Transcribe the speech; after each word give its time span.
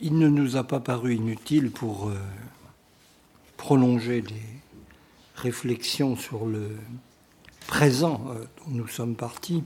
il 0.00 0.18
ne 0.18 0.28
nous 0.28 0.56
a 0.56 0.64
pas 0.64 0.80
paru 0.80 1.14
inutile 1.14 1.70
pour 1.70 2.10
prolonger 3.56 4.22
les 4.22 4.42
réflexions 5.34 6.16
sur 6.16 6.46
le 6.46 6.70
présent 7.66 8.20
dont 8.66 8.74
nous 8.74 8.88
sommes 8.88 9.14
partis, 9.14 9.62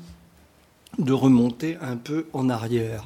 de 0.99 1.13
remonter 1.13 1.77
un 1.81 1.97
peu 1.97 2.27
en 2.33 2.49
arrière. 2.49 3.05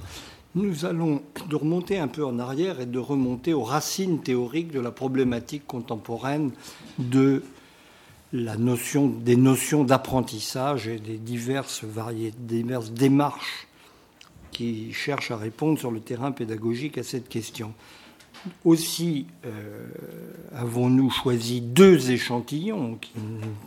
Nous 0.54 0.84
allons 0.86 1.22
de 1.48 1.56
remonter 1.56 1.98
un 1.98 2.08
peu 2.08 2.24
en 2.24 2.38
arrière 2.38 2.80
et 2.80 2.86
de 2.86 2.98
remonter 2.98 3.52
aux 3.52 3.62
racines 3.62 4.22
théoriques 4.22 4.72
de 4.72 4.80
la 4.80 4.90
problématique 4.90 5.66
contemporaine 5.66 6.50
de 6.98 7.42
la 8.32 8.56
notion, 8.56 9.06
des 9.06 9.36
notions 9.36 9.84
d'apprentissage 9.84 10.88
et 10.88 10.98
des 10.98 11.18
diverses, 11.18 11.84
diverses 12.38 12.90
démarches 12.90 13.65
qui 14.56 14.90
cherchent 14.94 15.32
à 15.32 15.36
répondre 15.36 15.78
sur 15.78 15.90
le 15.90 16.00
terrain 16.00 16.32
pédagogique 16.32 16.96
à 16.96 17.02
cette 17.02 17.28
question. 17.28 17.74
Aussi 18.64 19.26
euh, 19.44 19.86
avons-nous 20.54 21.10
choisi 21.10 21.60
deux 21.60 22.10
échantillons 22.10 22.98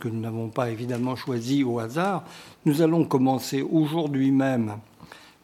que 0.00 0.08
nous 0.08 0.20
n'avons 0.20 0.48
pas 0.48 0.70
évidemment 0.70 1.14
choisis 1.14 1.62
au 1.64 1.78
hasard. 1.78 2.24
Nous 2.64 2.82
allons 2.82 3.04
commencer 3.04 3.62
aujourd'hui 3.62 4.32
même 4.32 4.78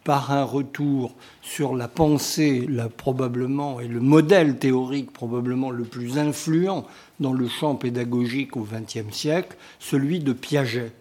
par 0.02 0.32
un 0.32 0.42
retour 0.42 1.14
sur 1.42 1.77
la 1.77 1.86
pensée, 1.86 2.66
probablement, 2.97 3.78
et 3.78 3.86
le 3.86 4.00
modèle 4.00 4.58
théorique 4.58 5.12
probablement 5.12 5.70
le 5.70 5.84
plus 5.84 6.19
influent 6.19 6.86
dans 7.20 7.33
le 7.33 7.47
champ 7.47 7.77
pédagogique 7.77 8.56
au 8.56 8.66
XXe 8.69 9.14
siècle, 9.14 9.56
celui 9.78 10.19
de 10.19 10.33
Piaget. 10.33 10.92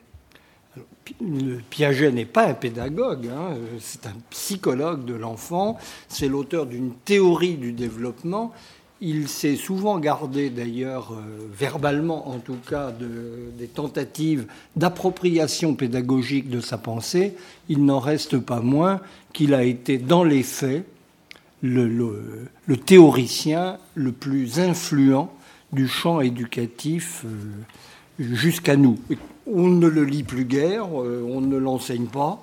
Piaget 1.69 2.11
n'est 2.11 2.25
pas 2.25 2.47
un 2.47 2.53
pédagogue, 2.53 3.27
hein, 3.27 3.55
c'est 3.79 4.07
un 4.07 4.15
psychologue 4.29 5.05
de 5.05 5.13
l'enfant, 5.13 5.77
c'est 6.07 6.27
l'auteur 6.27 6.65
d'une 6.65 6.93
théorie 6.93 7.55
du 7.55 7.71
développement 7.71 8.53
il 9.01 9.27
s'est 9.27 9.55
souvent 9.55 9.99
gardé, 9.99 10.49
d'ailleurs, 10.49 11.11
euh, 11.11 11.47
verbalement 11.53 12.29
en 12.29 12.39
tout 12.39 12.57
cas, 12.67 12.91
des 12.91 13.67
tentatives 13.67 14.47
d'appropriation 14.75 15.75
pédagogique 15.75 16.49
de 16.49 16.61
sa 16.61 16.77
pensée. 16.77 17.35
Il 17.67 17.85
n'en 17.85 17.99
reste 17.99 18.39
pas 18.39 18.61
moins 18.61 19.01
qu'il 19.33 19.53
a 19.53 19.63
été, 19.63 19.97
dans 19.97 20.23
les 20.23 20.43
faits, 20.43 20.85
le, 21.61 22.29
théoricien 22.85 23.77
le 23.95 24.11
plus 24.11 24.59
influent 24.59 25.31
du 25.73 25.87
champ 25.87 26.21
éducatif 26.21 27.25
euh, 27.25 28.33
jusqu'à 28.33 28.75
nous. 28.75 28.97
On 29.47 29.67
ne 29.67 29.87
le 29.87 30.03
lit 30.03 30.23
plus 30.23 30.45
guère, 30.45 30.87
euh, 30.99 31.23
on 31.29 31.41
ne 31.41 31.57
l'enseigne 31.57 32.07
pas. 32.07 32.41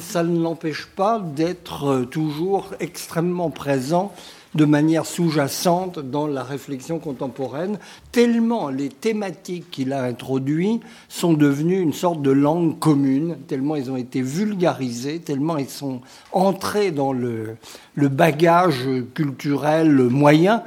ça 0.00 0.22
ne 0.22 0.40
l'empêche 0.40 0.86
pas 0.86 1.18
d'être 1.18 2.04
toujours 2.10 2.74
extrêmement 2.80 3.50
présent 3.50 4.12
de 4.54 4.64
manière 4.64 5.06
sous-jacente 5.06 5.98
dans 5.98 6.26
la 6.26 6.42
réflexion 6.42 6.98
contemporaine, 6.98 7.78
tellement 8.12 8.68
les 8.68 8.88
thématiques 8.88 9.70
qu'il 9.70 9.92
a 9.92 10.02
introduites 10.02 10.82
sont 11.08 11.34
devenues 11.34 11.80
une 11.80 11.92
sorte 11.92 12.22
de 12.22 12.30
langue 12.30 12.78
commune, 12.78 13.36
tellement 13.46 13.76
ils 13.76 13.90
ont 13.90 13.96
été 13.96 14.22
vulgarisés, 14.22 15.20
tellement 15.20 15.58
ils 15.58 15.68
sont 15.68 16.00
entrés 16.32 16.90
dans 16.90 17.12
le, 17.12 17.56
bagage 17.96 18.88
culturel 19.14 19.92
moyen 19.92 20.62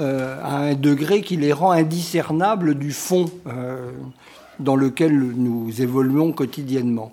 euh, 0.00 0.38
à 0.42 0.58
un 0.58 0.74
degré 0.74 1.22
qui 1.22 1.36
les 1.36 1.52
rend 1.52 1.70
indiscernables 1.70 2.74
du 2.74 2.92
fond 2.92 3.26
euh, 3.46 3.90
dans 4.64 4.76
lequel 4.76 5.16
nous 5.16 5.80
évoluons 5.80 6.32
quotidiennement. 6.32 7.12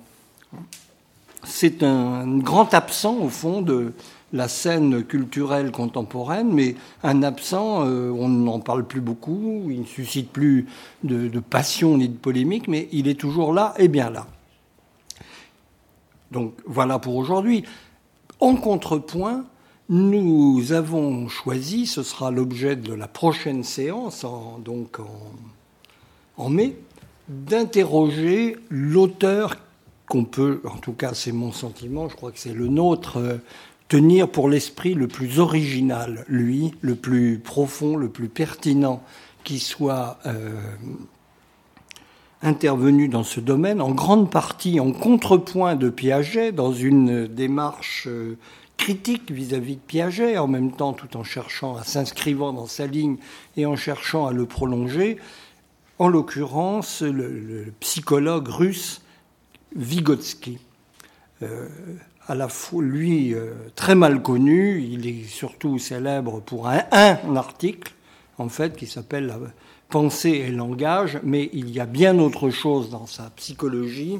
C'est 1.43 1.83
un 1.83 2.37
grand 2.37 2.73
absent, 2.73 3.17
au 3.17 3.29
fond, 3.29 3.61
de, 3.61 3.93
la 4.33 4.47
scène 4.47 5.03
culturelle 5.03 5.71
contemporaine, 5.71 6.51
mais 6.51 6.75
un 7.03 7.23
absent, 7.23 7.85
euh, 7.85 8.11
on 8.11 8.29
n'en 8.29 8.59
parle 8.59 8.85
plus 8.85 9.01
beaucoup, 9.01 9.67
il 9.69 9.81
ne 9.81 9.85
suscite 9.85 10.31
plus 10.31 10.67
de, 11.03 11.39
passion 11.39 11.97
ni 11.97 12.07
de 12.07 12.17
polémique, 12.17 12.67
mais 12.67 12.87
il 12.91 13.07
est 13.07 13.19
toujours 13.19 13.53
là 13.53 13.73
et 13.77 13.87
bien 13.87 14.09
là. 14.09 14.27
Donc 16.31 16.53
voilà 16.65 16.97
pour 16.99 17.15
aujourd'hui. 17.15 17.63
En 18.39 18.55
contrepoint, 18.55 19.43
nous 19.89 20.71
avons 20.71 21.27
choisi, 21.27 21.85
ce 21.85 22.03
sera 22.03 22.31
l'objet 22.31 22.77
de 22.77 22.93
la 22.93 23.07
prochaine 23.07 23.63
séance, 23.63 24.25
donc 24.63 24.99
en 26.37 26.49
mai, 26.49 26.77
d'interroger 27.31 28.57
l'auteur 28.69 29.57
qu'on 30.07 30.25
peut, 30.25 30.61
en 30.65 30.77
tout 30.77 30.93
cas 30.93 31.13
c'est 31.13 31.31
mon 31.31 31.51
sentiment, 31.51 32.09
je 32.09 32.15
crois 32.15 32.31
que 32.31 32.39
c'est 32.39 32.53
le 32.53 32.67
nôtre, 32.67 33.17
euh, 33.17 33.37
tenir 33.87 34.29
pour 34.29 34.49
l'esprit 34.49 34.93
le 34.93 35.07
plus 35.07 35.39
original, 35.39 36.25
lui, 36.27 36.73
le 36.81 36.95
plus 36.95 37.39
profond, 37.39 37.95
le 37.95 38.09
plus 38.09 38.27
pertinent 38.27 39.01
qui 39.43 39.59
soit 39.59 40.19
euh, 40.25 40.59
intervenu 42.41 43.07
dans 43.07 43.23
ce 43.23 43.39
domaine, 43.39 43.81
en 43.81 43.91
grande 43.91 44.29
partie 44.29 44.79
en 44.79 44.91
contrepoint 44.91 45.75
de 45.75 45.89
Piaget, 45.89 46.51
dans 46.51 46.73
une 46.73 47.27
démarche 47.27 48.07
euh, 48.07 48.37
critique 48.77 49.31
vis-à-vis 49.31 49.75
de 49.75 49.81
Piaget, 49.81 50.37
en 50.37 50.47
même 50.47 50.71
temps 50.71 50.93
tout 50.93 51.15
en 51.15 51.23
cherchant 51.23 51.75
à 51.75 51.83
s'inscrivant 51.83 52.51
dans 52.51 52.65
sa 52.65 52.87
ligne 52.87 53.17
et 53.55 53.65
en 53.65 53.75
cherchant 53.75 54.25
à 54.25 54.33
le 54.33 54.45
prolonger, 54.45 55.17
en 56.01 56.07
l'occurrence 56.07 57.03
le, 57.03 57.71
psychologue 57.79 58.47
russe 58.47 59.03
Vygotsky. 59.75 60.57
Euh, 61.43 61.67
à 62.27 62.33
la 62.33 62.47
fois, 62.47 62.81
lui, 62.81 63.35
euh, 63.35 63.53
très 63.75 63.93
mal 63.93 64.23
connu. 64.23 64.81
Il 64.81 65.05
est 65.05 65.25
surtout 65.25 65.77
célèbre 65.77 66.41
pour 66.41 66.67
un, 66.67 66.81
article, 67.35 67.93
en 68.39 68.49
fait, 68.49 68.75
qui 68.75 68.87
s'appelle 68.87 69.31
pensée 69.89 70.29
et 70.47 70.49
langage, 70.49 71.19
mais 71.21 71.51
il 71.53 71.69
y 71.69 71.79
a 71.79 71.85
bien 71.85 72.17
autre 72.17 72.49
chose 72.49 72.89
dans 72.89 73.05
sa 73.05 73.29
psychologie, 73.35 74.19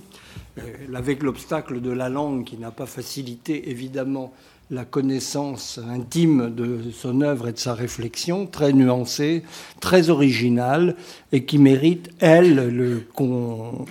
euh, 0.60 0.62
avec 0.94 1.24
l'obstacle 1.24 1.82
de 1.82 1.92
la 1.92 2.10
langue 2.10 2.44
qui 2.44 2.58
n'a 2.58 2.70
pas 2.70 2.86
facilité, 2.86 3.72
évidemment, 3.72 4.34
la 4.72 4.86
connaissance 4.86 5.80
intime 5.90 6.50
de 6.56 6.80
son 6.94 7.20
œuvre 7.22 7.50
et 7.50 7.52
de 7.52 7.60
sa 7.60 7.74
réflexion, 7.74 8.48
très 8.48 8.72
nuancée, 8.72 9.44
très 9.82 10.10
originale, 10.10 10.96
et 11.34 11.44
qui 11.44 11.58
mérite, 11.58 12.10
elle, 12.20 13.04
qu'on 13.14 13.86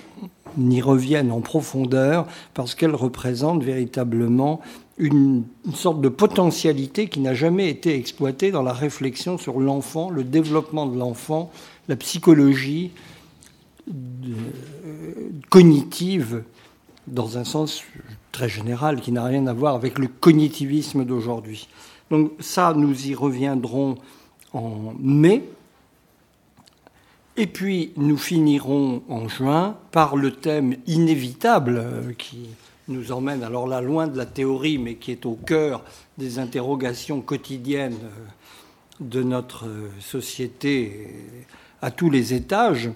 y 0.59 0.81
revienne 0.81 1.31
en 1.31 1.43
profondeur 1.43 2.27
parce 2.55 2.75
qu'elle 2.75 2.95
représente 2.95 3.63
véritablement 3.63 4.61
une, 4.97 5.45
sorte 5.75 6.01
de 6.01 6.09
potentialité 6.09 7.09
qui 7.09 7.21
n'a 7.21 7.35
jamais 7.35 7.69
été 7.69 7.95
exploitée 7.95 8.51
dans 8.51 8.63
la 8.63 8.73
réflexion 8.73 9.37
sur 9.37 9.61
l'enfant, 9.61 10.09
le 10.09 10.25
développement 10.25 10.87
de 10.87 10.99
l'enfant, 10.99 11.51
la 11.89 11.97
psychologie 11.97 12.91
cognitive 15.51 16.43
dans 17.07 17.39
un 17.39 17.45
sens 17.45 17.83
très 18.33 18.49
général 18.49 19.01
qui 19.01 19.13
n'a 19.13 19.25
rien 19.25 19.47
à 19.47 19.53
voir 19.53 19.75
avec 19.75 19.99
le 19.99 20.09
cognitivisme 20.09 21.05
d'aujourd'hui. 21.05 21.69
Donc 22.11 22.33
ça, 22.41 22.75
nous 22.75 23.07
y 23.07 23.15
reviendrons 23.15 23.97
en 24.53 24.95
mai 24.99 25.45
et 27.37 27.47
puis 27.47 27.93
nous 27.97 28.17
finirons 28.17 29.03
en 29.09 29.29
juin 29.29 29.77
par 29.93 30.17
le 30.17 30.33
thème 30.33 30.77
inévitable 30.87 31.79
euh, 31.79 32.13
qui 32.13 32.51
nous 32.89 33.13
emmène 33.13 33.43
alors 33.45 33.69
là 33.69 33.81
loin 33.81 34.09
de 34.09 34.19
la 34.19 34.27
théorie, 34.27 34.79
mais 34.79 34.97
qui 34.97 35.13
est 35.13 35.25
au 35.25 35.35
cœur 35.35 35.85
des 36.19 36.39
interrogations 36.39 37.21
quotidiennes 37.21 37.99
euh, 38.03 38.25
de 39.01 39.23
notre 39.23 39.67
euh, 39.67 39.91
société 40.01 41.07
à 41.81 41.91
tous 41.91 42.11
les 42.11 42.35
étages, 42.35 42.91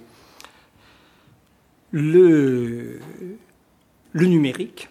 le, 1.93 2.99
le 4.13 4.27
numérique 4.27 4.89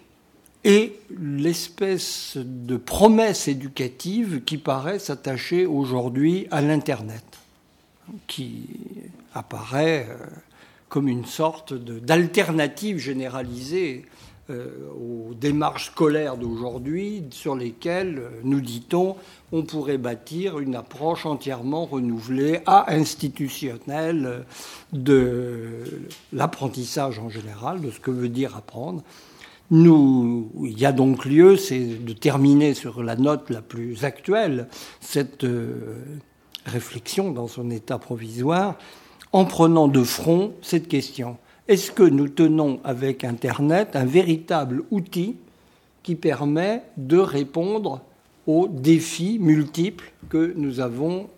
et 0.63 0.99
l'espèce 1.19 2.37
de 2.37 2.77
promesse 2.77 3.47
éducative 3.47 4.43
qui 4.43 4.57
paraît 4.57 4.99
s'attacher 4.99 5.65
aujourd'hui 5.65 6.47
à 6.51 6.61
l'Internet, 6.61 7.25
qui 8.27 8.67
apparaît 9.33 10.07
euh, 10.09 10.25
comme 10.89 11.07
une 11.07 11.25
sorte 11.25 11.73
d'alternative 11.73 12.97
généralisée 12.97 14.05
euh, 14.49 14.67
aux 14.91 15.33
démarches 15.33 15.87
scolaires 15.87 16.37
d'aujourd'hui 16.37 17.23
sur 17.31 17.55
lesquelles, 17.55 18.19
euh, 18.19 18.29
nous 18.43 18.61
dit-on, 18.61 19.15
on 19.51 19.63
pourrait 19.63 19.97
bâtir 19.97 20.59
une 20.59 20.75
approche 20.75 21.25
entièrement 21.25 21.85
renouvelée, 21.85 22.59
à 22.65 22.93
institutionnelle 22.93 24.45
de 24.91 25.83
l'apprentissage 26.33 27.19
en 27.19 27.29
général, 27.29 27.81
de 27.81 27.89
ce 27.89 27.99
que 27.99 28.11
veut 28.11 28.29
dire 28.29 28.55
apprendre. 28.57 29.01
Il 29.71 30.79
y 30.79 30.85
a 30.85 30.91
donc 30.91 31.25
lieu, 31.25 31.55
de 31.55 32.13
terminer 32.13 32.73
sur 32.73 33.01
la 33.01 33.15
note 33.15 33.49
la 33.49 33.61
plus 33.61 34.03
actuelle, 34.03 34.67
cette 34.99 35.45
réflexion 36.65 37.31
dans 37.31 37.47
son 37.47 37.69
état 37.71 37.97
provisoire, 37.97 38.77
en 39.31 39.45
prenant 39.45 39.87
de 39.87 40.03
front 40.03 40.53
cette 40.61 40.87
question. 40.87 41.37
Est-ce 41.67 41.91
que 41.91 42.03
nous 42.03 42.27
tenons 42.27 42.79
avec 42.83 43.23
Internet 43.23 43.95
un 43.95 44.05
véritable 44.05 44.83
outil 44.91 45.37
qui 46.03 46.15
permet 46.15 46.83
de 46.97 47.17
répondre 47.17 48.01
aux 48.45 48.67
défis 48.67 49.39
multiples 49.39 50.11
que 50.29 50.53
nous 50.57 50.81
avons 50.81 51.29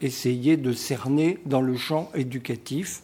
essayé 0.00 0.56
de 0.56 0.72
cerner 0.72 1.38
dans 1.46 1.60
le 1.60 1.76
champ 1.76 2.10
éducatif? 2.14 3.02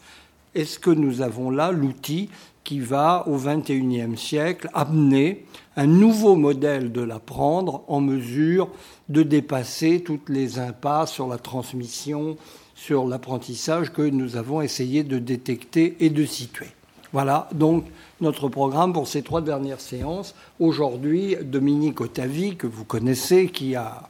Est-ce 0.55 0.79
que 0.79 0.91
nous 0.91 1.23
avons 1.23 1.50
là 1.50 1.71
l'outil 1.71 2.29
qui 2.64 2.81
va, 2.81 3.28
au 3.28 3.37
XXIe 3.37 4.16
siècle, 4.16 4.69
amener 4.72 5.44
un 5.76 5.87
nouveau 5.87 6.34
modèle 6.34 6.93
de 6.93 7.02
l'apprendre 7.02 7.84
en 7.88 8.00
mesure 8.00 8.70
de 9.08 9.22
dépasser 9.22 10.00
toutes 10.00 10.31
les 10.31 10.58
impasses 10.58 11.12
sur 11.12 11.28
la 11.28 11.38
transmission, 11.38 12.37
sur 12.75 13.06
l'apprentissage 13.06 13.93
que 13.93 14.02
nous 14.02 14.37
avons 14.37 14.62
essayé 14.62 15.05
de 15.05 15.19
détecter 15.19 15.96
et 16.00 16.11
de 16.11 16.25
situer. 16.25 16.69
Voilà 17.12 17.49
donc 17.52 17.84
notre 18.20 18.49
programme 18.49 18.93
pour 18.93 19.06
ces 19.06 19.22
trois 19.22 19.40
dernières 19.40 19.81
séances. 19.81 20.34
Aujourd'hui, 20.58 21.37
Dominique 21.43 22.00
Otavi, 22.00 22.56
que 22.56 22.66
vous 22.66 22.84
connaissez, 22.84 23.49
qui 23.49 23.76
a 23.76 24.08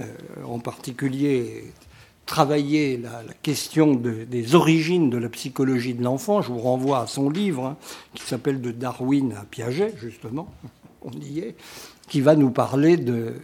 euh, 0.00 0.04
en 0.44 0.58
particulier 0.58 1.72
travaillé 2.26 2.96
la, 2.96 3.22
question 3.42 3.94
des 3.94 4.54
origines 4.54 5.10
de 5.10 5.18
la 5.18 5.28
psychologie 5.28 5.94
de 5.94 6.02
l'enfant, 6.02 6.42
je 6.42 6.52
vous 6.52 6.58
renvoie 6.58 7.00
à 7.00 7.06
son 7.06 7.30
livre 7.30 7.64
hein, 7.64 7.76
qui 8.14 8.22
s'appelle 8.24 8.60
De 8.60 8.70
Darwin 8.70 9.32
à 9.32 9.44
Piaget, 9.44 9.94
justement, 10.00 10.48
on 11.02 11.12
y 11.12 11.40
est, 11.40 11.56
qui 12.08 12.20
va 12.20 12.36
nous 12.36 12.50
parler 12.50 12.96
de, 12.96 13.34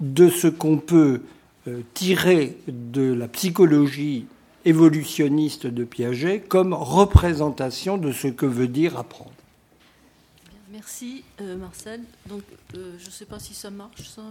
de 0.00 0.28
ce 0.28 0.46
qu'on 0.48 0.78
peut 0.78 1.22
euh, 1.66 1.82
tirer 1.94 2.56
de 2.66 3.12
la 3.12 3.28
psychologie 3.28 4.26
évolutionniste 4.64 5.66
de 5.66 5.84
Piaget 5.84 6.40
comme 6.40 6.72
représentation 6.72 7.98
de 7.98 8.12
ce 8.12 8.28
que 8.28 8.46
veut 8.46 8.68
dire 8.68 8.98
apprendre. 8.98 9.32
Merci 10.70 11.24
euh, 11.40 11.56
Marcel. 11.56 12.02
Donc 12.28 12.42
euh, 12.74 12.96
je 12.98 13.06
ne 13.06 13.10
sais 13.10 13.24
pas 13.24 13.38
si 13.38 13.54
ça 13.54 13.70
marche 13.70 14.02
ça. 14.02 14.22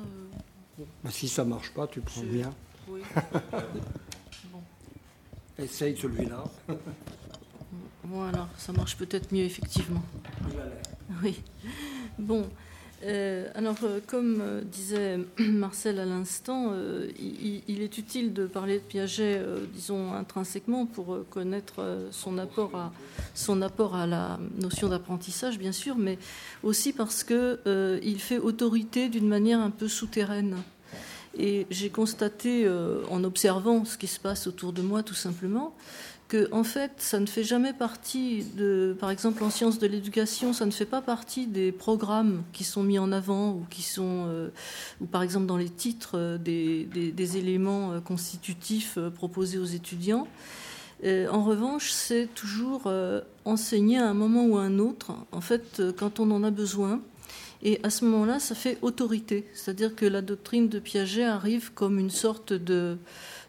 Bah, 0.78 1.10
si 1.12 1.28
ça 1.28 1.44
marche 1.44 1.72
pas, 1.72 1.88
tu 1.88 2.01
prends 2.01 2.22
bien. 2.22 2.54
Oui. 2.89 3.01
bon. 4.51 4.62
Essaye 5.57 5.98
celui-là. 5.98 6.44
bon 8.04 8.24
alors, 8.24 8.48
ça 8.57 8.72
marche 8.74 8.98
peut-être 8.98 9.31
mieux 9.34 9.44
effectivement. 9.44 10.04
Oui. 11.24 11.42
Bon. 12.19 12.45
Euh, 13.04 13.48
alors, 13.54 13.75
euh, 13.84 14.00
comme 14.06 14.39
euh, 14.42 14.62
disait 14.63 15.19
Marcel 15.39 16.00
à 16.00 16.06
l'instant, 16.06 16.74
il, 17.19 17.81
est 17.81 17.98
utile 17.98 18.34
de 18.34 18.48
parler 18.48 18.75
de 18.75 18.84
Piaget, 18.84 19.42
disons, 19.74 20.13
intrinsèquement 20.13 20.86
pour 20.86 21.19
connaître 21.30 22.07
son 22.12 22.38
apport, 22.38 22.75
à, 22.75 22.92
son 23.36 23.62
apport 23.62 23.95
à 23.95 24.07
la 24.07 24.40
notion 24.60 24.90
d'apprentissage, 24.90 25.60
bien 25.60 25.72
sûr, 25.72 25.95
mais 25.98 26.18
aussi 26.63 26.92
parce 26.92 27.24
qu'il 27.24 28.19
fait 28.19 28.40
autorité 28.40 29.10
d'une 29.10 29.28
manière 29.28 29.60
un 29.60 29.69
peu 29.69 29.88
souterraine. 29.88 30.57
Et 31.38 31.68
j'ai 31.69 31.89
constaté, 31.89 32.68
en 33.12 33.24
observant 33.24 33.86
ce 33.86 33.98
qui 33.98 34.07
se 34.07 34.19
passe 34.19 34.48
autour 34.48 34.74
de 34.74 34.81
moi, 34.81 35.04
tout 35.04 35.13
simplement, 35.13 35.74
que 36.28 36.50
en 36.51 36.63
fait, 36.63 36.92
ça 36.98 37.19
ne 37.19 37.25
fait 37.25 37.44
jamais 37.44 37.74
partie 37.74 38.44
de, 38.56 38.95
par 39.00 39.10
exemple, 39.12 39.44
en 39.44 39.50
sciences 39.50 39.80
de 39.80 39.88
l'éducation, 39.88 40.54
ça 40.54 40.66
ne 40.66 40.72
fait 40.72 40.86
pas 40.86 41.01
partie 41.01 41.48
des 41.48 41.72
programmes 41.72 42.44
qui 42.54 42.63
sont 42.63 42.84
mis 42.84 43.00
en 43.00 43.12
avant 43.12 43.51
ou 43.51 43.66
qui 43.69 43.81
sont, 43.81 44.25
euh, 44.28 44.50
ou 45.01 45.06
par 45.06 45.24
exemple 45.24 45.45
dans 45.45 45.57
les 45.57 45.69
titres 45.69 46.16
euh, 46.16 46.38
des, 46.38 47.38
éléments 47.38 47.94
euh, 47.94 48.00
constitutifs 48.00 48.98
proposés 49.16 49.57
aux 49.57 49.66
étudiants. 49.66 50.28
en 51.04 51.44
revanche, 51.44 51.92
c'est 51.92 52.28
toujours 52.33 52.92
enseigné 53.45 53.98
à 53.98 54.07
un 54.10 54.13
moment 54.13 54.45
ou 54.45 54.57
à 54.57 54.63
un 54.63 54.80
autre, 54.80 55.12
en 55.31 55.42
fait, 55.42 55.81
quand 55.98 56.19
on 56.19 56.31
en 56.31 56.44
a 56.44 56.51
besoin. 56.51 57.01
Et 57.63 57.80
à 57.83 57.89
ce 57.89 58.06
moment-là, 58.06 58.39
ça 58.39 58.54
fait 58.54 58.77
autorité, 58.81 59.48
c'est-à-dire 59.54 59.95
que 59.95 60.06
la 60.06 60.21
doctrine 60.21 60.69
de 60.69 60.80
Piaget 60.80 61.24
arrive 61.24 61.74
comme 61.74 61.98
une 61.98 62.12
sorte 62.12 62.54
de 62.54 62.98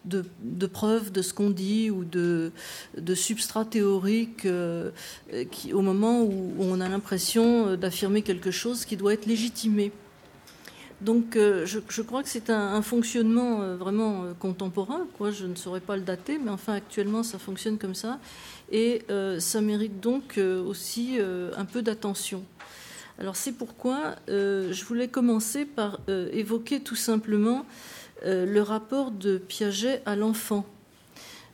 de, 0.04 0.24
de 0.42 0.66
preuves 0.66 1.12
de 1.12 1.22
ce 1.22 1.34
qu'on 1.34 1.50
dit 1.50 1.90
ou 1.90 2.04
de, 2.04 2.52
de 2.96 3.14
substrat 3.14 3.64
théorique 3.64 4.46
euh, 4.46 4.90
qui, 5.50 5.72
au 5.72 5.82
moment 5.82 6.22
où, 6.22 6.54
on 6.58 6.80
a 6.80 6.88
l'impression 6.88 7.68
euh, 7.68 7.76
d'affirmer 7.76 8.22
quelque 8.22 8.50
chose 8.50 8.84
qui 8.84 8.96
doit 8.96 9.12
être 9.12 9.26
légitimé. 9.26 9.92
Donc 11.00 11.36
euh, 11.36 11.64
je, 11.64 12.02
crois 12.02 12.24
que 12.24 12.28
c'est 12.28 12.50
un, 12.50 12.82
fonctionnement 12.82 13.76
vraiment 13.76 14.24
contemporain. 14.40 15.06
Quoi. 15.16 15.30
Je 15.30 15.46
ne 15.46 15.54
saurais 15.54 15.80
pas 15.80 15.96
le 15.96 16.02
dater, 16.02 16.38
mais 16.42 16.50
enfin 16.50 16.74
actuellement 16.74 17.22
ça 17.22 17.38
fonctionne 17.38 17.78
comme 17.78 17.94
ça. 17.94 18.18
Et 18.72 19.02
ça 19.38 19.60
mérite 19.60 20.00
donc 20.00 20.40
aussi 20.66 21.18
un 21.56 21.64
peu 21.64 21.82
d'attention. 21.82 22.42
Alors 23.18 23.36
c'est 23.36 23.52
pourquoi 23.52 24.14
je 24.28 24.84
voulais 24.84 25.08
commencer 25.08 25.64
par 25.64 26.00
évoquer 26.08 26.80
tout 26.80 26.96
simplement 26.96 27.66
euh, 28.24 28.46
le 28.46 28.62
rapport 28.62 29.12
de 29.12 29.38
Piaget 29.38 30.02
à 30.04 30.16
l'enfant. 30.16 30.66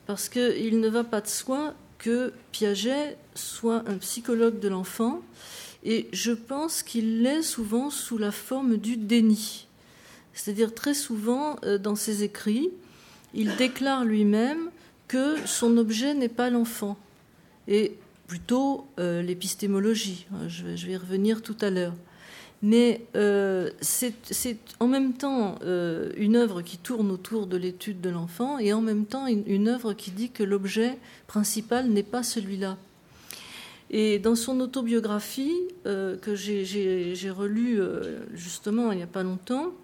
Parce 0.06 0.30
qu'il 0.30 0.80
ne 0.80 0.88
va 0.88 1.04
pas 1.04 1.20
de 1.20 1.26
soi 1.26 1.74
que 1.98 2.32
Piaget 2.52 3.18
soit 3.34 3.82
un 3.86 3.98
psychologue 3.98 4.60
de 4.60 4.68
l'enfant, 4.68 5.20
et 5.84 6.08
je 6.12 6.32
pense 6.32 6.82
qu'il 6.82 7.22
l'est 7.22 7.42
souvent 7.42 7.90
sous 7.90 8.16
la 8.16 8.30
forme 8.30 8.78
du 8.78 8.96
déni. 8.96 9.66
C'est-à-dire 10.32 10.74
très 10.74 10.94
souvent 10.94 11.56
euh, 11.64 11.76
dans 11.76 11.96
ses 11.96 12.22
écrits, 12.22 12.70
il 13.34 13.56
déclare 13.56 14.04
lui-même 14.04 14.70
que 15.06 15.36
son 15.46 15.76
objet 15.76 16.14
n'est 16.14 16.28
pas 16.28 16.48
l'enfant, 16.48 16.96
et 17.68 17.94
plutôt 18.34 18.88
euh, 18.98 19.22
l'épistémologie. 19.22 20.26
Je 20.48 20.64
vais 20.64 20.94
y 20.94 20.96
revenir 20.96 21.40
tout 21.40 21.54
à 21.60 21.70
l'heure. 21.70 21.92
Mais 22.62 23.02
euh, 23.14 23.70
c'est 23.80 24.56
en 24.80 24.88
même 24.88 25.12
temps 25.12 25.54
euh, 25.62 26.10
une 26.16 26.34
œuvre 26.34 26.60
qui 26.60 26.76
tourne 26.78 27.12
autour 27.12 27.46
de 27.46 27.56
l'étude 27.56 28.00
de 28.00 28.10
l'enfant 28.10 28.58
et 28.58 28.72
en 28.72 28.80
même 28.80 29.06
temps 29.06 29.28
une, 29.28 29.68
œuvre 29.68 29.92
qui 29.92 30.10
dit 30.10 30.30
que 30.30 30.42
l'objet 30.42 30.98
principal 31.28 31.88
n'est 31.90 32.02
pas 32.02 32.24
celui-là. 32.24 32.76
Et 33.92 34.18
dans 34.18 34.34
son 34.34 34.58
autobiographie, 34.58 35.54
que 35.84 36.34
j'ai 36.34 37.30
relue 37.30 37.78
justement 38.32 38.90
il 38.90 38.96
n'y 38.96 39.04
a 39.04 39.06
pas 39.06 39.22
longtemps, 39.22 39.74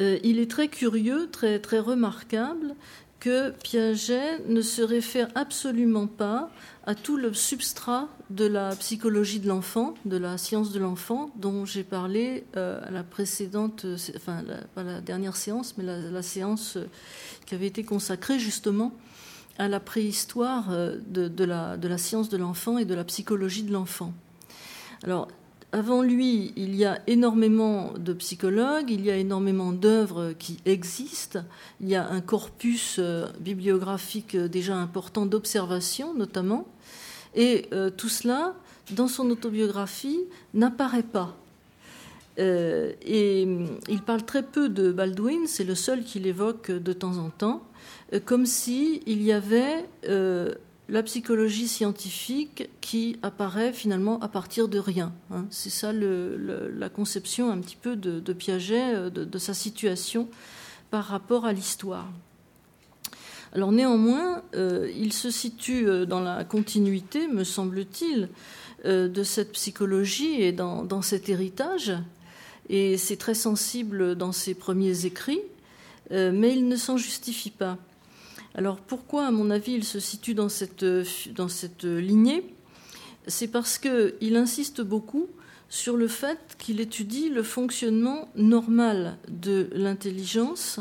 il 0.00 0.40
est 0.40 0.50
très 0.50 0.66
curieux, 0.66 1.28
très 1.30 1.78
remarquable 1.78 2.74
que 3.20 3.50
Piaget 3.50 4.40
ne 4.46 4.62
se 4.62 4.82
réfère 4.82 5.28
absolument 5.34 6.06
pas 6.06 6.50
à 6.86 6.94
tout 6.94 7.16
le 7.16 7.34
substrat 7.34 8.08
de 8.30 8.46
la 8.46 8.74
psychologie 8.76 9.40
de 9.40 9.48
l'enfant, 9.48 9.94
de 10.04 10.16
la 10.16 10.38
science 10.38 10.72
de 10.72 10.78
l'enfant, 10.78 11.30
dont 11.36 11.64
j'ai 11.64 11.84
parlé 11.84 12.44
euh, 12.56 12.80
à 12.86 12.90
la 12.90 13.02
précédente, 13.02 13.86
enfin 14.16 14.42
pas 14.74 14.82
la 14.82 15.00
dernière 15.00 15.36
séance, 15.36 15.74
mais 15.76 15.84
la, 15.84 16.22
séance 16.22 16.78
qui 17.46 17.54
avait 17.54 17.66
été 17.66 17.84
consacrée 17.84 18.38
justement 18.38 18.92
à 19.58 19.68
la 19.68 19.80
préhistoire 19.80 20.70
euh, 20.70 20.96
de, 21.06 21.44
la, 21.44 21.76
de 21.76 21.88
la 21.88 21.98
science 21.98 22.28
de 22.28 22.36
l'enfant 22.36 22.78
et 22.78 22.84
de 22.84 22.94
la 22.94 23.04
psychologie 23.04 23.64
de 23.64 23.72
l'enfant. 23.72 24.12
Alors, 25.02 25.28
avant 25.72 26.02
lui, 26.02 26.52
il 26.56 26.74
y 26.74 26.86
a 26.86 27.00
énormément 27.06 27.92
de 27.98 28.14
psychologues, 28.14 28.90
il 28.90 29.04
y 29.04 29.10
a 29.10 29.16
énormément 29.16 29.72
d'œuvres 29.72 30.32
qui 30.38 30.56
existent, 30.64 31.40
il 31.80 31.88
y 31.88 31.94
a 31.94 32.08
un 32.08 32.22
corpus 32.22 32.96
euh, 32.98 33.26
bibliographique 33.38 34.34
déjà 34.34 34.76
important 34.76 35.26
d'observation 35.26 36.14
notamment, 36.14 36.66
et 37.34 37.66
euh, 37.72 37.90
tout 37.90 38.08
cela, 38.08 38.54
dans 38.92 39.08
son 39.08 39.28
autobiographie, 39.30 40.20
n'apparaît 40.54 41.02
pas. 41.02 41.36
Euh, 42.38 42.92
et 43.02 43.46
il 43.88 44.02
parle 44.02 44.24
très 44.24 44.44
peu 44.44 44.70
de 44.70 44.90
Baldwin, 44.90 45.46
c'est 45.46 45.64
le 45.64 45.74
seul 45.74 46.02
qu'il 46.02 46.26
évoque 46.26 46.70
de 46.70 46.92
temps 46.94 47.18
en 47.18 47.28
temps, 47.28 47.62
comme 48.24 48.46
s'il 48.46 49.22
y 49.22 49.32
avait 49.32 49.84
la 50.88 51.02
psychologie 51.02 51.68
scientifique 51.68 52.70
qui 52.80 53.18
apparaît 53.22 53.72
finalement 53.72 54.18
à 54.20 54.28
partir 54.28 54.68
de 54.68 54.78
rien. 54.78 55.12
Hein. 55.30 55.44
C'est 55.50 55.70
ça 55.70 55.92
la 55.92 56.88
conception 56.88 57.50
un 57.50 57.58
petit 57.58 57.76
peu 57.76 57.94
de, 57.94 58.32
Piaget, 58.32 58.94
euh, 58.94 59.10
de, 59.10 59.38
sa 59.38 59.54
situation 59.54 60.28
par 60.90 61.04
rapport 61.04 61.44
à 61.44 61.52
l'histoire. 61.52 62.10
Alors 63.52 63.72
néanmoins, 63.72 64.42
euh, 64.54 64.90
il 64.96 65.12
se 65.12 65.30
situe 65.30 65.86
euh, 65.86 66.06
dans 66.06 66.20
la 66.20 66.44
continuité, 66.44 67.28
me 67.28 67.44
semble-t-il, 67.44 68.28
de 68.84 69.24
cette 69.24 69.50
psychologie 69.54 70.40
et 70.40 70.52
dans, 70.52 70.84
dans 70.84 71.02
cet 71.02 71.28
héritage, 71.28 71.92
et 72.68 72.96
c'est 72.96 73.16
très 73.16 73.34
sensible 73.34 74.14
dans 74.14 74.30
ses 74.30 74.54
premiers 74.54 75.04
écrits, 75.04 75.40
mais 76.12 76.54
il 76.54 76.68
ne 76.68 76.76
s'en 76.76 76.96
justifie 76.96 77.50
pas. 77.50 77.76
Alors 78.54 78.76
pourquoi, 78.76 79.26
à 79.26 79.30
mon 79.30 79.50
avis, 79.50 79.72
il 79.72 79.84
se 79.84 80.00
situe 80.00 80.34
dans 80.34 80.48
cette, 80.48 80.84
dans 81.34 81.48
cette 81.48 81.84
lignée? 81.84 82.54
C'est 83.26 83.48
parce 83.48 83.78
qu'il 83.78 84.36
insiste 84.36 84.80
beaucoup 84.80 85.28
sur 85.68 85.96
le 85.96 86.08
fait 86.08 86.38
qu'il 86.58 86.80
étudie 86.80 87.28
le 87.28 87.42
fonctionnement 87.42 88.28
normal 88.36 89.18
de 89.28 89.68
l'intelligence. 89.72 90.80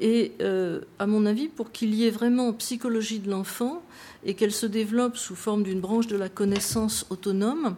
Et 0.00 0.32
euh, 0.40 0.80
à 0.98 1.06
mon 1.06 1.26
avis, 1.26 1.48
pour 1.48 1.72
qu'il 1.72 1.94
y 1.94 2.06
ait 2.06 2.10
vraiment 2.10 2.52
psychologie 2.52 3.18
de 3.18 3.30
l'enfant 3.30 3.82
et 4.24 4.34
qu'elle 4.34 4.52
se 4.52 4.66
développe 4.66 5.16
sous 5.16 5.36
forme 5.36 5.62
d'une 5.62 5.80
branche 5.80 6.06
de 6.06 6.16
la 6.16 6.28
connaissance 6.28 7.06
autonome, 7.10 7.76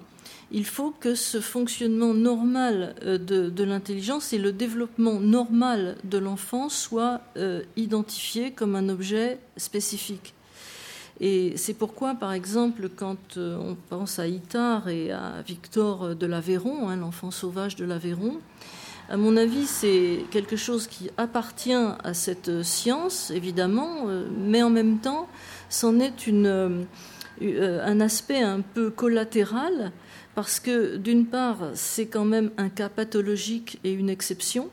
il 0.53 0.65
faut 0.65 0.93
que 0.93 1.15
ce 1.15 1.41
fonctionnement 1.41 2.15
normal 2.15 2.95
euh, 3.05 3.19
de, 3.19 3.65
l'intelligence 3.65 4.33
et 4.33 4.39
le 4.39 4.53
développement 4.53 5.19
normal 5.19 5.97
de 6.05 6.19
l'enfant 6.19 6.69
soient 6.69 7.21
euh, 7.37 7.63
identifiés 7.77 8.53
comme 8.53 8.77
un 8.77 8.89
objet 8.89 9.39
spécifique. 9.57 10.35
Et 11.19 11.57
c'est 11.57 11.75
pourquoi, 11.75 12.15
par 12.15 12.33
exemple, 12.33 12.91
quand 12.95 13.39
euh, 13.39 13.57
on 13.59 13.75
pense 13.89 14.19
à 14.19 14.29
Itard 14.29 14.89
et 14.89 15.11
à 15.11 15.43
Victor 15.47 16.15
de 16.15 16.27
l'Aveyron, 16.27 16.89
hein, 16.89 16.97
l'enfant 16.97 17.31
sauvage 17.31 17.75
de 17.75 17.85
l'Aveyron, 17.85 18.39
à 19.09 19.17
mon 19.17 19.37
avis, 19.37 19.67
c'est 19.67 20.25
quelque 20.31 20.57
chose 20.57 20.87
qui 20.89 21.11
appartient 21.17 21.73
à 21.73 22.13
cette 22.13 22.65
science, 22.65 23.31
évidemment, 23.31 24.07
mais 24.37 24.65
en 24.65 24.71
même 24.71 24.99
temps, 24.99 25.29
c'en 25.71 26.01
est 26.01 26.29
un 27.41 28.01
aspect 28.01 28.41
un 28.41 28.63
peu 28.63 28.91
collatéral 28.91 29.93
parce 30.37 30.61
que 30.61 30.97
d'une 30.99 31.25
part, 31.25 31.71
c'est 31.73 32.07
quand 32.07 32.27
même 32.27 32.51
un 32.59 32.69
cas 32.69 32.91
pathologique 32.91 33.81
et 33.85 33.93
une 33.93 34.11
exception, 34.11 34.69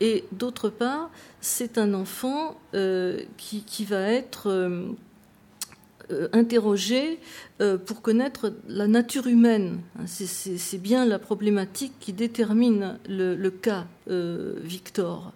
et 0.00 0.24
d'autre 0.32 0.70
part, 0.70 1.10
c'est 1.42 1.76
un 1.76 1.92
enfant 1.92 2.58
euh, 2.72 3.20
qui, 3.36 3.84
va 3.84 4.10
être 4.10 4.48
euh, 4.48 4.86
euh, 6.10 6.28
interrogé 6.32 7.20
pour 7.86 8.00
connaître 8.00 8.54
la 8.68 8.86
nature 8.86 9.26
humaine. 9.26 9.80
C'est 10.06 10.80
bien 10.80 11.04
la 11.04 11.18
problématique 11.18 11.92
qui 12.00 12.14
détermine 12.14 12.98
le, 13.06 13.50
cas 13.50 13.86
Victor. 14.06 15.32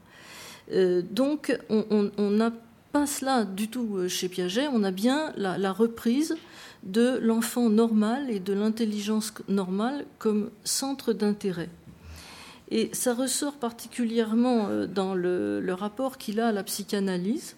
donc, 0.71 1.59
on 1.69 2.31
n'a 2.31 2.53
pas 2.93 3.07
cela 3.07 3.45
du 3.45 3.69
tout 3.69 4.09
chez 4.09 4.31
Piaget, 4.31 4.69
on 4.69 4.85
a 4.85 4.91
bien 4.91 5.35
la 5.37 5.73
reprise 5.73 6.35
de 6.83 7.19
l'enfant 7.23 7.69
normal 7.69 8.31
et 8.31 8.41
de 8.41 8.53
l'intelligence 8.53 9.33
normale 9.49 10.07
comme 10.19 10.51
centre 10.65 11.13
d'intérêt. 11.13 11.69
Et 12.71 12.89
ça 12.93 13.15
ressort 13.15 13.55
particulièrement 13.55 14.69
euh, 14.69 14.87
dans 14.87 15.15
le, 15.15 15.75
rapport 15.75 16.19
qu'il 16.19 16.41
a 16.41 16.49
à 16.49 16.53
la 16.53 16.63
psychanalyse, 16.63 17.57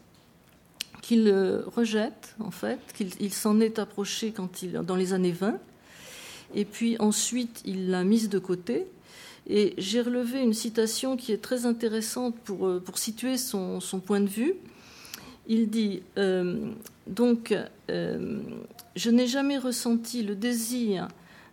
qu'il 1.02 1.28
euh, 1.28 1.62
rejette 1.66 2.34
en 2.40 2.50
fait, 2.50 2.78
qu'il 2.94 3.32
s'en 3.32 3.60
est 3.60 3.78
approché 3.78 4.32
quand 4.32 4.62
il, 4.62 4.72
dans 4.72 4.96
les 4.96 5.12
années 5.12 5.32
20, 5.32 5.58
et 6.54 6.64
puis 6.64 6.96
ensuite 6.98 7.62
il 7.64 7.90
l'a 7.90 8.04
mise 8.04 8.28
de 8.28 8.38
côté. 8.38 8.86
Et 9.48 9.74
j'ai 9.76 10.00
relevé 10.00 10.40
une 10.40 10.54
citation 10.54 11.16
qui 11.16 11.32
est 11.32 11.42
très 11.42 11.66
intéressante 11.66 12.36
pour, 12.44 12.66
euh, 12.66 12.80
pour 12.80 12.98
situer 12.98 13.36
son, 13.36 13.80
point 14.04 14.20
de 14.20 14.28
vue. 14.28 14.54
Il 15.49 15.68
dit 15.70 16.02
donc 17.06 17.54
je 18.96 19.11
n'ai 19.11 19.26
jamais 19.26 19.58
ressenti 19.58 20.22
le 20.22 20.37
désir 20.37 21.08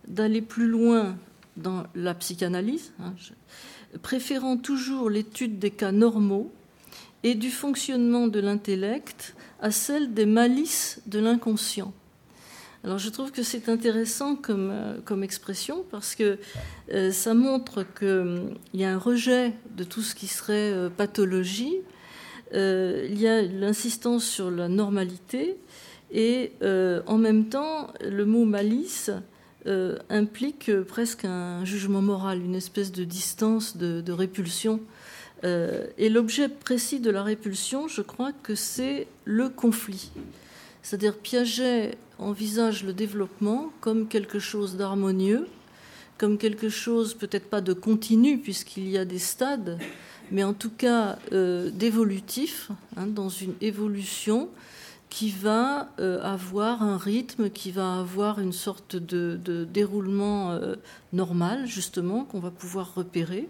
d'aller 0.06 0.42
plus 0.42 0.68
loin 0.68 1.16
dans 1.56 1.84
la 1.94 2.14
psychanalyse, 2.14 2.92
hein, 3.00 3.14
préférant 4.02 4.56
toujours 4.56 5.10
l'étude 5.10 5.58
des 5.58 5.70
cas 5.70 5.92
normaux 5.92 6.50
et 7.22 7.34
du 7.34 7.50
fonctionnement 7.50 8.28
de 8.28 8.40
l'intellect 8.40 9.34
à 9.60 9.70
celle 9.70 10.14
des 10.14 10.26
malices 10.26 11.02
de 11.06 11.18
l'inconscient. 11.18 11.92
Alors 12.82 12.98
je 12.98 13.10
trouve 13.10 13.30
que 13.30 13.42
c'est 13.42 13.68
intéressant 13.68 14.36
comme, 14.36 14.70
euh, 14.72 14.98
comme, 15.04 15.22
expression 15.22 15.84
parce 15.90 16.14
que 16.14 16.38
euh, 16.94 17.12
ça 17.12 17.34
montre 17.34 17.84
qu'il 17.98 18.56
y 18.72 18.84
a 18.84 18.92
un 18.92 18.98
rejet 18.98 19.52
de 19.76 19.84
tout 19.84 20.00
ce 20.00 20.14
qui 20.14 20.26
serait 20.26 20.88
euh, 22.54 23.06
il 23.08 23.20
y 23.20 23.28
a 23.28 23.42
l'insistance 23.42 24.24
sur 24.24 24.50
la 24.50 24.68
normalité, 24.68 25.56
et 26.12 26.52
euh, 26.62 27.02
en 27.06 27.18
même 27.18 27.48
temps, 27.48 27.92
le 28.00 28.24
mot 28.24 28.44
malice 28.44 29.10
euh, 29.66 29.98
implique 30.08 30.72
presque 30.88 31.24
un 31.24 31.64
jugement 31.64 32.02
moral, 32.02 32.42
une 32.42 32.54
espèce 32.54 32.92
de 32.92 33.04
distance, 33.04 33.76
de, 33.76 34.12
répulsion. 34.12 34.80
Euh, 35.44 35.86
et 35.98 36.08
l'objet 36.08 36.48
précis 36.48 37.00
de 37.00 37.10
la 37.10 37.22
répulsion, 37.22 37.86
je 37.86 38.02
crois 38.02 38.32
que 38.32 38.54
c'est 38.54 39.06
le 39.24 39.48
conflit. 39.48 40.10
C'est-à-dire 40.82 41.16
Piaget 41.16 41.96
envisage 42.18 42.84
le 42.84 42.92
développement 42.92 43.70
comme 43.80 44.08
quelque 44.08 44.38
chose 44.38 44.76
d'harmonieux, 44.76 45.46
comme 46.18 46.38
quelque 46.38 46.68
chose 46.68 47.14
peut-être 47.14 47.48
pas 47.48 47.60
de 47.60 47.72
continu 47.72 48.38
puisqu'il 48.38 48.88
y 48.88 48.98
a 48.98 49.04
des 49.04 49.18
stades, 49.18 49.78
mais 50.30 50.44
en 50.44 50.52
tout 50.52 50.70
cas 50.70 51.18
d'évolutif, 51.30 52.70
hein, 52.96 53.06
dans 53.06 53.28
une 53.28 53.54
évolution 53.60 54.48
qui 55.10 55.30
va 55.30 55.90
euh, 55.98 56.22
avoir 56.22 56.82
un 56.82 56.96
rythme, 56.96 57.50
qui 57.50 57.72
va 57.72 57.98
avoir 57.98 58.38
une 58.38 58.52
sorte 58.52 58.96
de, 58.96 59.66
déroulement 59.70 60.52
euh, 60.52 60.76
normal, 61.12 61.66
justement, 61.66 62.24
qu'on 62.24 62.38
va 62.38 62.52
pouvoir 62.52 62.94
repérer. 62.94 63.48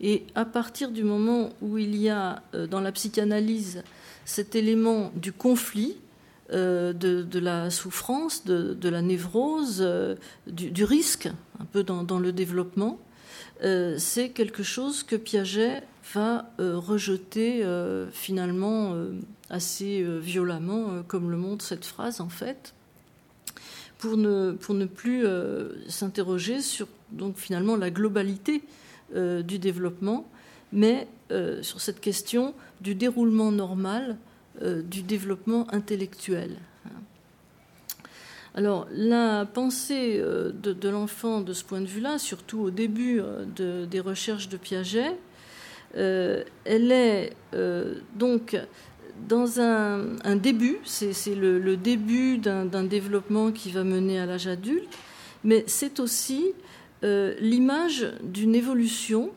Et 0.00 0.26
à 0.34 0.44
partir 0.44 0.90
du 0.90 1.04
moment 1.04 1.50
où 1.62 1.78
il 1.78 1.96
y 1.96 2.10
a 2.10 2.42
euh, 2.54 2.66
dans 2.66 2.80
la 2.80 2.92
psychanalyse 2.92 3.82
cet 4.26 4.56
élément 4.56 5.12
du 5.14 5.32
conflit, 5.32 5.96
de, 6.50 7.38
la 7.40 7.70
souffrance, 7.70 8.44
de, 8.44 8.88
la 8.88 9.02
névrose, 9.02 9.84
du, 10.46 10.84
risque, 10.84 11.28
un 11.60 11.64
peu 11.64 11.82
dans 11.82 12.18
le 12.20 12.30
développement, 12.30 13.00
c'est 13.60 14.30
quelque 14.30 14.62
chose 14.62 15.02
que 15.02 15.16
Piaget 15.16 15.82
va 16.14 16.50
rejeter 16.58 17.64
finalement 18.12 18.94
assez 19.50 20.02
euh, 20.02 20.18
violemment, 20.18 20.90
euh, 20.90 21.02
comme 21.06 21.30
le 21.30 21.36
montre 21.36 21.64
cette 21.64 21.84
phrase 21.84 22.20
en 22.20 22.28
fait, 22.28 22.74
pour 23.98 24.16
ne, 24.16 24.52
pour 24.52 24.74
ne 24.74 24.86
plus 24.86 25.24
euh, 25.24 25.70
s'interroger 25.88 26.60
sur 26.60 26.88
donc 27.12 27.36
finalement 27.36 27.76
la 27.76 27.90
globalité 27.90 28.62
du 29.14 29.60
développement, 29.60 30.28
mais 30.72 31.06
sur 31.62 31.80
cette 31.80 32.00
question 32.00 32.54
du 32.80 32.96
déroulement 32.96 33.52
normal 33.52 34.16
du 34.60 35.02
développement 35.02 35.72
intellectuel. 35.72 36.56
Alors 38.56 38.86
la 38.90 39.44
pensée 39.44 40.18
de, 40.18 40.88
l'enfant 40.88 41.42
de 41.42 41.52
ce 41.52 41.62
point 41.62 41.80
de 41.80 41.86
vue-là, 41.86 42.18
surtout 42.18 42.60
au 42.60 42.70
début 42.70 43.20
des 43.56 44.00
recherches 44.00 44.48
de 44.48 44.56
Piaget, 44.56 45.14
elle 45.94 46.92
est 46.92 47.32
donc 48.14 48.56
dans 49.28 49.60
un, 49.60 50.36
début, 50.36 50.78
c'est 50.84 51.34
le, 51.34 51.76
début 51.76 52.38
d'un 52.38 52.84
développement 52.84 53.50
qui 53.52 53.70
va 53.70 53.84
mener 53.84 54.20
à 54.20 54.26
l'âge 54.26 54.46
adulte, 54.46 54.88
mais 55.44 55.64
c'est 55.66 56.00
aussi 56.00 56.52
euh, 57.04 57.34
l'image 57.40 58.12
d'une 58.22 58.54
évolution 58.54 59.30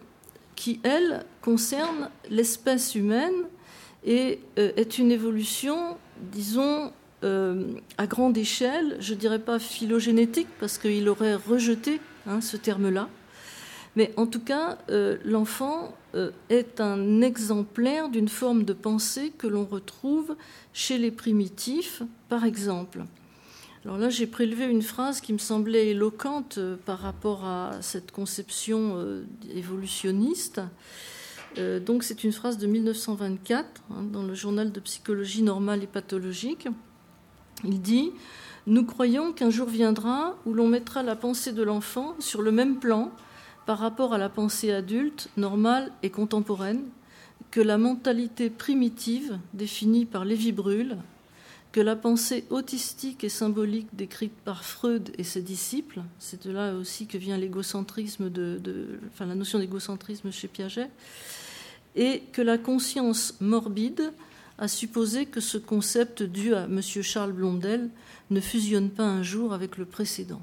qui, 0.56 0.80
elle, 0.84 1.26
concerne 1.42 2.10
l'espèce 2.30 2.96
humaine 2.96 3.46
et 4.06 4.40
euh, 4.58 4.72
est 4.76 4.98
une 4.98 5.12
évolution, 5.12 5.98
disons, 6.32 6.92
euh, 7.24 7.74
à 7.98 8.08
grande 8.08 8.38
échelle, 8.38 8.98
je 9.00 9.14
ne 9.14 9.20
dirais 9.20 9.40
pas 9.40 9.60
phylogénétique, 9.60 10.48
parce 10.60 10.78
qu'il 10.78 11.08
aurait 11.10 11.36
rejeté 11.36 12.00
hein, 12.28 12.42
ce 12.42 12.58
terme-là, 12.58 13.10
mais 13.96 14.14
en 14.18 14.28
tout 14.28 14.40
cas, 14.40 14.78
l'enfant 15.26 15.94
euh, 16.16 16.32
est 16.50 16.82
un 16.82 17.22
exemplaire 17.22 18.10
d'une 18.10 18.30
forme 18.30 18.64
de 18.64 18.74
pensée 18.74 19.32
que 19.38 19.46
l'on 19.46 19.64
retrouve 19.64 20.36
chez 20.74 20.98
les 20.98 21.12
primitifs, 21.12 22.02
par 22.30 22.46
exemple. 22.46 23.06
Alors 23.86 24.00
là, 24.00 24.10
j'ai 24.10 24.26
prélevé 24.26 24.66
une 24.66 24.82
phrase 24.82 25.22
qui 25.22 25.34
me 25.34 25.38
semblait 25.38 25.90
éloquente 25.90 26.58
euh, 26.58 26.78
par 26.84 26.98
rapport 26.98 27.46
à 27.46 27.74
cette 27.82 28.12
conception 28.12 28.96
euh, 28.98 29.24
évolutionniste. 29.54 30.62
donc 31.86 32.04
c'est 32.04 32.24
une 32.24 32.32
phrase 32.32 32.58
de 32.58 32.68
1924 32.68 33.68
hein, 33.92 34.04
dans 34.04 34.24
le 34.24 34.34
journal 34.34 34.72
de 34.72 34.80
psychologie 34.80 35.44
normale 35.44 35.84
et 35.84 35.88
pathologique. 35.88 36.68
Il 37.63 37.82
dit 37.82 38.12
Nous 38.68 38.86
croyons 38.86 39.34
qu'un 39.34 39.50
jour 39.50 39.68
viendra 39.68 40.36
où 40.46 40.54
l'on 40.54 40.68
mettra 40.68 41.04
la 41.04 41.16
pensée 41.16 41.51
de 41.51 41.63
l'enfant 41.63 42.16
sur 42.20 42.42
le 42.42 42.51
même 42.51 42.78
plan 42.78 43.12
par 43.66 43.80
rapport 43.80 44.13
à 44.13 44.18
la 44.18 44.30
pensée 44.30 44.72
adulte, 44.72 45.30
normale 45.38 45.92
et 46.01 46.10
contemporaine, 46.10 46.84
que 47.51 47.62
la 47.62 47.78
mentalité 47.78 48.50
primitive 48.50 49.39
définie 49.54 50.06
par 50.06 50.25
Lévi 50.25 50.51
Brûle, 50.51 50.98
que 51.72 51.82
la 51.82 51.96
pensée 51.96 52.46
autistique 52.50 53.24
et 53.24 53.30
symbolique 53.30 53.88
décrite 53.94 54.34
par 54.44 54.63
Freud 54.63 55.12
et 55.18 55.24
ses 55.24 55.42
disciples, 55.42 56.01
c'est 56.18 56.48
de 56.48 56.51
là 56.51 56.74
aussi 56.74 57.06
que 57.06 57.18
vient 57.18 57.38
l'égocentrisme 57.38 58.32
la 59.20 59.36
notion 59.36 59.60
d'égocentrisme 59.60 60.32
chez 60.32 60.48
Piaget, 60.48 60.89
et 61.96 62.24
que 62.32 62.42
la 62.42 62.58
conscience 62.58 63.36
morbide 63.39 64.12
a 64.60 64.68
supposé 64.68 65.25
que 65.25 65.39
ce 65.39 65.58
concept 65.58 66.22
dû 66.22 66.54
à 66.54 66.66
M. 66.66 66.82
Charles 66.82 67.32
Blondel 67.32 67.89
ne 68.30 68.39
fusionne 68.42 68.89
pas 68.89 69.06
un 69.06 69.24
jour 69.24 69.54
avec 69.54 69.78
le 69.78 69.86
précédent. 69.86 70.42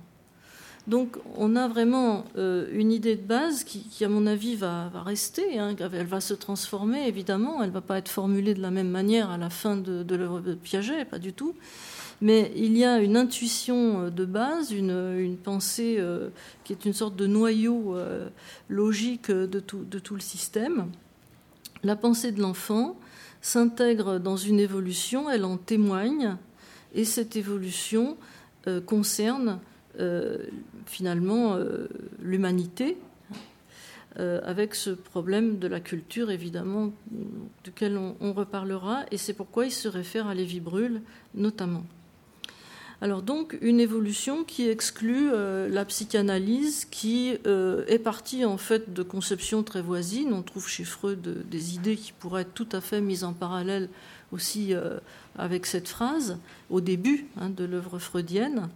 Donc 0.86 1.18
on 1.36 1.56
a 1.56 1.68
vraiment 1.68 2.24
euh, 2.38 2.68
une 2.72 2.92
idée 2.92 3.16
de 3.16 3.26
base 3.26 3.64
qui, 3.64 4.04
à 4.04 4.08
mon 4.08 4.26
avis, 4.26 4.54
va, 4.54 4.90
rester. 5.04 5.58
Hein. 5.58 5.74
elle 5.78 6.06
va 6.06 6.20
se 6.20 6.32
transformer, 6.32 7.06
évidemment. 7.08 7.62
Elle 7.62 7.70
ne 7.70 7.74
va 7.74 7.80
pas 7.80 7.98
être 7.98 8.08
formulée 8.08 8.54
de 8.54 8.62
la 8.62 8.70
même 8.70 8.88
manière 8.88 9.30
à 9.30 9.36
la 9.36 9.50
fin 9.50 9.76
de, 9.76 10.14
l'œuvre 10.14 10.40
de 10.40 10.54
Piaget, 10.54 11.04
pas 11.04 11.18
du 11.18 11.32
tout. 11.32 11.54
Mais 12.22 12.52
il 12.56 12.78
y 12.78 12.84
a 12.84 12.98
une 13.00 13.16
intuition 13.16 14.04
euh, 14.04 14.10
de 14.10 14.24
base, 14.24 14.70
une, 14.70 15.36
pensée 15.42 15.96
euh, 15.98 16.30
qui 16.64 16.72
est 16.72 16.86
une 16.86 16.94
sorte 16.94 17.16
de 17.16 17.26
noyau 17.26 17.96
logique 18.68 19.30
de 19.30 19.60
tout 19.60 20.14
le 20.14 20.20
système. 20.20 20.86
La 21.82 21.96
pensée 21.96 22.32
de 22.32 22.40
l'enfant 22.40 22.96
s'intègre 23.46 24.18
dans 24.18 24.36
une 24.36 24.58
évolution, 24.58 25.30
elle 25.30 25.44
en 25.44 25.56
témoigne, 25.56 26.36
et 26.94 27.04
cette 27.04 27.36
évolution 27.36 28.16
concerne 28.86 29.60
euh, 29.98 30.38
finalement 30.84 31.54
euh, 31.54 31.88
l'humanité, 32.20 32.98
euh, 34.18 34.40
avec 34.44 34.74
ce 34.74 34.90
problème 34.90 35.58
de 35.58 35.66
la 35.66 35.80
culture, 35.80 36.30
évidemment, 36.30 36.92
duquel 37.64 37.98
on, 37.98 38.32
reparlera, 38.32 39.04
et 39.10 39.16
c'est 39.16 39.32
pourquoi 39.32 39.66
il 39.66 39.72
se 39.72 39.88
réfère 39.88 40.26
à 40.26 40.34
Lévi 40.34 40.60
Brûle 40.60 41.00
notamment. 41.34 41.84
Alors 43.02 43.22
donc 43.22 43.58
une 43.60 43.78
évolution 43.78 44.42
qui 44.44 44.68
exclut 44.68 45.30
la 45.30 45.84
psychanalyse, 45.84 46.86
qui 46.86 47.28
est 47.28 48.02
partie 48.02 48.46
en 48.46 48.56
fait 48.56 48.94
de 48.94 49.02
conceptions 49.02 49.62
très 49.62 49.82
voisines. 49.82 50.32
On 50.32 50.42
trouve 50.42 50.66
chez 50.66 50.84
Freud 50.84 51.46
des 51.48 51.74
idées 51.74 51.96
qui 51.96 52.12
pourraient 52.12 52.42
être 52.42 52.54
tout 52.54 52.68
à 52.72 52.80
fait 52.80 53.02
mises 53.02 53.22
en 53.22 53.34
parallèle 53.34 53.90
aussi 54.32 54.72
avec 55.36 55.66
cette 55.66 55.88
phrase 55.88 56.38
au 56.70 56.80
début 56.80 57.26
hein, 57.36 57.50
de 57.50 57.64
l'œuvre 57.64 57.98
freudienne 57.98 58.70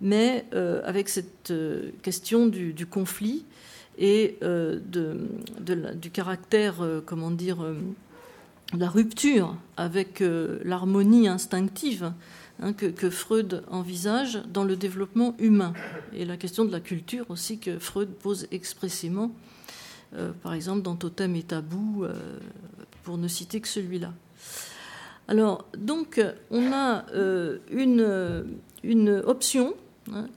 mais 0.00 0.44
euh, 0.54 0.80
avec 0.84 1.08
cette 1.08 1.50
euh, 1.50 1.90
question 2.02 2.46
du, 2.46 2.86
conflit 2.86 3.44
et 3.98 4.36
euh, 4.42 4.78
du 5.94 6.10
caractère, 6.10 6.76
comment 7.06 7.30
dire, 7.30 7.58
de 7.58 8.78
la 8.78 8.88
rupture 8.88 9.56
avec 9.76 10.22
l'harmonie 10.64 11.28
instinctive 11.28 12.12
hein, 12.60 12.72
que, 12.72 13.10
Freud 13.10 13.62
envisage 13.70 14.42
dans 14.52 14.64
le 14.64 14.76
développement 14.76 15.34
humain. 15.38 15.72
Et 16.12 16.24
la 16.24 16.36
question 16.36 16.64
de 16.64 16.72
la 16.72 16.80
culture 16.80 17.26
aussi 17.28 17.58
que 17.58 17.78
Freud 17.78 18.08
pose 18.08 18.46
expressément, 18.50 19.32
par 20.42 20.54
exemple 20.54 20.82
dans 20.82 20.96
Totem 20.96 21.36
et 21.36 21.42
Tabou, 21.42 22.06
pour 23.02 23.18
ne 23.18 23.28
citer 23.28 23.60
que 23.60 23.68
celui-là. 23.68 24.12
Alors, 25.28 25.66
donc, 25.76 26.20
on 26.50 26.72
a 26.72 27.04
une, 27.70 28.46
une 28.82 29.10
option 29.10 29.74
Hein, 30.12 30.28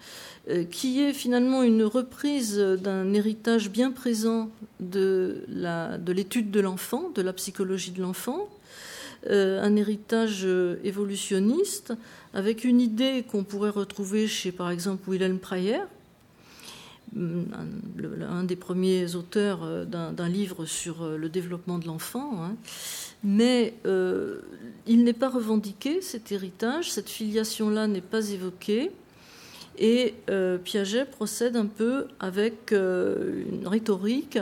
euh, 0.49 0.63
qui 0.63 1.01
est 1.01 1.13
finalement 1.13 1.61
une 1.61 1.83
reprise 1.83 2.57
d'un 2.57 3.13
héritage 3.13 3.69
bien 3.69 3.91
présent 3.91 4.49
de 4.79 5.45
l'étude 6.07 6.49
de 6.49 6.59
l'enfant, 6.59 7.11
de 7.13 7.21
la 7.21 7.33
psychologie 7.33 7.91
de 7.91 8.01
l'enfant, 8.01 8.39
euh, 8.39 8.58
un 9.27 9.75
héritage 9.75 10.47
évolutionniste, 10.83 11.93
avec 12.33 12.63
une 12.63 12.79
idée 12.79 13.25
qu'on 13.29 13.43
pourrait 13.43 13.69
retrouver 13.69 14.27
chez, 14.27 14.51
par 14.51 14.69
exemple, 14.69 15.09
Wilhelm 15.09 15.39
Preyer, 15.39 15.81
un, 17.15 18.43
des 18.43 18.55
premiers 18.55 19.15
auteurs 19.15 19.63
euh, 19.63 19.83
d'un 19.83 20.29
livre 20.29 20.65
sur 20.65 21.03
le 21.07 21.27
développement 21.27 21.79
de 21.79 21.87
l'enfant. 21.87 22.43
Hein. 22.43 22.55
Mais 23.23 23.73
il 24.85 25.03
n'est 25.03 25.13
pas 25.13 25.29
revendiqué, 25.29 26.01
cet 26.01 26.31
héritage, 26.31 26.91
cette 26.91 27.09
filiation-là 27.09 27.87
n'est 27.87 28.01
pas 28.01 28.29
évoquée. 28.29 28.91
Et 29.79 30.13
euh, 30.29 30.57
Piaget 30.57 31.05
procède 31.05 31.55
un 31.55 31.65
peu 31.65 32.07
avec 32.19 32.73
euh, 32.73 33.45
une 33.49 33.65
rhétorique 33.65 34.37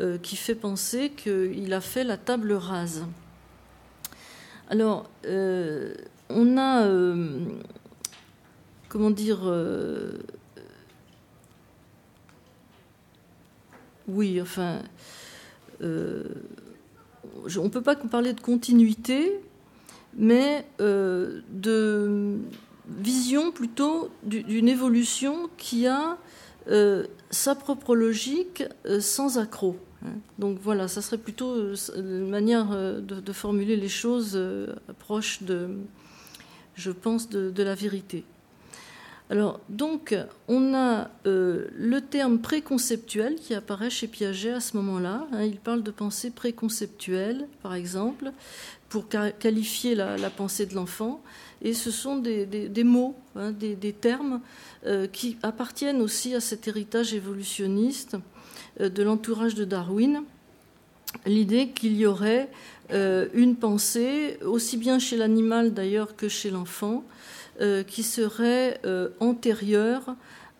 euh, 0.00 0.16
qui 0.16 0.34
fait 0.34 0.54
penser 0.54 1.10
qu'il 1.10 1.72
a 1.74 1.82
fait 1.82 2.04
la 2.04 2.16
table 2.16 2.54
rase. 2.54 3.04
Alors, 4.68 5.10
on 6.30 6.58
a, 6.58 6.88
comment 8.88 9.10
dire, 9.10 9.40
oui, 14.08 14.40
enfin, 14.40 14.78
on 15.80 15.84
ne 15.84 17.68
peut 17.68 17.82
pas 17.82 17.96
parler 17.96 18.32
de 18.32 18.40
continuité, 18.40 19.40
mais 20.16 20.66
de 20.78 22.38
vision 22.88 23.52
plutôt 23.52 24.10
d'une 24.24 24.68
évolution 24.68 25.48
qui 25.56 25.86
a 25.86 26.18
euh, 26.68 27.06
sa 27.30 27.54
propre 27.54 27.96
logique 27.96 28.64
euh, 28.86 29.00
sans 29.00 29.38
accroc. 29.38 29.76
Donc 30.38 30.58
voilà, 30.60 30.88
ça 30.88 31.02
serait 31.02 31.18
plutôt 31.18 31.50
euh, 31.50 31.74
une 31.96 32.28
manière 32.28 32.68
de, 33.00 33.32
formuler 33.32 33.76
les 33.76 33.88
choses 33.88 34.40
proche 34.98 35.42
de, 35.42 35.70
je 36.74 36.90
pense, 36.90 37.28
de, 37.28 37.62
la 37.62 37.74
vérité. 37.74 38.24
Alors, 39.30 39.60
donc, 39.68 40.14
on 40.48 40.74
a 40.74 41.10
le 41.24 42.00
terme 42.00 42.38
préconceptuel 42.40 43.36
qui 43.36 43.54
apparaît 43.54 43.88
chez 43.88 44.06
Piaget 44.06 44.52
à 44.52 44.60
ce 44.60 44.76
moment-là. 44.76 45.26
Hein. 45.32 45.44
il 45.44 45.56
parle 45.56 45.82
de 45.82 45.90
pensée 45.90 46.30
préconceptuelle, 46.30 47.46
par 47.62 47.74
exemple, 47.74 48.32
pour 48.90 49.08
qualifier 49.08 49.94
la 49.94 50.30
pensée 50.30 50.66
de 50.66 50.74
l'enfant. 50.74 51.22
Et 51.62 51.74
ce 51.74 51.92
sont 51.92 52.16
des, 52.16 52.84
mots, 52.84 53.16
hein, 53.36 53.52
des, 53.52 53.92
termes 53.92 54.40
euh, 54.84 55.06
qui 55.06 55.38
appartiennent 55.42 56.02
aussi 56.02 56.34
à 56.34 56.40
cet 56.40 56.66
héritage 56.66 57.14
évolutionniste 57.14 58.14
euh, 58.14 58.18
de 58.78 59.02
l'entourage 59.02 59.54
de 59.54 59.64
Darwin. 59.64 60.22
L'idée 61.26 61.68
qu'il 61.68 61.96
y 61.96 62.06
aurait 62.06 62.48
euh, 62.92 63.28
une 63.34 63.56
pensée, 63.56 64.38
aussi 64.44 64.76
bien 64.76 64.98
chez 64.98 65.16
l'animal 65.16 65.74
d'ailleurs 65.74 66.16
que 66.16 66.28
chez 66.28 66.50
l'enfant, 66.50 67.04
qui 67.86 68.02
serait 68.02 68.80
antérieure 69.20 70.16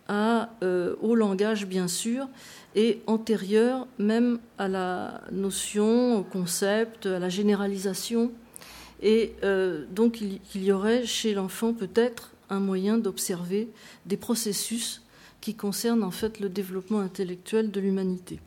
au 0.09 1.15
langage 1.17 1.67
bien 1.67 1.89
sûr, 1.89 2.29
et 2.77 3.01
antérieure 3.09 3.89
même 3.99 4.39
à 4.59 4.69
la 4.69 5.23
notion, 5.33 6.19
au 6.19 6.23
concept, 6.23 7.07
à 7.07 7.19
la 7.19 7.29
généralisation 7.29 8.31
et 9.03 9.35
euh, 9.43 9.85
donc 9.91 10.21
il, 10.21 10.65
y 10.65 10.73
aurait 10.73 11.05
chez 11.05 11.35
l'enfant 11.35 11.75
peut-être 11.75 12.31
un 12.49 12.61
moyen 12.61 12.99
d'observer 12.99 13.69
des 14.07 14.17
processus 14.17 15.02
qui 15.43 15.55
concernent 15.55 16.03
en 16.03 16.11
fait 16.11 16.41
le 16.41 16.49
développement 16.49 17.01
intellectuel 17.01 17.71
de 17.71 17.81
l'humanité. 17.81 18.41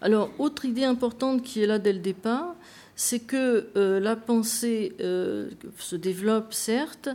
Alors, 0.00 0.30
autre 0.38 0.64
idée 0.64 0.84
importante 0.84 1.42
qui 1.42 1.62
est 1.62 1.66
là 1.66 1.78
dès 1.78 1.92
le 1.92 1.98
départ, 1.98 2.54
c'est 2.94 3.20
que 3.20 3.68
euh, 3.76 4.00
la 4.00 4.16
pensée 4.16 4.94
euh, 5.00 5.50
se 5.78 5.96
développe, 5.96 6.54
certes, 6.54 7.10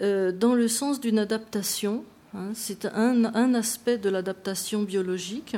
dans 0.00 0.54
le 0.54 0.68
sens 0.68 1.00
d'une 1.00 1.18
adaptation. 1.18 2.04
Hein. 2.32 2.52
c'est 2.54 2.86
un, 2.86 3.54
aspect 3.54 3.98
de 3.98 4.08
l'adaptation 4.08 4.84
biologique. 4.84 5.56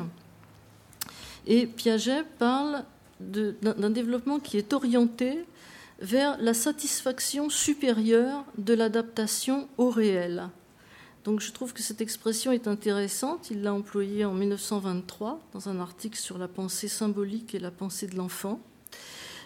Et 1.46 1.66
Piaget 1.66 2.24
parle 2.38 2.84
d'un 3.20 3.90
développement 3.90 4.38
qui 4.38 4.56
est 4.56 4.72
orienté 4.72 5.44
vers 6.00 6.38
la 6.40 6.54
satisfaction 6.54 7.50
supérieure 7.50 8.44
de 8.56 8.74
l'adaptation 8.74 9.68
au 9.76 9.90
réel. 9.90 10.48
Donc 11.24 11.40
je 11.40 11.52
trouve 11.52 11.72
que 11.72 11.82
cette 11.82 12.00
expression 12.00 12.52
est 12.52 12.66
intéressante. 12.66 13.50
Il 13.50 13.62
l'a 13.62 13.74
employée 13.74 14.24
en 14.24 14.32
1923 14.32 15.40
dans 15.52 15.68
un 15.68 15.78
article 15.78 16.18
sur 16.18 16.38
la 16.38 16.48
pensée 16.48 16.88
symbolique 16.88 17.54
et 17.54 17.58
la 17.58 17.70
pensée 17.70 18.06
de 18.06 18.16
l'enfant. 18.16 18.60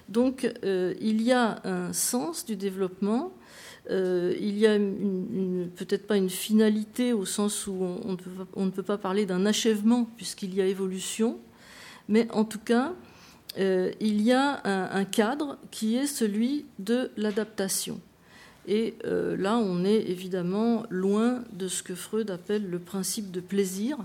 Donc 0.09 0.51
euh, 0.65 0.95
il 1.01 1.23
y 1.23 1.33
a 1.33 1.61
un 1.65 1.93
sens 1.93 2.45
du 2.45 2.57
développement. 2.57 3.33
Euh, 3.91 4.35
il 4.41 4.59
y 4.59 4.67
a 4.67 4.79
peut-être 4.79 6.07
pas 6.07 6.17
une 6.17 6.31
finalité 6.31 7.13
au 7.13 7.27
sens 7.27 7.67
où 7.67 7.73
on, 7.75 8.65
ne 8.65 8.71
peut 8.71 8.83
pas 8.83 8.97
parler 8.97 9.27
d'un 9.27 9.45
achèvement 9.45 10.09
puisqu'il 10.17 10.55
y 10.55 10.63
a 10.63 10.67
évolution, 10.67 11.39
mais 12.09 12.31
en 12.33 12.45
tout 12.45 12.59
cas, 12.59 12.95
euh, 13.59 13.93
il 14.01 14.23
y 14.23 14.33
a 14.33 14.63
un, 14.65 15.05
cadre 15.05 15.59
qui 15.71 15.97
est 15.97 16.07
celui 16.07 16.65
de 16.79 17.11
l'adaptation. 17.17 18.01
Et 18.67 18.95
euh, 19.05 19.37
là, 19.37 19.57
on 19.57 19.85
est 19.85 20.09
évidemment 20.09 20.85
loin 20.89 21.43
de 21.53 21.69
ce 21.69 21.83
que 21.83 21.95
Freud 21.95 22.31
appelle 22.31 22.69
le 22.69 22.79
principe 22.79 23.31
de 23.31 23.41
plaisir, 23.41 23.99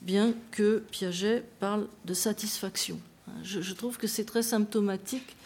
bien 0.00 0.32
que 0.50 0.82
Piaget 0.90 1.44
parle 1.60 1.86
de 2.06 2.14
satisfaction. 2.14 2.98
Je, 3.42 3.72
trouve 3.74 3.98
que 3.98 4.06
c'est 4.06 4.24
très 4.24 4.42
symptomatique 4.42 5.36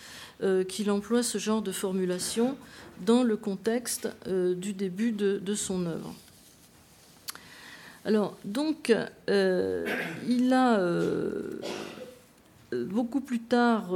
euh, 0.42 0.62
qu'il 0.62 0.90
emploie 0.90 1.24
ce 1.24 1.38
genre 1.38 1.62
de 1.62 1.72
formulation 1.72 2.56
dans 3.00 3.24
le 3.24 3.36
contexte 3.36 4.08
du 4.28 4.72
début 4.72 5.10
de, 5.10 5.54
son 5.54 5.86
œuvre. 5.86 6.14
Alors, 8.04 8.36
donc, 8.44 8.94
il 9.28 10.52
a 10.52 10.80
beaucoup 12.72 13.20
plus 13.20 13.40
tard 13.40 13.92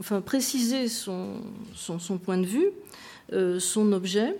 enfin, 0.00 0.20
préciser 0.20 0.88
son, 0.88 1.40
son, 1.74 2.18
point 2.18 2.38
de 2.38 2.46
vue, 2.46 2.70
euh, 3.32 3.58
son 3.58 3.92
objet, 3.92 4.36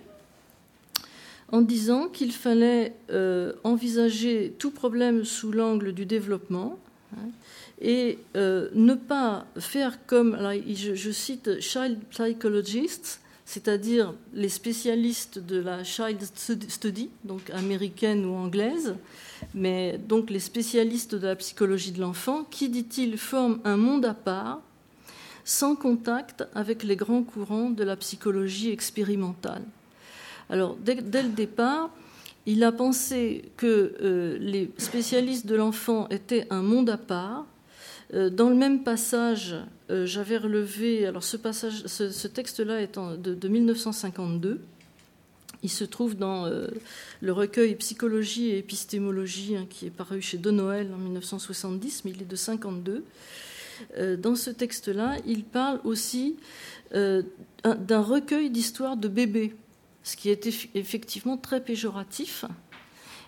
en 1.51 1.61
disant 1.61 2.07
qu'il 2.07 2.31
fallait 2.31 2.95
euh, 3.11 3.53
envisager 3.63 4.53
tout 4.57 4.71
problème 4.71 5.23
sous 5.23 5.51
l'angle 5.51 5.93
du 5.93 6.05
développement 6.05 6.79
hein, 7.15 7.29
et 7.81 8.19
euh, 8.35 8.69
ne 8.73 8.93
pas 8.93 9.45
faire 9.59 10.05
comme, 10.05 10.37
je, 10.67 11.11
cite 11.11 11.59
child 11.59 11.99
psychologists, 12.09 13.21
c'est-à-dire 13.45 14.13
les 14.33 14.49
spécialistes 14.49 15.37
de 15.37 15.59
la 15.59 15.83
child 15.83 16.19
study, 16.67 17.09
donc 17.23 17.49
américaine 17.51 18.25
ou 18.25 18.33
anglaise, 18.33 18.95
mais 19.53 19.99
donc 19.99 20.29
les 20.29 20.39
spécialistes 20.39 21.13
de 21.13 21.27
la 21.27 21.35
psychologie 21.35 21.91
de 21.91 22.01
l'enfant, 22.01 22.43
qui, 22.43 22.69
dit-il, 22.69 23.17
forment 23.17 23.59
un 23.65 23.77
monde 23.77 24.05
à 24.05 24.15
part, 24.15 24.61
sans 25.45 25.75
contact 25.75 26.43
avec 26.55 26.83
les 26.83 26.95
grands 26.95 27.23
courants 27.23 27.69
de 27.69 27.83
la 27.83 27.95
psychologie 27.95 28.71
expérimentale. 28.71 29.61
Alors, 30.49 30.75
dès, 30.75 30.95
le 30.95 31.29
départ, 31.29 31.91
il 32.47 32.63
a 32.63 32.71
pensé 32.71 33.51
que 33.55 33.95
euh, 34.01 34.37
les 34.39 34.71
spécialistes 34.77 35.45
de 35.45 35.55
l'enfant 35.55 36.09
étaient 36.09 36.47
un 36.49 36.63
monde 36.63 36.89
à 36.89 36.97
part. 36.97 37.45
Euh, 38.13 38.29
dans 38.31 38.49
le 38.49 38.55
même 38.55 38.83
passage, 38.83 39.55
euh, 39.91 40.07
j'avais 40.07 40.37
relevé, 40.37 41.05
alors 41.05 41.23
ce, 41.23 41.37
passage, 41.37 41.85
ce, 41.85 42.27
texte-là 42.27 42.81
est 42.81 42.99
de, 42.99 43.47
1952. 43.47 44.61
Il 45.61 45.69
se 45.69 45.83
trouve 45.83 46.15
dans 46.15 46.47
le 47.21 47.31
recueil 47.31 47.73
Psychologie 47.75 48.49
et 48.49 48.59
épistémologie, 48.59 49.55
hein, 49.55 49.65
qui 49.67 49.87
est 49.87 49.91
paru 49.91 50.21
chez 50.21 50.37
De 50.37 50.51
Noël 50.51 50.89
en 50.93 50.97
1970, 50.97 52.03
mais 52.05 52.11
il 52.11 52.21
est 52.21 52.25
de 52.25 52.35
52. 52.35 53.03
Dans 53.97 54.35
ce 54.35 54.49
texte-là, 54.49 55.17
il 55.25 55.43
parle 55.43 55.79
aussi 55.83 56.37
d'un 56.93 58.01
recueil 58.01 58.49
d'histoires 58.49 58.97
de 58.97 59.07
bébés 59.07 59.55
ce 60.05 60.15
qui 60.15 60.29
est 60.29 60.47
effectivement 60.75 61.35
très 61.35 61.61
péjoratif 61.61 62.45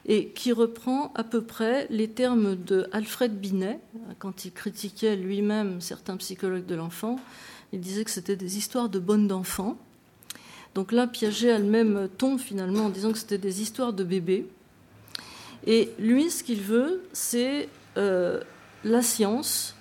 et 0.06 0.30
qui 0.30 0.54
reprend 0.54 1.12
à 1.16 1.24
peu 1.24 1.42
près 1.42 1.88
les 1.90 2.08
termes 2.08 2.56
de 2.56 2.88
Alfred 2.94 3.38
Binet, 3.38 3.80
quand 4.20 4.46
il 4.46 4.54
critiquait 4.54 5.18
lui-même 5.18 5.82
certains 5.82 6.16
psychologues 6.18 6.68
de 6.68 6.76
l'enfant. 6.76 7.18
Il 7.74 7.82
disait 7.82 8.06
que 8.06 8.12
c'était 8.12 8.38
des 8.38 8.58
histoires 8.58 8.90
de 8.90 9.00
bonnes 9.00 9.28
d'enfants. 9.28 9.78
Donc 10.76 10.92
là, 10.92 11.08
Piaget 11.08 11.52
a 11.52 11.58
le 11.58 11.66
même 11.66 12.08
ton 12.18 12.38
finalement 12.38 12.86
en 12.86 12.90
disant 12.90 13.12
que 13.12 13.18
c'était 13.18 13.40
des 13.40 13.62
histoires 13.62 13.92
de 13.92 14.04
bébés. 14.04 14.46
Et 15.66 15.90
lui, 15.98 16.30
ce 16.30 16.44
qu'il 16.44 16.62
veut, 16.62 17.04
c'est 17.12 17.68
euh, 17.98 18.40
la 18.84 19.02
science, 19.02 19.76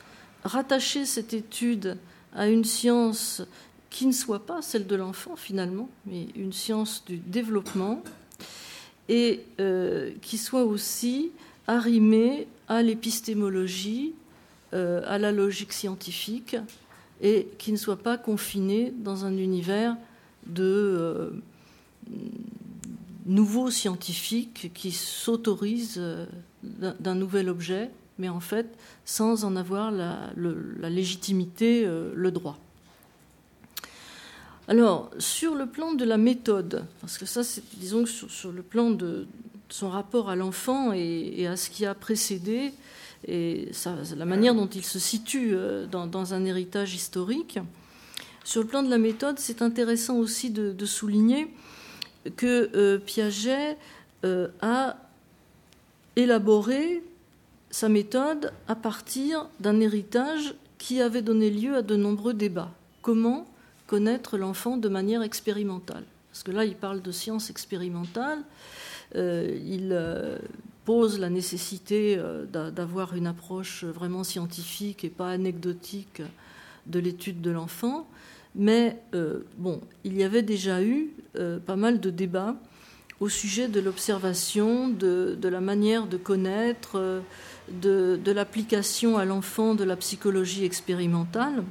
rattacher 0.46 1.04
cette 1.04 1.34
étude 1.34 1.98
à 2.34 2.48
une 2.48 2.64
science 2.64 3.42
qui 3.90 4.06
ne 4.06 4.12
soit 4.12 4.44
pas 4.44 4.62
celle 4.62 4.86
de 4.86 4.96
l'enfant 4.96 5.36
finalement, 5.36 5.88
mais 6.06 6.26
une 6.34 6.52
science 6.52 7.04
du 7.06 7.16
développement, 7.16 8.02
et 9.08 9.44
euh, 9.60 10.12
qui 10.22 10.38
soit 10.38 10.64
aussi 10.64 11.30
arrimée 11.66 12.46
à 12.68 12.82
l'épistémologie, 12.82 14.14
euh, 14.74 15.02
à 15.06 15.18
la 15.18 15.32
logique 15.32 15.72
scientifique, 15.72 16.56
et 17.22 17.48
qui 17.58 17.72
ne 17.72 17.76
soit 17.76 17.96
pas 17.96 18.18
confinée 18.18 18.92
dans 18.98 19.24
un 19.24 19.36
univers 19.36 19.96
de 20.46 20.62
euh, 20.62 21.30
nouveaux 23.24 23.70
scientifiques 23.70 24.70
qui 24.74 24.92
s'autorisent 24.92 26.02
d'un 26.62 27.14
nouvel 27.14 27.48
objet, 27.48 27.90
mais 28.18 28.28
en 28.28 28.40
fait 28.40 28.66
sans 29.04 29.44
en 29.44 29.56
avoir 29.56 29.90
la 29.90 30.90
légitimité, 30.90 31.86
le 31.86 32.30
droit. 32.30 32.58
Alors, 34.68 35.10
sur 35.18 35.54
le 35.54 35.66
plan 35.66 35.92
de 35.92 36.04
la 36.04 36.16
méthode, 36.16 36.84
parce 37.00 37.18
que 37.18 37.26
ça, 37.26 37.44
c'est, 37.44 37.62
disons 37.78 38.02
que 38.02 38.10
sur, 38.10 38.50
le 38.50 38.62
plan 38.62 38.90
de 38.90 39.26
son 39.68 39.88
rapport 39.88 40.28
à 40.28 40.34
l'enfant 40.34 40.92
et, 40.92 41.46
à 41.46 41.56
ce 41.56 41.70
qui 41.70 41.86
a 41.86 41.94
précédé, 41.94 42.72
et 43.28 43.70
la 44.16 44.24
manière 44.24 44.54
dont 44.54 44.66
il 44.66 44.84
se 44.84 44.98
situe 44.98 45.50
euh, 45.52 45.86
dans, 45.86 46.34
un 46.34 46.44
héritage 46.44 46.94
historique, 46.94 47.60
sur 48.44 48.62
le 48.62 48.66
plan 48.66 48.82
de 48.82 48.90
la 48.90 48.98
méthode, 48.98 49.38
c'est 49.38 49.62
intéressant 49.62 50.16
aussi 50.16 50.50
de, 50.50 50.86
souligner 50.86 51.48
que 52.36 52.70
euh, 52.74 52.98
Piaget 52.98 53.76
euh, 54.24 54.48
a 54.60 54.96
élaboré 56.16 57.04
sa 57.70 57.88
méthode 57.88 58.52
à 58.68 58.74
partir 58.74 59.48
d'un 59.60 59.80
héritage 59.80 60.54
qui 60.78 61.00
avait 61.00 61.22
donné 61.22 61.50
lieu 61.50 61.76
à 61.76 61.82
de 61.82 61.96
nombreux 61.96 62.34
débats. 62.34 62.72
Comment 63.02 63.46
connaître 63.86 64.36
l'enfant 64.36 64.76
de 64.76 64.88
manière 64.88 65.22
expérimentale? 65.22 66.04
Parce 66.30 66.42
que 66.42 66.50
là, 66.50 66.64
il 66.64 66.74
parle 66.74 67.00
de 67.00 67.12
science 67.12 67.48
expérimentale, 67.48 68.40
euh, 69.14 69.58
il 69.64 69.88
euh, 69.92 70.36
pose 70.84 71.18
la 71.18 71.30
nécessité 71.30 72.16
euh, 72.18 72.44
d'avoir 72.44 73.14
une 73.14 73.26
approche 73.26 73.84
vraiment 73.84 74.22
scientifique 74.22 75.04
et 75.04 75.08
pas 75.08 75.30
anecdotique 75.30 76.20
de 76.86 76.98
l'étude 76.98 77.40
de 77.40 77.50
l'enfant. 77.50 78.06
Mais 78.54 79.00
bon, 79.58 79.80
il 80.04 80.16
y 80.16 80.24
avait 80.24 80.42
déjà 80.42 80.82
eu 80.82 81.10
pas 81.66 81.76
mal 81.76 82.00
de 82.00 82.08
débats 82.08 82.56
au 83.20 83.28
sujet 83.28 83.68
de 83.68 83.80
l'observation, 83.80 84.88
de, 84.88 85.38
la 85.42 85.60
manière 85.60 86.06
de 86.06 86.16
connaître, 86.16 87.22
de, 87.68 88.20
l'application 88.30 89.18
à 89.18 89.24
l'enfant 89.24 89.74
de 89.74 89.84
la 89.84 89.96
psychologie 89.96 90.64
expérimentale. 90.64 91.64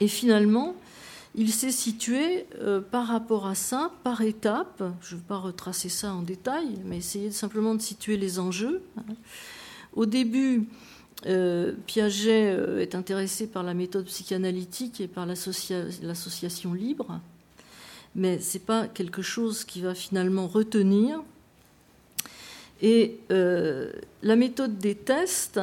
Et 0.00 0.08
finalement, 0.08 0.74
il 1.34 1.52
s'est 1.52 1.72
situé 1.72 2.46
euh, 2.60 2.80
par 2.80 3.06
rapport 3.06 3.46
à 3.46 3.54
ça, 3.54 3.92
par 4.04 4.22
étapes. 4.22 4.82
Je 5.00 5.14
ne 5.14 5.20
vais 5.20 5.26
pas 5.26 5.38
retracer 5.38 5.88
ça 5.88 6.12
en 6.12 6.22
détail, 6.22 6.66
mais 6.84 6.98
essayer 6.98 7.30
simplement 7.30 7.74
de 7.74 7.82
situer 7.82 8.16
les 8.16 8.38
enjeux. 8.38 8.82
Au 9.94 10.06
début, 10.06 10.66
euh, 11.26 11.72
Piaget 11.86 12.52
euh, 12.52 12.80
est 12.80 12.94
intéressé 12.94 13.46
par 13.46 13.62
la 13.62 13.74
méthode 13.74 14.04
psychanalytique 14.06 15.00
et 15.00 15.08
par 15.08 15.26
l'association 15.26 16.72
libre, 16.74 17.20
mais 18.14 18.38
ce 18.40 18.56
n'est 18.56 18.64
pas 18.64 18.86
quelque 18.86 19.22
chose 19.22 19.64
qui 19.64 19.80
va 19.80 19.94
finalement 19.94 20.46
retenir. 20.46 21.22
Et 22.80 23.18
la 23.28 24.36
méthode 24.36 24.78
des 24.78 24.94
tests, 24.94 25.60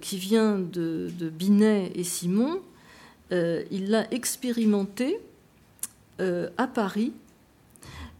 qui 0.00 0.16
vient 0.16 0.58
de 0.58 1.28
Binet 1.30 1.90
et 1.94 2.04
Simon, 2.04 2.60
euh, 3.32 3.62
il 3.70 3.90
l'a 3.90 4.12
expérimenté 4.12 5.20
euh, 6.20 6.48
à 6.58 6.66
Paris. 6.66 7.12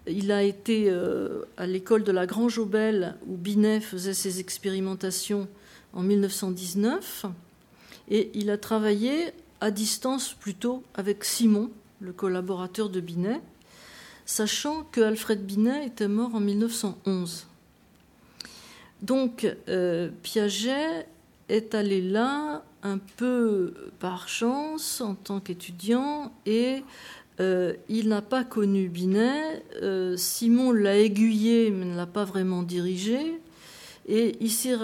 Il 0.07 0.31
a 0.31 0.43
été 0.43 0.87
euh, 0.89 1.43
à 1.57 1.67
l'école 1.67 2.05
de 2.05 2.13
la 2.13 2.27
Grange 2.27 2.59
Aubel 2.59 3.17
où 3.27 3.37
Binet 3.37 3.81
faisait 3.81 4.15
ses 4.15 4.41
expérimentations 4.41 5.49
en 5.93 6.03
1919 6.03 7.27
et 8.09 8.31
il 8.35 8.51
a 8.51 8.59
travaillé 8.59 9.33
à 9.61 9.71
distance 9.71 10.33
plutôt 10.33 10.83
avec 10.95 11.25
Simon, 11.25 11.71
le 12.01 12.13
collaborateur 12.13 12.89
de 12.89 13.01
Binet, 13.01 13.41
sachant 14.25 14.85
que 14.85 15.01
Alfred 15.01 15.45
Binet 15.45 15.87
était 15.87 16.09
mort 16.09 16.35
en 16.35 16.41
1911. 16.41 17.47
Donc 19.03 19.47
Piaget 20.23 21.07
est 21.49 21.75
allé 21.75 22.01
là 22.01 22.63
un 22.83 22.99
peu 22.99 23.75
par 23.99 24.29
chance 24.29 25.01
en 25.01 25.15
tant 25.15 25.41
qu'étudiant 25.41 26.33
et 26.47 26.83
euh, 27.41 27.75
il 27.89 28.09
n'a 28.09 28.23
pas 28.23 28.45
connu 28.45 28.89
Binet. 28.89 29.63
Euh, 29.83 30.17
Simon 30.17 30.73
l'a 30.73 30.99
aiguillé 30.99 31.71
mais 31.71 31.87
ne 31.87 31.97
l'a 31.97 32.07
pas 32.07 32.25
vraiment 32.25 32.63
dirigé. 32.63 33.41
Et 34.09 34.37
il 34.41 34.51
s'est 34.51 34.77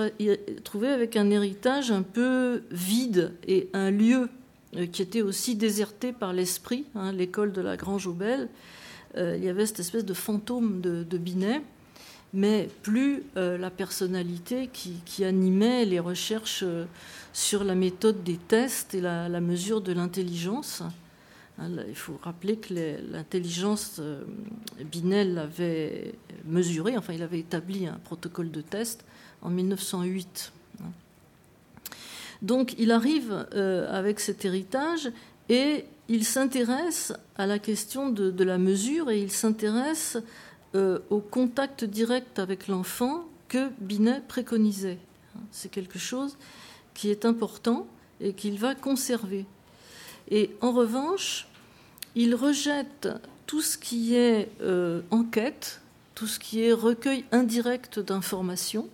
trouvé 0.62 0.88
avec 0.88 1.16
un 1.16 1.30
héritage 1.30 1.90
un 1.90 2.02
peu 2.02 2.62
vide 2.70 3.32
et 3.46 3.68
un 3.72 3.90
lieu 3.90 4.28
euh, 4.76 4.86
qui 4.86 5.02
était 5.02 5.22
aussi 5.22 5.56
déserté 5.56 6.12
par 6.12 6.32
l'esprit, 6.32 6.84
hein, 6.94 7.12
l'école 7.12 7.52
de 7.52 7.60
la 7.60 7.76
Grange 7.76 8.06
Aubel. 8.06 8.48
il 9.16 9.42
y 9.42 9.48
avait 9.48 9.64
cette 9.64 9.80
espèce 9.80 10.04
de 10.04 10.14
fantôme 10.14 10.80
de 10.82 11.18
Binet 11.18 11.62
mais 12.36 12.68
plus 12.82 13.22
euh, 13.38 13.56
la 13.56 13.70
personnalité 13.70 14.68
qui, 14.70 15.24
animait 15.24 15.86
les 15.86 15.98
recherches 15.98 16.62
euh, 16.62 16.84
sur 17.32 17.64
la 17.64 17.74
méthode 17.74 18.22
des 18.22 18.36
tests 18.36 18.94
et 18.94 19.00
la, 19.00 19.40
mesure 19.40 19.80
de 19.80 19.94
l'intelligence. 19.94 20.82
Hein, 21.58 21.70
il 21.88 21.96
faut 21.96 22.20
rappeler 22.22 22.58
que 22.58 22.74
l'intelligence, 23.10 23.96
euh, 24.00 24.22
Binel 24.84 25.32
l'avait 25.32 26.14
mesurée, 26.44 26.98
enfin 26.98 27.14
il 27.14 27.22
avait 27.22 27.38
établi 27.38 27.86
un 27.86 27.98
protocole 28.04 28.50
de 28.50 28.60
test 28.60 29.06
en 29.40 29.48
1908. 29.48 30.52
Hein. 30.82 30.90
Donc 32.42 32.74
il 32.76 32.92
arrive 32.92 33.46
avec 33.88 34.20
cet 34.20 34.44
héritage 34.44 35.10
et 35.48 35.86
il 36.08 36.26
s'intéresse 36.26 37.14
à 37.36 37.46
la 37.46 37.58
question 37.58 38.10
de, 38.10 38.30
de, 38.30 38.44
la 38.44 38.58
mesure 38.58 39.10
et 39.10 39.22
il 39.22 39.32
s'intéresse 39.32 40.18
euh, 40.76 40.98
au 41.08 41.20
contact 41.20 41.84
direct 41.84 42.38
avec 42.38 42.68
l'enfant 42.68 43.24
que 43.48 43.70
Binet 43.78 44.20
préconisait. 44.28 44.98
C'est 45.50 45.70
quelque 45.70 45.98
chose 45.98 46.36
qui 46.92 47.08
est 47.10 47.24
important 47.24 47.86
et 48.20 48.34
qu'il 48.34 48.58
va 48.58 48.74
conserver. 48.74 49.46
Et 50.30 50.50
en 50.60 50.72
revanche, 50.72 51.48
il 52.14 52.34
rejette 52.34 53.08
tout 53.46 53.62
ce 53.62 53.78
qui 53.78 54.16
est 54.16 54.50
euh, 54.60 55.00
enquête, 55.10 55.80
tout 56.14 56.26
ce 56.26 56.38
qui 56.38 56.60
est 56.60 56.74
recueil 56.74 57.24
indirect 57.32 57.98
d'informations. 57.98 58.86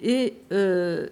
Et 0.00 0.34
euh, 0.52 1.08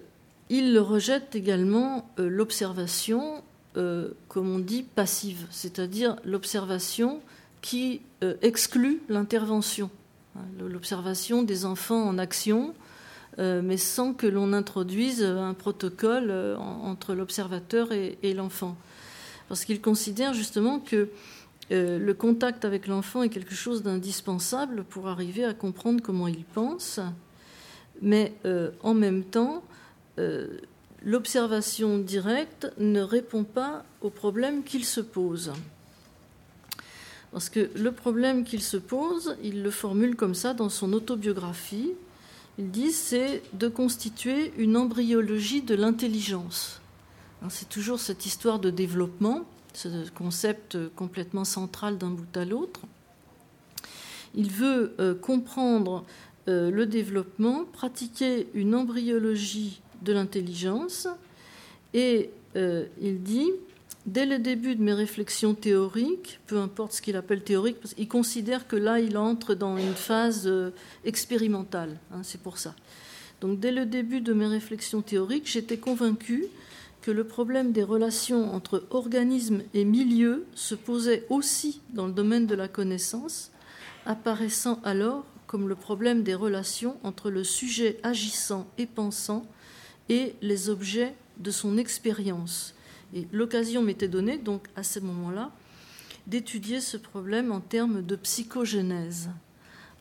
il 0.49 0.79
rejette 0.79 1.35
également 1.35 2.09
l'observation, 2.17 3.43
comme 3.73 4.55
on 4.55 4.59
dit, 4.59 4.83
passive, 4.83 5.47
c'est-à-dire 5.49 6.15
l'observation 6.23 7.21
qui 7.63 8.01
exclut 8.41 9.01
l'intervention, 9.09 9.89
hein, 10.35 10.41
l'observation 10.59 11.41
des 11.41 11.65
enfants 11.65 12.03
en 12.03 12.19
action, 12.19 12.75
mais 13.39 13.77
sans 13.77 14.13
que 14.13 14.27
l'on 14.27 14.53
introduise 14.53 15.23
un 15.23 15.55
protocole 15.55 16.31
entre 16.59 17.15
l'observateur 17.15 17.91
et, 17.91 18.33
l'enfant. 18.35 18.77
Parce 19.49 19.65
qu'il 19.65 19.81
considère 19.81 20.35
justement 20.35 20.79
que 20.79 21.09
le 21.71 22.11
contact 22.11 22.63
avec 22.63 22.85
l'enfant 22.85 23.23
est 23.23 23.29
quelque 23.29 23.55
chose 23.55 23.81
d'indispensable 23.81 24.83
pour 24.83 25.07
arriver 25.07 25.45
à 25.45 25.55
comprendre 25.55 26.03
comment 26.03 26.27
il 26.27 26.43
pense 26.43 26.99
mais 28.03 28.33
euh, 28.45 28.71
en 28.81 28.93
même 28.93 29.23
temps, 29.23 29.63
euh, 30.19 30.59
l'observation 31.03 31.97
directe 31.97 32.71
ne 32.77 33.01
répond 33.01 33.43
pas 33.43 33.85
au 34.01 34.09
problème 34.09 34.63
qu'il 34.63 34.85
se 34.85 35.01
pose. 35.01 35.53
Parce 37.33 37.49
que 37.49 37.71
le 37.75 37.91
problème 37.91 38.43
qu'il 38.45 38.61
se 38.61 38.77
pose, 38.77 39.35
il 39.43 39.63
le 39.63 39.71
formule 39.71 40.15
comme 40.15 40.35
ça 40.35 40.53
dans 40.53 40.69
son 40.69 40.93
autobiographie. 40.93 41.91
Il 42.59 42.69
dit 42.69 42.91
c'est 42.91 43.41
de 43.53 43.67
constituer 43.67 44.53
une 44.57 44.77
embryologie 44.77 45.63
de 45.63 45.73
l'intelligence. 45.73 46.79
Hein, 47.41 47.47
c'est 47.49 47.67
toujours 47.67 47.99
cette 47.99 48.27
histoire 48.27 48.59
de 48.59 48.69
développement, 48.69 49.45
ce 49.73 50.07
concept 50.11 50.77
complètement 50.95 51.43
central 51.43 51.97
d'un 51.97 52.11
bout 52.11 52.37
à 52.37 52.45
l'autre. 52.45 52.81
Il 54.35 54.51
veut 54.51 54.93
euh, 54.99 55.15
comprendre 55.15 56.05
euh, 56.47 56.69
le 56.69 56.85
développement, 56.85 57.65
pratiquer 57.65 58.47
une 58.53 58.75
embryologie 58.75 59.81
de 60.01 60.13
l'intelligence. 60.13 61.07
Et 61.93 62.29
euh, 62.55 62.85
il 63.01 63.23
dit, 63.23 63.51
dès 64.05 64.25
le 64.25 64.39
début 64.39 64.75
de 64.75 64.83
mes 64.83 64.93
réflexions 64.93 65.53
théoriques, 65.53 66.39
peu 66.47 66.57
importe 66.57 66.93
ce 66.93 67.01
qu'il 67.01 67.15
appelle 67.15 67.43
théorique, 67.43 67.79
parce 67.79 67.95
il 67.97 68.07
considère 68.07 68.67
que 68.67 68.75
là, 68.75 68.99
il 68.99 69.17
entre 69.17 69.53
dans 69.53 69.77
une 69.77 69.93
phase 69.93 70.47
euh, 70.47 70.71
expérimentale. 71.05 71.97
Hein, 72.11 72.21
c'est 72.23 72.41
pour 72.41 72.57
ça. 72.57 72.75
Donc, 73.41 73.59
dès 73.59 73.71
le 73.71 73.85
début 73.85 74.21
de 74.21 74.33
mes 74.33 74.47
réflexions 74.47 75.01
théoriques, 75.01 75.49
j'étais 75.49 75.77
convaincu 75.77 76.45
que 77.01 77.11
le 77.11 77.25
problème 77.25 77.73
des 77.73 77.83
relations 77.83 78.53
entre 78.55 78.85
organisme 78.89 79.61
et 79.73 79.83
milieu 79.83 80.45
se 80.55 80.75
posait 80.75 81.25
aussi 81.29 81.81
dans 81.93 82.07
le 82.07 82.13
domaine 82.13 82.47
de 82.47 82.55
la 82.55 82.69
connaissance, 82.69 83.51
apparaissant 84.05 84.79
alors 84.83 85.25
comme 85.45 85.67
le 85.67 85.75
problème 85.75 86.23
des 86.23 86.33
relations 86.33 86.97
entre 87.03 87.29
le 87.29 87.43
sujet 87.43 87.99
agissant 88.01 88.67
et 88.77 88.85
pensant 88.85 89.45
et 90.09 90.35
les 90.41 90.69
objets 90.69 91.13
de 91.37 91.51
son 91.51 91.77
expérience. 91.77 92.73
Et 93.13 93.27
l'occasion 93.31 93.81
m'était 93.81 94.07
donnée, 94.07 94.37
donc 94.37 94.67
à 94.75 94.83
ce 94.83 94.99
moment-là, 94.99 95.51
d'étudier 96.27 96.81
ce 96.81 96.97
problème 96.97 97.51
en 97.51 97.59
termes 97.59 98.01
de 98.01 98.15
psychogénèse. 98.15 99.29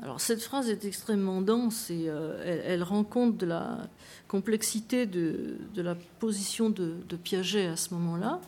Alors 0.03 0.21
cette 0.21 0.43
phrase 0.43 0.69
est 0.69 0.85
extrêmement 0.85 1.43
dense 1.43 1.91
et 1.91 2.09
euh, 2.09 2.63
elle, 2.67 2.83
rend 2.83 3.05
compte 3.05 3.37
de 3.37 3.47
la 3.47 3.89
complexité 4.27 5.07
de, 5.07 5.59
la 5.77 5.95
position 6.19 6.71
de, 6.71 6.97
de, 7.09 7.17
Piaget 7.17 7.67
à 7.67 7.77
ce 7.77 7.95
moment-là. 7.95 8.41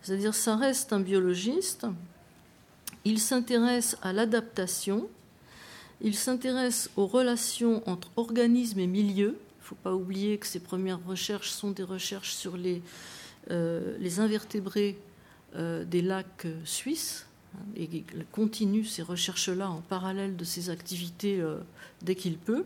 C'est-à-dire 0.00 0.34
ça 0.34 0.56
reste 0.56 0.94
un 0.94 1.00
biologiste, 1.00 1.86
il 3.04 3.18
s'intéresse 3.18 3.98
à 4.00 4.14
l'adaptation, 4.14 5.06
il 6.00 6.14
s'intéresse 6.14 6.88
aux 6.96 7.06
relations 7.06 7.82
entre 7.86 8.10
organismes 8.16 8.80
et 8.80 8.86
milieux. 8.86 9.36
Il 9.36 9.62
ne 9.62 9.64
faut 9.64 9.74
pas 9.74 9.94
oublier 9.94 10.38
que 10.38 10.46
ses 10.46 10.60
premières 10.60 11.04
recherches 11.06 11.50
sont 11.50 11.72
des 11.72 11.82
recherches 11.82 12.32
sur 12.32 12.56
les, 12.56 12.80
les 13.48 14.20
invertébrés 14.20 14.98
euh, 15.56 15.84
des 15.84 16.02
lacs 16.02 16.44
euh, 16.44 16.60
suisses. 16.64 17.26
Hein, 17.54 17.64
et 17.74 17.88
il 17.92 18.24
continue 18.30 18.84
ces 18.84 19.02
recherches-là 19.02 19.68
en 19.68 19.80
parallèle 19.80 20.36
de 20.36 20.44
ses 20.44 20.70
activités 20.70 21.42
dès 22.02 22.14
qu'il 22.14 22.38
peut. 22.38 22.64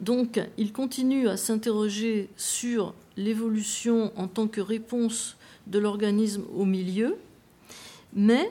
Donc, 0.00 0.40
il 0.56 0.72
continue 0.72 1.28
à 1.28 1.36
s'interroger 1.36 2.30
sur 2.36 2.94
l'évolution 3.18 4.10
en 4.16 4.26
tant 4.26 4.48
que 4.48 4.62
réponse 4.62 5.36
de 5.66 5.78
l'organisme 5.78 6.44
au 6.54 6.64
milieu, 6.64 7.16
mais 8.14 8.50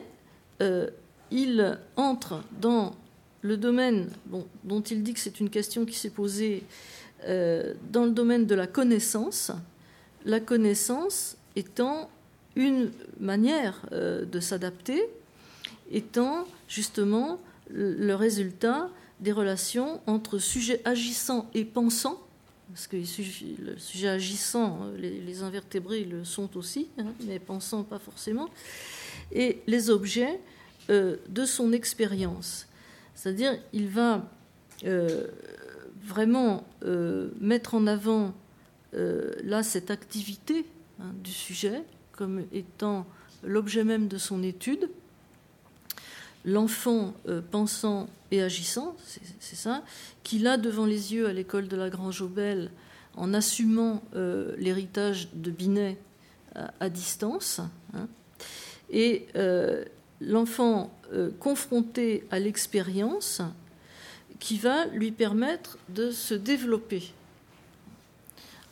il 1.32 1.78
entre 1.96 2.42
dans 2.60 2.94
le 3.42 3.56
domaine 3.56 4.08
dont 4.64 4.80
il 4.82 5.02
dit 5.02 5.12
que 5.12 5.20
c'est 5.20 5.40
une 5.40 5.50
question 5.50 5.84
qui 5.84 5.94
s'est 5.94 6.10
posée 6.10 6.62
euh, 7.26 7.74
dans 7.92 8.04
le 8.04 8.10
domaine 8.10 8.46
de 8.46 8.54
la 8.54 8.66
connaissance, 8.66 9.52
la 10.24 10.40
connaissance 10.40 11.36
étant 11.56 12.10
une 12.56 12.90
manière 13.18 13.80
euh, 13.92 14.24
de 14.24 14.40
s'adapter, 14.40 15.02
étant 15.90 16.46
justement 16.68 17.40
le 17.70 18.14
résultat 18.14 18.90
des 19.20 19.32
relations 19.32 20.00
entre 20.06 20.38
sujet 20.38 20.80
agissant 20.84 21.48
et 21.54 21.64
pensant, 21.64 22.20
parce 22.68 22.86
que 22.86 22.96
le 22.96 23.78
sujet 23.78 24.08
agissant, 24.08 24.80
les, 24.98 25.42
invertébrés 25.42 26.04
le 26.04 26.24
sont 26.24 26.56
aussi, 26.56 26.88
hein, 26.98 27.12
mais 27.26 27.38
pensant 27.38 27.82
pas 27.82 27.98
forcément, 27.98 28.48
et 29.30 29.62
les 29.66 29.90
objets 29.90 30.40
euh, 30.90 31.16
de 31.28 31.44
son 31.44 31.72
expérience. 31.72 32.66
C'est-à-dire, 33.14 33.56
il 33.72 33.88
va 33.88 34.28
euh, 34.84 35.26
vraiment 36.04 36.64
euh, 36.84 37.30
mettre 37.40 37.74
en 37.74 37.86
avant 37.86 38.26
euh, 38.26 38.30
là 38.92 39.62
cette 39.62 39.90
activité 39.90 40.66
hein, 41.00 41.12
du 41.22 41.30
sujet 41.30 41.82
comme 42.12 42.44
étant 42.52 43.06
l'objet 43.42 43.84
même 43.84 44.06
de 44.06 44.18
son 44.18 44.42
étude, 44.42 44.90
l'enfant 46.44 47.14
pensant 47.50 48.08
et 48.30 48.42
agissant, 48.42 48.94
c'est 49.40 49.56
ça, 49.56 49.82
qu'il 50.22 50.46
a 50.46 50.58
devant 50.58 50.84
les 50.84 51.14
yeux 51.14 51.26
à 51.26 51.32
l'école 51.32 51.68
de 51.68 51.76
la 51.76 51.88
Grange 51.88 52.20
Aubel 52.20 52.70
en 53.16 53.32
assumant 53.32 54.02
l'héritage 54.12 55.30
de 55.32 55.50
Binet 55.50 55.96
à, 56.54 56.90
distance. 56.90 57.60
Hein. 57.94 58.06
et 58.90 59.26
l'enfant 60.22 60.92
euh, 61.12 61.30
confronté 61.40 62.24
à 62.30 62.38
l'expérience 62.38 63.42
qui 64.38 64.58
va 64.58 64.86
lui 64.86 65.12
permettre 65.12 65.78
de 65.88 66.10
se 66.10 66.34
développer. 66.34 67.12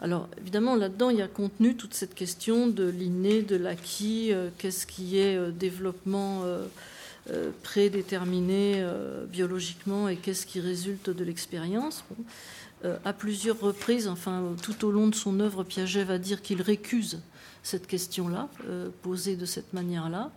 Alors 0.00 0.28
évidemment, 0.40 0.76
là-dedans, 0.76 1.10
il 1.10 1.18
y 1.18 1.22
a 1.22 1.28
contenu 1.28 1.76
toute 1.76 1.94
cette 1.94 2.14
question 2.14 2.66
de 2.66 2.88
l'inné, 2.88 3.42
de 3.42 3.56
l'acquis, 3.56 4.32
euh, 4.32 4.48
qu'est-ce 4.58 4.86
qui 4.86 5.18
est 5.18 5.36
euh, 5.36 5.50
développement 5.50 6.44
prédéterminé 7.62 8.84
biologiquement 9.28 10.08
et 10.08 10.16
qu'est-ce 10.16 10.46
qui 10.46 10.58
résulte 10.58 11.10
de 11.10 11.22
l'expérience. 11.22 12.02
à 13.04 13.12
plusieurs 13.12 13.60
reprises, 13.60 14.08
enfin 14.08 14.56
tout 14.62 14.84
au 14.84 14.90
long 14.90 15.06
de 15.06 15.14
son 15.14 15.38
œuvre, 15.38 15.62
Piaget 15.62 16.02
va 16.02 16.18
dire 16.18 16.42
qu'il 16.42 16.60
récuse 16.60 17.20
cette 17.62 17.86
question-là, 17.86 18.48
posée 19.02 19.36
de 19.36 19.44
cette 19.44 19.72
manière-là 19.74 20.32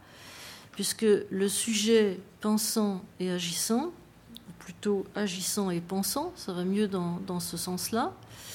puisque 0.73 1.05
le 1.29 1.47
sujet 1.47 2.19
pensant 2.41 3.03
et 3.19 3.31
agissant, 3.31 3.85
ou 3.87 4.51
plutôt 4.59 5.05
agissant 5.15 5.69
et 5.69 5.79
pensant, 5.79 6.33
ça 6.35 6.51
va 6.51 6.65
mieux 6.65 6.87
dans, 6.87 7.39
ce 7.39 7.57
sens-là, 7.57 8.11
euh, 8.11 8.52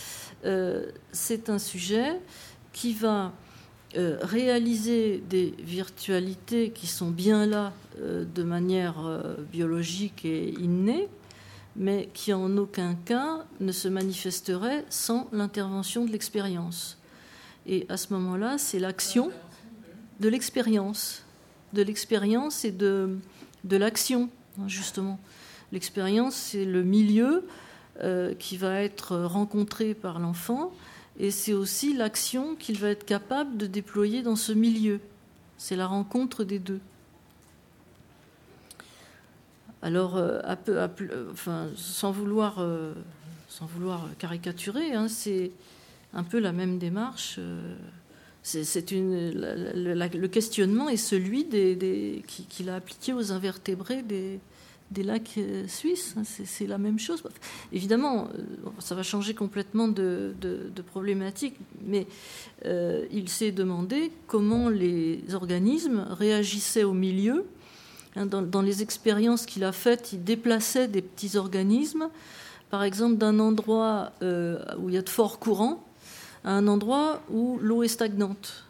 c'est 1.13 1.49
un 1.49 1.59
sujet 1.59 2.21
qui 2.73 2.93
va 2.93 3.33
euh, 3.97 4.19
réaliser 4.23 5.23
des 5.29 5.55
virtualités 5.59 6.71
qui 6.71 6.87
sont 6.87 7.11
bien 7.11 7.47
là 7.47 7.73
euh, 8.01 8.25
de 8.25 8.43
manière 8.43 8.97
biologique 9.51 10.25
et 10.25 10.51
innée, 10.51 11.09
mais 11.77 12.09
qui 12.15 12.33
en 12.33 12.57
aucun 12.57 12.95
cas 12.95 13.45
ne 13.61 13.73
se 13.73 13.89
manifesterait 13.89 14.85
sans 14.91 15.29
l'intervention 15.33 16.05
de 16.05 16.13
l'expérience. 16.13 16.99
Et 17.67 17.87
à 17.89 17.97
ce 17.97 18.13
moment-là, 18.13 18.59
c'est 18.59 18.79
l'action 18.79 19.31
de 20.21 20.29
l'expérience 20.29 21.23
de 21.73 21.83
l'expérience 21.83 22.65
et 22.65 22.73
de, 22.73 23.19
de 23.65 23.77
l'action, 23.77 24.31
hein, 24.59 24.69
justement. 24.69 25.19
L'expérience, 25.73 26.35
c'est 26.35 26.65
le 26.65 26.83
milieu 26.83 27.47
euh, 28.03 28.33
qui 28.35 28.57
va 28.57 28.83
être 28.83 29.17
rencontré 29.17 29.93
par 29.93 30.21
l'enfant 30.21 30.73
et 31.19 31.33
c'est 31.33 31.53
aussi 31.53 31.95
l'action 31.95 32.55
qu'il 32.55 32.79
va 32.79 32.91
être 32.91 33.05
capable 33.05 33.57
de 33.57 33.67
déployer 33.67 34.23
dans 34.23 34.37
ce 34.37 34.53
milieu. 34.53 35.01
C'est 35.57 35.75
la 35.75 35.89
rencontre 35.89 36.45
des 36.45 36.61
deux. 36.61 36.79
Alors, 39.83 40.17
euh, 40.17 40.41
peu, 40.65 41.29
enfin, 41.33 41.71
sans, 41.75 42.13
vouloir, 42.13 42.61
euh, 42.61 42.95
sans 43.49 43.67
vouloir 43.67 44.09
caricaturer, 44.19 44.93
hein, 44.93 45.09
c'est 45.09 45.51
un 46.15 46.23
peu 46.23 46.39
la 46.39 46.53
même 46.53 46.79
démarche 46.79 47.41
C'est 48.45 48.91
le 48.93 50.27
questionnement 50.27 50.89
est 50.89 50.97
celui 50.97 51.45
des, 51.45 52.23
qu'il 52.27 52.71
a 52.71 52.77
appliqué 52.77 53.13
aux 53.13 53.33
invertébrés 53.33 54.03
des, 54.03 54.39
des 54.91 55.03
lacs 55.03 55.35
euh, 55.39 55.67
suisses. 55.69 56.15
Hein, 56.17 56.23
c'est 56.25 56.67
la 56.67 56.79
même 56.79 56.99
chose. 56.99 57.23
Évidemment, 57.73 58.29
euh, 58.35 58.43
ça 58.79 58.95
va 58.95 59.03
changer 59.03 59.35
complètement 59.35 59.89
de, 59.89 60.35
problématique, 60.87 61.57
mais 61.85 62.07
euh, 62.65 63.07
il 63.13 63.29
s'est 63.29 63.53
demandé 63.53 64.11
comment 64.27 64.69
les 64.69 65.23
organismes 65.35 66.07
réagissaient 66.11 66.85
au 66.85 66.95
milieu. 66.95 67.45
Hein, 68.17 68.27
dans, 68.27 68.63
les 68.63 68.83
expériences 68.83 69.45
qu'il 69.45 69.65
a 69.65 69.73
faites, 69.73 70.13
il 70.13 70.25
déplaçait 70.25 70.89
des 70.89 71.03
petits 71.03 71.37
organismes, 71.37 72.09
par 72.71 72.83
exemple 72.83 73.17
d'un 73.17 73.39
endroit 73.39 74.13
où 74.23 74.89
il 74.89 74.95
y 74.95 74.99
a 74.99 75.03
de 75.03 75.09
forts 75.09 75.39
courants 75.39 75.85
à 76.45 76.53
un 76.53 76.67
endroit 76.67 77.23
où 77.31 77.59
l'eau 77.61 77.83
est 77.83 77.89
stagnante. 77.89 78.68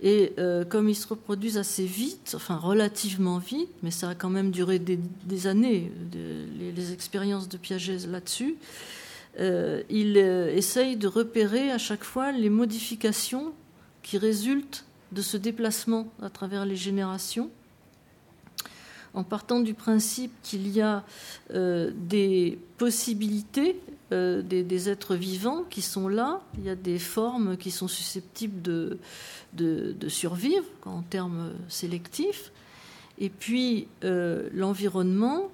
Et 0.00 0.32
euh, 0.38 0.64
comme 0.64 0.88
ils 0.88 0.94
se 0.94 1.08
reproduisent 1.08 1.58
assez 1.58 1.84
vite, 1.84 2.32
enfin 2.36 2.56
relativement 2.56 3.38
vite, 3.38 3.70
mais 3.82 3.90
ça 3.90 4.10
a 4.10 4.14
quand 4.14 4.30
même 4.30 4.52
duré 4.52 4.78
des, 4.78 5.46
années, 5.46 5.90
les, 6.12 6.92
expériences 6.92 7.48
de 7.48 7.56
Piaget 7.56 8.06
là-dessus, 8.06 8.56
euh, 9.40 9.82
il 9.90 10.16
euh, 10.16 10.54
essaye 10.54 10.96
de 10.96 11.08
repérer 11.08 11.70
à 11.70 11.78
chaque 11.78 12.04
fois 12.04 12.30
les 12.32 12.50
modifications 12.50 13.52
qui 14.02 14.18
résultent 14.18 14.84
de 15.10 15.22
ce 15.22 15.36
déplacement 15.36 16.08
à 16.22 16.30
travers 16.30 16.64
les 16.64 16.76
générations, 16.76 17.50
en 19.14 19.24
partant 19.24 19.60
du 19.60 19.74
principe 19.74 20.32
qu'il 20.42 20.68
y 20.68 20.80
a 20.80 21.04
des 21.50 22.58
possibilités 22.76 23.80
des, 24.10 24.88
êtres 24.88 25.14
vivants 25.14 25.64
qui 25.68 25.82
sont 25.82 26.08
là, 26.08 26.40
il 26.58 26.64
y 26.64 26.70
a 26.70 26.76
des 26.76 26.98
formes 26.98 27.56
qui 27.56 27.70
sont 27.70 27.88
susceptibles 27.88 28.62
de, 28.62 30.08
survivre 30.08 30.64
en 30.84 31.02
termes 31.02 31.52
sélectifs. 31.68 32.52
Et 33.18 33.30
puis 33.30 33.88
euh, 34.04 34.48
l'environnement 34.52 35.50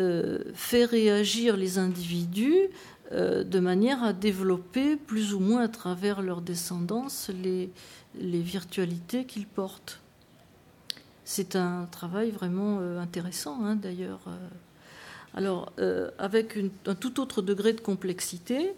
euh, 0.00 0.40
fait 0.54 0.84
réagir 0.84 1.56
les 1.56 1.78
individus 1.78 2.68
euh, 3.12 3.44
de 3.44 3.60
manière 3.60 4.02
à 4.02 4.12
développer 4.12 4.96
plus 4.96 5.34
ou 5.34 5.40
moins 5.40 5.62
à 5.62 5.68
travers 5.68 6.22
leur 6.22 6.40
descendance 6.40 7.30
les 7.30 8.40
virtualités 8.40 9.24
qu'ils 9.24 9.46
portent. 9.46 10.03
C'est 11.24 11.56
un 11.56 11.86
travail 11.90 12.30
vraiment 12.30 12.80
intéressant 12.98 13.64
hein, 13.64 13.76
d'ailleurs. 13.76 14.20
Alors 15.34 15.72
avec 16.18 16.58
un 16.86 16.94
tout 16.94 17.20
autre 17.20 17.42
degré 17.42 17.72
de 17.72 17.80
complexité, 17.80 18.74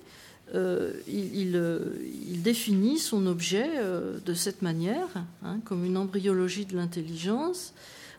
euh, 0.54 0.92
euh, 1.09 1.80
il, 2.09 2.42
définit 2.42 2.98
son 2.98 3.26
objet 3.26 3.68
euh, 3.78 4.18
de 4.24 4.35
cette 4.35 4.62
manière, 4.62 5.09
hein, 5.42 5.59
comme 5.64 5.85
une 5.85 5.96
embryologie 5.96 6.66
de 6.66 6.76
l'intelligence, 6.76 7.74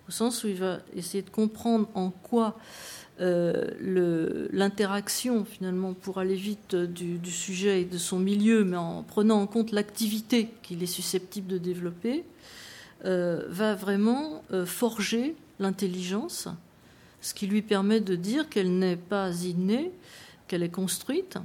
au 0.10 0.12
sens 0.12 0.44
où 0.44 0.48
il 0.48 0.58
va 0.58 0.80
essayer 0.96 1.22
de 1.22 1.30
comprendre 1.30 1.88
en 1.94 2.10
quoi 2.10 2.58
l'interaction, 3.20 5.44
finalement, 5.44 5.94
pour 5.94 6.20
aller 6.20 6.36
vite 6.36 6.76
du, 6.76 7.32
sujet 7.32 7.82
et 7.82 7.86
de 7.86 7.98
son 7.98 8.20
milieu, 8.20 8.63
mais 8.63 8.78
en 8.78 9.02
prenant 9.02 9.42
en 9.42 9.48
compte 9.48 9.72
l'activité 9.72 10.50
qu'il 10.62 10.84
est 10.84 10.86
susceptible 10.86 11.48
de 11.48 11.58
développer, 11.58 12.26
va 13.04 13.76
vraiment 13.76 14.44
forger 14.66 15.36
l'intelligence, 15.60 16.48
ce 17.22 17.34
qui 17.34 17.48
lui 17.48 17.62
permet 17.62 18.00
de 18.00 18.16
dire 18.16 18.50
qu'elle 18.50 18.78
n'est 18.78 18.96
pas 18.96 19.32
innée, 19.44 19.92
qu'elle 20.48 20.64
est 20.64 20.70
construite 20.70 21.38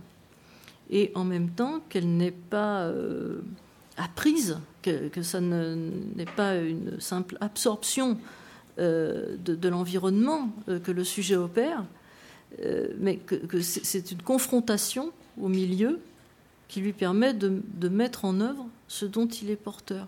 et 0.93 1.11
en 1.15 1.25
même 1.25 1.51
temps 1.51 1.81
qu'elle 1.89 2.17
n'est 2.17 2.31
pas 2.31 2.83
euh, 2.83 3.41
apprise, 3.97 4.59
que, 4.83 5.23
ça 5.23 5.41
n'est 5.41 6.25
pas 6.37 6.57
une 6.57 7.01
simple 7.01 7.39
absorption 7.41 8.19
euh, 8.79 9.37
de, 9.39 9.69
l'environnement 9.69 10.51
euh, 10.69 10.79
que 10.79 10.93
le 10.93 11.03
sujet 11.05 11.37
opère, 11.37 11.85
mais 12.99 13.17
que, 13.17 13.63
c'est 13.63 14.13
une 14.13 14.21
confrontation 14.21 15.13
au 15.41 15.49
milieu 15.49 16.01
qui 16.69 16.81
lui 16.81 16.93
permet 16.93 17.33
de, 17.33 17.89
mettre 17.89 18.27
en 18.27 18.41
œuvre 18.41 18.67
ce 18.89 19.07
dont 19.07 19.27
il 19.27 19.49
est 19.49 19.57
porteur. 19.57 20.07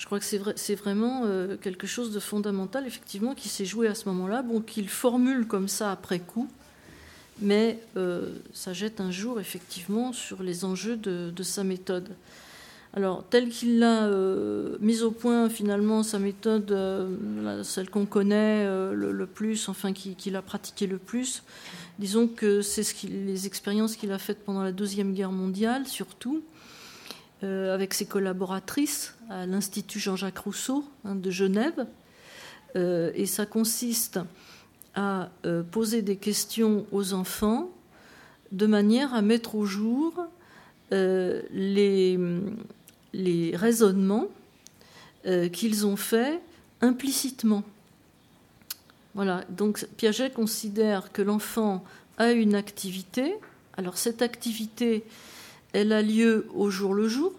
Je 0.00 0.06
crois 0.06 0.18
que 0.18 0.24
c'est 0.24 0.74
vraiment 0.74 1.26
quelque 1.60 1.86
chose 1.86 2.10
de 2.10 2.20
fondamental, 2.20 2.86
effectivement, 2.86 3.34
qui 3.34 3.50
s'est 3.50 3.66
joué 3.66 3.86
à 3.86 3.94
ce 3.94 4.08
moment-là, 4.08 4.40
bon, 4.40 4.62
qu'il 4.62 4.88
formule 4.88 5.46
comme 5.46 5.68
ça 5.68 5.92
après 5.92 6.20
coup, 6.20 6.48
mais 7.42 7.78
euh, 7.98 8.30
ça 8.54 8.72
jette 8.72 9.00
un 9.02 9.10
jour 9.10 9.40
effectivement 9.40 10.14
sur 10.14 10.42
les 10.42 10.64
enjeux 10.64 10.96
de, 10.96 11.42
sa 11.42 11.64
méthode. 11.64 12.08
Alors, 12.94 13.24
tel 13.28 13.50
qu'il 13.50 13.78
l'a 13.78 14.06
euh, 14.06 14.78
mise 14.80 15.02
au 15.02 15.10
point, 15.10 15.50
finalement, 15.50 16.02
sa 16.02 16.18
méthode, 16.18 16.72
euh, 16.72 17.62
celle 17.62 17.90
qu'on 17.90 18.06
connaît 18.06 18.64
le, 18.94 19.26
plus, 19.26 19.68
enfin, 19.68 19.92
qu'il 19.92 20.34
a 20.34 20.40
pratiqué 20.40 20.86
le 20.86 20.96
plus, 20.96 21.42
disons 21.98 22.26
que 22.26 22.62
c'est 22.62 22.82
ce 22.82 23.06
les 23.06 23.46
expériences 23.46 23.96
qu'il 23.96 24.12
a 24.12 24.18
faites 24.18 24.42
pendant 24.46 24.62
la 24.62 24.72
Deuxième 24.72 25.12
Guerre 25.12 25.32
mondiale, 25.32 25.86
surtout, 25.86 26.42
avec 27.42 27.94
ses 27.94 28.06
collaboratrices 28.06 29.14
à 29.30 29.46
l'Institut 29.46 29.98
Jean-Jacques 29.98 30.38
Rousseau 30.38 30.84
hein, 31.04 31.14
de 31.14 31.30
Genève. 31.30 31.86
et 32.74 33.26
ça 33.26 33.46
consiste 33.46 34.20
à 34.94 35.30
euh, 35.46 35.62
poser 35.62 36.02
des 36.02 36.16
questions 36.16 36.86
aux 36.92 37.12
enfants 37.12 37.70
de 38.52 38.66
manière 38.66 39.14
à 39.14 39.22
mettre 39.22 39.54
au 39.54 39.64
jour 39.64 40.14
euh, 40.92 41.42
les, 41.52 42.18
les, 43.12 43.56
raisonnements 43.56 44.26
euh, 45.26 45.48
qu'ils 45.48 45.86
ont 45.86 45.96
faits 45.96 46.40
implicitement. 46.80 47.62
Voilà, 49.14 49.44
donc 49.50 49.86
Piaget 49.96 50.30
considère 50.30 51.12
que 51.12 51.22
l'enfant 51.22 51.84
a 52.18 52.32
une 52.32 52.54
activité. 52.54 53.34
Alors 53.76 53.98
cette 53.98 54.22
activité, 54.22 55.04
elle 55.72 55.92
a 55.92 56.02
lieu 56.02 56.46
au 56.54 56.70
jour 56.70 56.94
le 56.94 57.08
jour. 57.08 57.32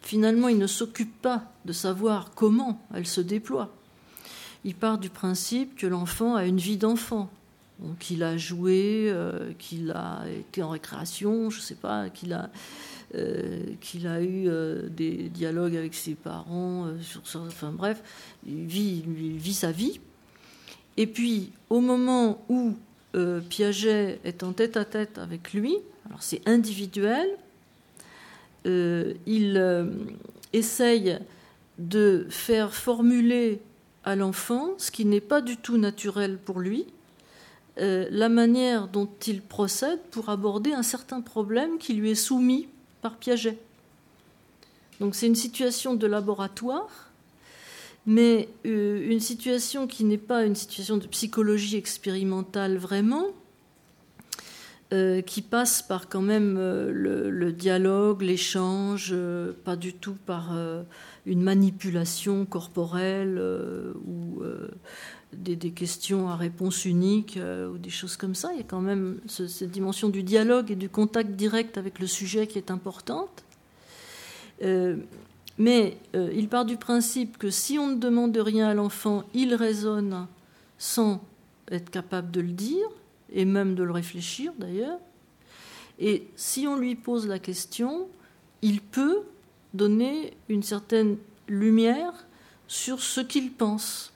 Finalement, 0.00 0.48
il 0.48 0.58
ne 0.58 0.66
s'occupe 0.66 1.20
pas 1.22 1.44
de 1.64 1.72
savoir 1.72 2.32
comment 2.34 2.80
elle 2.94 3.06
se 3.06 3.20
déploie 3.20 3.70
il 4.64 4.74
part 4.74 4.98
du 4.98 5.10
principe 5.10 5.76
que 5.76 5.86
l'enfant 5.86 6.34
a 6.34 6.46
une 6.46 6.58
vie 6.58 6.76
d'enfant. 6.76 7.30
qu'il 8.00 8.22
a 8.22 8.36
joué, 8.36 9.08
euh, 9.08 9.52
qu'il 9.58 9.90
a 9.90 10.24
été 10.28 10.62
en 10.62 10.70
récréation, 10.70 11.50
je 11.50 11.58
ne 11.58 11.62
sais 11.62 11.74
pas, 11.74 12.08
qu'il 12.08 12.32
a, 12.32 12.48
euh, 13.14 13.74
a 14.06 14.20
eu 14.22 14.48
euh, 14.48 14.88
des 14.88 15.28
dialogues 15.28 15.76
avec 15.76 15.94
ses 15.94 16.14
parents, 16.14 16.86
sur, 17.02 17.42
enfin 17.42 17.72
bref, 17.72 18.02
il 18.46 18.64
vit, 18.64 19.04
il 19.06 19.36
vit 19.36 19.54
sa 19.54 19.72
vie. 19.72 20.00
Et 20.96 21.06
puis, 21.06 21.50
au 21.68 21.80
moment 21.80 22.44
où 22.48 22.74
Piaget 23.48 24.20
est 24.24 24.42
en 24.42 24.52
tête 24.52 24.76
à 24.76 24.84
tête 24.84 25.18
avec 25.18 25.52
lui, 25.52 25.76
alors 26.06 26.22
c'est 26.22 26.46
individuel, 26.48 27.28
il 28.64 29.90
essaye 30.52 31.18
de 31.78 32.26
faire 32.30 32.74
formuler 32.74 33.60
à 34.04 34.16
l'enfant, 34.16 34.74
ce 34.78 34.90
qui 34.90 35.04
n'est 35.04 35.20
pas 35.20 35.40
du 35.40 35.56
tout 35.56 35.78
naturel 35.78 36.38
pour 36.38 36.60
lui, 36.60 36.86
euh, 37.80 38.06
la 38.10 38.28
manière 38.28 38.86
dont 38.86 39.08
il 39.26 39.42
procède 39.42 40.00
pour 40.10 40.28
aborder 40.28 40.72
un 40.72 40.82
certain 40.82 41.20
problème 41.20 41.78
qui 41.78 41.94
lui 41.94 42.10
est 42.10 42.14
soumis 42.14 42.68
par 43.02 43.16
Piaget. 43.16 43.58
Donc 45.00 45.14
c'est 45.14 45.26
une 45.26 45.34
situation 45.34 45.94
de 45.94 46.06
laboratoire, 46.06 47.10
mais 48.06 48.48
euh, 48.64 49.10
une 49.10 49.20
situation 49.20 49.86
qui 49.88 50.04
n'est 50.04 50.18
pas 50.18 50.44
une 50.44 50.54
situation 50.54 50.98
de 50.98 51.06
psychologie 51.08 51.76
expérimentale 51.76 52.76
vraiment, 52.76 53.26
euh, 54.92 55.22
qui 55.22 55.42
passe 55.42 55.82
par 55.82 56.08
quand 56.08 56.22
même 56.22 56.56
le, 56.56 57.52
dialogue, 57.52 58.22
l'échange, 58.22 59.14
pas 59.64 59.76
du 59.76 59.94
tout 59.94 60.16
par 60.26 60.52
une 61.26 61.42
manipulation 61.42 62.44
corporelle 62.44 63.38
euh, 63.38 63.94
ou 64.06 64.42
euh, 64.42 64.68
des, 65.32 65.56
questions 65.70 66.28
à 66.28 66.36
réponse 66.36 66.84
unique 66.84 67.36
euh, 67.36 67.70
ou 67.70 67.78
des 67.78 67.90
choses 67.90 68.16
comme 68.16 68.34
ça. 68.34 68.50
Il 68.52 68.58
y 68.58 68.60
a 68.60 68.64
quand 68.64 68.80
même 68.80 69.20
cette 69.26 69.70
dimension 69.70 70.08
du 70.08 70.22
dialogue 70.22 70.70
et 70.70 70.76
du 70.76 70.88
contact 70.88 71.30
direct 71.30 71.78
avec 71.78 71.98
le 71.98 72.06
sujet 72.06 72.46
qui 72.46 72.58
est 72.58 72.70
importante. 72.70 73.44
mais 75.58 75.98
il 76.14 76.48
part 76.48 76.64
du 76.64 76.76
principe 76.76 77.38
que 77.38 77.50
si 77.50 77.78
on 77.78 77.88
ne 77.88 77.96
demande 77.96 78.36
rien 78.36 78.68
à 78.68 78.74
l'enfant, 78.74 79.24
il 79.34 79.54
raisonne 79.54 80.26
sans 80.78 81.22
être 81.70 81.90
capable 81.90 82.30
de 82.30 82.40
le 82.40 82.52
dire 82.52 82.88
et 83.34 83.44
même 83.44 83.74
de 83.74 83.82
le 83.82 83.92
réfléchir 83.92 84.52
d'ailleurs. 84.58 84.98
Et 85.98 86.26
si 86.36 86.66
on 86.66 86.76
lui 86.76 86.94
pose 86.94 87.26
la 87.26 87.38
question, 87.38 88.08
il 88.62 88.80
peut 88.80 89.22
donner 89.74 90.32
une 90.48 90.62
certaine 90.62 91.18
lumière 91.48 92.26
sur 92.68 93.00
ce 93.00 93.20
qu'il 93.20 93.52
pense. 93.52 94.12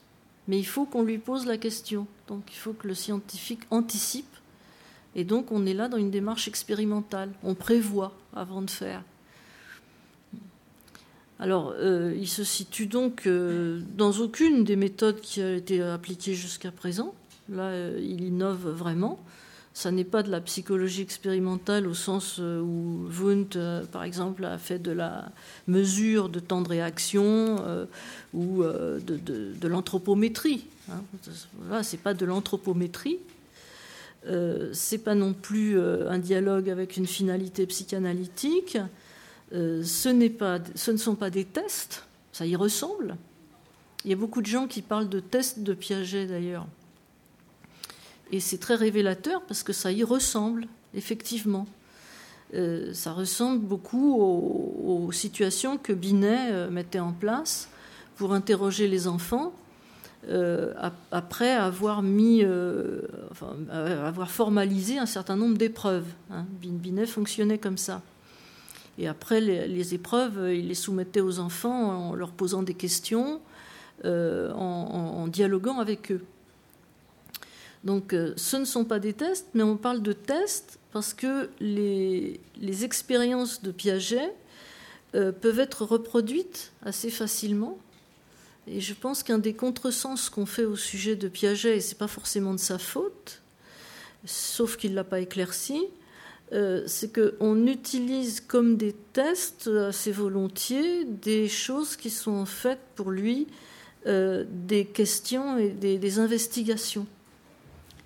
Mais 0.47 0.59
il 0.59 0.65
faut 0.65 0.87
qu'on 0.87 1.03
lui 1.03 1.19
pose 1.19 1.47
la 1.47 1.59
question. 1.59 2.07
Donc 2.27 2.45
il 2.49 2.57
faut 2.57 2.73
que 2.73 2.89
le 2.89 2.95
scientifique 2.95 3.63
anticipe. 3.71 4.25
Et 5.15 5.25
donc 5.25 5.53
on 5.53 5.67
est 5.67 5.75
là 5.75 5.89
dans 5.89 5.99
une 5.99 6.11
démarche 6.11 6.49
expérimentale. 6.49 7.31
On 7.43 7.55
prévoit 7.55 8.15
avant 8.35 8.63
de 8.63 8.71
faire. 8.71 9.03
Alors, 11.41 11.73
euh, 11.77 12.17
il 12.19 12.27
se 12.27 12.43
situe 12.43 12.87
donc 12.87 13.27
euh, 13.27 13.81
dans 13.97 14.11
aucune 14.15 14.65
des 14.65 14.75
méthodes 14.75 15.21
qui 15.21 15.41
a 15.41 15.55
été 15.55 15.81
appliquées 15.81 16.35
jusqu'à 16.35 16.73
présent. 16.73 17.15
Là, 17.51 17.63
euh, 17.63 17.99
il 18.01 18.25
innove 18.25 18.69
vraiment. 18.71 19.19
Ça 19.75 19.91
n'est 19.91 20.05
pas 20.05 20.23
de 20.23 20.31
la 20.31 20.41
psychologie 20.41 21.03
expérimentale 21.03 21.87
au 21.87 21.95
sens 21.95 22.39
où 22.39 23.07
Wundt, 23.09 23.57
par 23.93 24.03
exemple, 24.03 24.45
a 24.45 24.59
fait 24.59 24.81
de 24.81 24.91
la 24.91 25.31
mesure 25.69 26.29
de 26.29 26.41
temps 26.41 26.63
de 26.63 26.69
réaction 26.69 27.87
ou 28.35 28.65
de, 28.65 29.69
l'anthropométrie. 29.69 30.67
Hein. 30.91 31.01
Là, 31.71 31.85
c'est 31.85 31.99
pas 31.99 32.13
de 32.13 32.27
l'anthropométrie. 32.27 33.19
c'est 34.73 34.99
pas 34.99 35.15
non 35.15 35.33
plus 35.33 35.81
un 35.81 36.19
dialogue 36.19 36.71
avec 36.71 36.97
une 36.97 37.07
finalité 37.07 37.65
psychanalytique. 37.67 38.79
Euh, 39.53 39.83
ce, 39.83 40.29
pas, 40.29 40.59
ce 40.75 40.91
ne 40.91 40.97
sont 40.97 41.15
pas 41.15 41.31
des 41.31 41.45
tests, 41.45 42.05
ça 42.33 42.47
y 42.47 42.55
ressemble. 42.57 43.17
Il 44.05 44.11
y 44.11 44.13
a 44.13 44.17
beaucoup 44.17 44.43
de 44.43 44.47
gens 44.47 44.67
qui 44.67 44.83
parlent 44.83 45.09
de 45.09 45.21
tests 45.21 45.61
de 45.61 45.75
Piaget 45.75 46.27
d'ailleurs. 46.27 46.67
Et 48.33 48.41
c'est 48.41 48.59
très 48.59 48.75
révélateur 48.75 49.43
parce 49.43 49.63
que 49.63 49.73
ça 49.73 49.93
y 49.93 50.05
ressemble, 50.05 50.67
effectivement. 50.95 51.67
Euh, 52.55 52.93
ça 52.95 53.13
ressemble 53.13 53.61
beaucoup 53.61 54.17
aux, 54.17 55.13
situations 55.13 55.79
que 55.79 55.93
Binet 55.93 56.51
euh, 56.51 56.71
mettait 56.71 56.99
en 56.99 57.13
place 57.13 57.69
pour 58.17 58.33
interroger 58.33 58.89
les 58.89 59.07
enfants 59.09 59.53
après 61.13 61.53
avoir 61.53 62.03
mis, 62.03 62.45
avoir 63.71 64.31
formalisé 64.31 64.99
un 64.99 65.07
certain 65.07 65.37
nombre 65.37 65.57
d'épreuves. 65.57 66.05
Hein. 66.31 66.45
Binet 66.61 67.07
fonctionnait 67.07 67.57
comme 67.57 67.79
ça. 67.79 68.03
Et 68.99 69.07
après 69.07 69.41
les, 69.41 69.95
épreuves, 69.95 70.53
il 70.53 70.69
les 70.69 70.75
soumettait 70.75 71.21
aux 71.21 71.39
enfants 71.39 72.09
en 72.11 72.15
leur 72.15 72.33
posant 72.33 72.63
des 72.65 72.75
questions, 72.75 73.41
euh, 74.05 74.53
en, 74.53 75.29
dialoguant 75.29 75.79
avec 75.79 76.11
eux. 76.11 76.25
Donc 77.85 78.13
euh, 78.13 78.33
ce 78.37 78.57
ne 78.57 78.65
sont 78.65 78.85
pas 78.85 78.99
des 78.99 79.13
tests, 79.13 79.49
mais 79.55 79.63
on 79.63 79.77
parle 79.77 80.03
de 80.03 80.13
tests 80.13 80.79
parce 80.93 81.15
que 81.15 81.51
les, 81.61 82.41
expériences 82.85 83.63
de 83.63 83.71
Piaget 83.71 84.35
euh, 85.15 85.33
peuvent 85.33 85.61
être 85.61 85.85
reproduites 85.85 86.73
assez 86.83 87.11
facilement. 87.11 87.79
Et 88.67 88.81
je 88.81 88.95
pense 88.95 89.23
qu'un 89.23 89.39
des 89.39 89.55
contresens 89.55 90.29
qu'on 90.29 90.47
fait 90.47 90.65
au 90.65 90.77
sujet 90.77 91.17
de 91.17 91.29
Piaget, 91.29 91.77
et 91.77 91.81
ce 91.81 91.91
n'est 91.91 91.99
pas 91.99 92.09
forcément 92.09 92.53
de 92.53 92.59
sa 92.59 92.79
faute, 92.79 93.41
sauf 94.25 94.77
qu'il 94.77 94.91
ne 94.91 94.97
l'a 94.97 95.05
pas 95.05 95.21
éclairci, 95.21 95.83
euh, 96.53 96.83
c'est 96.87 97.13
qu'on 97.13 97.67
utilise 97.67 98.41
comme 98.41 98.77
des 98.77 98.95
tests 99.13 99.69
assez 99.69 100.13
volontiers 100.13 101.05
des 101.05 101.47
choses 101.49 101.97
qui 101.97 102.11
sont 102.11 102.33
en 102.33 102.47
fait 102.47 102.79
pour 102.95 103.11
lui 103.11 103.47
euh, 104.07 104.45
des 104.49 104.87
questions 104.87 105.59
et 105.59 105.69
des, 105.69 106.19
investigations. 106.19 107.07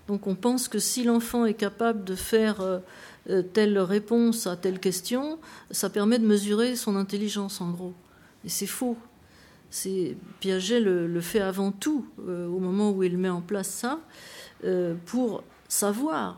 Donc 0.09 0.27
on 0.27 0.35
pense 0.35 0.69
que 0.69 0.79
si 0.79 1.05
l'enfant 1.05 1.45
est 1.47 1.55
capable 1.55 2.05
de 2.05 2.15
faire 2.15 2.61
euh, 2.61 3.43
telle 3.53 3.79
réponse 3.79 4.47
à 4.47 4.57
telle 4.57 4.81
question, 4.81 5.39
ça 5.71 5.91
permet 5.91 6.19
de 6.19 6.27
mesurer 6.27 6.77
son 6.77 6.97
intelligence 6.97 7.61
en 7.61 7.71
gros. 7.71 7.95
Et 8.45 8.49
c'est 8.49 8.67
faux. 8.67 8.97
Piaget 10.41 10.81
le, 10.81 11.21
fait 11.23 11.41
avant 11.41 11.73
tout 11.73 12.05
au 12.19 12.59
moment 12.59 12.91
où 12.91 13.03
il 13.05 13.17
met 13.17 13.31
en 13.31 13.41
place 13.41 13.71
ça 13.71 14.01
pour 15.07 15.45
savoir 15.67 16.37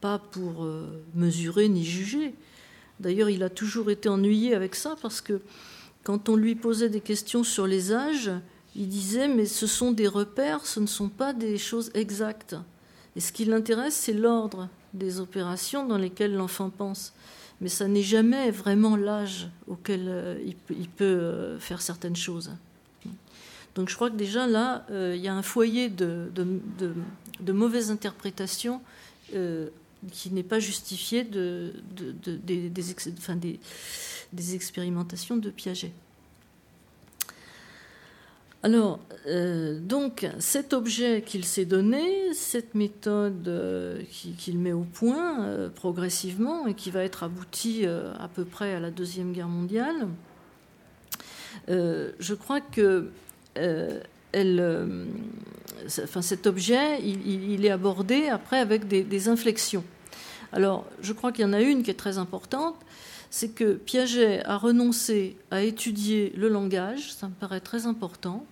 pas 0.00 0.18
pour 0.18 0.64
euh, 0.64 1.02
mesurer 1.14 1.68
ni 1.68 1.84
juger. 1.84 2.34
D'ailleurs, 3.00 3.30
il 3.30 3.42
a 3.42 3.50
toujours 3.50 3.90
été 3.90 4.08
ennuyé 4.08 4.54
avec 4.54 4.74
ça 4.74 4.94
parce 5.00 5.20
que 5.20 5.40
quand 6.04 6.28
on 6.28 6.36
lui 6.36 6.54
posait 6.54 6.88
des 6.88 7.00
questions 7.00 7.44
sur 7.44 7.66
les 7.66 7.92
âges, 7.92 8.30
il 8.74 8.88
disait 8.88 9.28
mais 9.28 9.46
ce 9.46 9.66
sont 9.66 9.92
des 9.92 10.08
repères, 10.08 10.66
ce 10.66 10.80
ne 10.80 10.86
sont 10.86 11.08
pas 11.08 11.32
des 11.32 11.58
choses 11.58 11.90
exactes. 11.94 12.56
Et 13.16 13.20
ce 13.20 13.32
qui 13.32 13.44
l'intéresse, 13.44 13.94
c'est 13.94 14.12
l'ordre 14.12 14.68
des 14.94 15.20
opérations 15.20 15.86
dans 15.86 15.98
lesquelles 15.98 16.34
l'enfant 16.34 16.70
pense. 16.70 17.12
Mais 17.60 17.68
ça 17.68 17.88
n'est 17.88 18.02
jamais 18.02 18.50
vraiment 18.50 18.96
l'âge 18.96 19.48
auquel 19.66 20.04
euh, 20.06 20.38
il 20.70 20.88
peut 20.88 21.04
euh, 21.04 21.58
faire 21.58 21.80
certaines 21.80 22.16
choses. 22.16 22.52
Donc 23.74 23.88
je 23.88 23.94
crois 23.94 24.10
que 24.10 24.16
déjà 24.16 24.46
là, 24.46 24.86
il 24.90 25.20
y 25.20 25.28
a 25.28 25.34
un 25.34 25.42
foyer 25.42 25.90
de, 25.90 26.30
de, 26.34 27.52
mauvaises 27.52 27.90
interprétations 27.90 28.80
qui 29.30 30.30
n'est 30.30 30.42
pas 30.42 30.60
justifié 30.60 31.24
de, 31.24 31.74
des, 32.42 32.70
des, 34.32 34.54
expérimentations 34.54 35.36
de 35.36 35.50
Piaget. 35.50 35.92
Alors, 38.66 38.98
euh, 39.28 39.78
donc, 39.78 40.26
cet 40.40 40.72
objet 40.72 41.22
qu'il 41.24 41.44
s'est 41.44 41.66
donné, 41.66 42.34
cette 42.34 42.74
méthode 42.74 43.46
euh, 43.46 44.02
qu'il 44.10 44.58
met 44.58 44.72
au 44.72 44.82
point 44.82 45.44
euh, 45.44 45.68
progressivement 45.68 46.66
et 46.66 46.74
qui 46.74 46.90
va 46.90 47.04
être 47.04 47.22
aboutie 47.22 47.86
à 47.86 48.26
peu 48.26 48.44
près 48.44 48.74
à 48.74 48.80
la 48.80 48.90
Deuxième 48.90 49.32
Guerre 49.32 49.46
mondiale, 49.46 50.08
je 51.68 52.34
crois 52.34 52.60
que 52.60 53.10
cet 55.84 56.48
objet, 56.48 57.00
il, 57.04 57.64
est 57.64 57.70
abordé 57.70 58.26
après 58.26 58.58
avec 58.58 58.88
des 58.88 59.28
inflexions. 59.28 59.84
Alors, 60.52 60.84
je 61.02 61.12
crois 61.12 61.30
qu'il 61.30 61.44
y 61.44 61.48
en 61.48 61.52
a 61.52 61.60
une 61.60 61.84
qui 61.84 61.92
est 61.92 61.94
très 61.94 62.18
importante, 62.18 62.74
c'est 63.30 63.50
que 63.50 63.74
Piaget 63.74 64.44
a 64.44 64.56
renoncé 64.56 65.36
à 65.52 65.62
étudier 65.62 66.32
le 66.36 66.48
langage, 66.48 67.12
ça 67.12 67.28
me 67.28 67.32
paraît 67.32 67.60
très 67.60 67.86
important, 67.86 68.44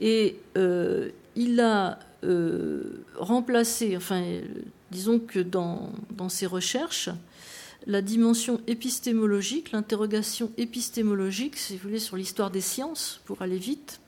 et 0.00 0.36
euh, 0.56 1.10
il 1.36 1.60
a 1.60 1.98
euh, 2.24 3.04
remplacé, 3.16 3.96
enfin, 3.96 4.22
disons 4.90 5.18
que 5.18 5.38
dans, 5.38 5.92
dans, 6.10 6.28
ses 6.28 6.46
recherches, 6.46 7.10
la 7.86 8.02
dimension 8.02 8.60
épistémologique, 8.66 9.72
l'interrogation 9.72 10.50
épistémologique, 10.56 11.56
si 11.56 11.76
vous 11.76 11.82
voulez, 11.84 11.98
sur 11.98 12.16
l'histoire 12.16 12.50
des 12.50 12.60
sciences, 12.60 13.20
pour 13.24 13.42
aller 13.42 13.58
vite, 13.58 14.00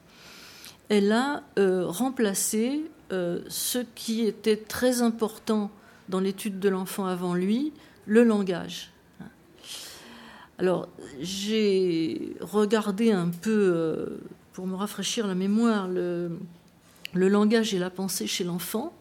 elle 0.88 1.12
a 1.12 1.44
remplacé 1.56 2.82
ce 3.10 3.78
qui 3.94 4.22
était 4.22 4.56
très 4.56 5.02
important 5.02 5.70
dans 6.08 6.18
l'étude 6.18 6.58
de 6.58 6.68
l'enfant 6.68 7.06
avant 7.06 7.34
lui, 7.34 7.72
le 8.06 8.24
langage. 8.24 8.90
Alors, 10.60 10.88
j'ai 11.20 12.36
regardé 12.42 13.12
un 13.12 13.28
peu, 13.28 13.50
euh, 13.50 14.20
pour 14.60 14.66
me 14.66 14.76
rafraîchir 14.76 15.26
la 15.26 15.34
mémoire, 15.34 15.88
le, 15.88 16.38
langage 17.14 17.72
et 17.72 17.78
la 17.78 17.88
pensée 17.88 18.26
chez 18.26 18.44
l'enfant, 18.44 18.92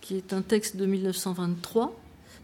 qui 0.00 0.16
est 0.16 0.32
un 0.32 0.42
texte 0.42 0.76
de 0.76 0.86
1923. 0.86 1.92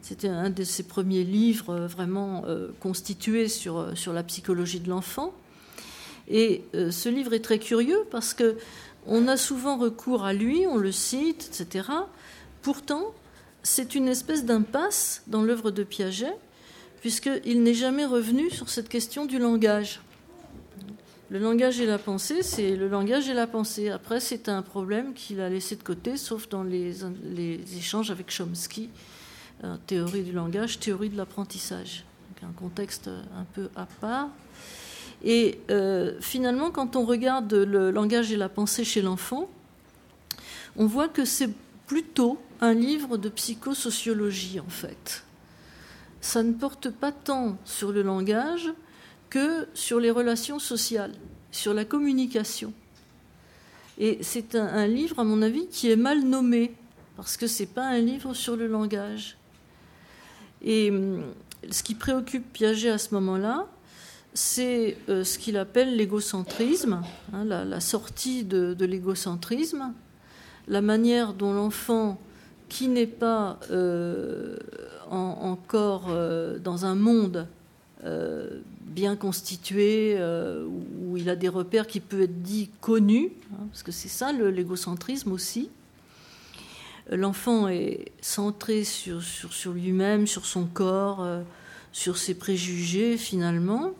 C'était 0.02 0.26
un 0.26 0.50
de 0.50 0.64
ses 0.64 0.82
premiers 0.82 1.22
livres 1.22 1.70
euh, 1.70 1.86
vraiment 1.86 2.42
euh, 2.46 2.70
constitués 2.80 3.46
sur, 3.46 3.96
sur 3.96 4.12
la 4.12 4.24
psychologie 4.24 4.80
de 4.80 4.88
l'enfant. 4.90 5.32
Et 6.26 6.64
ce 6.74 7.08
livre 7.08 7.32
est 7.32 7.44
très 7.44 7.60
curieux 7.60 8.04
parce 8.10 8.34
que 8.34 8.56
on 9.06 9.28
a 9.28 9.36
souvent 9.36 9.78
recours 9.78 10.24
à 10.24 10.32
lui, 10.32 10.66
on 10.66 10.78
le 10.78 10.90
cite, 10.90 11.48
etc. 11.52 11.88
Pourtant, 12.62 13.14
c'est 13.62 13.94
une 13.94 14.08
espèce 14.08 14.44
d'impasse 14.44 15.22
dans 15.28 15.42
l'œuvre 15.42 15.70
de 15.70 15.84
Piaget, 15.84 16.34
puisqu'il 17.02 17.62
n'est 17.62 17.72
jamais 17.72 18.04
revenu 18.04 18.50
sur 18.50 18.68
cette 18.68 18.88
question 18.88 19.26
du 19.26 19.38
langage. 19.38 20.00
Le 21.30 21.38
langage 21.38 21.78
et 21.78 21.84
la 21.84 21.98
pensée, 21.98 22.42
c'est 22.42 22.74
le 22.74 22.88
langage 22.88 23.28
et 23.28 23.34
la 23.34 23.46
pensée. 23.46 23.90
Après, 23.90 24.18
c'est 24.18 24.48
un 24.48 24.62
problème 24.62 25.12
qu'il 25.12 25.40
a 25.40 25.50
laissé 25.50 25.76
de 25.76 25.82
côté, 25.82 26.16
sauf 26.16 26.48
dans 26.48 26.62
les, 26.62 27.04
échanges 27.76 28.10
avec 28.10 28.30
Chomsky, 28.30 28.88
euh, 29.62 29.76
théorie 29.86 30.22
du 30.22 30.32
langage, 30.32 30.78
théorie 30.80 31.10
de 31.10 31.18
l'apprentissage. 31.18 32.04
Un 32.42 32.52
contexte 32.52 33.08
un 33.08 33.44
peu 33.52 33.68
à 33.76 33.86
part. 34.00 34.28
Et 35.24 35.60
euh, 35.70 36.16
finalement, 36.20 36.70
quand 36.70 36.96
on 36.96 37.04
regarde 37.04 37.52
le 37.52 37.90
langage 37.90 38.32
et 38.32 38.36
la 38.36 38.48
pensée 38.48 38.84
chez 38.84 39.02
l'enfant, 39.02 39.50
on 40.76 40.86
voit 40.86 41.08
que 41.08 41.24
c'est 41.24 41.50
plutôt 41.86 42.38
un 42.60 42.72
livre 42.72 43.18
de 43.18 43.28
psychosociologie 43.28 44.60
en 44.60 44.68
fait. 44.68 45.24
Ça 46.20 46.42
ne 46.42 46.52
porte 46.52 46.90
pas 46.90 47.12
tant 47.12 47.58
sur 47.64 47.92
le 47.92 48.02
langage 48.02 48.72
que 49.30 49.68
sur 49.74 50.00
les 50.00 50.10
relations 50.10 50.58
sociales, 50.58 51.12
sur 51.50 51.74
la 51.74 51.84
communication. 51.84 52.72
Et 53.98 54.18
c'est 54.22 54.54
un, 54.54 54.86
livre, 54.86 55.18
à 55.18 55.24
mon 55.24 55.42
avis, 55.42 55.66
qui 55.66 55.90
est 55.90 55.96
mal 55.96 56.22
nommé, 56.22 56.72
parce 57.16 57.36
que 57.36 57.46
ce 57.46 57.62
n'est 57.62 57.68
pas 57.68 57.86
un 57.86 57.98
livre 57.98 58.32
sur 58.32 58.56
le 58.56 58.68
langage. 58.68 59.36
Et 60.62 60.90
hum, 60.90 61.24
ce 61.70 61.82
qui 61.82 61.94
préoccupe 61.94 62.52
Piaget 62.52 62.90
à 62.90 62.98
ce 62.98 63.14
moment-là, 63.14 63.66
c'est 64.34 64.96
euh, 65.08 65.24
ce 65.24 65.38
qu'il 65.38 65.56
appelle 65.56 65.96
l'égocentrisme, 65.96 67.02
hein, 67.32 67.44
la, 67.44 67.80
sortie 67.80 68.44
de, 68.44 68.76
l'égocentrisme, 68.84 69.92
la 70.68 70.80
manière 70.80 71.34
dont 71.34 71.52
l'enfant 71.52 72.20
qui 72.68 72.86
n'est 72.86 73.06
pas 73.06 73.58
euh, 73.70 74.56
encore 75.10 76.06
euh, 76.10 76.58
dans 76.58 76.84
un 76.84 76.94
monde 76.94 77.48
bien 78.88 79.16
constitué, 79.16 80.18
où 81.00 81.16
il 81.16 81.28
a 81.30 81.36
des 81.36 81.48
repères 81.48 81.86
qui 81.86 82.00
peuvent 82.00 82.22
être 82.22 82.42
dits 82.42 82.70
connus, 82.80 83.32
hein, 83.52 83.66
parce 83.70 83.82
que 83.82 83.92
c'est 83.92 84.08
ça 84.08 84.32
l'égocentrisme 84.32 85.32
aussi. 85.32 85.70
L'enfant 87.10 87.68
est 87.68 88.12
centré 88.20 88.84
sur, 88.84 89.22
sur, 89.22 89.52
sur 89.52 89.72
lui-même, 89.72 90.26
sur 90.26 90.44
son 90.44 90.66
corps, 90.66 91.26
sur 91.92 92.18
ses 92.18 92.34
préjugés 92.34 93.16
finalement, 93.16 93.92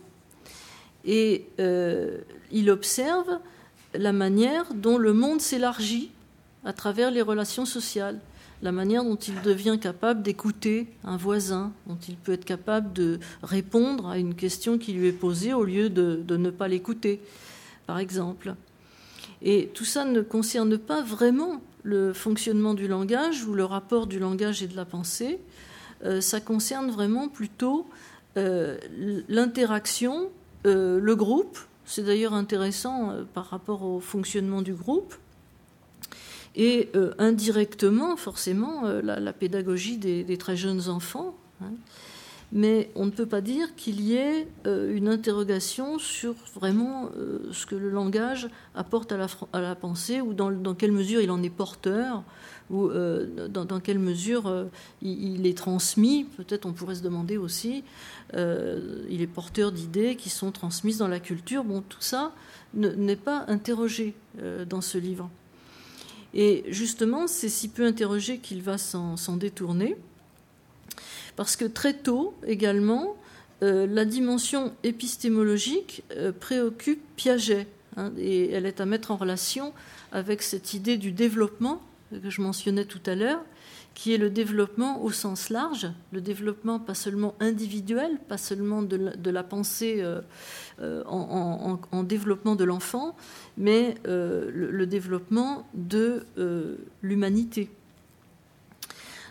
et 1.05 1.45
il 2.51 2.69
observe 2.69 3.39
la 3.93 4.13
manière 4.13 4.73
dont 4.73 4.97
le 4.97 5.13
monde 5.13 5.41
s'élargit 5.41 6.11
à 6.65 6.73
travers 6.73 7.09
les 7.09 7.21
relations 7.21 7.65
sociales, 7.65 8.19
la 8.61 8.71
manière 8.71 9.03
dont 9.03 9.15
il 9.15 9.41
devient 9.41 9.77
capable 9.81 10.21
d'écouter 10.21 10.87
un 11.03 11.17
voisin, 11.17 11.71
dont 11.87 11.97
il 12.07 12.15
peut 12.15 12.33
être 12.33 12.45
capable 12.45 12.91
de 12.93 13.19
répondre 13.41 14.07
à 14.07 14.17
une 14.17 14.35
question 14.35 14.77
qui 14.77 14.93
lui 14.93 15.07
est 15.07 15.13
posée 15.13 15.53
au 15.53 15.63
lieu 15.63 15.89
de, 15.89 16.35
ne 16.35 16.49
pas 16.49 16.67
l'écouter, 16.67 17.21
par 17.87 17.99
exemple. 17.99 18.55
Et 19.41 19.69
tout 19.73 19.85
ça 19.85 20.03
ne 20.03 20.21
concerne 20.21 20.77
pas 20.77 21.01
vraiment 21.01 21.61
le 21.83 22.11
fonctionnement 22.11 22.73
du 22.73 22.87
langage 22.87 23.45
ou 23.45 23.53
le 23.53 23.63
rapport 23.63 24.07
du 24.07 24.19
langage 24.19 24.61
et 24.61 24.67
de 24.67 24.75
la 24.75 24.85
pensée. 24.85 25.39
Euh, 26.03 26.19
ça 26.19 26.41
concerne 26.41 26.91
vraiment 26.91 27.29
plutôt 27.29 27.87
euh, 28.37 28.77
l'interaction, 29.29 30.29
euh, 30.65 30.99
le 30.99 31.15
groupe, 31.15 31.57
c'est 31.85 32.03
d'ailleurs 32.03 32.33
intéressant 32.33 33.13
par 33.33 33.45
rapport 33.45 33.83
au 33.83 34.01
fonctionnement 34.01 34.61
du 34.61 34.73
groupe. 34.73 35.15
Et 36.55 36.89
euh, 36.95 37.13
indirectement, 37.19 38.17
forcément, 38.17 38.85
euh, 38.85 39.01
la, 39.01 39.33
pédagogie 39.33 39.97
des, 39.97 40.37
très 40.37 40.55
jeunes 40.55 40.89
enfants. 40.89 41.35
Hein. 41.61 41.71
Mais 42.51 42.89
on 42.95 43.05
ne 43.05 43.11
peut 43.11 43.27
pas 43.27 43.41
dire 43.41 43.75
qu'il 43.75 44.01
y 44.01 44.15
ait 44.15 44.47
une 44.65 45.07
interrogation 45.07 45.99
sur 45.99 46.33
vraiment 46.55 47.11
ce 47.51 47.67
que 47.67 47.75
le 47.75 47.91
langage 47.91 48.49
apporte 48.73 49.11
à 49.11 49.27
la, 49.53 49.75
pensée 49.75 50.19
ou 50.19 50.33
dans, 50.33 50.73
quelle 50.73 50.91
mesure 50.91 51.21
il 51.21 51.29
en 51.29 51.43
est 51.43 51.51
porteur 51.51 52.23
ou 52.71 52.89
dans, 53.49 53.79
quelle 53.79 53.99
mesure 53.99 54.65
il, 55.03 55.35
il, 55.35 55.45
est 55.45 55.55
transmis. 55.55 56.23
Peut-être 56.23 56.65
on 56.65 56.73
pourrait 56.73 56.95
se 56.95 57.03
demander 57.03 57.37
aussi 57.37 57.83
euh, 58.35 59.05
il 59.09 59.21
est 59.21 59.27
porteur 59.27 59.71
d'idées 59.71 60.15
qui 60.15 60.29
sont 60.29 60.51
transmises 60.51 60.97
dans 60.97 61.07
la 61.07 61.19
culture. 61.19 61.63
Bon, 61.63 61.81
tout 61.81 62.01
ça 62.01 62.33
n'est 62.73 63.15
pas 63.15 63.45
interrogé 63.47 64.13
euh, 64.41 64.65
dans 64.65 64.81
ce 64.81 64.97
livre. 64.97 65.29
Et 66.33 66.63
justement, 66.67 67.27
c'est 67.27 67.49
si 67.49 67.69
peu 67.69 67.85
interrogé 67.85 68.37
qu'il 68.37 68.61
va 68.61 68.77
s'en 68.77 69.37
détourner, 69.37 69.95
parce 71.35 71.55
que 71.55 71.65
très 71.65 71.93
tôt 71.93 72.33
également, 72.45 73.15
euh, 73.63 73.87
la 73.87 74.05
dimension 74.05 74.73
épistémologique 74.83 76.03
préoccupe 76.39 77.01
Piaget, 77.15 77.67
hein, 77.97 78.11
et 78.17 78.51
elle 78.51 78.65
est 78.65 78.79
à 78.79 78.85
mettre 78.85 79.11
en 79.11 79.17
relation 79.17 79.73
avec 80.11 80.41
cette 80.41 80.73
idée 80.73 80.97
du 80.97 81.11
développement 81.11 81.81
que 82.11 82.29
je 82.29 82.41
mentionnais 82.41 82.85
tout 82.85 83.01
à 83.05 83.15
l'heure, 83.15 83.41
qui 83.93 84.13
est 84.13 84.17
le 84.17 84.29
développement 84.29 85.03
au 85.03 85.11
sens 85.11 85.49
large, 85.49 85.87
le 86.11 86.21
développement 86.21 86.79
pas 86.79 86.93
seulement 86.93 87.35
individuel, 87.39 88.17
pas 88.27 88.37
seulement 88.37 88.81
de 88.81 89.29
la, 89.29 89.43
pensée 89.43 89.97
euh, 89.99 90.21
euh, 90.81 91.03
en, 91.05 92.03
développement 92.03 92.55
de 92.55 92.63
l'enfant, 92.63 93.15
mais 93.57 93.95
euh, 94.07 94.49
le, 94.53 94.87
développement 94.87 95.67
de 95.73 96.25
l'humanité. 97.01 97.69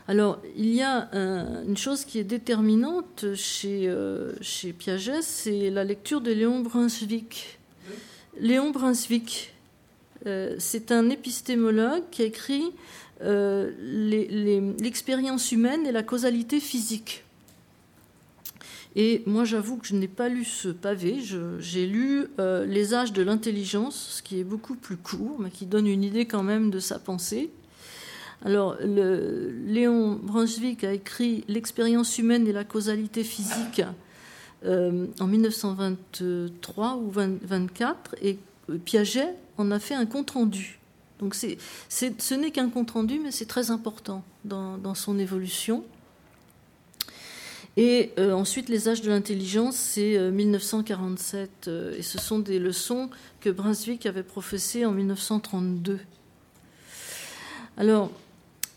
Alors, 0.06 0.40
il 0.56 0.68
y 0.72 0.82
a 0.82 1.08
une 1.12 1.76
chose 1.76 2.04
qui 2.04 2.18
est 2.18 2.24
déterminante 2.24 3.34
chez, 3.34 3.94
chez 4.40 4.72
Piaget, 4.72 5.22
c'est 5.22 5.70
la 5.70 5.84
lecture 5.84 6.20
de 6.20 6.30
Léon 6.30 6.60
Brunswick. 6.60 7.58
Léon 8.40 8.70
Brunswick, 8.70 9.54
c'est 10.24 10.92
un 10.92 11.10
épistémologue 11.10 12.02
qui 12.10 12.22
a 12.22 12.24
écrit 12.26 12.72
euh, 13.20 13.72
l'expérience 14.78 15.50
humaine 15.50 15.86
et 15.86 15.92
la 15.92 16.04
causalité 16.04 16.60
physique. 16.60 17.24
Et 18.94 19.22
moi, 19.26 19.44
j'avoue 19.44 19.76
que 19.76 19.86
je 19.86 19.94
n'ai 19.94 20.08
pas 20.08 20.28
lu 20.28 20.44
ce 20.44 20.68
pavé. 20.68 21.18
J'ai 21.58 21.86
lu 21.86 22.26
euh, 22.38 22.64
Les 22.64 22.94
âges 22.94 23.12
de 23.12 23.22
l'intelligence, 23.22 24.16
ce 24.18 24.22
qui 24.22 24.38
est 24.38 24.44
beaucoup 24.44 24.76
plus 24.76 24.96
court, 24.96 25.36
mais 25.40 25.50
qui 25.50 25.66
donne 25.66 25.86
une 25.86 26.04
idée 26.04 26.26
quand 26.26 26.42
même 26.42 26.70
de 26.70 26.78
sa 26.78 26.98
pensée. 26.98 27.50
Alors, 28.44 28.76
Léon 28.80 30.18
Brunswick 30.22 30.84
a 30.84 30.92
écrit 30.92 31.44
L'expérience 31.48 32.18
humaine 32.18 32.46
et 32.46 32.52
la 32.52 32.64
causalité 32.64 33.24
physique 33.24 33.82
euh, 34.64 35.06
en 35.18 35.26
1923 35.26 36.96
ou 36.96 37.06
1924, 37.06 38.14
et 38.22 38.38
Piaget 38.84 39.34
en 39.58 39.70
a 39.70 39.78
fait 39.78 39.94
un 39.94 40.06
compte-rendu. 40.06 40.78
Donc 41.18 41.34
ce 41.34 42.34
n'est 42.34 42.50
qu'un 42.50 42.70
compte-rendu, 42.70 43.20
mais 43.22 43.32
c'est 43.32 43.46
très 43.46 43.70
important 43.70 44.22
dans, 44.44 44.94
son 44.94 45.18
évolution. 45.18 45.84
Et 47.76 48.12
euh, 48.18 48.32
ensuite, 48.32 48.68
les 48.68 48.88
âges 48.88 49.02
de 49.02 49.10
l'intelligence, 49.10 49.76
c'est 49.76 50.18
1947, 50.18 51.50
euh, 51.68 51.70
euh, 51.70 51.96
et 51.96 52.02
ce 52.02 52.18
sont 52.18 52.38
des 52.40 52.58
leçons 52.58 53.08
que 53.40 53.50
Brunswick 53.50 54.06
avait 54.06 54.24
professées 54.24 54.84
en 54.84 54.92
1932. 54.92 56.00
Alors, 57.76 58.10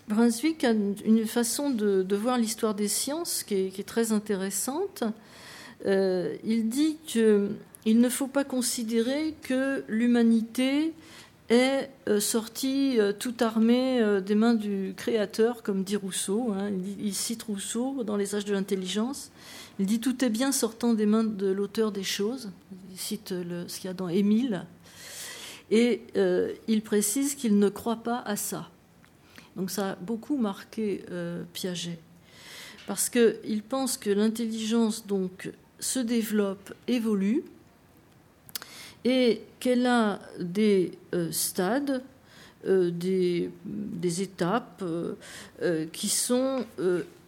Brunswick 0.08 0.64
a 0.64 0.72
une 0.72 1.26
façon 1.26 1.72
de, 1.72 2.06
voir 2.16 2.38
l'histoire 2.38 2.76
des 2.76 2.88
sciences 2.88 3.44
qui 3.44 3.56
est, 3.56 3.88
très 3.88 4.12
intéressante. 4.12 5.04
il 5.86 6.70
dit 6.70 6.98
qu'il 7.84 8.00
ne 8.00 8.10
faut 8.10 8.28
pas 8.28 8.44
considérer 8.44 9.36
que 9.42 9.84
l'humanité 9.88 10.94
est 11.52 11.90
euh, 12.08 12.22
sorti 12.22 12.98
euh, 12.98 13.12
tout 13.12 13.34
armé 13.42 14.02
euh, 14.02 14.22
des 14.22 14.36
mains 14.36 14.54
du 14.54 14.94
créateur, 14.96 15.64
comme 15.64 15.84
dit 15.84 15.98
Rousseau. 15.98 16.54
Hein. 16.54 16.72
Il, 17.00 17.14
cite 17.14 17.44
Rousseau 17.44 18.06
dans 18.06 18.16
Les 18.16 18.36
âges 18.36 18.46
de 18.46 18.54
l'intelligence. 18.54 19.32
Il 19.78 19.86
dit 19.86 20.00
tout 20.00 20.24
est 20.24 20.30
bien 20.30 20.54
sortant 20.54 20.94
des 20.94 21.06
mains 21.06 21.26
de 21.26 21.48
l'auteur 21.48 21.92
des 21.92 22.04
choses. 22.04 22.52
Il 22.92 22.98
cite 22.98 23.30
ce 23.30 23.80
qu'il 23.80 23.90
y 23.90 23.92
a 23.92 23.94
dans 23.94 24.08
Émile. 24.08 24.66
Et 25.72 26.02
il 26.68 26.82
précise 26.82 27.36
qu'il 27.36 27.58
ne 27.58 27.70
croit 27.70 28.04
pas 28.04 28.20
à 28.26 28.36
ça. 28.36 28.70
Donc 29.56 29.72
ça 29.72 29.92
a 29.92 29.96
beaucoup 29.96 30.36
marqué 30.36 31.04
Piaget. 31.54 31.98
Parce 32.86 33.10
qu'il 33.10 33.64
pense 33.64 33.98
que 33.98 34.10
l'intelligence 34.10 35.08
donc 35.08 35.50
se 35.80 36.00
développe, 36.00 36.74
évolue, 36.88 37.44
et 39.06 39.42
qu'elle 39.60 39.86
a 39.86 40.20
des 40.40 40.92
euh, 41.14 41.32
stades, 41.32 42.04
euh, 42.68 42.92
des, 42.92 43.52
étapes 44.22 44.84
euh, 44.84 45.86
qui 45.92 46.10
sont 46.10 46.66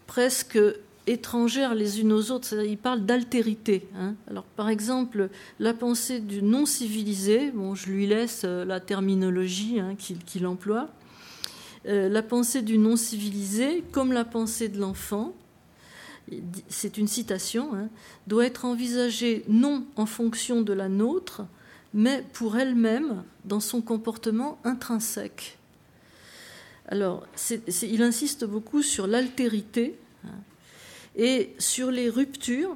presque 0.07 0.59
étrangères 1.07 1.75
les 1.75 1.99
unes 1.99 2.13
aux 2.13 2.31
autres. 2.31 2.63
Il 2.65 2.77
parle 2.77 3.05
d'altérité. 3.05 3.87
Hein. 3.97 4.15
Alors, 4.29 4.43
par 4.43 4.69
exemple, 4.69 5.29
la 5.59 5.73
pensée 5.73 6.19
du 6.19 6.41
non 6.41 6.65
civilisé, 6.65 7.51
bon, 7.51 7.75
je 7.75 7.89
lui 7.89 8.07
laisse 8.07 8.43
la 8.43 8.79
terminologie 8.79 9.79
hein, 9.79 9.95
qu'il 9.97 10.47
emploie. 10.47 10.89
la 11.85 12.21
pensée 12.21 12.61
du 12.61 12.77
non 12.77 12.95
civilisé, 12.95 13.83
comme 13.91 14.13
la 14.13 14.23
pensée 14.23 14.69
de 14.69 14.79
l'enfant, 14.79 15.33
c'est 16.69 16.97
une 16.97 17.07
citation, 17.07 17.73
hein, 17.75 17.89
doit 18.27 18.45
être 18.45 18.65
envisagée 18.65 19.43
non 19.47 19.85
en 19.95 20.05
fonction 20.05 20.61
de 20.61 20.73
la 20.73 20.89
nôtre, 20.89 21.43
mais 21.93 22.23
pour 22.33 22.57
elle-même 22.57 23.23
dans 23.45 23.59
son 23.59 23.81
comportement 23.81 24.59
intrinsèque. 24.63 25.57
Alors, 26.87 27.25
il 27.81 28.01
insiste 28.01 28.45
beaucoup 28.45 28.81
sur 28.81 29.07
l'altérité 29.07 29.95
hein, 30.25 30.29
et 31.15 31.53
sur 31.59 31.91
les 31.91 32.09
ruptures, 32.09 32.75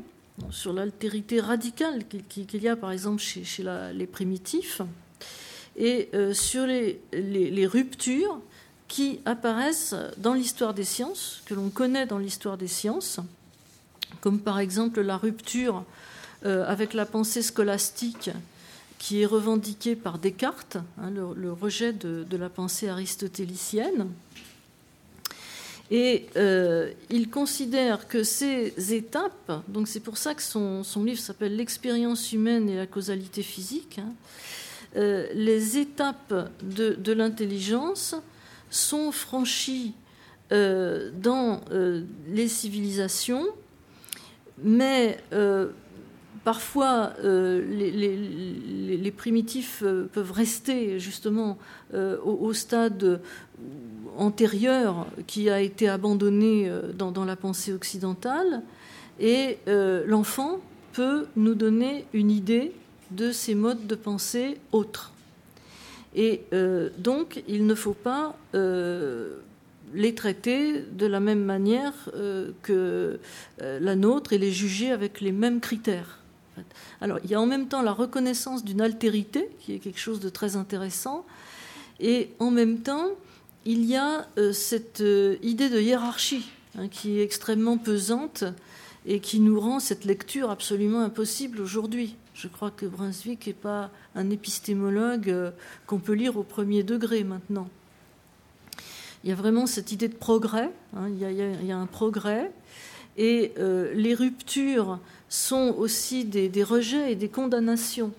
sur 0.52 0.72
l'altérité 0.72 1.40
radicale 1.40 2.04
qu'il 2.30 2.64
y 2.64 2.68
a 2.68 2.76
par 2.76 2.92
exemple 2.92 3.22
chez, 3.22 3.44
les 3.94 4.08
primitifs, 4.08 4.82
et 5.76 6.10
euh, 6.14 6.34
sur 6.34 6.66
les, 6.66 7.68
ruptures 7.68 8.40
qui 8.88 9.20
apparaissent 9.26 9.96
dans 10.18 10.34
l'histoire 10.34 10.74
des 10.74 10.86
sciences, 10.86 11.42
que 11.46 11.54
l'on 11.54 11.70
connaît 11.70 12.06
dans 12.06 12.18
l'histoire 12.18 12.58
des 12.58 12.68
sciences, 12.68 13.20
comme 14.22 14.40
par 14.40 14.60
exemple 14.60 15.02
la 15.02 15.18
rupture 15.18 15.84
euh, 16.46 16.66
avec 16.66 16.94
la 16.94 17.06
pensée 17.06 17.42
scolastique 17.42 18.30
qui 18.98 19.22
est 19.22 19.26
revendiqué 19.26 19.96
par 19.96 20.18
Descartes, 20.18 20.78
hein, 20.98 21.12
le, 21.12 21.52
rejet 21.52 21.94
de, 21.94 22.38
la 22.38 22.50
pensée 22.50 22.90
aristotélicienne. 22.90 24.10
Et 25.90 26.26
euh, 26.36 26.92
il 27.10 27.30
considère 27.30 28.08
que 28.08 28.24
ces 28.24 28.74
étapes, 28.94 29.64
donc 29.70 29.88
c'est 29.88 30.02
pour 30.02 30.18
ça 30.18 30.34
que 30.34 30.42
son, 30.42 30.84
livre 30.98 31.20
s'appelle 31.20 31.56
L'expérience 31.56 32.34
humaine 32.34 32.70
et 32.70 32.76
la 32.76 32.88
causalité 32.88 33.42
physique, 33.42 34.00
hein, 34.00 34.14
euh, 34.98 35.28
les 35.34 35.78
étapes 35.78 36.52
de, 36.62 37.12
l'intelligence 37.14 38.16
sont 38.70 39.14
franchies 39.14 39.94
euh, 40.52 41.12
dans 41.14 41.62
les 42.28 42.50
civilisations, 42.50 43.46
mais 44.62 45.20
parfois, 46.48 47.12
les, 47.22 49.14
primitifs 49.18 49.84
peuvent 50.14 50.32
rester 50.32 50.98
justement 50.98 51.58
au, 51.94 52.54
stade 52.54 53.20
antérieur 54.16 55.08
qui 55.28 55.50
a 55.50 55.60
été 55.60 55.90
abandonné 55.90 56.72
dans 56.98 57.26
la 57.26 57.36
pensée 57.36 57.74
occidentale, 57.74 58.62
et 59.20 59.58
l'enfant 59.68 60.62
peut 60.94 61.28
nous 61.36 61.54
donner 61.54 62.06
une 62.14 62.32
idée 62.32 62.72
de 63.12 63.34
ces 63.34 63.54
modes 63.54 63.86
de 63.86 63.96
pensée 63.96 64.58
autres. 64.72 65.12
Et 66.16 66.42
euh, 66.54 66.90
donc, 66.98 67.44
il 67.48 67.68
ne 67.68 67.76
faut 67.76 67.94
pas 67.94 68.36
euh, 68.56 69.38
les 69.94 70.16
traiter 70.16 70.82
de 70.82 71.06
la 71.06 71.20
même 71.20 71.44
manière 71.44 71.94
euh, 72.16 72.52
que 72.64 73.20
la 73.60 73.96
nôtre 73.96 74.34
et 74.34 74.38
les 74.38 74.52
juger 74.52 74.92
avec 74.92 75.22
les 75.22 75.32
mêmes 75.32 75.60
critères. 75.60 76.20
Alors, 77.02 77.20
il 77.24 77.30
y 77.30 77.36
a 77.36 77.42
en 77.42 77.46
même 77.46 77.68
temps 77.68 77.82
la 77.82 77.94
reconnaissance 77.94 78.64
d'une 78.64 78.82
altérité, 78.82 79.50
qui 79.60 79.74
est 79.74 79.80
quelque 79.80 80.00
chose 80.00 80.20
de 80.20 80.30
très 80.30 80.56
intéressant, 80.56 81.26
et 82.00 82.32
en 82.40 82.52
même 82.52 82.80
temps, 82.80 83.08
il 83.66 83.86
y 83.86 83.96
a 83.96 84.28
cette 84.54 85.04
idée 85.42 85.70
de 85.70 85.80
hiérarchie 85.82 86.50
hein, 86.78 86.88
qui 86.88 87.20
est 87.20 87.24
extrêmement 87.24 87.78
pesante 87.78 88.46
et 89.08 89.20
qui 89.20 89.40
nous 89.40 89.60
rend 89.60 89.80
cette 89.80 90.06
lecture 90.06 90.52
absolument 90.52 91.02
impossible 91.02 91.62
aujourd'hui. 91.62 92.16
Je 92.34 92.48
crois 92.48 92.70
que 92.70 92.86
Brunswick 92.86 93.48
n'est 93.48 93.54
pas 93.54 93.90
un 94.14 94.30
épistémologue 94.30 95.30
euh, 95.30 95.52
qu'on 95.88 95.98
peut 95.98 96.14
lire 96.14 96.38
au 96.38 96.44
premier 96.44 96.84
degré 96.84 97.24
maintenant. 97.24 97.68
Il 99.24 99.30
y 99.30 99.34
a 99.34 99.36
vraiment 99.36 99.66
cette 99.66 99.92
idée 99.92 100.08
de 100.08 100.14
progrès, 100.14 100.70
hein. 100.96 101.10
il, 101.10 101.18
y 101.20 101.72
a, 101.72 101.78
un 101.78 101.88
progrès, 101.88 102.52
et 103.18 103.52
euh, 103.58 103.92
les 103.94 104.14
ruptures 104.14 105.00
sont 105.30 105.76
aussi 105.78 106.24
des, 106.24 106.64
rejets 106.64 107.12
et 107.12 107.16
des 107.16 107.30
condamnations. 107.30 108.14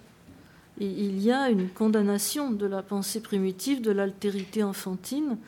il 0.78 1.22
y 1.22 1.32
a 1.32 1.48
une 1.48 1.68
condamnation 1.68 2.50
de 2.50 2.66
la 2.66 2.82
pensée 2.82 3.20
primitive, 3.20 3.80
de 3.80 3.90
l'altérité 3.90 4.62
enfantine, 4.62 5.38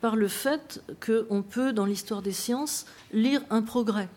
par 0.00 0.16
le 0.16 0.28
fait 0.28 0.82
qu'on 1.04 1.42
peut, 1.42 1.72
dans 1.72 1.84
l'histoire 1.84 2.22
des 2.22 2.32
sciences, 2.32 2.86
lire 3.12 3.42
un 3.50 3.60
progrès. 3.60 4.08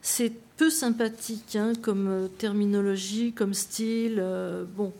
C'est 0.00 0.32
peu 0.56 0.70
sympathique 0.70 1.56
hein, 1.56 1.72
comme 1.82 2.08
euh, 2.08 2.28
terminologie, 2.28 3.32
comme 3.32 3.52
style. 3.52 4.16
Euh, 4.18 4.64
bon, 4.64 4.94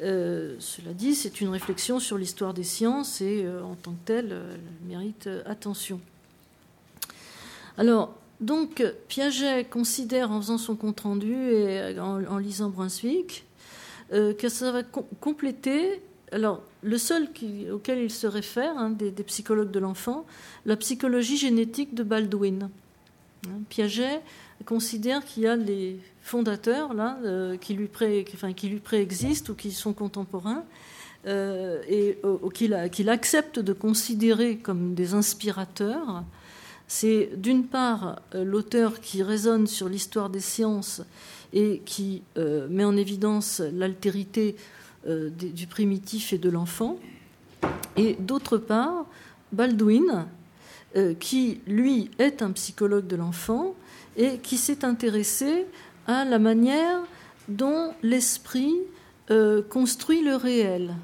cela 0.00 0.92
dit, 0.94 1.16
c'est 1.16 1.40
une 1.40 1.48
réflexion 1.48 1.98
sur 1.98 2.18
l'histoire 2.18 2.54
des 2.54 2.62
sciences 2.62 3.20
et 3.20 3.44
en 3.48 3.74
tant 3.74 3.90
que 3.90 4.04
telle, 4.04 4.30
elle 4.30 4.88
mérite 4.88 5.28
attention. 5.44 6.00
Alors, 7.78 8.14
donc, 8.40 8.84
Piaget 9.08 9.64
considère 9.64 10.30
en 10.30 10.40
faisant 10.40 10.58
son 10.58 10.76
compte-rendu 10.76 11.34
et 11.34 11.98
en, 11.98 12.38
lisant 12.38 12.68
Brunswick 12.68 13.44
que 14.10 14.48
ça 14.48 14.70
va 14.70 14.82
compléter. 15.20 16.00
Alors, 16.30 16.62
le 16.82 16.98
seul 16.98 17.28
auquel 17.72 17.98
il 17.98 18.10
se 18.10 18.26
réfère, 18.26 18.76
hein, 18.76 18.90
des, 18.90 19.10
psychologues 19.24 19.70
de 19.70 19.78
l'enfant, 19.78 20.26
la 20.66 20.76
psychologie 20.76 21.36
génétique 21.36 21.94
de 21.94 22.02
Baldwin. 22.02 22.70
Hein, 23.46 23.60
Piaget 23.68 24.20
considère 24.64 25.24
qu'il 25.24 25.44
y 25.44 25.46
a 25.46 25.56
les 25.56 25.98
fondateurs 26.22 26.94
là, 26.94 27.18
euh, 27.24 27.56
qui, 27.56 27.74
lui 27.74 27.86
pré, 27.86 28.24
enfin, 28.34 28.52
qui 28.52 28.68
lui 28.68 28.80
préexistent 28.80 29.50
ou 29.50 29.54
qui 29.54 29.72
sont 29.72 29.92
contemporains 29.92 30.64
euh, 31.26 31.82
et 31.88 32.18
qu'il 32.54 33.08
accepte 33.08 33.58
de 33.58 33.72
considérer 33.72 34.56
comme 34.56 34.94
des 34.94 35.14
inspirateurs. 35.14 36.24
C'est 36.88 37.30
d'une 37.36 37.66
part 37.66 38.20
euh, 38.34 38.42
l'auteur 38.44 39.00
qui 39.00 39.22
raisonne 39.22 39.66
sur 39.66 39.88
l'histoire 39.88 40.30
des 40.30 40.40
sciences 40.40 41.02
et 41.52 41.80
qui 41.86 42.22
met 42.36 42.84
en 42.84 42.94
évidence 42.94 43.62
l'altérité 43.72 44.54
du 45.06 45.66
primitif 45.66 46.34
et 46.34 46.38
de 46.38 46.50
l'enfant, 46.50 46.98
et 47.96 48.16
d'autre 48.20 48.58
part 48.58 49.06
Baldwin, 49.52 50.26
euh, 50.96 51.14
qui, 51.14 51.60
lui, 51.66 52.10
est 52.18 52.40
un 52.40 52.52
psychologue 52.52 53.06
de 53.06 53.16
l'enfant 53.16 53.74
et 54.16 54.38
qui 54.38 54.56
s'est 54.56 54.86
intéressé 54.86 55.66
à 56.06 56.24
la 56.24 56.38
manière 56.38 57.00
dont 57.48 57.92
l'esprit 58.02 58.74
euh, 59.30 59.60
construit 59.62 60.22
le 60.22 60.36
réel. 60.36 60.94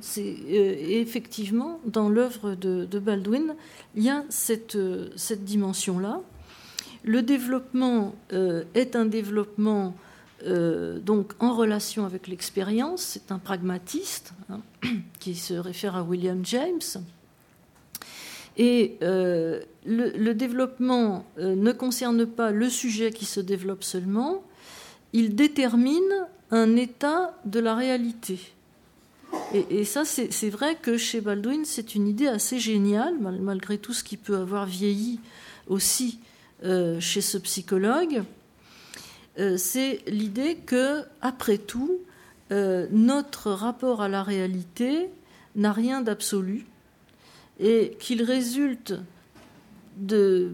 C'est, 0.00 0.22
euh, 0.22 0.74
effectivement, 0.78 1.80
dans 1.84 2.08
l'œuvre 2.08 2.54
de, 2.54 2.98
Baldwin, 2.98 3.54
il 3.94 4.04
y 4.04 4.10
a 4.10 4.24
cette, 4.28 4.78
cette 5.16 5.44
dimension-là. 5.44 6.20
Le 7.02 7.22
développement 7.22 8.14
est 8.30 8.96
un 8.96 9.04
développement 9.04 9.94
donc 10.42 11.32
en 11.38 11.54
relation 11.54 12.06
avec 12.06 12.28
l'expérience. 12.28 13.02
C'est 13.02 13.30
un 13.30 13.38
pragmatiste 13.38 14.32
hein, 14.48 14.60
qui 15.20 15.34
se 15.34 15.52
réfère 15.52 15.96
à 15.96 16.02
William 16.02 16.40
James. 16.44 16.80
Et 18.56 18.96
euh, 19.02 19.60
le, 19.84 20.32
développement 20.32 21.26
euh, 21.38 21.56
ne 21.56 21.72
concerne 21.72 22.26
pas 22.26 22.50
le 22.50 22.70
sujet 22.70 23.10
qui 23.10 23.24
se 23.24 23.40
développe 23.40 23.82
seulement, 23.82 24.42
il 25.12 25.34
détermine 25.34 26.26
un 26.50 26.76
état 26.76 27.36
de 27.44 27.58
la 27.58 27.74
réalité. 27.74 28.38
Et, 29.52 29.84
ça, 29.84 30.04
c'est 30.04 30.50
vrai 30.50 30.76
que 30.80 30.96
chez 30.96 31.20
Baldwin, 31.20 31.64
c'est 31.64 31.94
une 31.94 32.08
idée 32.08 32.26
assez 32.26 32.58
géniale, 32.58 33.14
malgré 33.20 33.78
tout 33.78 33.92
ce 33.92 34.02
qui 34.02 34.16
peut 34.16 34.36
avoir 34.36 34.66
vieilli 34.66 35.20
aussi 35.68 36.18
euh, 36.64 36.98
chez 36.98 37.20
ce 37.20 37.38
psychologue. 37.38 38.24
c'est 39.56 40.00
l'idée 40.08 40.56
que, 40.56 41.02
après 41.20 41.58
tout, 41.58 42.00
notre 42.50 43.50
rapport 43.50 44.02
à 44.02 44.08
la 44.08 44.22
réalité 44.22 45.08
n'a 45.56 45.72
rien 45.72 46.00
d'absolu 46.00 46.66
et 47.60 47.96
qu'il 48.00 48.22
résulte 48.22 48.94
de, 49.96 50.52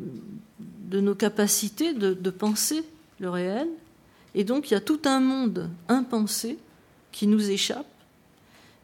nos 0.93 1.15
capacités 1.15 1.95
de, 1.95 2.31
penser 2.31 2.85
le 3.19 3.31
réel. 3.31 3.69
Et 4.35 4.45
donc 4.45 4.71
il 4.71 4.75
y 4.75 4.77
a 4.77 4.81
tout 4.81 5.01
un 5.05 5.21
monde 5.21 5.71
impensé 5.89 6.59
qui 7.13 7.27
nous 7.27 7.51
échappe 7.51 7.87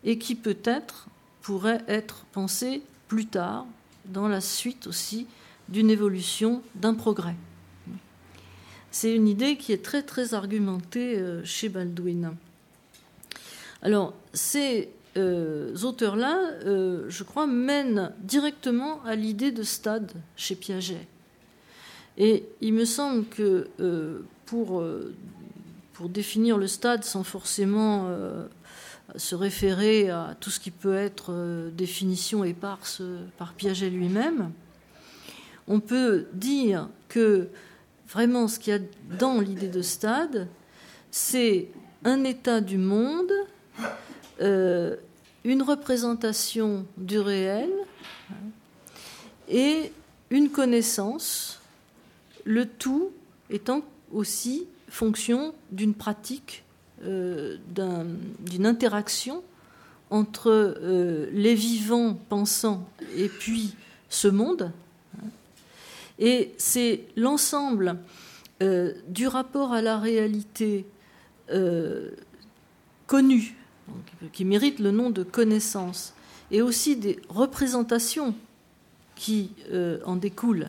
et 0.07 0.19
qui 0.19 0.37
peut-être 0.37 1.09
pourrait 1.43 1.85
être 1.89 2.25
pensé 2.33 2.81
plus 3.09 3.27
tard, 3.27 3.67
dans 4.07 4.29
la 4.29 4.41
suite 4.41 4.87
aussi 4.87 5.27
d'une 5.69 5.91
évolution, 5.91 6.63
d'un 6.77 6.95
progrès. 6.95 7.35
C'est 8.93 9.15
une 9.15 9.29
idée 9.29 9.57
qui 9.57 9.73
est 9.73 9.85
très 9.85 10.03
très 10.03 10.33
argumentée 10.33 11.19
euh, 11.19 11.45
chez 11.45 11.69
Baldwin. 11.69 12.35
Alors, 13.83 14.15
c'est 14.33 14.89
euh, 15.17 15.77
auteurs-là, 15.83 16.39
euh, 16.65 17.05
je 17.09 17.25
crois, 17.25 17.47
mènent 17.47 18.13
directement 18.21 19.03
à 19.05 19.17
l'idée 19.17 19.51
de 19.51 19.65
stade 19.65 20.13
chez 20.37 20.55
Piaget. 20.55 21.07
Et 22.17 22.45
il 22.61 22.73
me 22.73 22.87
semble 22.87 23.27
que 23.27 23.69
pour, 24.47 24.83
pour 25.93 26.09
définir 26.09 26.57
le 26.57 26.67
stade 26.67 27.05
sans 27.05 27.25
forcément 27.25 28.09
se 29.17 29.35
référer 29.35 30.11
à 30.11 30.37
tout 30.41 30.51
ce 30.51 30.61
qui 30.61 30.71
peut 30.71 30.97
être 30.97 31.71
définition 31.73 32.45
éparse 32.45 33.03
par 33.39 33.53
Piaget 33.55 33.91
lui-même, 33.91 34.53
on 35.69 35.81
peut 35.81 36.27
dire 36.33 36.89
que 37.09 37.49
vraiment 38.09 38.49
ce 38.49 38.59
qu'il 38.59 38.73
y 38.73 38.77
a 38.77 38.81
dans 39.19 39.41
l'idée 39.41 39.69
de 39.69 39.83
stade, 39.83 40.49
c'est 41.11 41.69
un 42.05 42.25
état 42.25 42.61
du 42.61 42.79
monde 42.79 43.33
euh, 44.41 44.97
une 45.45 45.63
représentation 45.63 46.85
du 46.97 47.21
réel 47.21 47.71
et 49.49 49.93
une 50.31 50.51
connaissance, 50.51 51.61
le 52.45 52.67
tout 52.67 53.13
étant 53.49 53.83
aussi 54.13 54.67
fonction 54.89 55.55
d'une 55.71 55.95
pratique, 55.95 56.65
euh, 57.05 57.57
d'une 58.41 58.67
interaction 58.67 59.43
entre 60.11 60.51
euh, 60.51 61.29
les 61.33 61.55
vivants 61.55 62.19
pensants 62.29 62.89
et 63.17 63.29
puis 63.29 63.75
ce 64.09 64.29
monde. 64.29 64.73
Et 66.19 66.55
c'est 66.57 67.05
l'ensemble 67.17 67.99
du 69.09 69.27
rapport 69.27 69.75
à 69.75 69.83
la 69.83 69.99
réalité 69.99 70.87
connue 73.07 73.55
qui 74.33 74.45
mérite 74.45 74.79
le 74.79 74.91
nom 74.91 75.11
de 75.11 75.23
connaissance, 75.23 76.15
et 76.51 76.63
aussi 76.63 76.97
des 76.97 77.19
représentations 77.29 78.35
qui 79.15 79.51
euh, 79.73 79.99
en 80.05 80.17
découlent, 80.17 80.69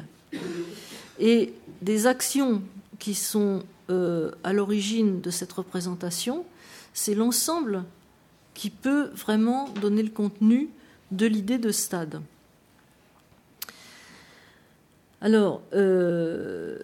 et 1.19 1.53
des 1.81 2.07
actions 2.07 2.61
qui 2.99 3.13
sont 3.13 3.63
euh, 3.89 4.31
à 4.43 4.51
l'origine 4.51 5.21
de 5.21 5.29
cette 5.29 5.53
représentation, 5.53 6.45
c'est 6.93 7.15
l'ensemble 7.15 7.85
qui 8.53 8.69
peut 8.69 9.09
vraiment 9.15 9.69
donner 9.81 10.03
le 10.03 10.09
contenu 10.09 10.69
de 11.11 11.25
l'idée 11.25 11.57
de 11.57 11.71
stade. 11.71 12.21
Alors, 15.21 15.61
euh, 15.73 16.77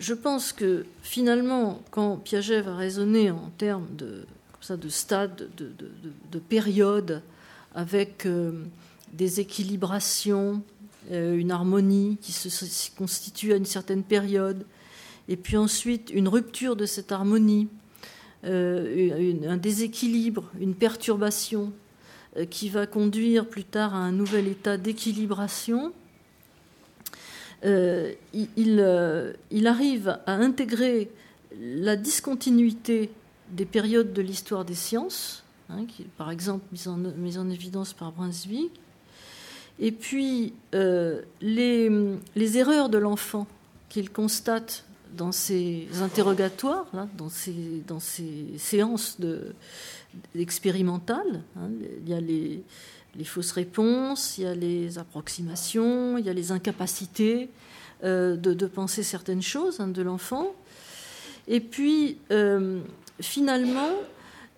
je 0.00 0.12
pense 0.12 0.52
que 0.52 0.86
finalement, 1.02 1.82
quand 1.92 2.16
Piaget 2.16 2.62
va 2.62 2.74
raisonner 2.74 3.30
en 3.30 3.50
termes 3.56 3.86
de, 3.96 4.26
ça, 4.60 4.76
de 4.76 4.88
stade, 4.88 5.48
de, 5.56 5.70
de, 6.32 6.38
période, 6.40 7.22
avec 7.76 8.26
euh, 8.26 8.64
des 9.12 9.38
équilibrations, 9.38 10.62
une 11.10 11.50
harmonie 11.50 12.18
qui 12.20 12.30
se 12.30 12.90
constitue 12.96 13.52
à 13.52 13.56
une 13.56 13.64
certaine 13.64 14.02
période, 14.02 14.64
et 15.30 15.36
puis 15.36 15.56
ensuite 15.56 16.10
une 16.12 16.28
rupture 16.28 16.76
de 16.76 16.84
cette 16.84 17.12
harmonie, 17.12 17.68
euh, 18.44 19.34
un 19.48 19.56
déséquilibre, 19.56 20.50
une 20.60 20.74
perturbation 20.74 21.72
qui 22.48 22.68
va 22.68 22.86
conduire 22.86 23.48
plus 23.48 23.64
tard 23.64 23.94
à 23.94 23.98
un 23.98 24.12
nouvel 24.12 24.46
état 24.46 24.76
d'équilibration. 24.76 25.92
il, 27.64 28.48
il, 28.56 29.66
arrive 29.66 30.18
à 30.26 30.34
intégrer 30.34 31.10
la 31.58 31.96
discontinuité 31.96 33.10
des 33.50 33.64
périodes 33.64 34.12
de 34.12 34.22
l'histoire 34.22 34.64
des 34.64 34.74
sciences, 34.74 35.42
hein, 35.68 35.86
par 36.16 36.30
exemple 36.30 36.64
mise 36.72 37.38
en, 37.38 37.50
évidence 37.50 37.92
par 37.92 38.12
Brunswick, 38.12 38.70
et 39.78 39.92
puis 39.92 40.52
euh, 40.74 41.22
les, 41.40 42.58
erreurs 42.58 42.88
de 42.88 42.98
l'enfant 42.98 43.46
qu'il 43.88 44.10
constate 44.10 44.84
dans 45.16 45.32
ses 45.32 45.88
interrogatoires, 46.00 46.86
hein, 46.94 47.08
dans, 47.16 47.28
ses 47.28 48.58
séances 48.58 49.20
de, 49.20 49.54
expérimentales. 50.34 51.42
Hein, 51.56 51.70
il 52.02 52.08
y 52.08 52.14
a 52.14 52.20
les, 52.20 52.64
fausses 53.24 53.52
réponses, 53.52 54.38
il 54.38 54.44
y 54.44 54.46
a 54.46 54.54
les 54.54 54.98
approximations, 54.98 56.16
il 56.18 56.24
y 56.24 56.30
a 56.30 56.32
les 56.32 56.52
incapacités 56.52 57.50
euh, 58.04 58.36
de, 58.36 58.66
penser 58.66 59.02
certaines 59.02 59.42
choses 59.42 59.78
de 59.78 60.02
l'enfant. 60.02 60.54
Et 61.48 61.60
puis, 61.60 62.18
euh, 62.30 62.80
finalement, 63.20 63.90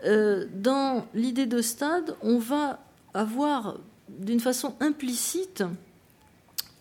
euh, 0.05 0.47
dans 0.53 1.07
l'idée 1.15 1.47
de 1.47 1.63
stade, 1.63 2.15
on 2.23 2.39
va 2.39 2.81
avoir 3.15 3.79
d'une 4.09 4.41
façon 4.41 4.75
implicite, 4.81 5.65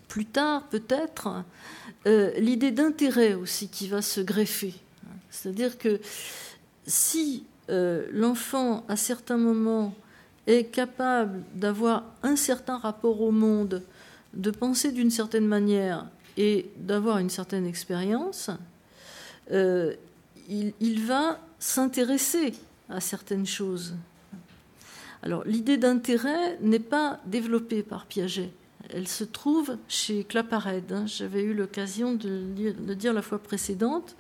plus 0.08 0.26
tard 0.26 0.64
peut-être, 0.70 1.44
euh, 2.08 2.32
l'idée 2.38 2.72
d'intérêt 2.72 3.34
aussi 3.34 3.68
qui 3.70 3.88
va 3.88 4.02
se 4.02 4.22
greffer. 4.22 4.74
C'est-à-dire 5.30 5.78
que 5.78 5.99
si 6.86 7.45
euh, 7.70 8.08
l'enfant, 8.12 8.84
à 8.88 8.95
certains 8.95 9.38
moments, 9.38 9.93
est 10.47 10.66
capable 10.66 11.43
d'avoir 11.54 12.04
un 12.24 12.36
certain 12.36 12.78
rapport 12.78 13.22
au 13.22 13.32
monde, 13.32 13.84
de 14.34 14.52
penser 14.52 14.91
d'une 14.91 15.12
certaine 15.12 15.45
manière 15.45 16.06
et 16.38 16.70
d'avoir 16.78 17.20
une 17.20 17.30
certaine 17.30 17.66
expérience, 17.68 18.49
il, 20.49 21.06
va 21.06 21.39
s'intéresser 21.60 22.54
à 22.89 22.99
certaines 22.99 23.45
choses. 23.45 23.95
Alors 25.24 25.43
l'idée 25.45 25.78
d'intérêt 25.78 26.58
n'est 26.62 26.80
pas 26.80 27.20
développée 27.26 27.84
par 27.84 28.06
Piaget. 28.06 28.52
Elle 28.94 29.08
se 29.08 29.24
trouve 29.24 29.78
chez 29.88 30.24
Claparède. 30.24 30.92
Hein. 30.92 31.06
J'avais 31.08 31.44
eu 31.44 31.54
l'occasion 31.54 32.14
de 32.14 32.44
le 32.58 32.96
dire 32.96 33.14
la 33.14 33.22
fois 33.22 33.39
précédente. 33.39 34.16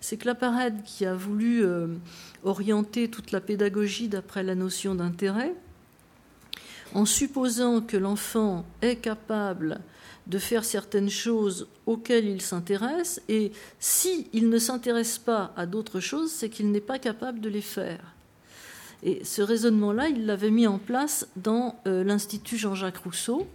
C'est 0.00 0.16
Claparède 0.16 0.82
qui 0.84 1.04
a 1.04 1.14
voulu 1.14 1.64
euh, 1.64 1.88
orienter 2.44 3.08
toute 3.08 3.32
la 3.32 3.40
pédagogie 3.40 4.08
d'après 4.08 4.42
la 4.42 4.54
notion 4.54 4.94
d'intérêt, 4.94 5.54
en 6.94 7.04
supposant 7.04 7.80
que 7.80 7.96
l'enfant 7.96 8.64
est 8.80 8.96
capable 8.96 9.80
de 10.28 10.38
faire 10.38 10.64
certaines 10.64 11.10
choses 11.10 11.66
auxquelles 11.86 12.26
il 12.26 12.40
s'intéresse, 12.40 13.20
et 13.28 13.50
s'il 13.80 14.26
il 14.32 14.50
ne 14.50 14.58
s'intéresse 14.58 15.18
pas 15.18 15.52
à 15.56 15.66
d'autres 15.66 16.00
choses, 16.00 16.30
c'est 16.30 16.50
qu'il 16.50 16.70
n'est 16.70 16.80
pas 16.80 16.98
capable 16.98 17.40
de 17.40 17.48
les 17.48 17.62
faire. 17.62 18.14
Et 19.02 19.24
ce 19.24 19.42
raisonnement-là, 19.42 20.08
il 20.08 20.26
l'avait 20.26 20.50
mis 20.50 20.66
en 20.66 20.78
place 20.78 21.28
dans 21.36 21.80
euh, 21.86 22.04
l'Institut 22.04 22.58
Jean-Jacques 22.58 22.98
Rousseau, 22.98 23.46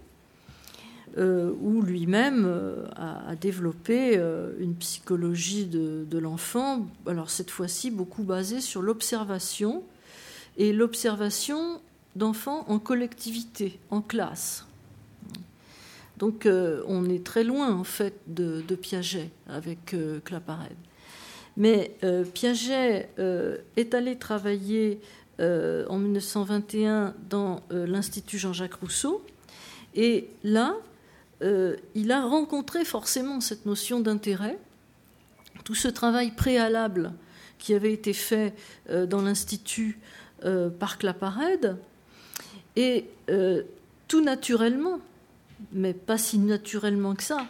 euh, 1.16 1.52
où 1.60 1.82
lui-même 1.82 2.44
euh, 2.46 2.86
a, 2.96 3.36
développé 3.36 4.20
une 4.58 4.74
psychologie 4.76 5.66
de, 5.66 6.04
de 6.08 6.18
l'enfant, 6.18 6.86
alors 7.06 7.30
cette 7.30 7.50
fois-ci 7.50 7.90
beaucoup 7.90 8.22
basée 8.22 8.60
sur 8.60 8.82
l'observation, 8.82 9.82
et 10.56 10.72
l'observation 10.72 11.80
d'enfants 12.16 12.64
en 12.68 12.78
collectivité, 12.78 13.78
en 13.90 14.00
classe. 14.00 14.66
Donc 16.18 16.46
euh, 16.46 16.82
on 16.86 17.08
est 17.08 17.24
très 17.24 17.44
loin 17.44 17.72
en 17.72 17.84
fait 17.84 18.14
de, 18.26 18.62
Piaget 18.76 19.30
avec 19.48 19.94
euh, 19.94 20.20
Claparède. 20.24 20.76
Mais 21.56 21.96
euh, 22.02 22.24
Piaget 22.24 23.08
est 23.76 23.94
allé 23.94 24.16
travailler 24.16 25.00
en 25.40 25.98
1921 25.98 27.14
dans 27.28 27.60
l'Institut 27.70 28.38
Jean-Jacques 28.38 28.74
Rousseau 28.74 29.24
et 29.96 30.28
là, 30.44 30.76
il 31.42 32.12
a 32.12 32.22
rencontré 32.22 32.84
forcément 32.84 33.40
cette 33.40 33.66
notion 33.66 34.00
d'intérêt. 34.00 34.58
Tout 35.64 35.74
ce 35.74 35.88
travail 35.88 36.30
préalable 36.30 37.12
qui 37.58 37.74
avait 37.74 37.92
été 37.92 38.12
fait 38.12 38.54
dans 38.88 39.22
l'Institut 39.22 39.98
par 40.78 40.98
Claparède 40.98 41.76
et 42.76 43.06
tout 44.08 44.22
naturellement, 44.22 45.00
mais 45.72 45.92
pas 45.92 46.18
si 46.18 46.38
naturellement 46.38 47.14
que 47.14 47.22
ça. 47.22 47.46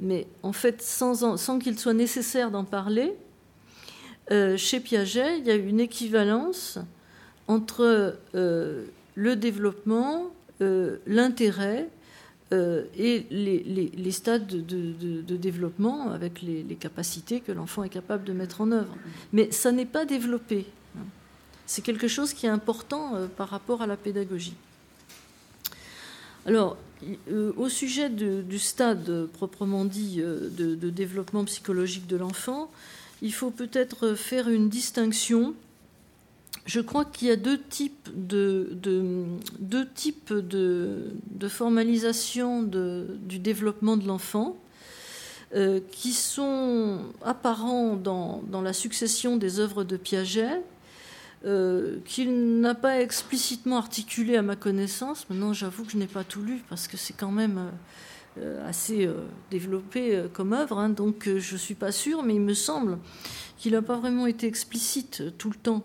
Mais 0.00 0.26
en 0.42 0.52
fait, 0.52 0.82
sans, 0.82 1.36
sans 1.36 1.58
qu'il 1.58 1.78
soit 1.78 1.94
nécessaire 1.94 2.50
d'en 2.50 2.64
parler, 2.64 3.14
euh, 4.30 4.56
chez 4.56 4.80
Piaget, 4.80 5.38
il 5.38 5.46
y 5.46 5.50
a 5.50 5.54
une 5.54 5.80
équivalence 5.80 6.78
entre 7.48 8.16
euh, 8.34 8.86
le 9.14 9.36
développement, 9.36 10.30
euh, 12.52 12.84
et 12.96 13.26
les, 13.30 14.10
stades 14.10 14.46
de, 14.46 15.36
développement 15.36 16.10
avec 16.10 16.42
les, 16.42 16.64
capacités 16.78 17.40
que 17.40 17.52
l'enfant 17.52 17.82
est 17.84 17.88
capable 17.88 18.24
de 18.24 18.32
mettre 18.32 18.60
en 18.60 18.70
œuvre. 18.72 18.94
Mais 19.32 19.50
ça 19.50 19.72
n'est 19.72 19.86
pas 19.86 20.04
développé. 20.04 20.66
C'est 21.66 21.82
quelque 21.82 22.08
chose 22.08 22.34
qui 22.34 22.46
est 22.46 22.50
important 22.50 23.14
par 23.36 23.48
rapport 23.48 23.82
à 23.82 23.86
la 23.86 23.96
pédagogie. 23.96 24.54
Alors, 26.44 26.76
euh, 27.30 27.52
au 27.56 27.68
sujet 27.68 28.08
du 28.08 28.58
stade 28.58 29.26
proprement 29.32 29.84
dit 29.84 30.16
euh, 30.20 30.48
de, 30.50 30.90
développement 30.90 31.44
psychologique 31.44 32.06
de 32.06 32.16
l'enfant, 32.16 32.70
il 33.22 33.32
faut 33.32 33.50
peut-être 33.50 34.14
faire 34.14 34.48
une 34.48 34.68
distinction. 34.68 35.54
Je 36.64 36.80
crois 36.80 37.04
qu'il 37.04 37.28
y 37.28 37.30
a 37.30 37.36
deux 37.36 37.60
types 37.60 38.08
de, 38.14 38.78
deux 39.58 39.88
types 39.94 40.32
de, 40.32 41.12
formalisation 41.48 42.62
du 42.62 43.38
développement 43.38 43.96
de 43.96 44.06
l'enfant 44.06 44.56
euh, 45.54 45.80
qui 45.90 46.12
sont 46.12 47.00
apparents 47.22 47.96
dans, 47.96 48.42
la 48.62 48.72
succession 48.72 49.36
des 49.36 49.58
œuvres 49.58 49.82
de 49.82 49.96
Piaget 49.96 50.62
euh, 51.44 51.98
qu'il 52.04 52.60
n'a 52.60 52.76
pas 52.76 53.00
explicitement 53.00 53.76
articulé 53.76 54.36
à 54.36 54.42
ma 54.42 54.54
connaissance. 54.54 55.28
Maintenant, 55.28 55.52
j'avoue 55.52 55.84
que 55.84 55.90
je 55.90 55.98
n'ai 55.98 56.06
pas 56.06 56.22
tout 56.22 56.42
lu 56.42 56.62
parce 56.70 56.86
que 56.86 56.96
c'est 56.96 57.12
quand 57.12 57.32
même 57.32 57.72
euh, 58.38 58.66
assez 58.68 59.10
développé 59.50 60.26
comme 60.32 60.52
œuvre, 60.52 60.78
hein. 60.78 60.90
donc 60.90 61.24
je 61.24 61.52
ne 61.54 61.58
suis 61.58 61.74
pas 61.74 61.90
sûre, 61.90 62.22
mais 62.22 62.36
il 62.36 62.40
me 62.40 62.54
semble 62.54 62.98
qu'il 63.58 63.72
n'a 63.72 63.82
pas 63.82 63.96
vraiment 63.96 64.28
été 64.28 64.46
explicite 64.46 65.36
tout 65.38 65.50
le 65.50 65.56
temps 65.56 65.84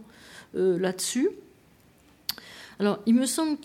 là-dessus. 0.58 1.30
Alors, 2.80 3.00
il 3.06 3.16
me 3.16 3.26
semble 3.26 3.58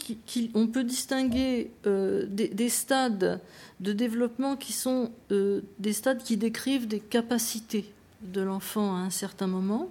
qu'on 0.52 0.66
peut 0.66 0.84
distinguer 0.84 1.70
des, 1.84 2.48
des, 2.48 2.68
stades 2.68 3.40
de 3.80 3.92
développement 3.92 4.56
qui 4.56 4.72
sont 4.72 5.10
des 5.30 5.92
stades 5.92 6.22
qui 6.22 6.36
décrivent 6.36 6.88
des 6.88 7.00
capacités 7.00 7.92
de 8.22 8.40
l'enfant 8.40 8.96
à 8.96 9.00
un 9.00 9.10
certain 9.10 9.46
moment 9.46 9.90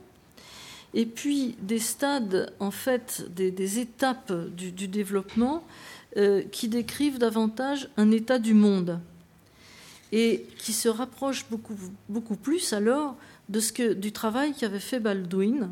et 0.94 1.06
puis 1.06 1.56
des 1.62 1.80
stades, 1.80 2.54
en 2.60 2.72
fait, 2.72 3.26
des, 3.34 3.80
étapes 3.80 4.34
du, 4.56 4.88
développement 4.88 5.64
euh, 6.18 6.44
qui 6.52 6.68
décrivent 6.68 7.18
davantage 7.18 7.90
un 7.98 8.12
état 8.12 8.40
du 8.40 8.54
monde 8.54 9.00
et 10.12 10.46
qui 10.58 10.74
se 10.74 10.90
rapprochent 10.90 11.46
beaucoup, 11.50 11.76
beaucoup 12.10 12.36
plus 12.36 12.74
alors 12.74 13.16
de 13.48 13.62
ce 13.62 13.72
que, 13.72 13.94
du 13.94 14.12
travail 14.12 14.54
qu'avait 14.54 14.80
fait 14.80 15.00
Baldwin 15.00 15.70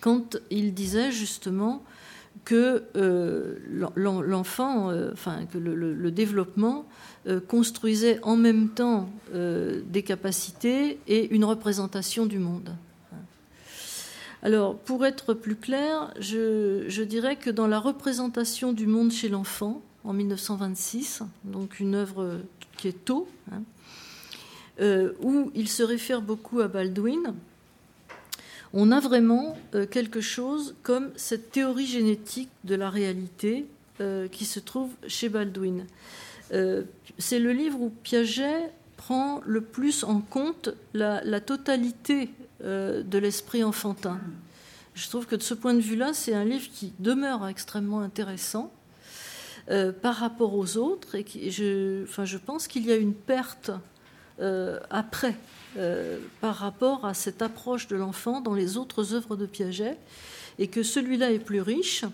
quand 0.00 0.36
il 0.50 0.74
disait 0.74 1.10
justement 1.12 1.82
que 2.44 2.84
euh, 2.96 3.56
l'enfant, 3.96 4.90
euh, 4.90 5.12
que 5.52 5.58
le, 5.58 6.10
développement 6.10 6.86
construisait 7.46 8.20
en 8.22 8.36
même 8.36 8.70
temps 8.70 9.10
des 9.34 10.02
capacités 10.02 10.98
et 11.06 11.28
une 11.34 11.44
représentation 11.44 12.24
du 12.24 12.38
monde. 12.38 12.74
Alors, 14.42 14.78
pour 14.78 15.04
être 15.04 15.34
plus 15.34 15.56
clair, 15.56 16.14
je, 16.20 17.02
dirais 17.02 17.36
que 17.36 17.50
dans 17.50 17.66
la 17.66 17.80
représentation 17.80 18.72
du 18.72 18.86
monde 18.86 19.10
chez 19.10 19.28
l'enfant, 19.28 19.82
en 20.04 20.12
1926, 20.12 21.22
donc 21.44 21.80
une 21.80 21.96
œuvre 21.96 22.40
qui 22.76 22.88
est 22.88 23.04
tôt, 23.04 23.28
hein, 23.52 23.62
euh, 24.80 25.12
où 25.20 25.50
il 25.54 25.68
se 25.68 25.82
réfère 25.82 26.22
beaucoup 26.22 26.60
à 26.60 26.68
Baldwin, 26.68 27.34
on 28.72 28.90
a 28.92 29.00
vraiment 29.00 29.56
euh, 29.74 29.86
quelque 29.86 30.20
chose 30.20 30.74
comme 30.82 31.10
cette 31.16 31.52
théorie 31.52 31.86
génétique 31.86 32.50
de 32.64 32.74
la 32.74 32.90
réalité 32.90 33.66
euh, 34.00 34.28
qui 34.28 34.44
se 34.44 34.60
trouve 34.60 34.90
chez 35.06 35.28
Baldwin. 35.28 35.86
C'est 37.18 37.38
le 37.38 37.52
livre 37.52 37.78
où 37.78 37.90
Piaget 37.90 38.70
prend 38.96 39.42
le 39.44 39.60
plus 39.60 40.02
en 40.02 40.20
compte 40.20 40.70
la, 40.94 41.40
totalité 41.40 42.30
de 42.64 43.18
l'esprit 43.18 43.62
enfantin. 43.62 44.18
Je 44.94 45.06
trouve 45.10 45.26
que 45.26 45.36
de 45.36 45.42
ce 45.42 45.52
point 45.52 45.74
de 45.74 45.80
vue-là, 45.80 46.14
c'est 46.14 46.32
un 46.32 46.46
livre 46.46 46.66
qui 46.72 46.94
demeure 47.00 47.46
extrêmement 47.48 48.00
intéressant 48.00 48.72
par 50.00 50.14
rapport 50.14 50.54
aux 50.54 50.78
autres 50.78 51.16
et 51.16 51.50
je, 51.50 52.04
enfin, 52.04 52.24
je 52.24 52.38
pense 52.38 52.66
qu'il 52.66 52.86
y 52.86 52.92
a 52.92 52.96
une 52.96 53.12
perte 53.12 53.70
euh, 54.40 54.78
après 54.88 55.34
euh, 55.76 56.18
par 56.40 56.56
rapport 56.56 57.04
à 57.04 57.14
cette 57.14 57.42
approche 57.42 57.88
de 57.88 57.96
l'enfant 57.96 58.40
dans 58.40 58.54
les 58.54 58.76
autres 58.76 59.14
œuvres 59.14 59.36
de 59.36 59.46
Piaget, 59.46 59.96
et 60.58 60.68
que 60.68 60.82
celui-là 60.82 61.32
est 61.32 61.38
plus 61.38 61.60
riche, 61.60 62.04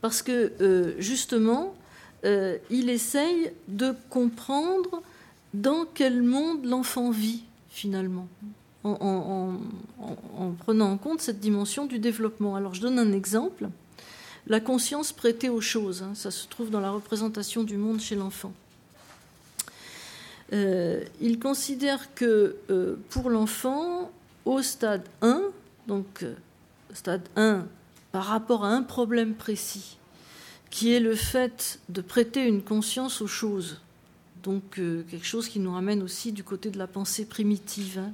parce 0.00 0.22
que 0.22 0.52
euh, 0.60 0.94
justement, 0.98 1.74
il 2.70 2.88
essaye 2.88 3.52
de 3.68 3.94
comprendre 4.08 5.02
dans 5.52 5.84
quel 5.92 6.22
monde 6.22 6.64
l'enfant 6.64 7.10
vit 7.10 7.42
finalement, 7.74 8.28
en, 8.84 9.58
prenant 10.60 10.92
en 10.92 10.96
compte 10.96 11.20
cette 11.20 11.40
dimension 11.40 11.86
du 11.86 11.98
développement. 11.98 12.54
Alors 12.54 12.72
je 12.72 12.80
donne 12.80 12.98
un 12.98 13.12
exemple. 13.12 13.68
La 14.46 14.60
conscience 14.60 15.12
prêtée 15.12 15.48
aux 15.48 15.60
choses, 15.60 16.02
hein, 16.02 16.12
ça 16.14 16.30
se 16.30 16.46
trouve 16.46 16.70
dans 16.70 16.80
la 16.80 16.90
représentation 16.90 17.64
du 17.64 17.76
monde 17.76 18.00
chez 18.00 18.14
l'enfant. 18.14 18.52
Euh, 20.52 21.02
il 21.20 21.38
considère 21.38 22.14
que 22.14 22.56
euh, 22.70 22.96
pour 23.08 23.30
l'enfant, 23.30 24.10
au 24.44 24.60
stade 24.62 25.04
1, 25.22 25.42
donc 25.86 26.22
euh, 26.22 26.34
stade 26.92 27.26
1 27.36 27.66
par 28.12 28.24
rapport 28.24 28.64
à 28.64 28.68
un 28.68 28.82
problème 28.82 29.34
précis, 29.34 29.96
qui 30.70 30.92
est 30.92 31.00
le 31.00 31.14
fait 31.14 31.80
de 31.88 32.00
prêter 32.00 32.46
une 32.46 32.62
conscience 32.62 33.20
aux 33.20 33.26
choses, 33.26 33.80
donc 34.42 34.62
quelque 34.74 35.24
chose 35.24 35.48
qui 35.48 35.58
nous 35.58 35.72
ramène 35.72 36.02
aussi 36.02 36.30
du 36.30 36.44
côté 36.44 36.70
de 36.70 36.78
la 36.78 36.86
pensée 36.86 37.24
primitive. 37.24 37.98
Hein. 37.98 38.12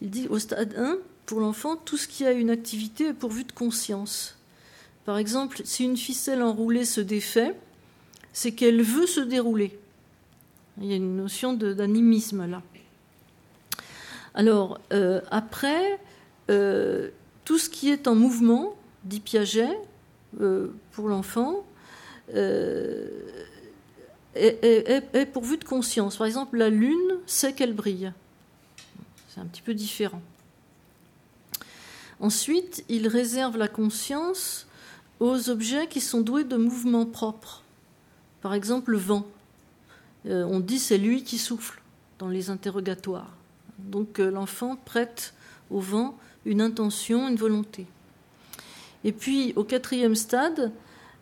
Il 0.00 0.10
dit 0.10 0.28
au 0.28 0.38
stade 0.38 0.74
1, 0.78 0.96
pour 1.26 1.40
l'enfant, 1.40 1.76
tout 1.76 1.98
ce 1.98 2.08
qui 2.08 2.24
a 2.24 2.32
une 2.32 2.48
activité 2.48 3.08
est 3.08 3.14
pourvu 3.14 3.44
de 3.44 3.52
conscience. 3.52 4.38
Par 5.04 5.18
exemple, 5.18 5.60
si 5.64 5.84
une 5.84 5.96
ficelle 5.96 6.42
enroulée 6.42 6.86
se 6.86 7.02
défait, 7.02 7.54
c'est 8.32 8.52
qu'elle 8.52 8.82
veut 8.82 9.06
se 9.06 9.20
dérouler. 9.20 9.78
Il 10.80 10.86
y 10.86 10.92
a 10.92 10.96
une 10.96 11.16
notion 11.16 11.54
d'animisme 11.54 12.46
là. 12.46 12.62
Alors, 14.34 14.80
euh, 14.92 15.20
après, 15.30 15.98
euh, 16.48 17.10
tout 17.44 17.58
ce 17.58 17.68
qui 17.68 17.90
est 17.90 18.06
en 18.06 18.14
mouvement, 18.14 18.76
dit 19.02 19.18
Piaget, 19.18 19.76
euh, 20.40 20.68
pour 20.92 21.08
l'enfant, 21.08 21.64
est, 22.34 22.62
pourvu 25.32 25.56
de 25.56 25.64
conscience. 25.64 26.16
Par 26.16 26.26
exemple, 26.26 26.56
la 26.56 26.70
lune 26.70 27.18
sait 27.26 27.52
qu'elle 27.52 27.74
brille. 27.74 28.12
C'est 29.28 29.40
un 29.40 29.46
petit 29.46 29.62
peu 29.62 29.74
différent. 29.74 30.22
Ensuite, 32.20 32.84
il 32.88 33.08
réserve 33.08 33.56
la 33.56 33.68
conscience 33.68 34.68
aux 35.18 35.50
objets 35.50 35.88
qui 35.88 36.00
sont 36.00 36.20
doués 36.20 36.44
de 36.44 36.56
mouvements 36.56 37.06
propres. 37.06 37.62
Par 38.40 38.54
exemple, 38.54 38.92
le 38.92 38.98
vent. 38.98 39.26
Euh, 40.26 40.44
on 40.44 40.60
dit 40.60 40.78
c'est 40.78 40.98
lui 40.98 41.22
qui 41.22 41.38
souffle 41.38 41.80
dans 42.18 42.28
les 42.28 42.50
interrogatoires. 42.50 43.32
Donc 43.78 44.18
euh, 44.18 44.30
l'enfant 44.30 44.76
prête 44.76 45.34
au 45.70 45.80
vent 45.80 46.18
une 46.44 46.60
intention, 46.60 47.28
une 47.28 47.36
volonté. 47.36 47.86
Et 49.04 49.12
puis 49.12 49.52
au 49.56 49.64
quatrième 49.64 50.16
stade, 50.16 50.72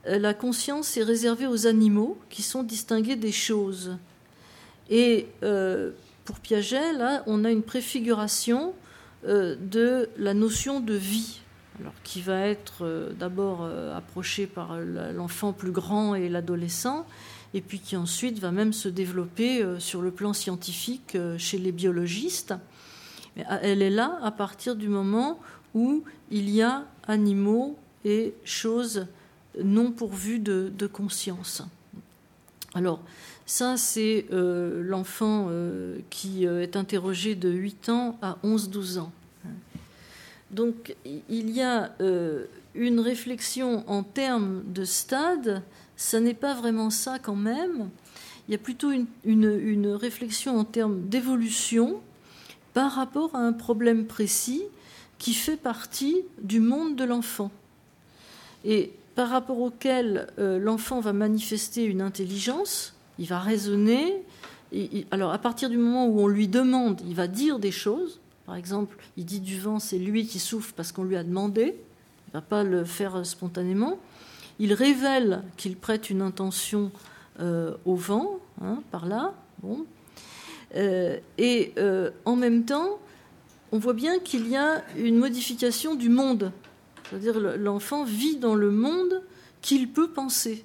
euh, 0.06 0.18
la 0.18 0.34
conscience 0.34 0.96
est 0.96 1.02
réservée 1.02 1.46
aux 1.46 1.66
animaux 1.66 2.18
qui 2.30 2.42
sont 2.42 2.62
distingués 2.62 3.16
des 3.16 3.32
choses. 3.32 3.96
Et 4.88 5.26
pour 6.24 6.38
Piaget, 6.38 6.92
là, 6.92 7.24
on 7.26 7.44
a 7.44 7.50
une 7.50 7.64
préfiguration 7.64 8.72
de 9.24 10.08
la 10.16 10.32
notion 10.32 10.78
de 10.78 10.94
vie, 10.94 11.40
alors, 11.80 11.92
qui 12.04 12.20
va 12.20 12.46
être 12.46 13.12
d'abord 13.18 13.68
approchée 13.96 14.46
par 14.46 14.78
l'enfant 14.78 15.52
plus 15.52 15.72
grand 15.72 16.14
et 16.14 16.28
l'adolescent, 16.28 17.04
et 17.56 17.62
puis 17.62 17.78
qui 17.78 17.96
ensuite 17.96 18.38
va 18.38 18.52
même 18.52 18.74
se 18.74 18.86
développer 18.86 19.62
euh, 19.62 19.80
sur 19.80 20.02
le 20.02 20.10
plan 20.10 20.34
scientifique 20.34 21.14
euh, 21.14 21.38
chez 21.38 21.56
les 21.56 21.72
biologistes. 21.72 22.54
Ah, 23.48 23.60
elle 23.62 23.80
est 23.80 23.90
là 23.90 24.18
à 24.22 24.30
partir 24.30 24.76
du 24.76 24.88
moment 24.88 25.40
où 25.74 26.04
il 26.30 26.50
y 26.50 26.60
a 26.60 26.84
animaux 27.08 27.78
et 28.04 28.34
choses 28.44 29.06
non 29.62 29.90
pourvues 29.90 30.38
de, 30.38 30.86
conscience. 30.86 31.62
Alors, 32.74 33.00
ça, 33.46 33.78
c'est 33.78 34.26
euh, 34.32 34.82
l'enfant 34.82 35.50
qui 36.10 36.44
est 36.44 36.76
interrogé 36.76 37.34
de 37.34 37.48
8 37.48 37.88
ans 37.88 38.18
à 38.20 38.36
11-12 38.44 38.98
ans. 38.98 39.12
Donc, 40.50 40.94
il 41.04 41.50
y 41.50 41.62
a 41.62 41.92
une 42.74 43.00
réflexion 43.00 43.84
en 43.88 44.02
termes 44.02 44.62
de 44.66 44.84
stade 44.84 45.62
ce 45.96 46.16
n'est 46.16 46.34
pas 46.34 46.54
vraiment 46.54 46.90
ça 46.90 47.18
quand 47.18 47.36
même. 47.36 47.90
Il 48.48 48.52
y 48.52 48.54
a 48.54 48.58
plutôt 48.58 48.90
une, 49.24 49.86
réflexion 49.94 50.58
en 50.58 50.64
termes 50.64 51.08
d'évolution 51.08 52.00
par 52.74 52.92
rapport 52.92 53.34
à 53.34 53.38
un 53.38 53.52
problème 53.52 54.06
précis 54.06 54.62
qui 55.18 55.34
fait 55.34 55.56
partie 55.56 56.16
du 56.42 56.60
monde 56.60 56.94
de 56.94 57.04
l'enfant 57.04 57.50
et 58.64 58.92
par 59.14 59.30
rapport 59.30 59.60
auquel 59.60 60.26
euh, 60.38 60.58
l'enfant 60.58 61.00
va 61.00 61.12
manifester 61.12 61.84
une 61.84 62.02
intelligence, 62.02 62.94
il 63.18 63.26
va 63.26 63.38
raisonner. 63.38 64.22
alors 65.10 65.32
à 65.32 65.38
partir 65.38 65.70
du 65.70 65.78
moment 65.78 66.06
où 66.06 66.20
on 66.20 66.26
lui 66.26 66.48
demande, 66.48 67.00
il 67.06 67.14
va 67.14 67.28
dire 67.28 67.58
des 67.58 67.70
choses. 67.70 68.20
Par 68.44 68.56
exemple, 68.56 68.96
il 69.16 69.24
dit 69.24 69.40
du 69.40 69.58
vent, 69.58 69.78
c'est 69.78 69.98
lui 69.98 70.26
qui 70.26 70.38
souffle 70.38 70.72
parce 70.76 70.92
qu'on 70.92 71.04
lui 71.04 71.16
a 71.16 71.24
demandé. 71.24 71.76
Il 72.28 72.30
ne 72.30 72.32
va 72.34 72.40
pas 72.42 72.62
le 72.62 72.84
faire 72.84 73.24
spontanément. 73.24 73.98
Il 74.58 74.72
révèle 74.72 75.42
qu'il 75.56 75.76
prête 75.76 76.10
une 76.10 76.22
intention 76.22 76.90
euh, 77.40 77.74
au 77.84 77.94
vent, 77.94 78.38
hein, 78.62 78.82
par 78.90 79.06
là. 79.06 79.34
Euh, 80.74 81.18
et 81.36 81.74
euh, 81.76 82.10
en 82.24 82.36
même 82.36 82.64
temps, 82.64 82.98
on 83.72 83.78
voit 83.78 83.92
bien 83.92 84.18
qu'il 84.18 84.48
y 84.48 84.56
a 84.56 84.82
une 84.96 85.18
modification 85.18 85.94
du 85.94 86.08
monde. 86.08 86.52
C'est-à-dire 87.04 87.38
l'enfant 87.38 88.04
vit 88.04 88.36
dans 88.36 88.54
le 88.54 88.70
monde 88.70 89.22
qu'il 89.60 89.90
peut 89.90 90.08
penser. 90.08 90.64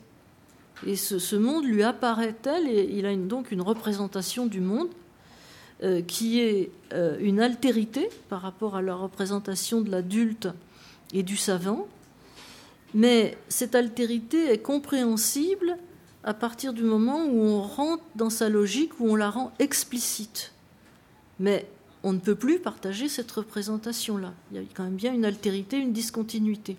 Et 0.88 0.96
ce, 0.96 1.36
monde 1.36 1.66
lui 1.66 1.84
apparaît 1.84 2.34
tel, 2.42 2.68
et 2.68 2.90
il 2.94 3.06
a 3.06 3.16
donc 3.16 3.52
une 3.52 3.62
représentation 3.62 4.46
du 4.48 4.62
monde 4.62 4.90
qui 6.08 6.40
est 6.40 6.72
une 7.20 7.40
altérité 7.40 8.10
par 8.30 8.42
rapport 8.42 8.76
à 8.76 8.82
la 8.82 8.96
représentation 8.96 9.82
de 9.82 9.92
l'adulte 9.92 10.48
et 11.14 11.24
du 11.24 11.38
savant. 11.38 11.88
Mais 12.94 13.38
cette 13.48 13.76
altérité 13.76 14.52
est 14.52 14.60
compréhensible 14.60 15.78
à 16.24 16.34
partir 16.34 16.74
du 16.74 16.84
moment 16.84 17.26
où 17.26 17.40
on 17.40 17.62
rentre 17.62 18.04
dans 18.16 18.30
sa 18.30 18.50
logique, 18.50 19.00
où 19.00 19.10
on 19.10 19.16
la 19.16 19.30
rend 19.30 19.52
explicite. 19.60 20.52
Mais 21.40 21.68
on 22.04 22.14
ne 22.14 22.20
peut 22.20 22.36
plus 22.36 22.60
partager 22.60 23.10
cette 23.10 23.32
représentation-là. 23.32 24.34
Il 24.52 24.58
y 24.58 24.60
a 24.60 24.64
quand 24.74 24.84
même 24.84 24.96
bien 24.96 25.14
une 25.14 25.26
altérité, 25.26 25.78
une 25.78 25.94
discontinuité. 25.94 26.78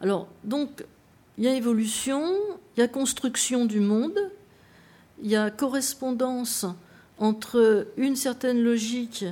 Alors, 0.00 0.28
donc, 0.44 0.84
il 1.38 1.44
y 1.44 1.48
a 1.48 1.54
évolution, 1.54 2.34
il 2.76 2.80
y 2.80 2.82
a 2.82 2.88
construction 2.88 3.64
du 3.64 3.80
monde, 3.80 4.18
il 5.22 5.30
y 5.30 5.36
a 5.36 5.50
correspondance 5.50 6.66
entre 7.18 7.88
une 7.96 8.16
certaine 8.16 8.62
logique 8.62 9.24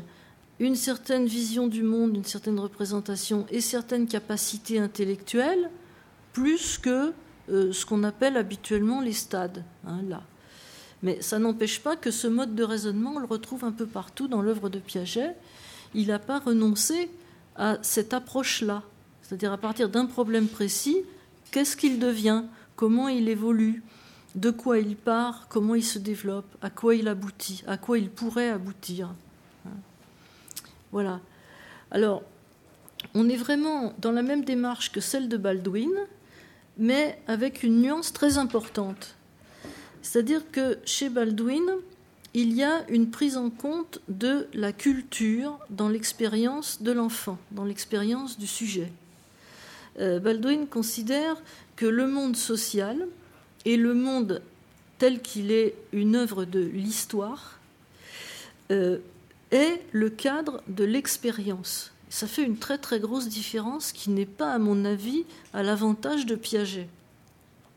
une 0.60 0.76
certaine 0.76 1.26
vision 1.26 1.66
du 1.66 1.82
monde, 1.82 2.16
une 2.16 2.24
certaine 2.24 2.58
représentation 2.58 3.46
et 3.50 3.60
certaines 3.60 4.06
capacités 4.06 4.78
intellectuelles, 4.78 5.70
plus 6.32 6.78
que 6.78 7.12
euh, 7.50 7.72
ce 7.72 7.84
qu'on 7.84 8.04
appelle 8.04 8.36
habituellement 8.36 9.00
les 9.00 9.12
stades. 9.12 9.64
Hein, 9.86 10.00
là. 10.08 10.22
Mais 11.02 11.20
ça 11.20 11.38
n'empêche 11.38 11.80
pas 11.80 11.96
que 11.96 12.10
ce 12.10 12.26
mode 12.26 12.54
de 12.54 12.62
raisonnement, 12.62 13.14
on 13.16 13.18
le 13.18 13.26
retrouve 13.26 13.64
un 13.64 13.72
peu 13.72 13.86
partout 13.86 14.28
dans 14.28 14.40
l'œuvre 14.40 14.70
de 14.70 14.78
Piaget. 14.78 15.34
Il 15.94 16.06
n'a 16.08 16.18
pas 16.18 16.38
renoncé 16.38 17.10
à 17.56 17.76
cette 17.82 18.14
approche-là. 18.14 18.82
C'est-à-dire 19.22 19.52
à 19.52 19.58
partir 19.58 19.88
d'un 19.88 20.06
problème 20.06 20.48
précis, 20.48 20.98
qu'est-ce 21.50 21.76
qu'il 21.76 21.98
devient, 21.98 22.44
comment 22.76 23.08
il 23.08 23.28
évolue, 23.28 23.82
de 24.34 24.50
quoi 24.50 24.78
il 24.78 24.96
part, 24.96 25.46
comment 25.48 25.74
il 25.74 25.84
se 25.84 25.98
développe, 25.98 26.56
à 26.62 26.70
quoi 26.70 26.94
il 26.94 27.06
aboutit, 27.06 27.62
à 27.66 27.76
quoi 27.76 27.98
il 27.98 28.10
pourrait 28.10 28.50
aboutir? 28.50 29.14
Voilà. 30.94 31.18
Alors, 31.90 32.22
on 33.14 33.28
est 33.28 33.36
vraiment 33.36 33.94
dans 33.98 34.12
la 34.12 34.22
même 34.22 34.44
démarche 34.44 34.92
que 34.92 35.00
celle 35.00 35.28
de 35.28 35.36
Baldwin, 35.36 35.90
mais 36.78 37.18
avec 37.26 37.64
une 37.64 37.82
nuance 37.82 38.12
très 38.12 38.38
importante. 38.38 39.16
C'est-à-dire 40.02 40.48
que 40.52 40.78
chez 40.84 41.08
Baldwin, 41.08 41.64
il 42.32 42.52
y 42.52 42.62
a 42.62 42.88
une 42.88 43.10
prise 43.10 43.36
en 43.36 43.50
compte 43.50 44.02
de 44.06 44.46
la 44.54 44.72
culture 44.72 45.58
dans 45.68 45.88
l'expérience 45.88 46.80
de 46.80 46.92
l'enfant, 46.92 47.38
dans 47.50 47.64
l'expérience 47.64 48.38
du 48.38 48.46
sujet. 48.46 48.92
Euh, 49.98 50.20
Baldwin 50.20 50.68
considère 50.68 51.42
que 51.74 51.86
le 51.86 52.06
monde 52.06 52.36
social 52.36 53.08
et 53.64 53.76
le 53.76 53.94
monde 53.94 54.42
tel 55.00 55.20
qu'il 55.20 55.50
est 55.50 55.74
une 55.92 56.14
œuvre 56.14 56.44
de 56.44 56.60
l'histoire 56.60 57.58
est 59.54 59.82
le 59.92 60.10
cadre 60.10 60.62
de 60.68 60.84
l'expérience. 60.84 61.92
Ça 62.10 62.26
fait 62.26 62.42
une 62.42 62.58
très 62.58 62.78
très 62.78 63.00
grosse 63.00 63.28
différence 63.28 63.92
qui 63.92 64.10
n'est 64.10 64.26
pas, 64.26 64.52
à 64.52 64.58
mon 64.58 64.84
avis, 64.84 65.24
à 65.52 65.62
l'avantage 65.62 66.26
de 66.26 66.34
Piaget. 66.36 66.88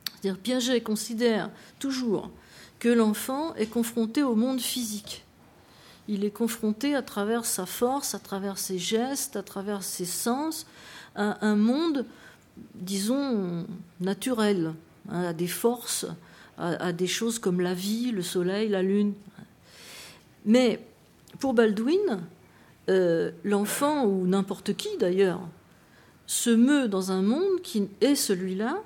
C'est-à-dire 0.06 0.40
Piaget 0.40 0.82
considère 0.82 1.50
toujours 1.80 2.30
que 2.80 2.90
l'enfant 2.90 3.56
est 3.56 3.68
confronté 3.68 4.24
au 4.24 4.36
monde 4.36 4.62
physique. 4.62 5.24
Il 6.08 6.24
est 6.24 6.32
confronté 6.32 6.96
à 6.96 7.02
travers 7.02 7.46
sa 7.46 7.66
force, 7.66 8.16
à 8.16 8.20
travers 8.20 8.58
ses 8.58 8.78
gestes, 8.78 9.36
à 9.36 9.44
travers 9.44 9.84
ses 9.84 10.06
sens, 10.06 10.66
à 11.16 11.46
un 11.46 11.56
monde, 11.56 12.06
disons, 12.76 13.66
naturel, 14.00 14.74
hein, 15.10 15.24
à 15.24 15.34
des 15.34 15.48
forces, 15.48 16.06
à, 16.58 16.92
des 16.92 17.08
choses 17.08 17.40
comme 17.40 17.62
la 17.62 17.74
vie, 17.74 18.12
le 18.12 18.22
soleil, 18.22 18.70
la 18.70 18.82
lune. 18.82 19.14
Mais 20.46 20.80
pour 21.40 21.54
Baldwin, 21.54 22.22
euh, 22.90 23.32
l'enfant, 23.44 24.06
ou 24.06 24.26
n'importe 24.28 24.76
qui 24.76 24.90
d'ailleurs, 24.98 25.42
se 26.26 26.50
meut 26.50 26.88
dans 26.88 27.12
un 27.12 27.22
monde 27.22 27.62
qui 27.64 27.88
est 28.02 28.16
celui-là, 28.16 28.82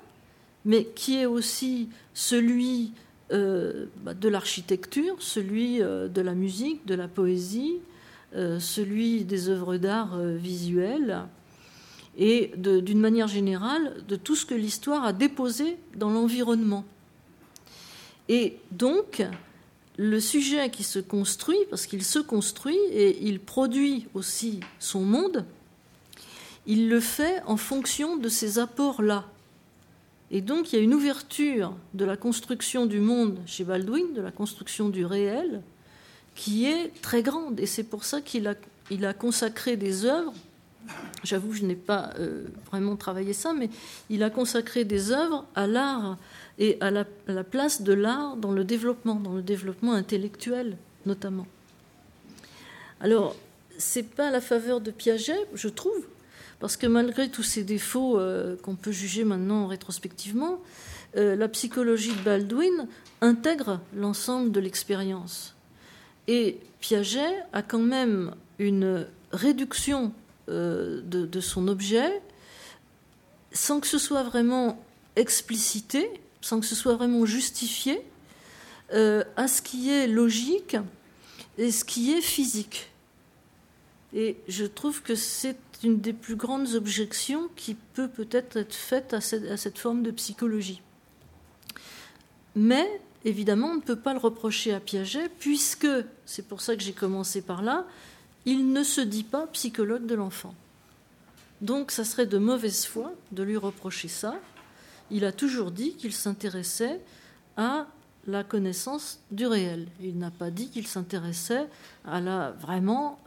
mais 0.64 0.84
qui 0.84 1.16
est 1.16 1.26
aussi 1.26 1.88
celui 2.14 2.92
euh, 3.32 3.86
bah, 4.02 4.14
de 4.14 4.28
l'architecture, 4.28 5.16
celui 5.18 5.82
euh, 5.82 6.08
de 6.08 6.20
la 6.20 6.34
musique, 6.34 6.86
de 6.86 6.94
la 6.94 7.08
poésie, 7.08 7.80
celui 8.34 9.24
des 9.24 9.50
œuvres 9.50 9.76
d'art 9.76 10.18
visuelles 10.18 11.20
et 12.16 12.50
d'une 12.56 12.98
manière 12.98 13.28
générale 13.28 14.02
de 14.08 14.16
tout 14.16 14.36
ce 14.36 14.46
que 14.46 14.54
l'histoire 14.54 15.04
a 15.04 15.12
déposé 15.12 15.76
dans 15.96 16.08
l'environnement. 16.08 16.86
Et 18.30 18.56
donc, 18.70 19.22
le 19.98 20.20
sujet 20.20 20.70
qui 20.70 20.84
se 20.84 20.98
construit, 20.98 21.58
parce 21.70 21.86
qu'il 21.86 22.02
se 22.02 22.18
construit 22.18 22.78
et 22.90 23.26
il 23.26 23.40
produit 23.40 24.06
aussi 24.14 24.60
son 24.78 25.00
monde, 25.00 25.44
il 26.66 26.88
le 26.88 27.00
fait 27.00 27.42
en 27.46 27.56
fonction 27.56 28.16
de 28.16 28.28
ces 28.28 28.58
apports-là. 28.58 29.26
Et 30.30 30.40
donc 30.40 30.72
il 30.72 30.76
y 30.76 30.78
a 30.78 30.82
une 30.82 30.94
ouverture 30.94 31.74
de 31.92 32.04
la 32.04 32.16
construction 32.16 32.86
du 32.86 33.00
monde 33.00 33.38
chez 33.46 33.64
Baldwin, 33.64 34.14
de 34.14 34.22
la 34.22 34.30
construction 34.30 34.88
du 34.88 35.04
réel, 35.04 35.62
qui 36.34 36.64
est 36.64 36.90
très 37.02 37.22
grande. 37.22 37.60
Et 37.60 37.66
c'est 37.66 37.82
pour 37.82 38.04
ça 38.04 38.22
qu'il 38.22 38.48
a, 38.48 38.54
il 38.90 39.04
a 39.04 39.12
consacré 39.12 39.76
des 39.76 40.06
œuvres. 40.06 40.32
J'avoue, 41.22 41.52
je 41.52 41.64
n'ai 41.64 41.76
pas 41.76 42.14
euh, 42.18 42.44
vraiment 42.70 42.96
travaillé 42.96 43.34
ça, 43.34 43.52
mais 43.52 43.68
il 44.08 44.22
a 44.22 44.30
consacré 44.30 44.84
des 44.84 45.12
œuvres 45.12 45.44
à 45.54 45.66
l'art 45.66 46.16
et 46.62 46.78
à 46.80 46.92
la, 46.92 47.04
place 47.42 47.82
de 47.82 47.92
l'art 47.92 48.36
dans 48.36 48.52
le 48.52 48.62
développement, 48.62 49.16
dans 49.16 49.34
le 49.34 49.42
développement 49.42 49.94
intellectuel 49.94 50.76
notamment. 51.06 51.48
Alors, 53.00 53.34
c'est 53.78 54.04
pas 54.04 54.28
à 54.28 54.30
la 54.30 54.40
faveur 54.40 54.80
de 54.80 54.92
Piaget, 54.92 55.48
je 55.54 55.66
trouve, 55.66 56.06
parce 56.60 56.76
que 56.76 56.86
malgré 56.86 57.28
tous 57.28 57.42
ces 57.42 57.64
défauts 57.64 58.16
euh, 58.20 58.54
qu'on 58.62 58.76
peut 58.76 58.92
juger 58.92 59.24
maintenant 59.24 59.66
rétrospectivement, 59.66 60.60
euh, 61.16 61.34
la 61.34 61.48
psychologie 61.48 62.14
de 62.14 62.20
Baldwin 62.20 62.86
intègre 63.22 63.80
l'ensemble 63.96 64.52
de 64.52 64.60
l'expérience. 64.60 65.56
Et 66.28 66.58
Piaget 66.78 67.42
a 67.52 67.62
quand 67.62 67.80
même 67.80 68.36
une 68.60 69.08
réduction 69.32 70.12
euh, 70.48 71.00
de, 71.02 71.40
son 71.40 71.66
objet 71.66 72.22
sans 73.50 73.80
que 73.80 73.88
ce 73.88 73.98
soit 73.98 74.22
vraiment 74.22 74.80
explicité, 75.16 76.08
sans 76.42 76.60
que 76.60 76.66
ce 76.66 76.74
soit 76.74 76.94
vraiment 76.94 77.24
justifié, 77.24 78.02
à 78.92 79.48
ce 79.48 79.62
qui 79.62 79.88
est 79.88 80.06
logique 80.06 80.76
et 81.56 81.70
ce 81.70 81.82
qui 81.82 82.12
est 82.12 82.20
physique. 82.20 82.90
Et 84.14 84.36
je 84.48 84.66
trouve 84.66 85.02
que 85.02 85.14
c'est 85.14 85.56
une 85.82 86.00
des 86.00 86.12
plus 86.12 86.36
grandes 86.36 86.74
objections 86.74 87.48
qui 87.56 87.74
peut 87.74 88.08
peut-être 88.08 88.56
être 88.56 88.74
faite 88.74 89.14
à 89.14 89.20
cette, 89.20 89.78
forme 89.78 90.02
de 90.02 90.10
psychologie. 90.10 90.82
Mais 92.54 93.00
évidemment, 93.24 93.68
on 93.68 93.76
ne 93.76 93.80
peut 93.80 93.96
pas 93.96 94.12
le 94.12 94.18
reprocher 94.18 94.74
à 94.74 94.80
Piaget, 94.80 95.28
puisque, 95.40 95.88
c'est 96.26 96.46
pour 96.46 96.60
ça 96.60 96.76
que 96.76 96.82
j'ai 96.82 96.92
commencé 96.92 97.40
par 97.40 97.62
là, 97.62 97.86
il 98.44 98.72
ne 98.72 98.82
se 98.82 99.00
dit 99.00 99.24
pas 99.24 99.46
psychologue 99.48 100.06
de 100.06 100.14
l'enfant. 100.14 100.54
Donc 101.60 101.90
ça 101.90 102.04
serait 102.04 102.26
de 102.26 102.38
mauvaise 102.38 102.84
foi 102.84 103.12
de 103.30 103.42
lui 103.42 103.56
reprocher 103.56 104.08
ça. 104.08 104.34
Il 105.12 105.26
a 105.26 105.32
toujours 105.32 105.70
dit 105.70 105.94
qu'il 105.94 106.12
s'intéressait 106.12 106.98
à 107.58 107.86
la 108.26 108.44
connaissance 108.44 109.20
du 109.30 109.46
réel. 109.46 109.86
Il 110.00 110.16
n'a 110.18 110.30
pas 110.30 110.50
dit 110.50 110.68
qu'il 110.68 110.86
s'intéressait 110.86 111.66
à 112.06 112.20
la, 112.20 112.52
vraiment 112.52 113.18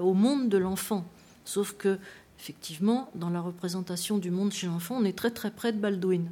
au 0.00 0.14
monde 0.14 0.48
de 0.48 0.58
l'enfant. 0.58 1.04
Sauf 1.44 1.74
que, 1.76 1.98
effectivement, 2.38 3.10
dans 3.16 3.30
la 3.30 3.40
représentation 3.40 4.18
du 4.18 4.30
monde 4.30 4.52
chez 4.52 4.68
l'enfant, 4.68 4.96
on 5.00 5.04
est 5.04 5.16
très 5.16 5.32
très 5.32 5.50
près 5.50 5.72
de 5.72 5.78
Baldwin. 5.78 6.30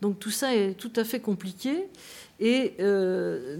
Donc 0.00 0.20
tout 0.20 0.30
ça 0.30 0.54
est 0.54 0.74
tout 0.74 0.92
à 0.94 1.02
fait 1.02 1.20
compliqué. 1.20 1.86
Et 2.38 2.74
euh, 2.78 3.56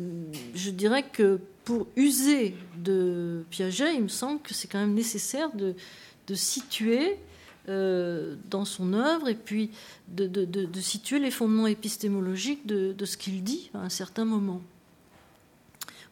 je 0.55 0.71
dirais 0.71 1.03
que 1.03 1.41
pour 1.65 1.89
user 1.97 2.55
de 2.77 3.45
Piaget, 3.51 3.95
il 3.97 4.03
me 4.03 4.09
semble 4.09 4.41
que 4.43 4.55
c'est 4.55 4.69
quand 4.69 4.81
même 4.81 4.95
nécessaire 4.95 5.51
de, 5.57 5.75
de 6.29 6.35
situer 6.35 7.17
euh, 7.71 8.35
dans 8.51 8.67
son 8.67 8.93
œuvre 8.93 9.27
et 9.29 9.35
puis 9.35 9.71
de, 10.09 10.47
situer 10.81 11.19
les 11.19 11.31
fondements 11.31 11.67
épistémologiques 11.67 12.67
de, 12.67 13.05
ce 13.07 13.17
qu'il 13.17 13.43
dit 13.43 13.71
à 13.73 13.79
un 13.79 13.89
certain 13.89 14.27
moment. 14.27 14.61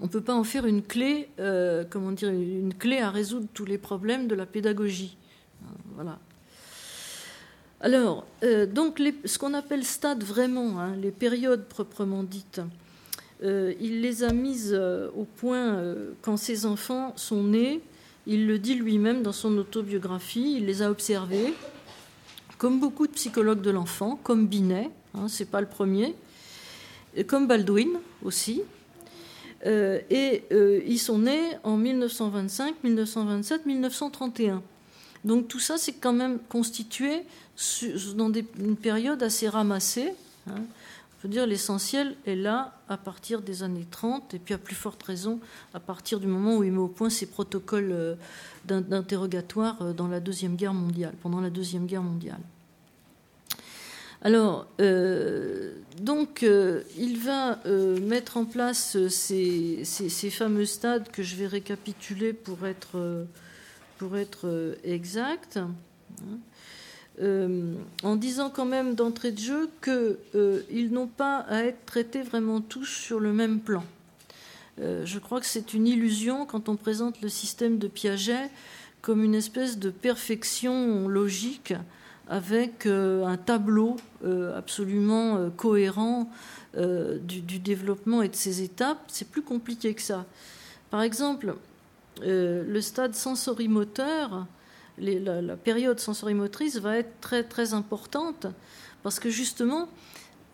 On 0.00 0.04
ne 0.04 0.08
peut 0.08 0.22
pas 0.22 0.34
en 0.34 0.44
faire 0.44 0.64
une 0.64 0.82
clé, 0.82 1.28
euh, 1.40 1.84
comment 1.88 2.12
dire, 2.12 2.30
une 2.30 2.72
clé 2.72 3.00
à 3.00 3.10
résoudre 3.10 3.46
tous 3.52 3.66
les 3.66 3.76
problèmes 3.76 4.28
de 4.28 4.34
la 4.34 4.46
pédagogie. 4.46 5.18
Voilà. 5.94 6.18
Alors, 7.82 8.24
euh, 8.44 8.64
donc, 8.64 9.02
ce 9.26 9.36
qu'on 9.36 9.52
appelle 9.52 9.84
stade 9.84 10.24
vraiment, 10.24 10.80
hein, 10.80 10.96
les 10.96 11.10
périodes 11.10 11.66
proprement 11.66 12.22
dites, 12.22 12.62
il 13.42 14.00
les 14.00 14.24
a 14.24 14.32
mises 14.32 14.72
au 14.72 15.24
point 15.24 15.84
quand 16.22 16.38
ses 16.38 16.64
enfants 16.64 17.12
sont 17.16 17.42
nés 17.42 17.82
il 18.26 18.46
le 18.46 18.58
dit 18.58 18.74
lui-même 18.74 19.22
dans 19.22 19.32
son 19.32 19.56
autobiographie, 19.58 20.56
il 20.56 20.66
les 20.66 20.82
a 20.82 20.90
observés, 20.90 21.54
comme 22.58 22.80
beaucoup 22.80 23.06
de 23.06 23.12
psychologues 23.12 23.62
de 23.62 23.70
l'enfant, 23.70 24.18
comme 24.22 24.46
Binet, 24.46 24.90
hein, 25.14 25.28
c'est 25.28 25.50
pas 25.50 25.60
le 25.60 25.66
premier, 25.66 26.14
comme 27.26 27.46
Baldwin 27.46 27.90
aussi. 28.22 28.62
Euh, 29.64 30.00
et 30.10 30.44
euh, 30.52 30.80
ils 30.86 30.98
sont 30.98 31.18
nés 31.18 31.50
en 31.62 31.76
1925, 31.76 32.82
1927, 32.82 33.66
1931. 33.66 34.62
Donc 35.24 35.46
tout 35.46 35.60
ça, 35.60 35.78
c'est 35.78 35.92
quand 35.92 36.12
même 36.12 36.38
constitué 36.48 37.22
dans 38.16 38.32
une 38.58 38.76
période 38.76 39.22
assez 39.22 39.48
ramassée. 39.48 40.12
Hein 40.48 40.62
veux 41.22 41.28
dire, 41.28 41.46
l'essentiel 41.46 42.16
est 42.26 42.34
là 42.34 42.72
à 42.88 42.96
partir 42.96 43.42
des 43.42 43.62
années 43.62 43.86
30, 43.90 44.34
et 44.34 44.38
puis 44.38 44.54
à 44.54 44.58
plus 44.58 44.74
forte 44.74 45.02
raison 45.02 45.38
à 45.72 45.78
partir 45.78 46.18
du 46.18 46.26
moment 46.26 46.56
où 46.56 46.64
il 46.64 46.72
met 46.72 46.78
au 46.78 46.88
point 46.88 47.10
ses 47.10 47.26
protocoles 47.26 47.92
euh, 47.92 48.14
d'interrogatoire 48.64 49.80
euh, 49.82 49.92
dans 49.92 50.08
la 50.08 50.18
Deuxième 50.18 50.56
Guerre 50.56 50.74
mondiale, 50.74 51.14
pendant 51.22 51.40
la 51.40 51.50
Deuxième 51.50 51.86
Guerre 51.86 52.02
mondiale. 52.02 52.40
Alors, 54.22 54.66
euh, 54.80 55.74
donc, 56.00 56.42
il 56.42 57.18
va 57.18 57.58
mettre 58.00 58.36
en 58.36 58.44
place 58.44 58.96
ces, 59.08 60.30
fameux 60.30 60.64
stades 60.64 61.08
que 61.10 61.24
je 61.24 61.34
vais 61.34 61.48
récapituler 61.48 62.32
pour 62.32 62.64
être, 62.66 63.26
pour 63.98 64.16
être 64.16 64.76
exact. 64.84 65.56
Hein. 65.56 65.70
Euh, 67.22 67.74
en 68.02 68.16
disant 68.16 68.50
quand 68.50 68.64
même 68.64 68.96
d'entrée 68.96 69.30
de 69.30 69.38
jeu 69.38 69.70
qu'ils 69.84 70.16
euh, 70.34 70.88
n'ont 70.90 71.06
pas 71.06 71.38
à 71.48 71.62
être 71.62 71.84
traités 71.86 72.22
vraiment 72.22 72.60
tous 72.60 72.86
sur 72.86 73.20
le 73.20 73.32
même 73.32 73.60
plan. 73.60 73.84
Euh, 74.80 75.02
je 75.04 75.20
crois 75.20 75.38
que 75.38 75.46
c'est 75.46 75.72
une 75.72 75.86
illusion 75.86 76.46
quand 76.46 76.68
on 76.68 76.74
présente 76.74 77.20
le 77.20 77.28
système 77.28 77.78
de 77.78 77.86
Piaget 77.86 78.50
comme 79.02 79.22
une 79.22 79.36
espèce 79.36 79.78
de 79.78 79.90
perfection 79.90 81.06
logique 81.06 81.74
avec 82.28 82.86
un 82.86 83.36
tableau 83.36 83.96
absolument 84.56 85.50
cohérent 85.56 86.30
du, 86.78 87.40
du, 87.40 87.58
développement 87.58 88.22
et 88.22 88.28
de 88.28 88.36
ses 88.36 88.62
étapes. 88.62 89.00
C'est 89.08 89.28
plus 89.28 89.42
compliqué 89.42 89.92
que 89.92 90.00
ça. 90.00 90.24
Par 90.90 91.02
exemple, 91.02 91.56
le 92.22 92.80
stade 92.80 93.16
sensorimoteur, 93.16 94.46
la, 94.98 95.56
période 95.56 95.98
sensorimotrice 95.98 96.78
va 96.78 96.98
être 96.98 97.20
très 97.20 97.44
très 97.44 97.74
importante 97.74 98.46
parce 99.02 99.18
que 99.18 99.30
justement, 99.30 99.88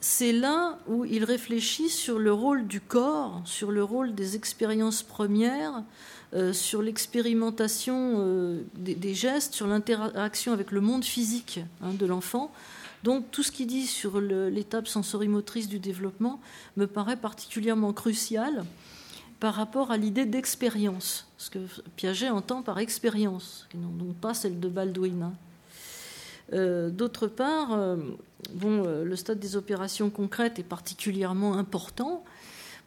c'est 0.00 0.32
là 0.32 0.78
où 0.86 1.04
il 1.04 1.24
réfléchit 1.24 1.88
sur 1.88 2.18
le 2.18 2.32
rôle 2.32 2.66
du 2.66 2.80
corps, 2.80 3.42
sur 3.44 3.70
le 3.72 3.82
rôle 3.82 4.14
des 4.14 4.36
expériences 4.36 5.02
premières, 5.02 5.82
euh, 6.34 6.52
sur 6.52 6.82
l'expérimentation 6.82 8.16
euh, 8.18 8.62
des, 8.76 9.14
gestes, 9.14 9.54
sur 9.54 9.66
l'interaction 9.66 10.52
avec 10.52 10.70
le 10.70 10.80
monde 10.80 11.04
physique 11.04 11.60
hein, 11.82 11.92
de 11.92 12.06
l'enfant. 12.06 12.52
Donc 13.02 13.30
tout 13.30 13.42
ce 13.42 13.52
qu'il 13.52 13.66
dit 13.66 13.86
sur 13.86 14.20
l'étape 14.20 14.88
sensorimotrice 14.88 15.68
du 15.68 15.78
développement 15.78 16.40
me 16.76 16.86
paraît 16.86 17.16
particulièrement 17.16 17.92
crucial 17.92 18.64
par 19.40 19.54
rapport 19.54 19.90
à 19.90 19.96
l'idée 19.96 20.26
d'expérience, 20.26 21.28
ce 21.36 21.50
que 21.50 21.58
Piaget 21.96 22.30
entend 22.30 22.62
par 22.62 22.78
expérience, 22.78 23.68
non 23.74 24.12
pas 24.20 24.34
celle 24.34 24.58
de 24.58 24.68
Baldwin. 24.68 25.22
Hein. 25.22 25.32
Euh, 26.52 26.90
d'autre 26.90 27.26
part, 27.26 27.78
bon, 28.54 28.82
le 29.04 29.16
stade 29.16 29.38
des 29.38 29.56
opérations 29.56 30.10
concrètes 30.10 30.58
est 30.58 30.64
particulièrement 30.64 31.54
important 31.54 32.24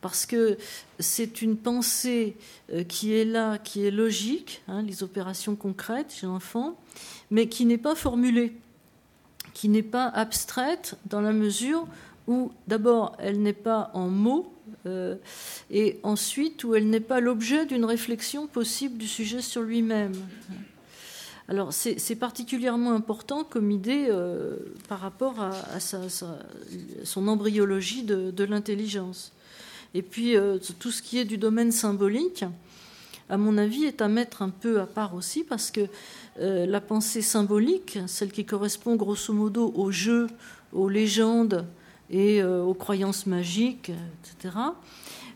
parce 0.01 0.25
que 0.25 0.57
c'est 0.99 1.41
une 1.41 1.55
pensée 1.55 2.35
euh, 2.73 2.83
qui 2.83 3.13
est 3.13 3.25
là, 3.25 3.57
qui 3.59 3.85
est 3.85 3.91
logique, 3.91 4.63
hein, 4.67 4.81
les 4.81 5.03
opérations 5.03 5.55
concrètes 5.55 6.11
chez 6.11 6.25
l'enfant, 6.25 6.75
mais 7.29 7.47
qui 7.47 7.65
n'est 7.65 7.77
pas 7.77 7.95
formulée, 7.95 8.53
qui 9.53 9.69
n'est 9.69 9.83
pas 9.83 10.07
abstraite 10.07 10.97
dans 11.05 11.21
la 11.21 11.31
mesure 11.31 11.87
où 12.27 12.51
d'abord 12.67 13.15
elle 13.19 13.41
n'est 13.41 13.53
pas 13.53 13.91
en 13.93 14.09
mots, 14.09 14.50
euh, 14.87 15.15
et 15.69 15.99
ensuite 16.01 16.63
où 16.63 16.73
elle 16.73 16.89
n'est 16.89 16.99
pas 16.99 17.19
l'objet 17.19 17.65
d'une 17.65 17.85
réflexion 17.85 18.47
possible 18.47 18.97
du 18.97 19.07
sujet 19.07 19.41
sur 19.41 19.61
lui-même. 19.61 20.13
Alors 21.47 21.73
c'est 21.73 22.15
particulièrement 22.15 22.93
important 22.93 23.43
comme 23.43 23.71
idée 23.71 24.07
euh, 24.09 24.55
par 24.87 24.99
rapport 24.99 25.39
à, 25.39 25.79
son 25.79 27.27
embryologie 27.27 28.03
de 28.03 28.43
l'intelligence. 28.43 29.33
Et 29.93 30.01
puis 30.01 30.37
euh, 30.37 30.57
tout 30.79 30.91
ce 30.91 31.01
qui 31.01 31.19
est 31.19 31.25
du 31.25 31.37
domaine 31.37 31.71
symbolique, 31.71 32.45
à 33.29 33.37
mon 33.37 33.57
avis, 33.57 33.83
est 33.83 34.01
à 34.01 34.07
mettre 34.07 34.41
un 34.41 34.49
peu 34.49 34.79
à 34.79 34.85
part 34.85 35.13
aussi 35.13 35.43
parce 35.43 35.71
que 35.71 35.81
la 36.37 36.81
pensée 36.81 37.21
symbolique, 37.21 37.99
celle 38.07 38.31
qui 38.31 38.45
correspond 38.45 38.95
grosso 38.95 39.33
modo 39.33 39.71
aux 39.75 39.91
jeux, 39.91 40.27
aux 40.73 40.89
légendes 40.89 41.65
et 42.11 42.41
euh, 42.41 42.61
aux 42.61 42.73
croyances 42.73 43.25
magiques, 43.25 43.91
etc., 44.23 44.55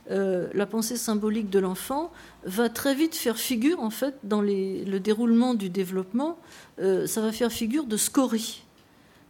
la 0.07 0.67
pensée 0.67 0.97
symbolique 0.97 1.49
de 1.49 1.57
l'enfant 1.57 2.11
va 2.43 2.69
très 2.69 2.93
vite 2.93 3.15
faire 3.15 3.38
figure, 3.38 3.82
en 3.82 3.89
fait, 3.89 4.13
dans 4.21 4.39
le 4.39 4.99
déroulement 4.99 5.55
du 5.55 5.71
développement, 5.71 6.38
ça 6.78 7.21
va 7.21 7.32
faire 7.32 7.51
figure 7.51 7.86
de 7.86 7.97
scorie. 7.97 8.65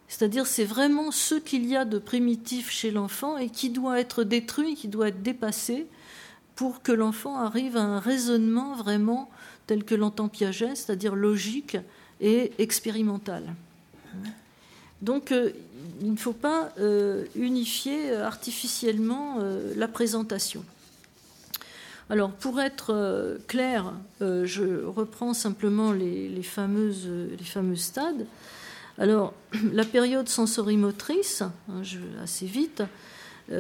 C'est-à-dire 0.08 0.46
c'est 0.46 0.66
vraiment 0.66 1.12
ce 1.12 1.36
qu'il 1.36 1.66
y 1.66 1.76
a 1.76 1.86
de 1.86 1.98
primitif 1.98 2.70
chez 2.70 2.92
l'enfant 2.92 3.38
et 3.38 3.50
qui 3.50 3.70
doit 3.70 4.00
être 4.00 4.24
détruit, 4.24 4.76
qui 4.76 4.88
doit 4.88 5.08
être 5.08 5.24
dépassé 5.24 5.88
pour 6.56 6.82
que 6.82 6.92
l'enfant 6.92 7.38
arrive 7.38 7.76
à 7.76 7.82
un 7.82 8.00
raisonnement 8.00 8.76
vraiment 8.76 9.30
tel 9.68 9.84
que 9.84 9.96
l'entend 9.96 10.30
Piaget, 10.30 10.76
c'est-à-dire 10.76 11.16
logique 11.16 11.78
et 12.22 12.52
expérimental. 12.60 13.56
Donc 15.06 15.32
euh, 15.32 15.52
il 16.02 16.12
ne 16.12 16.18
faut 16.18 16.34
pas 16.34 16.72
euh, 16.80 17.26
unifier 17.36 18.14
artificiellement 18.16 19.38
euh, 19.40 19.74
la 19.78 19.88
présentation. 19.88 20.66
Alors 22.10 22.32
pour 22.32 22.60
être 22.60 23.40
clair, 23.48 23.94
je 24.20 24.86
reprends 24.86 25.34
simplement 25.34 25.92
les, 25.92 26.44
fameux 26.44 26.94
stades. 27.76 28.28
Alors, 29.00 29.34
la 29.74 29.86
période 29.86 30.30
sensorimotrice, 30.30 31.42
hein, 31.42 31.82
assez 32.22 32.46
vite, 32.46 32.84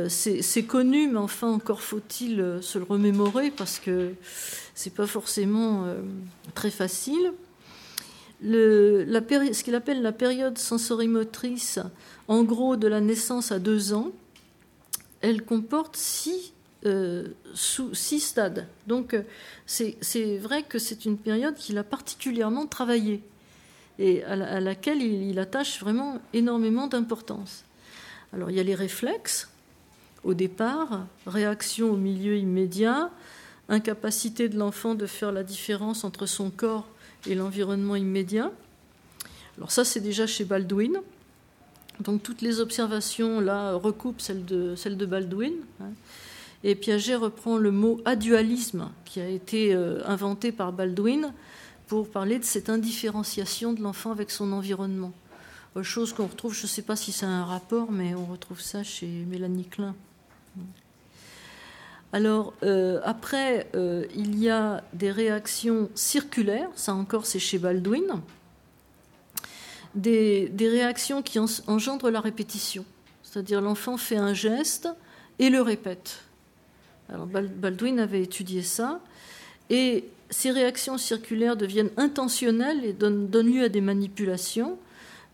c'est 0.09 0.63
connu, 0.67 1.07
mais 1.07 1.17
enfin, 1.17 1.47
encore 1.47 1.81
faut-il 1.81 2.59
se 2.61 2.77
le 2.77 2.85
remémorer 2.87 3.49
parce 3.49 3.79
que 3.79 4.13
c'est 4.75 4.93
pas 4.93 5.07
forcément 5.07 5.87
très 6.53 6.69
facile. 6.69 7.33
Ce 8.43 9.63
qu'il 9.63 9.75
appelle 9.75 10.01
la 10.01 10.11
période 10.11 10.57
sensorimotrice, 10.57 11.79
en 12.27 12.43
gros 12.43 12.75
de 12.75 12.87
la 12.87 13.01
naissance 13.01 13.51
à 13.51 13.59
deux 13.59 13.93
ans, 13.93 14.11
elle 15.21 15.43
comporte 15.43 15.95
six, 15.95 16.53
six 17.93 18.19
stades. 18.19 18.67
Donc, 18.87 19.15
c'est 19.65 20.37
vrai 20.37 20.63
que 20.63 20.79
c'est 20.79 21.05
une 21.05 21.17
période 21.17 21.55
qu'il 21.55 21.77
a 21.77 21.83
particulièrement 21.83 22.67
travaillée 22.67 23.23
et 23.99 24.23
à, 24.23 24.59
laquelle 24.59 25.01
il, 25.01 25.39
attache 25.39 25.79
vraiment 25.79 26.19
énormément 26.33 26.87
d'importance. 26.87 27.63
Alors 28.33 28.49
il 28.49 28.57
y 28.57 28.59
a 28.59 28.63
les 28.63 28.75
réflexes 28.75 29.49
au 30.23 30.33
départ, 30.33 31.05
réaction 31.27 31.91
au 31.91 31.95
milieu 31.95 32.37
immédiat, 32.37 33.11
incapacité 33.69 34.49
de 34.49 34.57
l'enfant 34.57 34.95
de 34.95 35.05
faire 35.05 35.31
la 35.31 35.43
différence 35.43 36.03
entre 36.03 36.25
son 36.25 36.49
corps 36.49 36.87
et 37.27 37.35
l'environnement 37.35 37.95
immédiat. 37.95 38.51
Alors 39.57 39.71
ça 39.71 39.85
c'est 39.85 39.99
déjà 39.99 40.27
chez 40.27 40.45
Baldwin. 40.45 41.01
Donc 41.99 42.23
toutes 42.23 42.41
les 42.41 42.59
observations 42.59 43.39
là 43.39 43.73
recoupent 43.75 44.21
celles 44.21 44.45
de, 44.45 45.05
Baldwin. 45.05 45.53
Hein. 45.81 45.91
Et 46.63 46.75
Piaget 46.75 47.15
reprend 47.15 47.57
le 47.57 47.71
mot 47.71 48.01
adualisme 48.05 48.89
qui 49.05 49.21
a 49.21 49.27
été 49.27 49.73
euh, 49.73 50.01
inventé 50.05 50.51
par 50.51 50.73
Baldwin 50.73 51.31
pour 51.87 52.09
parler 52.09 52.39
de 52.39 52.43
cette 52.43 52.69
indifférenciation 52.69 53.73
de 53.73 53.81
l'enfant 53.81 54.11
avec 54.11 54.31
son 54.31 54.51
environnement. 54.51 55.13
Chose 55.81 56.13
qu'on 56.13 56.27
retrouve, 56.27 56.53
je 56.53 56.63
ne 56.63 56.67
sais 56.67 56.81
pas 56.81 56.95
si 56.95 57.11
c'est 57.11 57.25
un 57.25 57.43
rapport, 57.43 57.91
mais 57.91 58.15
on 58.15 58.25
retrouve 58.25 58.61
ça 58.61 58.81
chez 58.81 59.07
Mélanie 59.07 59.65
Klein. 59.65 59.93
Alors, 62.15 62.53
euh, 62.63 63.01
après, 63.03 63.67
euh, 63.75 64.05
il 64.15 64.41
y 64.41 64.49
a 64.49 64.85
des 64.93 65.11
réactions 65.11 65.89
circulaires, 65.95 66.69
ça 66.73 66.93
encore 66.93 67.25
c'est 67.25 67.39
chez 67.39 67.57
Baldwin, 67.57 68.21
des, 69.95 70.49
réactions 70.57 71.21
qui 71.21 71.39
engendrent 71.67 72.09
la 72.09 72.21
répétition. 72.21 72.85
C'est-à-dire 73.21 73.59
l'enfant 73.59 73.97
fait 73.97 74.15
un 74.15 74.33
geste 74.33 74.87
et 75.39 75.49
le 75.49 75.61
répète. 75.61 76.21
Alors 77.09 77.25
Baldwin 77.25 77.99
avait 77.99 78.21
étudié 78.21 78.61
ça, 78.61 79.01
et 79.69 80.05
ces 80.29 80.51
réactions 80.51 80.97
circulaires 80.97 81.57
deviennent 81.57 81.91
intentionnelles 81.97 82.85
et 82.85 82.93
donnent, 82.93 83.29
lieu 83.29 83.65
à 83.65 83.67
des 83.67 83.81
manipulations. 83.81 84.77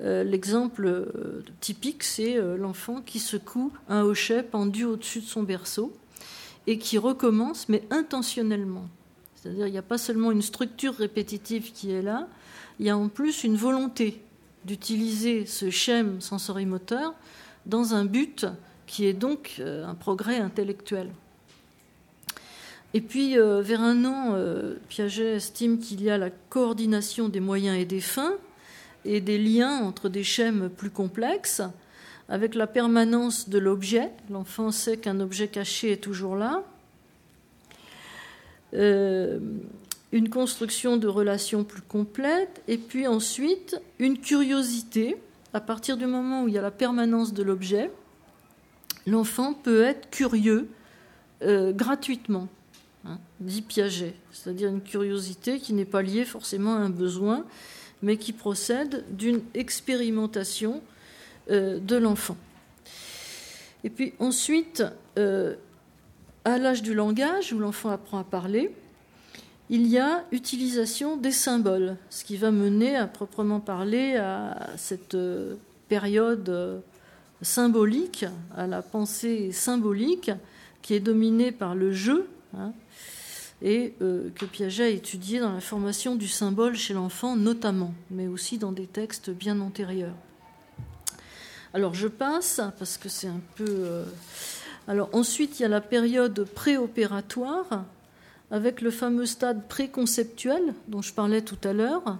Euh, 0.01 0.23
l'exemple 0.23 1.11
typique, 1.59 2.03
c'est 2.03 2.39
l'enfant 2.57 3.01
qui 3.01 3.19
secoue 3.19 3.71
un 3.87 4.01
hochet 4.01 4.41
pendu 4.41 4.83
au-dessus 4.85 5.19
de 5.19 5.27
son 5.27 5.43
berceau 5.43 5.95
et 6.71 6.77
qui 6.77 6.97
recommence, 6.97 7.67
mais 7.67 7.83
intentionnellement. 7.89 8.87
C'est-à-dire 9.35 9.67
il 9.67 9.71
n'y 9.71 9.77
a 9.77 9.81
pas 9.83 9.97
seulement 9.97 10.31
une 10.31 10.41
structure 10.41 10.95
répétitive 10.95 11.73
qui 11.73 11.91
est 11.91 12.01
là, 12.01 12.29
il 12.79 12.85
y 12.85 12.89
a 12.89 12.97
en 12.97 13.09
plus 13.09 13.43
une 13.43 13.57
volonté 13.57 14.21
d'utiliser 14.63 15.45
ce 15.45 15.69
schème 15.69 16.21
sensorimoteur 16.21 17.13
dans 17.65 17.93
un 17.93 18.05
but 18.05 18.45
qui 18.87 19.05
est 19.05 19.13
donc 19.13 19.61
un 19.61 19.95
progrès 19.95 20.37
intellectuel. 20.37 21.09
Et 22.93 23.01
puis, 23.01 23.37
euh, 23.37 23.61
vers 23.61 23.81
un 23.81 24.05
an, 24.05 24.31
euh, 24.33 24.75
Piaget 24.87 25.35
estime 25.35 25.79
qu'il 25.79 26.01
y 26.01 26.09
a 26.09 26.17
la 26.17 26.29
coordination 26.29 27.27
des 27.27 27.39
moyens 27.41 27.77
et 27.77 27.85
des 27.85 28.01
fins 28.01 28.35
et 29.03 29.19
des 29.19 29.37
liens 29.37 29.79
entre 29.79 30.07
des 30.07 30.23
schèmes 30.23 30.69
plus 30.69 30.89
complexes, 30.89 31.61
avec 32.29 32.55
la 32.55 32.67
permanence 32.67 33.49
de 33.49 33.59
l'objet. 33.59 34.11
L'enfant 34.29 34.71
sait 34.71 34.97
qu'un 34.97 35.19
objet 35.19 35.47
caché 35.47 35.91
est 35.91 36.03
toujours 36.03 36.35
là. 36.35 36.63
Euh, 38.73 39.39
une 40.11 40.29
construction 40.29 40.97
de 40.97 41.07
relations 41.07 41.63
plus 41.63 41.81
complètes, 41.81 42.61
et 42.67 42.77
puis 42.77 43.07
ensuite 43.07 43.79
une 43.99 44.19
curiosité. 44.19 45.17
À 45.53 45.61
partir 45.61 45.97
du 45.97 46.05
moment 46.05 46.43
où 46.43 46.47
il 46.47 46.53
y 46.53 46.57
a 46.57 46.61
la 46.61 46.71
permanence 46.71 47.33
de 47.33 47.43
l'objet, 47.43 47.91
l'enfant 49.05 49.53
peut 49.53 49.83
être 49.83 50.09
curieux 50.09 50.69
gratuitement 51.41 52.47
hein, 53.03 53.17
dit 53.39 53.61
Piaget, 53.61 54.13
c'est-à-dire 54.31 54.69
une 54.69 54.81
curiosité 54.81 55.59
qui 55.59 55.73
n'est 55.73 55.85
pas 55.85 56.01
liée 56.01 56.23
forcément 56.23 56.75
à 56.75 56.79
un 56.79 56.89
besoin, 56.89 57.45
mais 58.01 58.17
qui 58.17 58.33
procède 58.33 59.05
d'une 59.11 59.41
expérimentation 59.53 60.75
euh, 60.75 61.00
de 61.49 61.95
l'enfant. 61.95 62.37
Et 63.83 63.89
puis 63.89 64.13
ensuite, 64.19 64.83
euh, 65.17 65.55
à 66.45 66.57
l'âge 66.57 66.81
du 66.81 66.93
langage, 66.93 67.53
où 67.53 67.59
l'enfant 67.59 67.89
apprend 67.89 68.19
à 68.19 68.23
parler, 68.23 68.71
il 69.69 69.87
y 69.87 69.97
a 69.97 70.25
utilisation 70.31 71.17
des 71.17 71.31
symboles, 71.31 71.95
ce 72.09 72.23
qui 72.23 72.37
va 72.37 72.51
mener 72.51 72.95
à 72.95 73.07
proprement 73.07 73.59
parler 73.59 74.17
à 74.17 74.69
cette 74.77 75.15
euh, 75.15 75.55
période 75.87 76.83
symbolique, 77.41 78.25
à 78.55 78.67
la 78.67 78.81
pensée 78.81 79.51
symbolique, 79.51 80.31
qui 80.81 80.93
est 80.93 80.99
dominée 80.99 81.51
par 81.51 81.73
le 81.73 81.91
jeu, 81.91 82.27
hein, 82.57 82.73
et 83.63 83.93
euh, 84.01 84.29
que 84.35 84.45
Piaget 84.45 84.83
a 84.83 84.89
étudié 84.89 85.39
dans 85.39 85.53
la 85.53 85.61
formation 85.61 86.15
du 86.15 86.27
symbole 86.27 86.75
chez 86.75 86.93
l'enfant 86.93 87.35
notamment, 87.35 87.93
mais 88.09 88.27
aussi 88.27 88.57
dans 88.57 88.71
des 88.71 88.87
textes 88.87 89.29
bien 89.29 89.59
antérieurs. 89.59 90.15
Alors 91.73 91.93
je 91.93 92.07
passe 92.07 92.59
parce 92.77 92.97
que 92.97 93.07
c'est 93.07 93.27
un 93.27 93.41
peu. 93.55 93.65
Euh, 93.67 94.03
alors 94.87 95.09
ensuite, 95.13 95.59
il 95.59 95.63
y 95.63 95.65
a 95.65 95.69
la 95.69 95.79
période 95.79 96.43
préopératoire 96.43 97.85
avec 98.49 98.81
le 98.81 98.91
fameux 98.91 99.25
stade 99.25 99.67
préconceptuel 99.69 100.73
dont 100.89 101.01
je 101.01 101.13
parlais 101.13 101.41
tout 101.41 101.57
à 101.63 101.71
l'heure. 101.71 102.17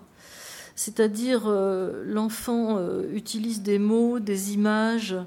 C'est-à-dire 0.75 1.43
euh, 1.47 2.03
l'enfant 2.05 2.77
euh, 2.77 3.11
utilise 3.13 3.61
des 3.61 3.77
mots, 3.77 4.19
des 4.19 4.53
images, 4.53 5.17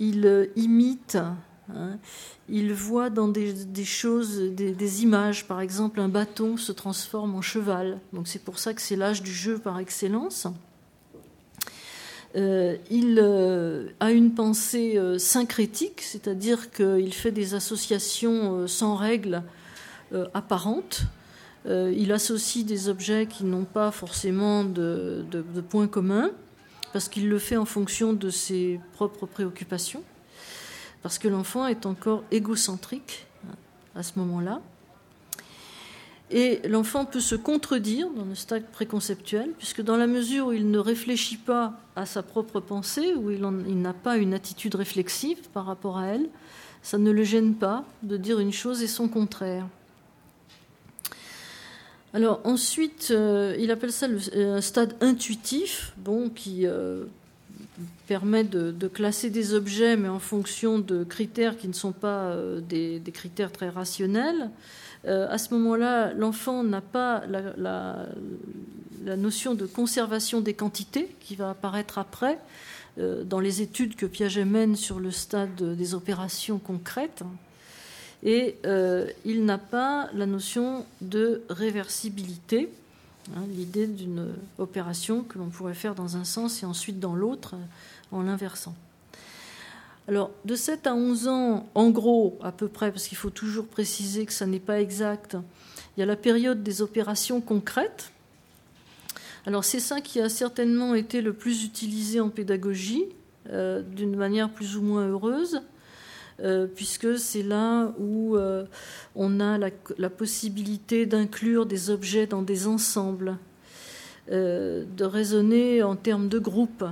il 0.00 0.50
imite, 0.56 1.16
hein, 1.72 1.98
il 2.48 2.74
voit 2.74 3.08
dans 3.08 3.28
des, 3.28 3.84
choses, 3.84 4.40
des, 4.40 5.02
images, 5.04 5.46
par 5.46 5.60
exemple 5.60 6.00
un 6.00 6.08
bâton 6.08 6.56
se 6.56 6.72
transforme 6.72 7.36
en 7.36 7.42
cheval. 7.42 8.00
Donc 8.12 8.26
c'est 8.26 8.42
pour 8.42 8.58
ça 8.58 8.74
que 8.74 8.82
c'est 8.82 8.96
l'âge 8.96 9.22
du 9.22 9.32
jeu 9.32 9.58
par 9.58 9.78
excellence. 9.78 10.48
Euh, 12.36 12.76
il 12.90 13.18
euh, 13.22 13.90
a 14.00 14.10
une 14.10 14.34
pensée 14.34 14.94
euh, 14.96 15.18
syncrétique, 15.18 16.00
c'est-à-dire 16.02 16.72
qu'il 16.72 17.14
fait 17.14 17.30
des 17.30 17.54
associations 17.54 18.66
sans 18.66 18.96
règles 18.96 19.42
apparentes. 20.32 21.02
il 21.66 22.12
associe 22.12 22.64
des 22.64 22.88
objets 22.88 23.26
qui 23.26 23.42
n'ont 23.42 23.64
pas 23.64 23.90
forcément 23.90 24.62
de, 24.62 25.24
de 25.28 25.60
points 25.60 25.88
communs, 25.88 26.30
parce 26.92 27.08
qu'il 27.08 27.28
le 27.28 27.38
fait 27.40 27.56
en 27.56 27.64
fonction 27.64 28.12
de 28.12 28.30
ses 28.30 28.78
propres 28.92 29.26
préoccupations, 29.26 30.04
parce 31.02 31.18
que 31.18 31.26
l'enfant 31.26 31.66
est 31.66 31.84
encore 31.84 32.22
égocentrique 32.30 33.26
à 33.96 34.04
ce 34.04 34.12
moment-là. 34.20 34.60
Et 36.30 36.60
l'enfant 36.66 37.04
peut 37.04 37.20
se 37.20 37.34
contredire 37.34 38.08
dans 38.10 38.24
le 38.24 38.34
stade 38.34 38.64
préconceptuel, 38.64 39.50
puisque 39.58 39.82
dans 39.82 39.96
la 39.96 40.06
mesure 40.06 40.46
où 40.46 40.52
il 40.52 40.70
ne 40.70 40.78
réfléchit 40.78 41.36
pas 41.36 41.74
à 41.96 42.06
sa 42.06 42.22
propre 42.22 42.60
pensée, 42.60 43.14
où 43.14 43.30
il, 43.30 43.40
n'a 43.80 43.92
pas 43.92 44.16
une 44.16 44.34
attitude 44.34 44.74
réflexive 44.74 45.48
par 45.52 45.66
rapport 45.66 45.98
à 45.98 46.06
elle, 46.06 46.28
ça 46.82 46.98
ne 46.98 47.10
le 47.10 47.24
gêne 47.24 47.54
pas 47.54 47.84
de 48.02 48.16
dire 48.16 48.40
une 48.40 48.52
chose 48.52 48.82
et 48.82 48.86
son 48.86 49.08
contraire. 49.08 49.66
Alors 52.14 52.40
ensuite, 52.44 53.08
euh, 53.10 53.56
il 53.58 53.70
appelle 53.70 53.92
ça 53.92 54.06
le, 54.06 54.18
un 54.36 54.60
stade 54.60 54.94
intuitif, 55.00 55.92
bon, 55.96 56.30
qui 56.30 56.64
euh, 56.64 57.04
permet 58.06 58.44
de, 58.44 58.88
classer 58.88 59.30
des 59.30 59.54
objets, 59.54 59.96
mais 59.96 60.08
en 60.08 60.20
fonction 60.20 60.78
de 60.78 61.04
critères 61.04 61.56
qui 61.56 61.68
ne 61.68 61.72
sont 61.72 61.92
pas 61.92 62.26
euh, 62.26 62.60
des, 62.60 63.02
critères 63.12 63.50
très 63.50 63.68
rationnels. 63.68 64.50
Euh, 65.06 65.26
à 65.30 65.38
ce 65.38 65.52
moment-là, 65.54 66.12
l'enfant 66.14 66.62
n'a 66.64 66.80
pas 66.80 67.24
la, 67.26 68.06
notion 69.16 69.54
de 69.54 69.66
conservation 69.66 70.40
des 70.40 70.54
quantités 70.54 71.14
qui 71.20 71.36
va 71.36 71.50
apparaître 71.50 71.98
après 71.98 72.38
euh, 72.98 73.22
dans 73.22 73.40
les 73.40 73.60
études 73.60 73.96
que 73.96 74.06
Piaget 74.06 74.46
mène 74.46 74.76
sur 74.76 74.98
le 74.98 75.10
stade 75.10 75.62
des 75.76 75.94
opérations 75.94 76.58
concrètes. 76.58 77.22
Et 78.22 78.56
euh, 78.64 79.06
il 79.26 79.44
n'a 79.44 79.58
pas 79.58 80.08
la 80.14 80.24
notion 80.24 80.86
de 81.02 81.42
réversibilité, 81.50 82.70
hein, 83.36 83.42
l'idée 83.50 83.86
d'une 83.86 84.28
opération 84.58 85.22
que 85.22 85.36
l'on 85.36 85.48
pourrait 85.48 85.74
faire 85.74 85.94
dans 85.94 86.16
un 86.16 86.24
sens 86.24 86.62
et 86.62 86.66
ensuite 86.66 86.98
dans 86.98 87.14
l'autre 87.14 87.54
en 88.10 88.22
l'inversant. 88.22 88.74
Alors, 90.06 90.30
de 90.44 90.54
7 90.54 90.86
à 90.86 90.94
11 90.94 91.28
ans, 91.28 91.66
en 91.74 91.88
gros, 91.88 92.38
à 92.42 92.52
peu 92.52 92.68
près, 92.68 92.90
parce 92.92 93.08
qu'il 93.08 93.16
faut 93.16 93.30
toujours 93.30 93.66
préciser 93.66 94.26
que 94.26 94.34
ça 94.34 94.44
n'est 94.44 94.60
pas 94.60 94.80
exact, 94.80 95.38
il 95.96 96.00
y 96.00 96.02
a 96.02 96.06
la 96.06 96.16
période 96.16 96.62
des 96.62 96.82
opérations 96.82 97.40
concrètes. 97.40 98.12
Alors, 99.46 99.64
c'est 99.64 99.80
ça 99.80 100.02
qui 100.02 100.20
a 100.20 100.28
certainement 100.28 100.94
été 100.94 101.22
le 101.22 101.32
plus 101.32 101.64
utilisé 101.64 102.20
en 102.20 102.28
pédagogie, 102.28 103.06
euh, 103.50 103.80
d'une 103.80 104.14
manière 104.14 104.50
plus 104.50 104.76
ou 104.76 104.82
moins 104.82 105.08
heureuse, 105.08 105.62
euh, 106.40 106.66
puisque 106.66 107.18
c'est 107.18 107.42
là 107.42 107.94
où 107.98 108.36
euh, 108.36 108.64
on 109.14 109.40
a 109.40 109.56
la, 109.58 110.10
possibilité 110.10 111.06
d'inclure 111.06 111.64
des 111.64 111.88
objets 111.88 112.26
dans 112.26 112.42
des 112.42 112.66
ensembles, 112.66 113.38
de 114.30 115.04
raisonner 115.04 115.82
en 115.82 115.96
termes 115.96 116.28
de 116.28 116.38
groupe. 116.38 116.84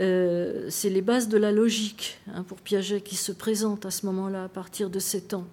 Euh, 0.00 0.66
c'est 0.70 0.90
les 0.90 1.02
bases 1.02 1.28
de 1.28 1.38
la 1.38 1.50
logique 1.50 2.18
hein, 2.32 2.44
pour 2.44 2.58
Piaget 2.58 3.00
qui 3.00 3.16
se 3.16 3.32
présentent 3.32 3.84
à 3.84 3.90
ce 3.90 4.06
moment-là, 4.06 4.44
à 4.44 4.48
partir 4.48 4.90
de 4.90 4.98
7 4.98 5.34
ans. 5.34 5.46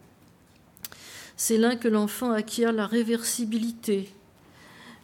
C'est 1.35 1.57
là 1.57 1.75
que 1.75 1.87
l'enfant 1.87 2.31
acquiert 2.31 2.71
la 2.71 2.85
réversibilité, 2.85 4.09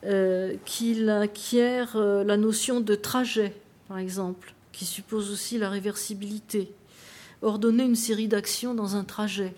euh, 0.05 0.55
qu'il 0.65 1.09
acquiert 1.09 1.95
euh, 1.95 2.23
la 2.23 2.37
notion 2.37 2.81
de 2.81 2.93
trajet, 2.93 3.53
par 3.87 3.97
exemple, 3.97 4.53
qui 4.71 4.85
suppose 4.85 5.31
aussi 5.31 5.57
la 5.57 5.69
réversibilité. 5.69 6.71
Ordonner 7.41 7.83
une 7.83 7.95
série 7.95 8.27
d'actions 8.27 8.75
dans 8.75 8.95
un 8.95 9.03
trajet. 9.03 9.53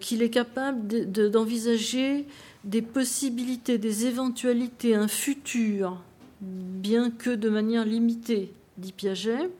qu'il 0.00 0.22
est 0.22 0.30
capable 0.30 1.10
d'envisager 1.30 2.26
des 2.62 2.82
possibilités, 2.82 3.78
des 3.78 4.06
éventualités, 4.06 4.94
un 4.94 5.08
futur 5.08 6.00
bien 6.40 7.10
que 7.10 7.30
de 7.30 7.48
manière 7.48 7.84
limitée, 7.84 8.52
dit 8.78 8.92
Piaget. 8.92 9.50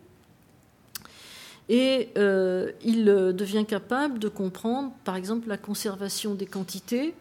Et 1.69 2.11
euh, 2.19 2.71
il 2.85 3.09
euh, 3.09 3.33
devient 3.33 3.65
capable 3.67 4.19
de 4.19 4.29
comprendre, 4.29 4.93
par 5.05 5.17
exemple, 5.17 5.49
la 5.49 5.57
conservation 5.57 6.35
des 6.35 6.47
quantités, 6.47 7.15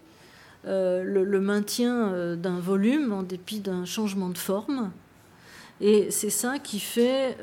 euh, 0.65 1.03
le, 1.03 1.39
maintien 1.39 2.35
d'un 2.35 2.59
volume 2.59 3.13
en 3.13 3.23
dépit 3.23 3.59
d'un 3.59 3.85
changement 3.85 4.30
de 4.30 4.38
forme. 4.38 4.91
Et 5.81 6.11
c'est 6.11 6.30
ça 6.30 6.59
qui 6.59 6.80
fait 6.80 7.38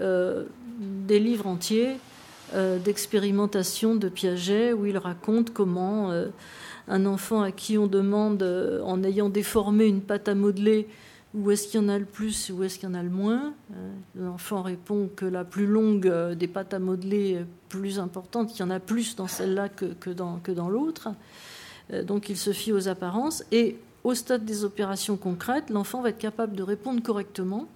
des 0.78 1.18
livres 1.18 1.46
entiers 1.46 1.96
d'expérimentation 2.84 3.94
de 3.96 4.08
Piaget 4.08 4.72
où 4.72 4.86
il 4.86 4.96
raconte 4.96 5.52
comment 5.52 6.10
un 6.88 7.06
enfant 7.06 7.42
à 7.42 7.50
qui 7.50 7.76
on 7.76 7.86
demande, 7.86 8.42
en 8.84 9.02
ayant 9.04 9.28
déformé 9.28 9.86
une 9.86 10.00
pâte 10.00 10.28
à 10.28 10.34
modeler, 10.34 10.88
où 11.32 11.50
est-ce 11.50 11.68
qu'il 11.68 11.80
y 11.80 11.84
en 11.84 11.88
a 11.88 11.98
le 11.98 12.04
plus, 12.04 12.50
où 12.50 12.64
est-ce 12.64 12.78
qu'il 12.78 12.88
y 12.88 12.92
en 12.92 12.94
a 12.94 13.02
le 13.02 13.10
moins 13.10 13.54
euh, 13.76 13.92
L'enfant 14.16 14.62
répond 14.62 15.08
que 15.14 15.24
la 15.24 15.44
plus 15.44 15.66
longue 15.66 16.08
euh, 16.08 16.34
des 16.34 16.48
pâtes 16.48 16.74
à 16.74 16.80
modeler 16.80 17.32
est 17.32 17.46
plus 17.68 18.00
importante, 18.00 18.50
qu'il 18.50 18.60
y 18.60 18.62
en 18.64 18.70
a 18.70 18.80
plus 18.80 19.14
dans 19.14 19.28
celle-là 19.28 19.68
que, 19.68 20.10
dans, 20.10 20.40
dans 20.48 20.68
l'autre. 20.68 21.10
Euh, 21.92 22.02
donc 22.02 22.28
il 22.30 22.36
se 22.36 22.52
fie 22.52 22.72
aux 22.72 22.88
apparences. 22.88 23.44
Et 23.52 23.76
au 24.02 24.14
stade 24.14 24.44
des 24.44 24.64
opérations 24.64 25.16
concrètes, 25.16 25.70
l'enfant 25.70 26.02
va 26.02 26.08
être 26.08 26.18
capable 26.18 26.56
de 26.56 26.64
répondre 26.64 27.00
correctement 27.00 27.68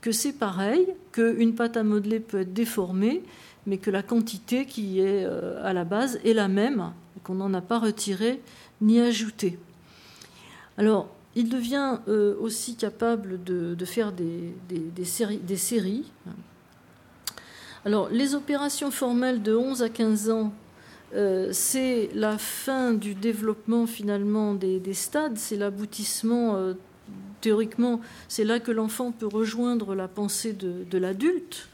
que 0.00 0.10
c'est 0.10 0.32
pareil, 0.32 0.86
qu'une 1.12 1.54
pâte 1.54 1.76
à 1.76 1.84
modeler 1.84 2.20
peut 2.20 2.40
être 2.40 2.52
déformée, 2.52 3.22
mais 3.66 3.78
que 3.78 3.90
la 3.90 4.02
quantité 4.02 4.64
qui 4.64 5.00
est 5.00 5.24
à 5.24 5.72
la 5.72 5.84
base 5.84 6.20
est 6.24 6.34
la 6.34 6.46
même, 6.46 6.92
qu'on 7.24 7.34
n'en 7.34 7.52
a 7.52 7.60
pas 7.60 7.80
retiré 7.80 8.40
ni 8.80 9.00
ajouté. 9.00 9.58
Alors, 10.76 11.08
il 11.36 11.48
devient 11.48 11.98
euh, 12.08 12.34
aussi 12.40 12.74
capable 12.74 13.42
de, 13.44 13.76
faire 13.84 14.12
des, 14.12 15.04
séries, 15.04 16.10
Alors, 17.84 18.08
les 18.10 18.34
opérations 18.34 18.90
formelles 18.90 19.42
de 19.42 19.54
11 19.54 19.82
à 19.82 19.88
15 19.88 20.30
ans, 20.30 20.52
euh, 21.14 21.50
c'est 21.52 22.10
la 22.14 22.38
fin 22.38 22.92
du 22.92 23.14
développement 23.14 23.86
finalement 23.86 24.54
des, 24.54 24.94
stades, 24.94 25.38
c'est 25.38 25.56
l'aboutissement, 25.56 26.56
euh, 26.56 26.74
théoriquement, 27.40 28.00
c'est 28.28 28.44
là 28.44 28.58
que 28.58 28.72
l'enfant 28.72 29.12
peut 29.12 29.28
rejoindre 29.28 29.94
la 29.94 30.08
pensée 30.08 30.52
de, 30.52 30.98
l'adulte. 30.98 31.68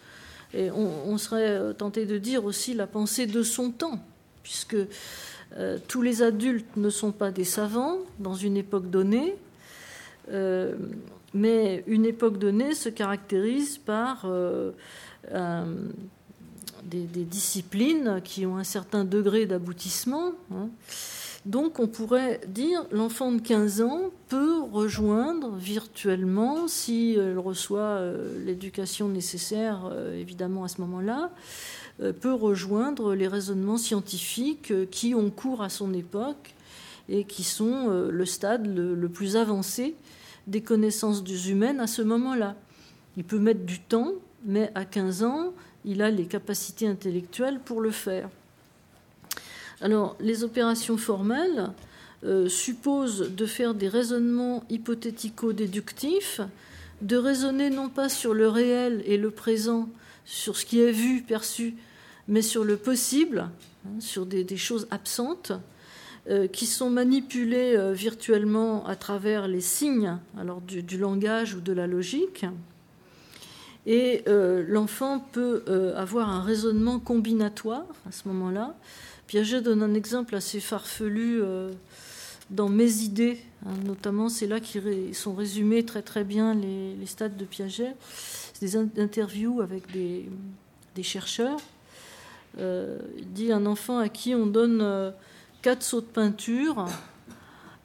Et 0.52 0.70
on, 0.70 1.18
serait 1.18 1.74
tenté 1.74 2.06
de 2.06 2.16
dire 2.16 2.44
aussi 2.44 2.74
la 2.74 2.86
pensée 2.86 3.26
de 3.26 3.42
son 3.42 3.70
temps, 3.70 3.98
puisque 4.44 4.76
tous 5.88 6.02
les 6.02 6.22
adultes 6.22 6.76
ne 6.76 6.90
sont 6.90 7.10
pas 7.10 7.32
des 7.32 7.42
savants 7.42 7.98
dans 8.20 8.34
une 8.34 8.56
époque 8.56 8.88
donnée, 8.88 9.34
euh, 10.30 10.74
mais 11.32 11.82
une 11.86 12.06
époque 12.06 12.38
donnée 12.38 12.74
se 12.74 12.88
caractérise 12.88 13.78
par 13.78 14.24
euh, 14.24 14.70
des, 16.84 17.24
disciplines 17.24 18.20
qui 18.22 18.46
ont 18.46 18.56
un 18.56 18.64
certain 18.64 19.04
degré 19.04 19.46
d'aboutissement. 19.46 20.32
Hein. 20.52 20.68
Donc 21.44 21.78
on 21.78 21.88
pourrait 21.88 22.40
dire 22.46 22.86
l'enfant 22.90 23.32
de 23.32 23.40
15 23.40 23.82
ans 23.82 24.10
peut 24.28 24.62
rejoindre 24.62 25.56
virtuellement, 25.56 26.68
si 26.68 27.16
elle 27.18 27.38
reçoit 27.38 27.80
euh, 27.80 28.44
l'éducation 28.46 29.08
nécessaire, 29.08 29.90
évidemment 30.14 30.64
à 30.64 30.68
ce 30.68 30.80
moment-là, 30.80 31.30
peut 32.20 32.32
rejoindre 32.32 33.14
les 33.14 33.28
raisonnements 33.28 33.76
scientifiques 33.76 34.72
qui 34.90 35.14
ont 35.14 35.30
cours 35.30 35.62
à 35.62 35.68
son 35.68 35.92
époque 35.94 36.53
et 37.08 37.24
qui 37.24 37.44
sont 37.44 37.88
le 37.88 38.26
stade 38.26 38.66
le 38.66 39.08
plus 39.08 39.36
avancé 39.36 39.94
des 40.46 40.62
connaissances 40.62 41.22
humaines 41.46 41.80
à 41.80 41.86
ce 41.86 42.02
moment-là. 42.02 42.56
Il 43.16 43.24
peut 43.24 43.38
mettre 43.38 43.64
du 43.64 43.80
temps, 43.80 44.12
mais 44.44 44.70
à 44.74 44.84
15 44.84 45.22
ans, 45.22 45.52
il 45.84 46.02
a 46.02 46.10
les 46.10 46.26
capacités 46.26 46.86
intellectuelles 46.86 47.60
pour 47.64 47.80
le 47.80 47.90
faire. 47.90 48.28
Alors, 49.80 50.16
les 50.20 50.44
opérations 50.44 50.96
formelles 50.96 51.70
euh, 52.24 52.48
supposent 52.48 53.30
de 53.34 53.46
faire 53.46 53.74
des 53.74 53.88
raisonnements 53.88 54.64
hypothético-déductifs 54.70 56.40
de 57.02 57.16
raisonner 57.16 57.70
non 57.70 57.88
pas 57.88 58.08
sur 58.08 58.34
le 58.34 58.48
réel 58.48 59.02
et 59.04 59.18
le 59.18 59.30
présent, 59.30 59.88
sur 60.24 60.56
ce 60.56 60.64
qui 60.64 60.80
est 60.80 60.92
vu, 60.92 61.22
perçu, 61.22 61.74
mais 62.28 62.40
sur 62.40 62.64
le 62.64 62.76
possible, 62.76 63.50
hein, 63.84 64.00
sur 64.00 64.24
des, 64.24 64.56
choses 64.56 64.86
absentes, 64.90 65.52
euh, 65.52 65.56
qui 66.52 66.66
sont 66.66 66.90
manipulées 66.90 67.76
euh, 67.76 67.92
virtuellement 67.92 68.86
à 68.86 68.96
travers 68.96 69.46
les 69.46 69.60
signes 69.60 70.16
alors 70.38 70.60
du, 70.60 70.98
langage 70.98 71.54
ou 71.54 71.60
de 71.60 71.72
la 71.72 71.86
logique. 71.86 72.46
Et 73.86 74.22
euh, 74.28 74.64
l'enfant 74.66 75.20
peut 75.32 75.62
avoir 75.96 76.30
un 76.30 76.42
raisonnement 76.42 76.98
combinatoire 76.98 77.84
à 78.08 78.12
ce 78.12 78.28
moment-là. 78.28 78.74
Piaget 79.26 79.60
donne 79.60 79.82
un 79.82 79.94
exemple 79.94 80.34
assez 80.36 80.60
farfelu 80.60 81.42
dans 82.50 82.68
Mes 82.68 82.98
idées, 82.98 83.38
hein, 83.66 83.72
notamment, 83.84 84.28
c'est 84.28 84.46
là 84.46 84.60
qu'ils 84.60 85.14
sont 85.14 85.34
résumés 85.34 85.84
très 85.84 86.02
très 86.02 86.24
bien 86.24 86.54
les, 86.54 87.06
stades 87.06 87.36
de 87.36 87.44
Piaget. 87.44 87.94
C'est 88.52 88.60
des 88.60 88.76
interviews 89.00 89.60
avec 89.60 89.90
des, 89.92 91.02
chercheurs. 91.02 91.58
Euh, 92.58 92.98
il 93.18 93.32
dit 93.32 93.50
un 93.50 93.66
enfant 93.66 93.98
à 93.98 94.08
qui 94.08 94.34
on 94.34 94.46
donne 94.46 94.80
euh, 94.80 95.10
quatre 95.64 95.82
sauts 95.82 96.02
de 96.02 96.06
peinture, 96.06 96.84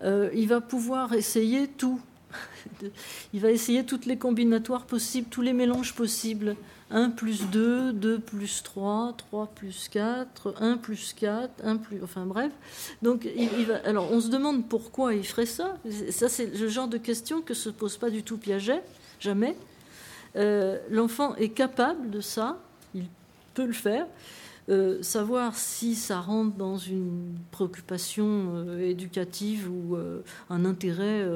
euh, 0.03 0.29
il 0.33 0.49
va 0.49 0.59
pouvoir 0.59 1.13
essayer 1.13 1.65
tout. 1.65 2.01
il 3.33 3.39
va 3.39 3.51
essayer 3.51 3.85
toutes 3.85 4.05
les 4.05 4.17
combinatoires 4.17 4.83
possibles, 4.83 5.29
tous 5.29 5.41
les 5.41 5.53
mélanges 5.53 5.95
possibles. 5.95 6.57
1 6.91 7.11
plus 7.11 7.45
2, 7.49 7.93
2 7.93 8.19
plus 8.19 8.63
3, 8.63 9.13
3 9.15 9.47
plus 9.55 9.87
4, 9.87 10.55
1 10.59 10.75
plus 10.75 11.13
4, 11.13 11.49
1 11.63 11.77
plus. 11.77 12.03
Enfin 12.03 12.25
bref. 12.25 12.51
Donc, 13.01 13.25
il, 13.33 13.65
va, 13.65 13.77
alors, 13.85 14.11
on 14.11 14.19
se 14.19 14.27
demande 14.27 14.67
pourquoi 14.67 15.13
il 15.13 15.25
ferait 15.25 15.45
ça. 15.45 15.77
Ça, 16.09 16.27
c'est 16.27 16.47
le 16.47 16.67
genre 16.67 16.89
de 16.89 16.97
question 16.97 17.41
que 17.41 17.53
se 17.53 17.69
pose 17.69 17.95
pas 17.95 18.09
du 18.09 18.23
tout 18.23 18.37
Piaget, 18.37 18.81
jamais. 19.21 19.55
Euh, 20.35 20.79
l'enfant 20.89 21.33
est 21.35 21.49
capable 21.49 22.09
de 22.09 22.19
ça, 22.19 22.57
il 22.93 23.05
peut 23.53 23.65
le 23.65 23.71
faire. 23.71 24.05
Euh, 24.69 25.01
savoir 25.01 25.55
si 25.55 25.95
ça 25.95 26.19
rentre 26.19 26.55
dans 26.55 26.77
une 26.77 27.35
préoccupation 27.51 28.53
euh, 28.53 28.79
éducative 28.79 29.69
ou 29.69 29.97
un 30.49 30.65
intérêt, 30.65 31.27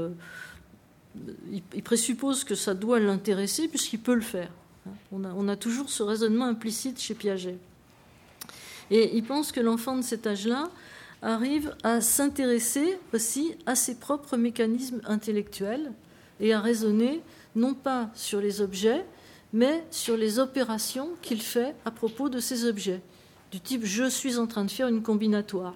il 1.51 1.84
présuppose 1.84 2.43
que 2.43 2.55
ça 2.55 2.73
doit 2.73 2.99
l'intéresser 2.99 3.68
puisqu'il 3.68 3.99
peut 3.99 4.15
le 4.15 4.22
faire. 4.22 4.49
On 5.11 5.47
a, 5.47 5.55
toujours 5.55 5.89
ce 5.89 6.03
raisonnement 6.03 6.45
implicite 6.45 6.99
chez 6.99 7.14
Piaget. 7.14 7.57
Et 8.91 9.15
il 9.15 9.23
pense 9.23 9.51
que 9.51 9.61
l'enfant 9.61 9.95
de 9.95 10.01
cet 10.01 10.27
âge-là 10.27 10.69
arrive 11.22 11.76
à 11.84 12.01
s'intéresser 12.01 12.99
aussi 13.14 13.55
à 13.65 13.76
ses 13.76 13.95
propres 13.95 14.35
mécanismes 14.35 15.01
intellectuels 15.05 15.91
et 16.39 16.53
à 16.53 16.60
raisonner 16.60 17.22
non 17.55 17.73
pas 17.73 18.10
sur 18.14 18.41
les 18.41 18.61
objets, 18.61 19.05
mais 19.53 19.85
sur 19.89 20.18
les 20.18 20.39
opérations 20.39 21.10
qu'il 21.22 21.41
fait 21.41 21.76
à 21.85 21.91
propos 21.91 22.27
de 22.27 22.39
ces 22.39 22.65
objets, 22.65 23.01
du 23.53 23.59
type 23.59 23.85
je 23.85 24.09
suis 24.09 24.39
en 24.39 24.47
train 24.47 24.65
de 24.65 24.71
faire 24.71 24.88
une 24.88 25.03
combinatoire. 25.03 25.75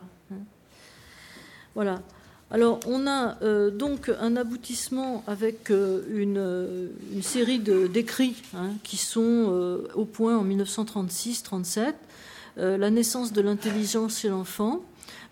Voilà. 1.75 2.01
Alors, 2.49 2.79
on 2.87 3.05
a 3.05 3.37
euh, 3.43 3.69
donc 3.69 4.09
un 4.19 4.35
aboutissement 4.35 5.23
avec 5.27 5.69
euh, 5.69 6.01
euh, 6.09 6.87
une, 7.13 7.21
série 7.21 7.59
d'écrits 7.59 8.41
hein, 8.55 8.71
qui 8.83 8.97
sont 8.97 9.79
au 9.93 10.05
point 10.05 10.35
en 10.35 10.43
1936-37, 10.43 11.93
la 12.55 12.89
naissance 12.89 13.31
de 13.31 13.41
l'intelligence 13.41 14.21
chez 14.21 14.29
l'enfant, 14.29 14.81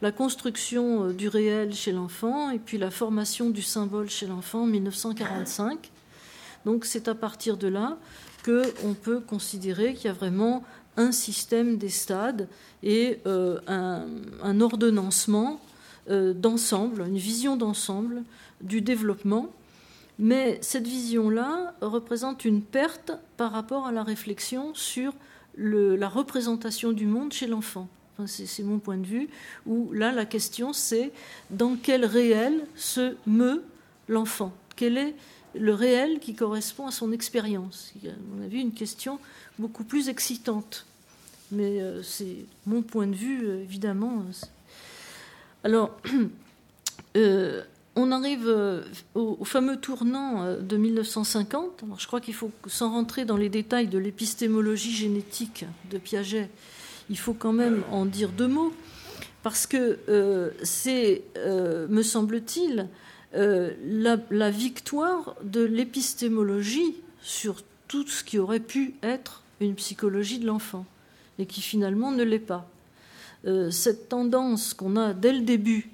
la 0.04 0.12
construction 0.12 1.10
du 1.10 1.28
réel 1.28 1.74
chez 1.74 1.94
l'enfant, 1.94 2.52
et 2.52 2.60
puis 2.60 2.78
la 2.78 2.92
formation 2.92 3.50
du 3.50 3.64
symbole 3.64 4.08
chez 4.08 4.28
l'enfant 4.28 4.62
en 4.64 4.68
1945. 4.68 5.90
Donc, 6.66 6.86
c'est 6.86 7.08
à 7.08 7.16
partir 7.16 7.58
de 7.58 7.68
là 7.68 7.98
qu'on 8.44 8.94
peut 8.94 9.20
considérer 9.20 9.96
qu'il 9.96 10.06
y 10.06 10.10
a 10.10 10.14
vraiment 10.14 10.64
un 10.98 11.12
système 11.12 11.78
des 11.78 11.90
stades 11.90 12.48
et 12.84 13.20
un, 13.26 14.06
un 14.44 14.62
ordonnancement 14.62 15.60
euh, 16.08 16.34
d'ensemble, 16.36 17.02
une 17.02 17.18
vision 17.18 17.58
d'ensemble 17.58 18.22
du 18.62 18.80
développement. 18.80 19.48
Mais 20.20 20.60
cette 20.62 20.86
vision-là 20.86 21.74
représente 21.82 22.46
une 22.46 22.62
perte 22.62 23.12
par 23.38 23.52
rapport 23.52 23.88
à 23.88 23.92
la 23.92 24.04
réflexion 24.04 24.76
sur 24.76 25.14
la 25.58 26.08
représentation 26.08 26.92
du 26.92 27.08
monde 27.08 27.34
chez 27.34 27.48
l'enfant. 27.48 27.88
c'est 28.28 28.62
mon 28.62 28.78
point 28.78 28.98
de 28.98 29.06
vue, 29.08 29.30
où 29.66 29.92
là, 29.94 30.12
la 30.12 30.26
question, 30.26 30.74
c'est 30.74 31.12
dans 31.50 31.76
quel 31.76 32.06
réel 32.06 32.68
se 32.76 33.16
meut 33.26 33.64
l'enfant? 34.08 34.54
Quel 34.76 35.00
est 35.00 35.16
le 35.56 35.74
réel 35.74 36.20
qui 36.20 36.36
correspond 36.36 36.86
à 36.86 36.92
son 36.92 37.12
expérience? 37.14 37.96
On 38.38 38.44
a 38.44 38.48
vu 38.48 38.60
une 38.60 38.74
question 38.74 39.20
beaucoup 39.60 39.84
plus 39.84 40.10
excitante. 40.10 40.86
Mais 41.52 41.82
euh, 41.82 42.02
c'est 42.04 42.46
mon 42.66 42.82
point 42.82 43.08
de 43.08 43.16
vue, 43.16 43.48
euh, 43.48 43.62
évidemment. 43.62 44.24
Alors, 45.64 45.98
euh, 47.18 47.64
on 47.96 48.12
arrive 48.12 48.54
au, 49.14 49.46
fameux 49.46 49.78
tournant 49.78 50.58
de 50.60 50.78
1950. 50.78 51.84
Alors, 51.84 52.00
je 52.00 52.08
crois 52.08 52.20
qu'il 52.20 52.34
faut, 52.34 52.52
sans 52.68 52.92
rentrer 52.92 53.26
dans 53.26 53.38
les 53.38 53.50
détails 53.50 53.88
de 53.88 53.98
l'épistémologie 53.98 54.94
génétique 54.94 55.66
de 55.90 55.98
Piaget, 55.98 56.50
il 57.10 57.18
faut 57.18 57.34
quand 57.34 57.54
même 57.54 57.84
en 57.92 58.06
dire 58.06 58.30
deux 58.30 58.48
mots, 58.48 58.74
parce 59.44 59.66
que 59.66 60.52
c'est, 60.64 61.24
me 61.38 62.02
semble-t-il, 62.02 62.90
la, 63.34 64.50
victoire 64.52 65.36
de 65.44 65.62
l'épistémologie 65.62 66.96
sur 67.22 67.62
tout 67.88 68.06
ce 68.08 68.26
qui 68.26 68.40
aurait 68.40 68.60
pu 68.60 68.96
être 69.04 69.45
une 69.60 69.76
psychologie 69.76 70.40
de 70.40 70.46
l'enfant, 70.46 70.86
et 71.40 71.46
qui 71.46 71.62
finalement 71.62 72.12
ne 72.12 72.24
l'est 72.24 72.40
pas. 72.40 72.70
Euh, 73.48 73.70
cette 73.70 74.10
tendance 74.10 74.74
qu'on 74.74 74.96
a 74.96 75.14
dès 75.14 75.32
le 75.32 75.42
début 75.42 75.92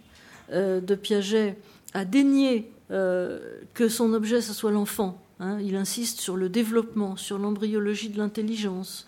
euh, 0.51 0.79
de 0.79 0.95
Piaget 0.95 1.57
à 1.93 2.05
dénier 2.05 2.71
euh, 2.91 3.39
que 3.73 3.89
son 3.89 4.13
objet, 4.13 4.41
ce 4.41 4.53
soit 4.53 4.71
l'enfant. 4.71 5.21
Hein. 5.41 5.59
il 5.59 5.75
insiste 5.75 6.21
sur 6.21 6.38
le 6.38 6.49
développement, 6.49 7.17
sur 7.17 7.39
l'embryologie 7.39 8.09
de 8.09 8.17
l'intelligence, 8.19 9.07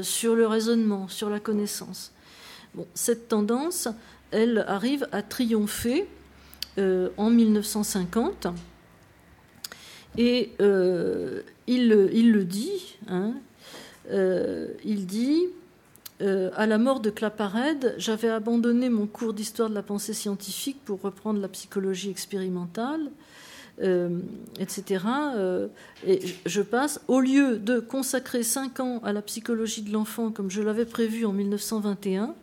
sur 0.00 0.34
le 0.34 0.46
raisonnement, 0.46 1.08
sur 1.08 1.28
la 1.28 1.40
connaissance. 1.40 2.10
Cette 2.94 3.28
tendance, 3.28 3.86
elle 4.30 4.64
arrive 4.66 5.06
à 5.12 5.20
triompher 5.20 6.08
en 6.78 7.30
1950. 7.30 8.46
Et 10.16 10.52
il, 10.58 12.10
il, 12.12 12.32
le 12.32 12.44
dit, 12.44 12.96
hein, 13.08 13.34
il 14.10 15.06
dit 15.06 15.48
euh, 16.20 16.50
à 16.56 16.66
la 16.66 16.78
mort 16.78 17.00
de 17.00 17.10
Claparède, 17.10 17.94
j'avais 17.96 18.28
abandonné 18.28 18.88
mon 18.88 19.06
cours 19.06 19.32
d'histoire 19.32 19.70
de 19.70 19.74
la 19.74 19.84
pensée 19.84 20.14
scientifique 20.14 20.78
pour 20.84 21.00
reprendre 21.00 21.40
la 21.40 21.48
psychologie 21.48 22.10
expérimentale, 22.10 23.10
euh, 23.82 24.18
etc. 24.58 25.04
Euh, 25.36 25.68
et 26.04 26.20
je 26.44 26.60
passe, 26.60 27.00
au 27.06 27.20
lieu 27.20 27.58
de 27.58 27.78
consacrer 27.78 28.42
cinq 28.42 28.80
ans 28.80 29.00
à 29.04 29.12
la 29.12 29.22
psychologie 29.22 29.82
de 29.82 29.92
l'enfant 29.92 30.32
comme 30.32 30.50
je 30.50 30.60
l'avais 30.60 30.86
prévu 30.86 31.24
en 31.24 31.32
1921, 31.32 32.34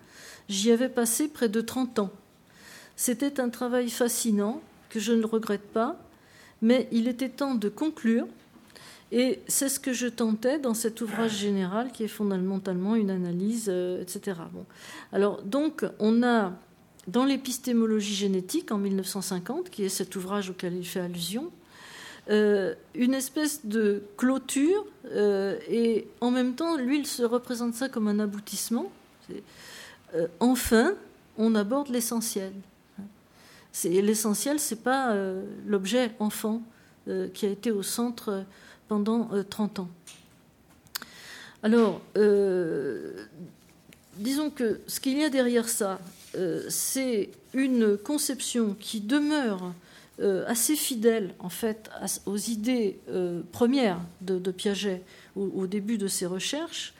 j'y 0.47 0.71
avais 0.71 0.89
passé 0.89 1.27
près 1.27 1.49
de 1.49 1.59
30 1.59 1.99
ans. 1.99 2.11
C'était 2.95 3.41
un 3.41 3.49
travail 3.49 3.89
fascinant 3.89 4.61
que 4.87 5.01
je 5.01 5.11
ne 5.11 5.25
regrette 5.25 5.67
pas, 5.73 5.97
mais 6.61 6.87
il 6.93 7.09
était 7.09 7.27
temps 7.27 7.55
de 7.55 7.67
conclure 7.67 8.27
et 9.11 9.39
c'est 9.47 9.69
ce 9.69 9.79
que 9.79 9.93
je 9.93 10.07
tentais 10.07 10.59
dans 10.59 10.73
cet 10.73 11.01
ouvrage 11.01 11.37
général 11.37 11.91
qui 11.91 12.03
est 12.03 12.09
fondamentalement 12.09 12.95
une 12.95 13.11
analyse, 13.11 13.67
euh, 13.69 14.01
etc. 14.01 14.39
Bon. 14.51 14.65
Alors, 15.11 15.41
donc, 15.43 15.85
on 15.99 16.23
a 16.23 16.53
dans 17.07 17.23
l'épistémologie 17.23 18.15
génétique 18.15 18.71
en 18.71 18.79
1950, 18.79 19.69
qui 19.69 19.83
est 19.83 19.89
cet 19.89 20.15
ouvrage 20.15 20.49
auquel 20.49 20.75
il 20.75 20.85
fait 20.85 21.01
allusion, 21.01 21.51
euh, 22.31 22.73
une 22.95 23.13
espèce 23.13 23.63
de 23.63 24.01
clôture, 24.17 24.85
euh, 25.11 25.59
et 25.69 26.07
en 26.19 26.31
même 26.31 26.55
temps, 26.55 26.75
lui, 26.75 26.97
il 26.97 27.05
se 27.05 27.21
représente 27.21 27.75
ça 27.75 27.89
comme 27.89 28.07
un 28.07 28.17
aboutissement. 28.17 28.91
enfin, 30.39 30.93
on 31.37 31.53
aborde 31.53 31.89
l'essentiel. 31.89 32.53
L'essentiel, 33.83 34.59
c'est 34.59 34.81
pas 34.81 35.15
l'objet 35.67 36.11
enfant 36.19 36.63
qui 37.33 37.45
a 37.45 37.49
été 37.49 37.71
au 37.71 37.83
centre 37.83 38.45
pendant 38.87 39.29
30 39.49 39.79
euh, 39.79 39.81
ans. 39.81 39.89
Alors, 41.63 42.01
euh, 42.17 43.25
disons 44.17 44.49
que 44.49 44.81
ce 44.87 44.99
qu'il 44.99 45.17
y 45.17 45.23
a 45.23 45.29
derrière 45.29 45.67
ça, 45.67 45.99
euh, 46.35 46.65
c'est 46.69 47.29
une 47.53 47.97
conception 47.97 48.75
qui 48.79 49.01
demeure 49.01 49.73
assez 50.47 50.77
fidèle 50.77 51.33
en 51.39 51.49
fait 51.49 51.89
aux 52.25 52.37
idées 52.37 52.99
premières 53.51 53.99
de, 54.21 54.49
Piaget 54.49 55.03
au, 55.35 55.67
début 55.67 55.97
de 55.97 56.07
ses 56.07 56.25
recherches, 56.25 56.93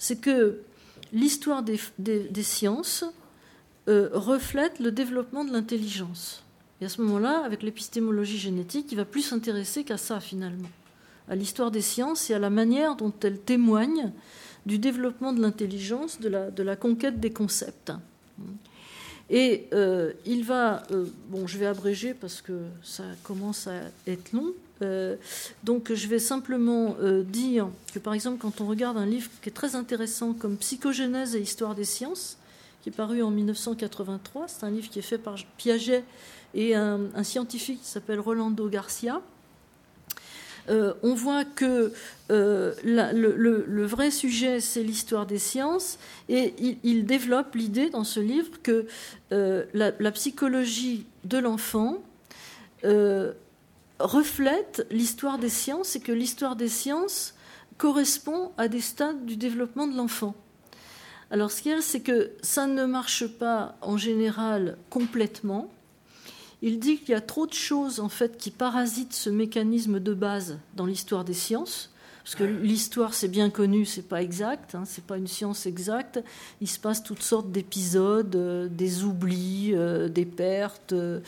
c'est 0.00 0.20
que 0.20 0.58
l'histoire 1.12 1.62
des, 1.62 2.42
sciences 2.42 3.04
reflète 3.86 4.80
le 4.80 4.90
développement 4.90 5.44
de 5.44 5.52
l'intelligence. 5.52 6.42
Et 6.80 6.86
à 6.86 6.88
ce 6.88 7.00
moment-là, 7.02 7.44
avec 7.44 7.62
l'épistémologie 7.62 8.38
génétique, 8.38 8.88
il 8.90 8.96
va 8.96 9.04
plus 9.04 9.22
s'intéresser 9.22 9.84
qu'à 9.84 9.96
ça 9.96 10.18
finalement. 10.18 10.70
À 11.30 11.36
l'histoire 11.36 11.70
des 11.70 11.80
sciences 11.80 12.28
et 12.28 12.34
à 12.34 12.38
la 12.38 12.50
manière 12.50 12.96
dont 12.96 13.12
elle 13.22 13.38
témoigne 13.38 14.12
du 14.66 14.78
développement 14.78 15.32
de 15.32 15.40
l'intelligence, 15.40 16.20
de 16.20 16.62
la, 16.62 16.76
conquête 16.76 17.20
des 17.20 17.30
concepts. 17.30 17.92
Et 19.30 19.68
euh, 19.72 20.12
il 20.26 20.44
va, 20.44 20.82
euh, 20.90 21.06
bon, 21.28 21.46
je 21.46 21.56
vais 21.56 21.66
abréger 21.66 22.14
parce 22.14 22.42
que 22.42 22.52
ça 22.82 23.04
commence 23.22 23.68
à 23.68 23.74
être 24.08 24.32
long. 24.32 24.52
Euh, 24.82 25.14
donc, 25.62 25.92
je 25.94 26.08
vais 26.08 26.18
simplement 26.18 26.96
dire 27.24 27.68
que, 27.94 28.00
par 28.00 28.12
exemple, 28.12 28.38
quand 28.38 28.60
on 28.60 28.66
regarde 28.66 28.96
un 28.96 29.06
livre 29.06 29.30
qui 29.40 29.50
est 29.50 29.52
très 29.52 29.76
intéressant 29.76 30.32
comme 30.32 30.56
Psychogénèse 30.56 31.36
et 31.36 31.40
Histoire 31.40 31.76
des 31.76 31.84
sciences, 31.84 32.38
qui 32.82 32.88
est 32.88 32.92
paru 32.92 33.22
en 33.22 33.30
1983, 33.30 34.48
c'est 34.48 34.64
un 34.64 34.70
livre 34.70 34.90
qui 34.90 34.98
est 34.98 35.02
fait 35.02 35.18
par 35.18 35.36
Piaget 35.58 36.02
et 36.54 36.74
un 36.74 37.22
scientifique 37.22 37.82
qui 37.82 37.88
s'appelle 37.88 38.18
Rolando 38.18 38.68
Garcia. 38.68 39.22
Euh, 40.70 40.94
on 41.02 41.14
voit 41.14 41.44
que 41.44 41.92
euh, 42.30 42.74
le, 42.84 43.84
vrai 43.84 44.10
sujet, 44.10 44.60
c'est 44.60 44.82
l'histoire 44.82 45.26
des 45.26 45.38
sciences, 45.38 45.98
et 46.28 46.54
il, 46.82 47.04
développe 47.04 47.54
l'idée 47.54 47.90
dans 47.90 48.04
ce 48.04 48.20
livre 48.20 48.62
que 48.62 48.86
euh, 49.32 49.64
la, 49.74 50.12
psychologie 50.12 51.06
de 51.24 51.38
l'enfant 51.38 52.02
reflète 53.98 54.86
l'histoire 54.90 55.38
des 55.38 55.50
sciences 55.50 55.96
et 55.96 56.00
que 56.00 56.12
l'histoire 56.12 56.56
des 56.56 56.68
sciences 56.68 57.34
correspond 57.76 58.52
à 58.56 58.68
des 58.68 58.80
stades 58.80 59.26
du 59.26 59.36
développement 59.36 59.86
de 59.86 59.96
l'enfant. 59.96 60.34
Alors 61.30 61.50
ce 61.50 61.62
qu'il 61.62 61.72
y 61.72 61.74
a, 61.74 61.82
c'est 61.82 62.00
que 62.00 62.30
ça 62.42 62.66
ne 62.66 62.86
marche 62.86 63.26
pas 63.26 63.76
en 63.82 63.96
général 63.96 64.78
complètement. 64.88 65.70
Il 66.62 66.78
dit 66.78 66.98
qu'il 66.98 67.10
y 67.10 67.14
a 67.14 67.20
trop 67.20 67.46
de 67.46 67.54
choses 67.54 68.00
en 68.00 68.08
fait 68.08 68.36
qui 68.36 68.50
parasitent 68.50 69.14
ce 69.14 69.30
mécanisme 69.30 70.00
de 70.00 70.14
base 70.14 70.58
dans 70.76 70.86
l'histoire 70.86 71.24
des 71.24 71.34
sciences. 71.34 71.90
Parce 72.22 72.34
que 72.34 72.44
l'histoire, 72.44 73.14
c'est 73.14 73.28
bien 73.28 73.50
connu, 73.50 73.86
c'est 73.86 74.06
pas 74.06 74.22
exact, 74.22 74.74
hein, 74.74 74.82
c'est 74.84 75.04
pas 75.04 75.16
une 75.16 75.26
science 75.26 75.66
exacte. 75.66 76.22
Il 76.60 76.68
se 76.68 76.78
passe 76.78 77.02
toutes 77.02 77.22
sortes 77.22 77.50
d'épisodes, 77.50 78.36
euh, 78.36 78.68
des 78.68 79.04
oublis, 79.04 79.70
euh, 79.74 80.08
des 80.08 80.26
pertes, 80.26 80.92
euh, 80.92 81.20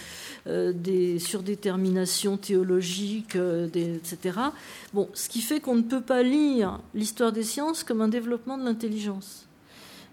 des 0.46 1.18
surdéterminations 1.18 2.36
théologiques, 2.36 3.36
etc. 3.36 4.38
Bon, 4.92 5.08
ce 5.14 5.28
qui 5.28 5.40
fait 5.40 5.60
qu'on 5.60 5.76
ne 5.76 5.82
peut 5.82 6.02
pas 6.02 6.22
lire 6.22 6.78
l'histoire 6.94 7.32
des 7.32 7.42
sciences 7.42 7.84
comme 7.84 8.02
un 8.02 8.08
développement 8.08 8.58
de 8.58 8.64
l'intelligence. 8.64 9.46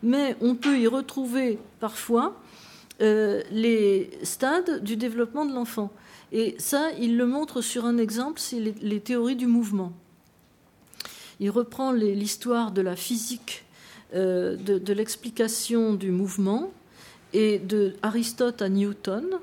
Mais 0.01 0.37
on 0.39 0.55
peut 0.55 0.79
y 0.79 0.87
retrouver 0.87 1.59
parfois 1.81 2.39
euh, 3.01 3.41
les 3.51 4.09
stades 4.23 4.83
du 4.83 4.97
développement 4.97 5.45
de 5.45 5.53
l'enfant. 5.53 5.91
Et 6.31 6.55
ça, 6.59 6.89
il 6.99 7.17
le 7.17 7.25
montre 7.25 7.61
sur 7.61 7.85
un 7.85 7.97
exemple, 7.97 8.39
c'est 8.39 8.59
les, 8.59 8.99
théories 8.99 9.35
du 9.35 9.47
mouvement. 9.47 9.93
Il 11.39 11.49
reprend 11.49 11.91
l'histoire 11.91 12.71
de 12.71 12.81
la 12.81 12.95
physique, 12.95 13.63
euh, 14.13 14.57
de, 14.57 14.93
l'explication 14.93 15.93
du 15.93 16.11
mouvement, 16.11 16.71
et 17.31 17.59
de 17.59 17.95
Aristote 18.01 18.61
à 18.61 18.69
Newton, 18.69 19.39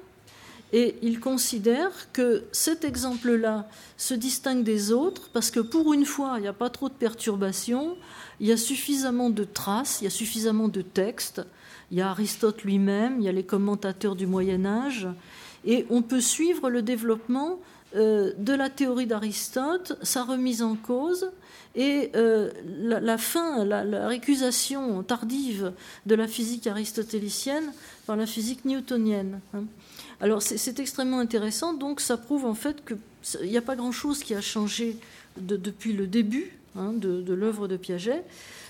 et 0.73 0.97
il 1.01 1.21
considère 1.21 2.13
que 2.13 2.45
cet 2.53 2.85
exemple-là 2.85 3.69
se 3.97 4.15
distingue 4.15 4.65
des 4.65 4.93
autres 4.93 5.31
parce 5.33 5.51
que 5.51 5.61
pour 5.61 5.95
une 5.95 6.05
fois, 6.05 6.35
il 6.37 6.43
n'y 6.43 6.49
a 6.49 6.53
pas 6.53 6.71
trop 6.71 6.89
de 6.89 6.95
perturbations, 6.95 7.97
il 8.41 8.49
y 8.49 8.53
a 8.53 8.57
suffisamment 8.57 9.31
de 9.31 9.45
traces, 9.45 10.01
il 10.01 10.05
y 10.05 10.07
a 10.09 10.11
suffisamment 10.11 10.69
de 10.69 10.83
textes, 10.83 11.41
il 11.91 11.99
y 11.99 12.01
a 12.01 12.11
Aristote 12.11 12.63
lui-même, 12.63 13.17
il 13.21 13.25
y 13.25 13.29
a 13.29 13.33
les 13.33 13.45
commentateurs 13.45 14.17
du 14.17 14.27
Moyen 14.27 14.65
Âge, 14.65 15.09
et 15.65 15.87
on 15.91 16.03
peut 16.03 16.21
suivre 16.21 16.71
le 16.71 16.83
développement 16.83 17.59
euh, 17.95 18.33
de 18.39 18.53
la 18.53 18.69
théorie 18.69 19.07
d'Aristote, 19.07 19.99
sa 20.03 20.25
remise 20.25 20.63
en 20.63 20.75
cause, 20.75 21.31
et 21.75 22.11
euh, 22.17 22.51
la, 22.65 23.19
fin, 23.19 23.65
la, 23.65 24.09
récusation 24.09 25.03
tardive 25.03 25.73
de 26.07 26.15
la 26.15 26.27
physique 26.27 26.67
aristotélicienne 26.67 27.73
par 28.07 28.17
la 28.17 28.27
physique 28.27 28.65
newtonienne. 28.65 29.41
Hein. 29.55 29.65
Alors 30.21 30.41
c'est 30.41 30.81
extrêmement 30.81 31.19
intéressant, 31.19 31.75
donc 31.75 32.01
ça 32.01 32.17
prouve 32.17 32.47
en 32.47 32.55
fait 32.55 32.83
qu'il 32.85 33.49
n'y 33.49 33.59
a 33.59 33.63
pas 33.63 33.77
grand-chose 33.77 34.25
qui 34.25 34.35
a 34.35 34.41
changé 34.41 34.97
depuis 35.37 35.93
le 35.93 36.07
début 36.07 36.53
hein, 36.77 36.93
de, 36.95 37.21
de 37.21 37.35
l'œuvre 37.35 37.69
de 37.69 37.77
Piaget. 37.77 38.25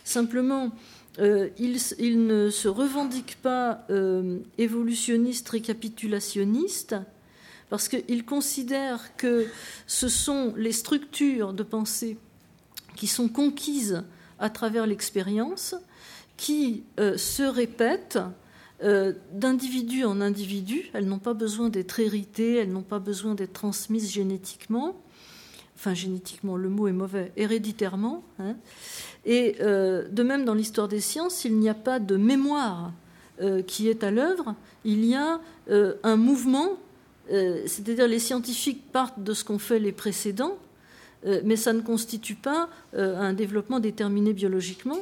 Simplement, 0.04 0.72
euh, 1.18 1.48
il, 1.58 2.26
ne 2.26 2.50
se 2.50 2.68
revendique 2.68 3.38
pas 3.40 3.84
euh, 3.88 4.38
évolutionniste 4.58 5.48
récapitulationniste 5.48 6.96
parce 7.70 7.88
qu'il 7.88 8.24
considère 8.24 9.16
que 9.16 9.46
ce 9.86 10.08
sont 10.08 10.52
les 10.56 10.72
structures 10.72 11.54
de 11.54 11.62
pensée 11.62 12.18
qui 12.96 13.06
sont 13.06 13.28
conquises 13.28 14.04
à 14.38 14.50
travers 14.50 14.86
l'expérience 14.86 15.74
qui 16.36 16.84
euh, 17.00 17.16
se 17.16 17.42
répètent 17.42 18.18
d'individu 19.32 20.04
en 20.04 20.20
individu. 20.20 20.90
Elles 20.92 21.06
n'ont 21.06 21.18
pas 21.18 21.32
besoin 21.32 21.70
d'être 21.70 21.98
héritées, 21.98 22.56
elles 22.56 22.70
n'ont 22.70 22.82
pas 22.82 22.98
besoin 22.98 23.34
d'être 23.34 23.54
transmises 23.54 24.12
génétiquement. 24.12 25.00
Enfin, 25.76 25.92
génétiquement, 25.92 26.56
le 26.56 26.70
mot 26.70 26.88
est 26.88 26.92
mauvais, 26.92 27.32
héréditairement. 27.36 28.24
Hein. 28.38 28.56
Et 29.26 29.56
euh, 29.60 30.08
de 30.08 30.22
même, 30.22 30.44
dans 30.44 30.54
l'histoire 30.54 30.88
des 30.88 31.00
sciences, 31.00 31.44
il 31.44 31.58
n'y 31.58 31.68
a 31.68 31.74
pas 31.74 31.98
de 31.98 32.16
mémoire 32.16 32.92
euh, 33.42 33.60
qui 33.62 33.88
est 33.88 34.02
à 34.02 34.10
l'œuvre, 34.10 34.54
il 34.84 35.04
y 35.04 35.14
a 35.14 35.40
euh, 35.70 35.94
un 36.02 36.16
mouvement, 36.16 36.78
c'est-à-dire 37.28 38.06
les 38.06 38.20
scientifiques 38.20 38.84
partent 38.92 39.20
de 39.20 39.34
ce 39.34 39.42
qu'ont 39.42 39.58
fait 39.58 39.80
les 39.80 39.90
précédents, 39.90 40.56
mais 41.42 41.56
ça 41.56 41.72
ne 41.72 41.80
constitue 41.80 42.36
pas 42.36 42.68
un 42.92 43.32
développement 43.32 43.80
déterminé 43.80 44.32
biologiquement, 44.32 44.98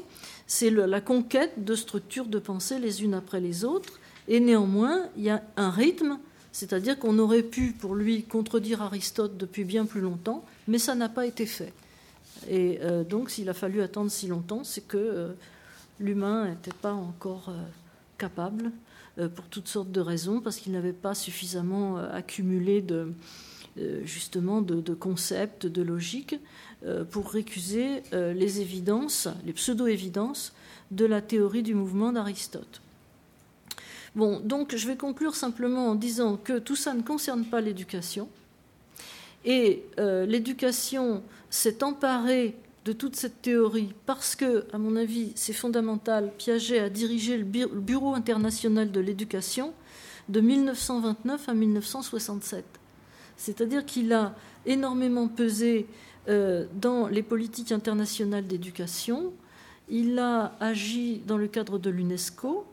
c'est 0.46 0.70
la 0.70 1.02
conquête 1.02 1.64
de 1.64 1.74
structures 1.74 2.24
de 2.24 2.38
pensée 2.38 2.78
les 2.78 3.04
unes 3.04 3.12
après 3.12 3.40
les 3.40 3.66
autres, 3.66 4.00
et 4.26 4.40
néanmoins, 4.40 5.02
il 5.18 5.24
y 5.24 5.28
a 5.28 5.42
un 5.58 5.68
rythme, 5.68 6.18
c'est-à-dire 6.50 6.98
qu'on 6.98 7.18
aurait 7.18 7.42
pu, 7.42 7.72
pour 7.72 7.94
lui, 7.94 8.22
contredire 8.22 8.80
Aristote 8.80 9.36
depuis 9.36 9.64
bien 9.64 9.84
plus 9.84 10.00
longtemps, 10.00 10.46
mais 10.68 10.78
ça 10.78 10.94
n'a 10.94 11.08
pas 11.08 11.26
été 11.26 11.46
fait. 11.46 11.72
Et 12.48 12.78
euh, 12.82 13.04
donc, 13.04 13.30
s'il 13.30 13.48
a 13.48 13.54
fallu 13.54 13.82
attendre 13.82 14.10
si 14.10 14.26
longtemps, 14.26 14.64
c'est 14.64 14.86
que 14.86 14.96
euh, 14.96 15.32
l'humain 16.00 16.48
n'était 16.48 16.74
pas 16.80 16.92
encore 16.92 17.48
euh, 17.48 17.62
capable, 18.18 18.70
pour 19.36 19.44
toutes 19.44 19.68
sortes 19.68 19.92
de 19.92 20.00
raisons, 20.00 20.40
parce 20.40 20.56
qu'il 20.56 20.72
n'avait 20.72 20.92
pas 20.92 21.14
suffisamment 21.14 21.98
accumulé 21.98 22.82
de, 22.82 23.12
justement 24.02 24.60
de, 24.60 24.92
concepts, 24.92 25.66
de 25.66 25.82
logique, 25.82 26.34
pour 27.12 27.30
récuser 27.30 28.02
les 28.10 28.60
évidences, 28.60 29.28
les 29.46 29.52
pseudo-évidences 29.52 30.52
de 30.90 31.04
la 31.04 31.22
théorie 31.22 31.62
du 31.62 31.76
mouvement 31.76 32.10
d'Aristote. 32.10 32.82
Bon, 34.16 34.40
donc 34.40 34.74
je 34.74 34.84
vais 34.88 34.96
conclure 34.96 35.36
simplement 35.36 35.90
en 35.90 35.94
disant 35.94 36.36
que 36.36 36.58
tout 36.58 36.74
ça 36.74 36.92
ne 36.92 37.02
concerne 37.02 37.44
pas 37.44 37.60
l'éducation. 37.60 38.28
Et 39.44 39.84
l'éducation 39.96 41.22
s'est 41.50 41.84
emparé 41.84 42.56
de 42.84 42.92
toute 42.92 43.16
cette 43.16 43.40
théorie 43.42 43.94
parce 44.06 44.36
que, 44.36 44.64
à 44.72 44.78
mon 44.78 44.96
avis, 44.96 45.32
c'est 45.34 45.52
fondamental. 45.52 46.32
Piaget 46.36 46.78
a 46.78 46.90
dirigé 46.90 47.36
le 47.36 47.44
Bureau 47.44 48.14
international 48.14 48.90
de 48.90 49.00
l'éducation 49.00 49.72
de 50.28 50.40
1929 50.40 51.48
à 51.48 51.54
1967. 51.54 52.64
C'est-à-dire 53.36 53.84
qu'il 53.84 54.12
a 54.12 54.34
énormément 54.66 55.28
pesé 55.28 55.86
euh, 56.28 56.66
dans 56.74 57.08
les 57.08 57.22
politiques 57.22 57.72
internationales 57.72 58.46
d'éducation. 58.46 59.32
Il 59.88 60.18
a 60.18 60.56
agi 60.60 61.22
dans 61.26 61.36
le 61.36 61.48
cadre 61.48 61.78
de 61.78 61.90
l'UNESCO. 61.90 62.66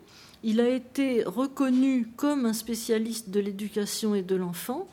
Il 0.43 0.59
a 0.59 0.69
été 0.69 1.23
reconnu 1.23 2.07
comme 2.15 2.45
un 2.45 2.53
spécialiste 2.53 3.29
de 3.29 3.39
l'éducation 3.39 4.15
et 4.15 4.23
de 4.23 4.35
l'enfant 4.35 4.87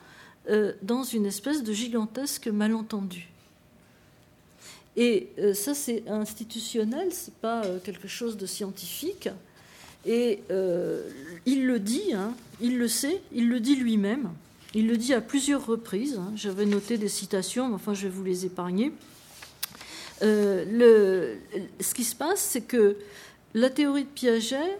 euh, 0.49 0.73
dans 0.81 1.03
une 1.03 1.27
espèce 1.27 1.63
de 1.63 1.71
gigantesque 1.73 2.47
malentendu. 2.47 3.29
Et 4.97 5.29
euh, 5.37 5.53
ça, 5.53 5.75
c'est 5.75 6.03
institutionnel, 6.07 7.09
c'est 7.11 7.35
pas 7.35 7.63
euh, 7.65 7.77
quelque 7.79 8.07
chose 8.07 8.35
de 8.35 8.47
scientifique. 8.47 9.29
Et 10.05 10.39
il 11.45 11.67
le 11.67 11.77
dit, 11.77 12.13
hein, 12.13 12.33
il 12.61 12.77
le 12.77 12.87
sait, 12.87 13.21
il 13.31 13.49
le 13.49 13.59
dit 13.59 13.75
lui-même. 13.75 14.29
Il 14.73 14.87
le 14.87 14.97
dit 14.97 15.13
à 15.13 15.21
plusieurs 15.21 15.65
reprises. 15.65 16.17
Hein. 16.17 16.31
J'avais 16.35 16.65
noté 16.65 16.97
des 16.97 17.09
citations, 17.09 17.67
mais 17.67 17.75
enfin, 17.75 17.93
je 17.93 18.03
vais 18.03 18.09
vous 18.09 18.23
les 18.23 18.45
épargner. 18.45 18.91
ce 20.21 21.93
qui 21.93 22.05
se 22.05 22.15
passe, 22.15 22.39
c'est 22.39 22.61
que 22.61 22.95
la 23.53 23.69
théorie 23.69 24.05
de 24.05 24.09
Piaget 24.09 24.79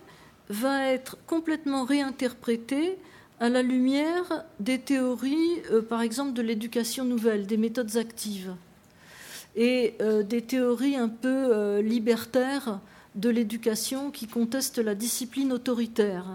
va 0.50 0.88
être 0.88 1.18
complètement 1.28 1.84
réinterprétée 1.84 2.98
à 3.40 3.50
la 3.50 3.62
lumière 3.62 4.46
des 4.60 4.80
théories, 4.80 5.62
par 5.88 6.02
exemple, 6.02 6.34
de 6.34 6.42
l'éducation 6.42 7.06
nouvelle, 7.06 7.48
des 7.48 7.58
méthodes 7.58 7.98
actives 7.98 8.54
et 9.56 9.96
euh, 10.02 10.24
des 10.24 10.42
théories 10.42 10.96
un 10.96 11.10
peu 11.10 11.28
euh, 11.28 11.82
libertaires 11.82 12.80
de 13.16 13.30
l'éducation 13.30 14.12
qui 14.12 14.28
contestent 14.28 14.78
la 14.78 14.96
discipline 14.96 15.52
autoritaire. 15.52 16.26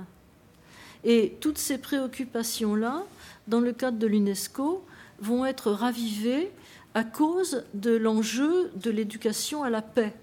Et 1.05 1.37
toutes 1.41 1.59
ces 1.59 1.79
préoccupations-là, 1.79 3.05
dans 3.47 3.61
le 3.61 3.73
cadre 3.73 3.99
de 3.99 4.07
l'UNESCO, 4.07 4.85
vont 5.21 5.45
être 5.47 5.71
ravivées 5.71 6.51
à 6.95 7.05
cause 7.05 7.65
de 7.75 7.95
l'enjeu 7.95 8.71
de 8.77 8.91
l'éducation 8.91 9.63
à 9.63 9.71
la 9.71 9.83
paix. 9.83 10.15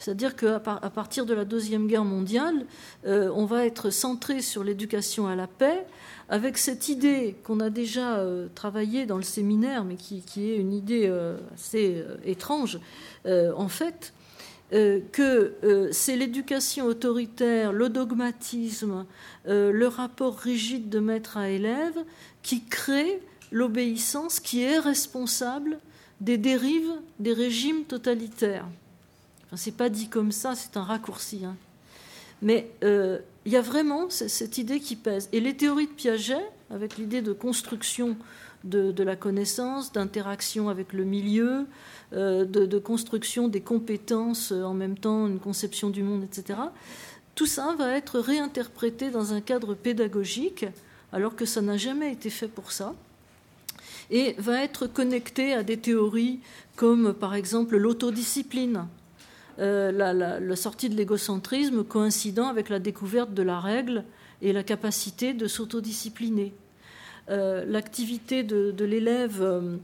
C'est-à-dire 0.00 0.34
qu'à 0.34 0.58
partir 0.58 1.26
de 1.26 1.34
la 1.34 1.44
Deuxième 1.44 1.86
Guerre 1.86 2.06
mondiale, 2.06 2.64
euh, 3.06 3.30
on 3.34 3.44
va 3.44 3.66
être 3.66 3.90
centré 3.90 4.40
sur 4.40 4.64
l'éducation 4.64 5.26
à 5.28 5.36
la 5.36 5.46
paix, 5.46 5.84
avec 6.30 6.56
cette 6.56 6.88
idée 6.88 7.36
qu'on 7.44 7.60
a 7.60 7.68
déjà 7.68 8.16
euh, 8.16 8.48
travaillée 8.54 9.04
dans 9.04 9.18
le 9.18 9.22
séminaire, 9.22 9.84
mais 9.84 9.96
qui, 9.96 10.24
est 10.50 10.56
une 10.56 10.72
idée 10.72 11.04
euh, 11.06 11.36
assez 11.54 12.02
étrange, 12.24 12.80
en 13.26 13.68
fait, 13.68 14.14
que 14.70 15.88
c'est 15.92 16.16
l'éducation 16.16 16.86
autoritaire, 16.86 17.72
le 17.72 17.90
dogmatisme, 17.90 19.04
le 19.44 19.86
rapport 19.86 20.38
rigide 20.38 20.88
de 20.88 21.00
maître 21.00 21.36
à 21.36 21.50
élève 21.50 21.98
qui 22.42 22.64
crée 22.64 23.20
l'obéissance 23.52 24.40
qui 24.40 24.62
est 24.62 24.78
responsable 24.78 25.78
des 26.20 26.38
dérives 26.38 26.92
des 27.18 27.32
régimes 27.34 27.84
totalitaires. 27.84 28.66
Enfin, 29.50 29.56
c'est 29.56 29.76
pas 29.76 29.88
dit 29.88 30.08
comme 30.08 30.30
ça, 30.30 30.54
c'est 30.54 30.76
un 30.76 30.84
raccourci. 30.84 31.44
Hein. 31.44 31.56
Mais 32.40 32.70
euh, 32.84 33.18
il 33.44 33.52
y 33.52 33.56
a 33.56 33.60
vraiment 33.60 34.08
cette 34.10 34.58
idée 34.58 34.78
qui 34.78 34.94
pèse. 34.94 35.28
Et 35.32 35.40
les 35.40 35.56
théories 35.56 35.88
de 35.88 35.92
Piaget, 35.92 36.44
avec 36.70 36.96
l'idée 36.98 37.20
de 37.20 37.32
construction 37.32 38.16
de, 38.62 39.02
la 39.02 39.16
connaissance, 39.16 39.90
d'interaction 39.90 40.68
avec 40.68 40.92
le 40.92 41.02
milieu, 41.02 41.66
euh, 42.12 42.44
de, 42.44 42.78
construction 42.78 43.48
des 43.48 43.60
compétences 43.60 44.52
euh, 44.52 44.62
en 44.62 44.74
même 44.74 44.96
temps, 44.96 45.26
une 45.26 45.40
conception 45.40 45.90
du 45.90 46.04
monde, 46.04 46.22
etc., 46.22 46.60
tout 47.34 47.46
ça 47.46 47.74
va 47.76 47.96
être 47.96 48.20
réinterprété 48.20 49.10
dans 49.10 49.32
un 49.32 49.40
cadre 49.40 49.74
pédagogique, 49.74 50.66
alors 51.12 51.34
que 51.34 51.46
ça 51.46 51.60
n'a 51.60 51.76
jamais 51.76 52.12
été 52.12 52.30
fait 52.30 52.48
pour 52.48 52.70
ça, 52.70 52.94
et 54.10 54.34
va 54.38 54.62
être 54.62 54.86
connecté 54.86 55.54
à 55.54 55.62
des 55.62 55.78
théories 55.78 56.40
comme 56.76 57.14
par 57.14 57.34
exemple 57.34 57.76
l'autodiscipline, 57.76 58.86
euh, 59.60 59.92
la, 59.92 60.56
sortie 60.56 60.88
de 60.88 60.96
l'égocentrisme 60.96 61.84
coïncidant 61.84 62.48
avec 62.48 62.70
la 62.70 62.78
découverte 62.78 63.34
de 63.34 63.42
la 63.42 63.60
règle 63.60 64.04
et 64.40 64.54
la 64.54 64.62
capacité 64.62 65.34
de 65.34 65.46
s'autodiscipliner. 65.46 66.54
Euh, 67.28 67.64
l'activité 67.66 68.42
de, 68.42 68.84
l'élève 68.84 69.42
euh, 69.42 69.76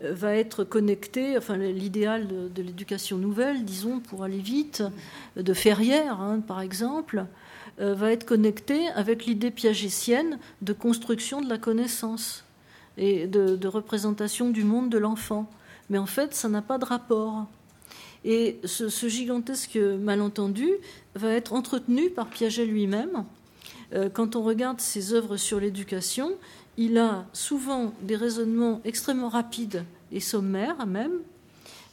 va 0.00 0.34
être 0.34 0.64
connectée, 0.64 1.38
enfin 1.38 1.56
l'idéal 1.56 2.26
de, 2.26 2.62
l'éducation 2.62 3.18
nouvelle, 3.18 3.64
disons 3.64 4.00
pour 4.00 4.24
aller 4.24 4.40
vite, 4.40 4.82
de 5.36 5.54
Ferrière 5.54 6.20
hein, 6.20 6.40
par 6.40 6.60
exemple, 6.60 7.24
va 7.78 8.12
être 8.12 8.26
connecté 8.26 8.88
avec 8.88 9.24
l'idée 9.24 9.50
piagétienne 9.50 10.38
de 10.60 10.74
construction 10.74 11.40
de 11.40 11.48
la 11.48 11.56
connaissance 11.56 12.44
et 12.98 13.26
de 13.26 13.68
représentation 13.68 14.50
du 14.50 14.64
monde 14.64 14.90
de 14.90 14.98
l'enfant. 14.98 15.48
Mais 15.88 15.98
en 15.98 16.06
fait, 16.06 16.34
ça 16.34 16.48
n'a 16.48 16.62
pas 16.62 16.76
de 16.76 16.84
rapport. 16.84 17.46
Et 18.24 18.60
ce, 18.64 19.08
gigantesque 19.08 19.76
malentendu 19.76 20.68
va 21.14 21.32
être 21.32 21.52
entretenu 21.52 22.10
par 22.10 22.28
Piaget 22.28 22.66
lui-même. 22.66 23.24
Euh, 23.92 24.08
quand 24.10 24.36
on 24.36 24.42
regarde 24.42 24.80
ses 24.80 25.14
œuvres 25.14 25.36
sur 25.36 25.58
l'éducation, 25.58 26.32
il 26.76 26.98
a 26.98 27.26
souvent 27.32 27.92
des 28.02 28.16
raisonnements 28.16 28.80
extrêmement 28.84 29.28
rapides 29.28 29.84
et 30.12 30.20
sommaires 30.20 30.86
même, 30.86 31.20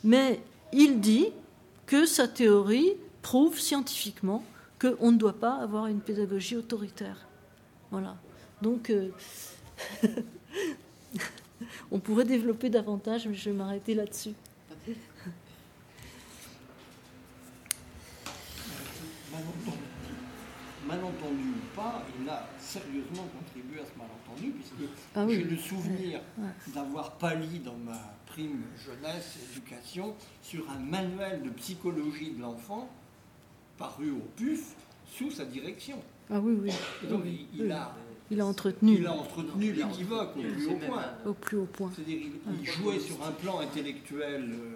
mais 0.03 0.41
il 0.73 0.99
dit 0.99 1.27
que 1.85 2.05
sa 2.05 2.27
théorie 2.27 2.93
prouve 3.21 3.59
scientifiquement 3.59 4.43
qu'on 4.79 5.11
ne 5.11 5.17
doit 5.17 5.39
pas 5.39 5.55
avoir 5.55 5.87
une 5.87 6.01
pédagogie 6.01 6.55
autoritaire. 6.55 7.25
Voilà. 7.89 8.15
Donc, 8.61 8.89
euh, 8.89 9.09
on 11.91 11.99
pourrait 11.99 12.25
développer 12.25 12.69
davantage, 12.69 13.27
mais 13.27 13.33
je 13.33 13.49
vais 13.49 13.55
m'arrêter 13.55 13.95
là-dessus. 13.95 14.33
Malentendu 20.87 21.49
ou 21.49 21.75
pas, 21.75 22.03
il 22.19 22.29
a 22.29 22.47
sérieusement 22.59 23.27
contribué 23.37 23.81
à 23.81 23.85
ce 23.85 23.97
malentendu, 23.97 24.51
puisque 24.51 24.89
ah 25.15 25.25
j'ai 25.27 25.43
le 25.43 25.57
souvenir 25.57 26.21
d'avoir 26.73 27.17
pâli 27.17 27.59
dans 27.59 27.75
ma 27.75 27.99
prime 28.25 28.61
jeunesse 28.85 29.37
éducation 29.51 30.15
sur 30.41 30.69
un 30.69 30.79
manuel 30.79 31.43
de 31.43 31.49
psychologie 31.51 32.31
de 32.31 32.41
l'enfant 32.41 32.89
paru 33.77 34.11
au 34.11 34.25
PUF 34.35 34.75
sous 35.05 35.31
sa 35.31 35.45
direction. 35.45 35.97
Ah 36.29 36.39
oui, 36.39 36.57
oui. 36.61 36.71
donc 37.09 37.23
il, 37.53 37.71
a. 37.71 37.95
Il 38.29 38.41
a 38.41 38.45
entretenu. 38.45 38.95
Il 38.95 39.07
a 39.07 39.13
entretenu 39.13 39.71
l'équivoque 39.71 40.35
au 40.35 40.41
plus 40.41 40.67
haut 40.67 40.79
point. 40.85 41.05
Au 41.25 41.33
plus 41.33 41.57
haut 41.57 41.65
point. 41.71 41.91
C'est-à-dire 41.95 42.19
il, 42.59 42.65
jouait 42.65 42.99
sur 42.99 43.23
un 43.23 43.31
plan 43.31 43.59
intellectuel 43.59 44.51
euh, 44.51 44.75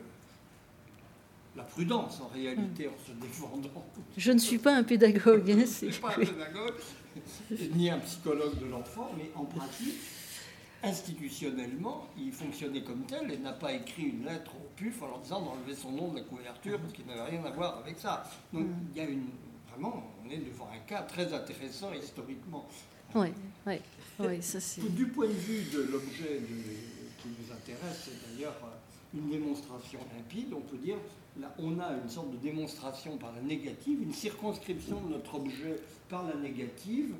la 1.55 1.63
prudence 1.63 2.21
en 2.21 2.27
réalité 2.27 2.87
en 2.87 3.05
se 3.05 3.11
défendant. 3.13 3.69
Je 4.17 4.31
ne 4.31 4.37
suis 4.37 4.57
pas 4.57 4.75
un 4.75 4.83
pédagogue. 4.83 5.49
Hein, 5.51 5.55
je 5.55 5.59
ne 5.59 5.65
suis 5.65 6.01
pas 6.01 6.09
un 6.09 6.25
pédagogue, 6.25 6.75
ni 7.75 7.89
un 7.89 7.99
psychologue 7.99 8.57
de 8.59 8.65
l'enfant, 8.67 9.11
mais 9.17 9.29
en 9.35 9.45
pratique, 9.45 9.99
institutionnellement, 10.83 12.07
il 12.17 12.31
fonctionnait 12.31 12.83
comme 12.83 13.03
tel 13.05 13.31
et 13.31 13.37
n'a 13.37 13.51
pas 13.51 13.73
écrit 13.73 14.03
une 14.03 14.25
lettre 14.25 14.51
au 14.55 14.69
PUF 14.75 15.01
en 15.01 15.07
leur 15.07 15.19
disant 15.19 15.41
d'enlever 15.41 15.75
son 15.75 15.91
nom 15.91 16.09
de 16.09 16.17
la 16.17 16.23
couverture 16.23 16.79
parce 16.79 16.93
qu'il 16.93 17.05
n'avait 17.05 17.29
rien 17.29 17.43
à 17.43 17.51
voir 17.51 17.77
avec 17.77 17.99
ça. 17.99 18.23
Donc 18.53 18.63
mm. 18.63 18.87
il 18.91 18.97
y 18.97 19.05
a 19.05 19.09
une. 19.09 19.27
Vraiment, 19.69 20.03
on 20.25 20.29
est 20.29 20.37
devant 20.37 20.69
un 20.73 20.79
cas 20.79 21.01
très 21.03 21.33
intéressant 21.33 21.93
historiquement. 21.93 22.67
Oui, 23.15 23.27
oui, 23.65 23.75
oui 24.19 24.41
ça 24.41 24.59
c'est. 24.59 24.81
Du 24.93 25.07
point 25.07 25.27
de 25.27 25.33
vue 25.33 25.63
de 25.71 25.83
l'objet 25.91 26.41
qui 27.21 27.27
nous 27.27 27.53
intéresse, 27.53 28.05
c'est 28.05 28.35
d'ailleurs 28.35 28.55
une 29.13 29.29
démonstration 29.29 29.99
limpide, 30.15 30.53
on 30.53 30.61
peut 30.61 30.77
dire 30.77 30.97
là, 31.39 31.53
on 31.59 31.79
a 31.79 31.91
une 31.93 32.09
sorte 32.09 32.31
de 32.31 32.37
démonstration 32.37 33.17
par 33.17 33.33
la 33.33 33.41
négative, 33.41 34.01
une 34.01 34.13
circonscription 34.13 35.01
de 35.01 35.13
notre 35.13 35.35
objet 35.35 35.77
par 36.09 36.23
la 36.27 36.35
négative. 36.35 37.13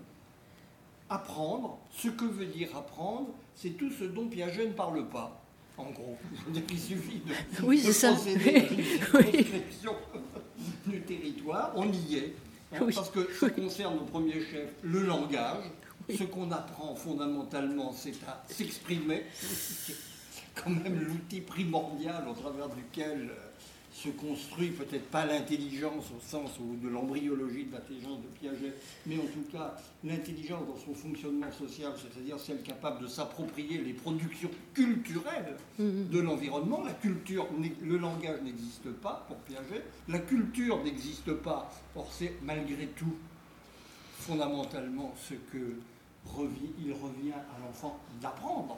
Apprendre, 1.10 1.78
ce 1.92 2.08
que 2.08 2.24
veut 2.24 2.46
dire 2.46 2.76
apprendre, 2.76 3.30
c'est 3.56 3.72
tout 3.72 3.92
ce 3.92 4.06
dont 4.06 4.28
Piaget 4.28 4.68
ne 4.68 4.74
parle 4.74 5.10
pas, 5.10 5.42
en 5.78 5.92
gros. 5.92 6.18
Il 6.70 6.80
suffit 6.80 7.20
de, 7.20 7.66
oui, 7.66 7.82
de 7.82 7.92
procéder 7.92 8.56
à 8.56 8.72
une 8.72 8.84
circonscription 8.84 9.96
du 10.88 11.02
territoire, 11.02 11.74
on 11.76 11.92
y 11.92 12.16
est. 12.16 12.34
Hein, 12.74 12.88
parce 12.96 13.10
que 13.10 13.28
ça 13.34 13.50
concerne 13.50 13.98
au 13.98 14.06
premier 14.06 14.42
chef 14.42 14.70
le 14.84 15.04
langage. 15.04 15.66
Ce 16.10 16.24
qu'on 16.24 16.52
apprend 16.52 16.96
fondamentalement, 16.96 17.94
c'est 17.94 18.24
à 18.28 18.44
s'exprimer. 18.50 19.24
Quand 20.64 20.69
même 20.69 20.99
l'outil 20.99 21.41
primordial 21.41 22.28
au 22.28 22.34
travers 22.34 22.69
duquel 22.69 23.30
euh, 23.30 23.52
se 23.91 24.10
construit 24.10 24.69
peut-être 24.69 25.07
pas 25.07 25.26
l'intelligence 25.26 26.06
au 26.15 26.19
sens 26.22 26.52
de 26.60 26.88
l'embryologie 26.88 27.65
de 27.65 27.73
l'intelligence 27.73 28.19
de 28.22 28.28
Piaget, 28.40 28.73
mais 29.06 29.18
en 29.18 29.28
tout 29.28 29.45
cas 29.52 29.76
l'intelligence 30.03 30.65
dans 30.65 30.78
son 30.78 30.94
fonctionnement 30.94 31.52
social, 31.52 31.94
c'est-à-dire 31.98 32.40
celle 32.40 32.61
capable 32.64 33.02
de 33.03 33.07
s'approprier 33.07 33.80
les 33.80 33.94
productions 33.94 34.49
culturelles 34.73 35.57
mm-hmm. 35.80 36.10
de 36.10 36.19
l'environnement. 36.19 36.84
La 36.84 36.94
culture, 36.94 37.48
le 37.84 37.98
langage 37.98 38.41
n'existe 38.41 38.90
pas 38.91 39.26
pour 39.28 39.38
Piaget, 39.38 39.84
la 40.07 40.19
culture 40.19 40.84
n'existe 40.84 41.34
pas, 41.34 41.69
or 41.95 42.07
c'est 42.11 42.34
malgré 42.41 42.88
tout 42.88 43.15
fondamentalement 44.14 45.14
ce 45.22 45.34
que 45.34 45.76
revient, 46.26 46.72
il 46.80 46.94
revient 46.94 47.34
à 47.34 47.60
l'enfant 47.65 47.99
d'apprendre. 48.22 48.78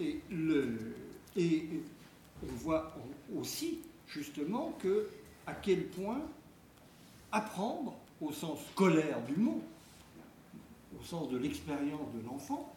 Et 0.00 0.20
on 2.42 2.52
voit 2.56 2.94
aussi 3.36 3.78
justement 4.08 4.72
que 4.80 5.08
à 5.46 5.54
quel 5.54 5.86
point 5.86 6.20
apprendre 7.32 7.94
au 8.20 8.32
sens 8.32 8.58
scolaire 8.72 9.20
du 9.26 9.36
mot, 9.36 9.60
au 10.98 11.04
sens 11.04 11.28
de 11.30 11.36
l'expérience 11.36 12.12
de 12.14 12.26
l'enfant, 12.26 12.72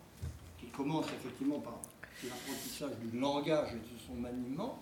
qui 0.59 0.67
commence 0.67 1.05
effectivement 1.07 1.59
par 1.59 1.79
l'apprentissage 2.23 2.97
du 2.99 3.19
langage 3.19 3.73
et 3.73 3.75
de 3.75 3.99
son 4.07 4.15
maniement, 4.15 4.79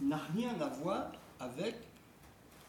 n'a 0.00 0.20
rien 0.34 0.54
à 0.60 0.68
voir 0.68 1.12
avec 1.40 1.74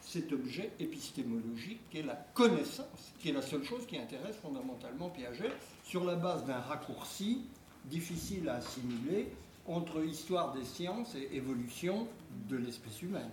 cet 0.02 0.32
objet 0.32 0.72
épistémologique 0.80 1.82
qui 1.90 2.00
est 2.00 2.04
la 2.04 2.16
connaissance, 2.34 3.14
qui 3.20 3.30
est 3.30 3.34
la 3.34 3.42
seule 3.42 3.64
chose 3.64 3.86
qui 3.86 3.98
intéresse 3.98 4.38
fondamentalement 4.42 5.10
Piaget, 5.10 5.52
sur 5.84 6.06
la 6.06 6.16
base 6.16 6.46
d'un 6.46 6.60
raccourci 6.60 7.42
difficile 7.90 8.50
à 8.50 8.56
assimiler, 8.56 9.28
entre 9.68 10.04
histoire 10.04 10.54
des 10.54 10.64
sciences 10.64 11.16
et 11.16 11.36
évolution 11.36 12.08
de 12.50 12.58
l'espèce 12.58 13.02
humaine. 13.02 13.30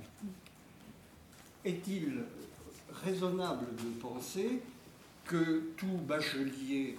Est-il 1.64 2.24
raisonnable 3.04 3.66
de 3.76 4.00
penser 4.00 4.60
que 5.24 5.70
tout 5.76 5.98
bachelier 6.06 6.98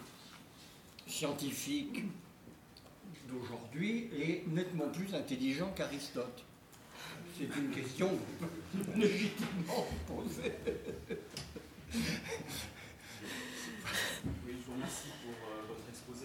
scientifique 1.07 2.03
d'aujourd'hui 3.29 4.09
est 4.17 4.47
nettement 4.47 4.87
plus 4.89 5.13
intelligent 5.13 5.71
qu'Aristote? 5.75 6.43
C'est 7.37 7.53
une 7.59 7.69
question 7.71 8.09
légitimement 8.95 9.85
posée. 10.07 10.53
Oui, 14.25 14.53
je 14.59 14.65
vous 14.65 14.73
remercie 14.73 15.09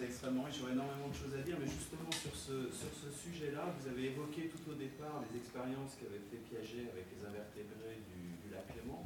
exposé 0.01 0.05
extrêmement 0.05 0.43
riche, 0.43 0.57
j'aurais 0.59 0.73
énormément 0.73 1.09
de 1.09 1.15
choses 1.15 1.33
à 1.37 1.41
dire, 1.41 1.55
mais 1.59 1.69
justement 1.69 2.09
sur 2.11 2.33
ce, 2.33 2.69
sur 2.73 2.89
ce 2.89 3.09
sujet-là, 3.13 3.73
vous 3.77 3.87
avez 3.87 4.11
évoqué 4.11 4.49
tout 4.49 4.71
au 4.71 4.75
départ 4.75 5.21
les 5.29 5.37
expériences 5.37 5.97
qu'avait 5.99 6.21
fait 6.29 6.41
Piaget 6.49 6.89
avec 6.91 7.05
les 7.13 7.21
invertébrés 7.25 8.01
du, 8.09 8.49
lac 8.51 8.65
Léman. 8.75 9.03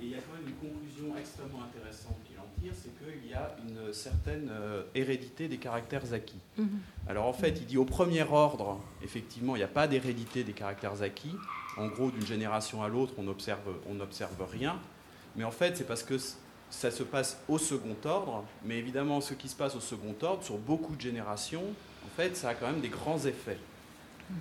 Et 0.00 0.04
il 0.04 0.10
y 0.10 0.14
a 0.14 0.18
quand 0.18 0.34
même 0.38 0.46
une 0.46 0.62
conclusion 0.62 1.16
extrêmement 1.18 1.62
intéressante 1.64 2.16
qu'il 2.24 2.38
en 2.38 2.46
tire, 2.60 2.72
c'est 2.72 2.94
qu'il 3.02 3.28
y 3.28 3.34
a 3.34 3.56
une 3.66 3.92
certaine 3.92 4.48
euh, 4.50 4.84
hérédité 4.94 5.48
des 5.48 5.58
caractères 5.58 6.12
acquis. 6.12 6.40
Mhm. 6.56 6.78
Alors 7.08 7.26
en 7.26 7.32
fait, 7.32 7.58
il 7.58 7.66
dit 7.66 7.78
au 7.78 7.84
premier 7.84 8.22
ordre, 8.22 8.80
effectivement, 9.02 9.56
il 9.56 9.58
n'y 9.58 9.64
a 9.64 9.68
pas 9.68 9.88
d'hérédité 9.88 10.44
des 10.44 10.52
caractères 10.52 11.02
acquis. 11.02 11.34
En 11.76 11.88
gros, 11.88 12.10
d'une 12.10 12.26
génération 12.26 12.82
à 12.82 12.88
l'autre, 12.88 13.14
on 13.18 13.24
n'observe 13.24 13.76
on 13.88 14.00
observe 14.00 14.40
rien. 14.50 14.80
Mais 15.36 15.44
en 15.44 15.50
fait, 15.50 15.76
c'est 15.76 15.86
parce 15.86 16.02
que 16.02 16.16
ça 16.70 16.90
se 16.90 17.02
passe 17.02 17.38
au 17.48 17.58
second 17.58 17.96
ordre, 18.04 18.44
mais 18.64 18.78
évidemment, 18.78 19.20
ce 19.20 19.34
qui 19.34 19.48
se 19.48 19.56
passe 19.56 19.74
au 19.74 19.80
second 19.80 20.14
ordre, 20.22 20.42
sur 20.42 20.58
beaucoup 20.58 20.96
de 20.96 21.00
générations, 21.00 21.64
en 22.04 22.16
fait, 22.16 22.36
ça 22.36 22.50
a 22.50 22.54
quand 22.54 22.66
même 22.66 22.80
des 22.80 22.88
grands 22.88 23.24
effets. 23.24 23.58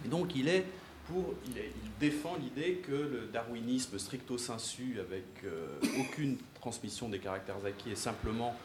Et 0.06 0.10
donc, 0.10 0.36
il 0.36 0.48
est 0.50 0.66
pour, 1.08 1.34
il, 1.46 1.54
défend 2.00 2.36
l'idée 2.36 2.82
que 2.86 2.92
le 2.92 3.30
darwinisme 3.32 3.98
stricto 3.98 4.38
sensu, 4.38 4.98
avec 5.00 5.24
euh, 5.46 5.68
aucune 6.00 6.38
transmission 6.56 7.10
des 7.10 7.20
caractères 7.20 7.66
acquis, 7.66 7.92
est 7.92 7.96
simplement 7.96 8.56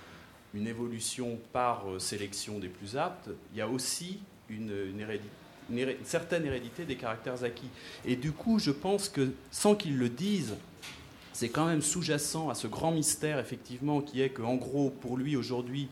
une 0.53 0.67
évolution 0.67 1.39
par 1.53 1.89
euh, 1.89 1.99
sélection 1.99 2.59
des 2.59 2.69
plus 2.69 2.97
aptes. 2.97 3.31
Il 3.53 3.59
y 3.59 3.61
a 3.61 3.69
aussi 3.69 4.19
une, 4.51 4.71
une 4.71 5.95
certaine 6.05 6.45
hérédité 6.45 6.85
des 6.85 6.97
caractères 6.97 7.45
acquis. 7.45 7.71
Et 8.05 8.17
du 8.17 8.33
coup, 8.33 8.59
je 8.59 8.71
pense 8.71 9.09
que, 9.09 9.33
sans 9.51 9.75
qu'ils 9.75 9.97
le 9.97 10.09
disent, 10.09 10.57
c'est 11.33 11.49
quand 11.49 11.67
même 11.67 11.83
sous-jacent 11.83 12.49
à 12.51 12.55
ce 12.55 12.67
grand 12.67 12.93
mystère, 12.93 13.39
effectivement, 13.39 14.01
qui 14.01 14.21
est 14.21 14.31
qu'en 14.31 14.57
gros, 14.57 14.91
pour 14.91 15.17
lui, 15.17 15.37
aujourd'hui, 15.37 15.89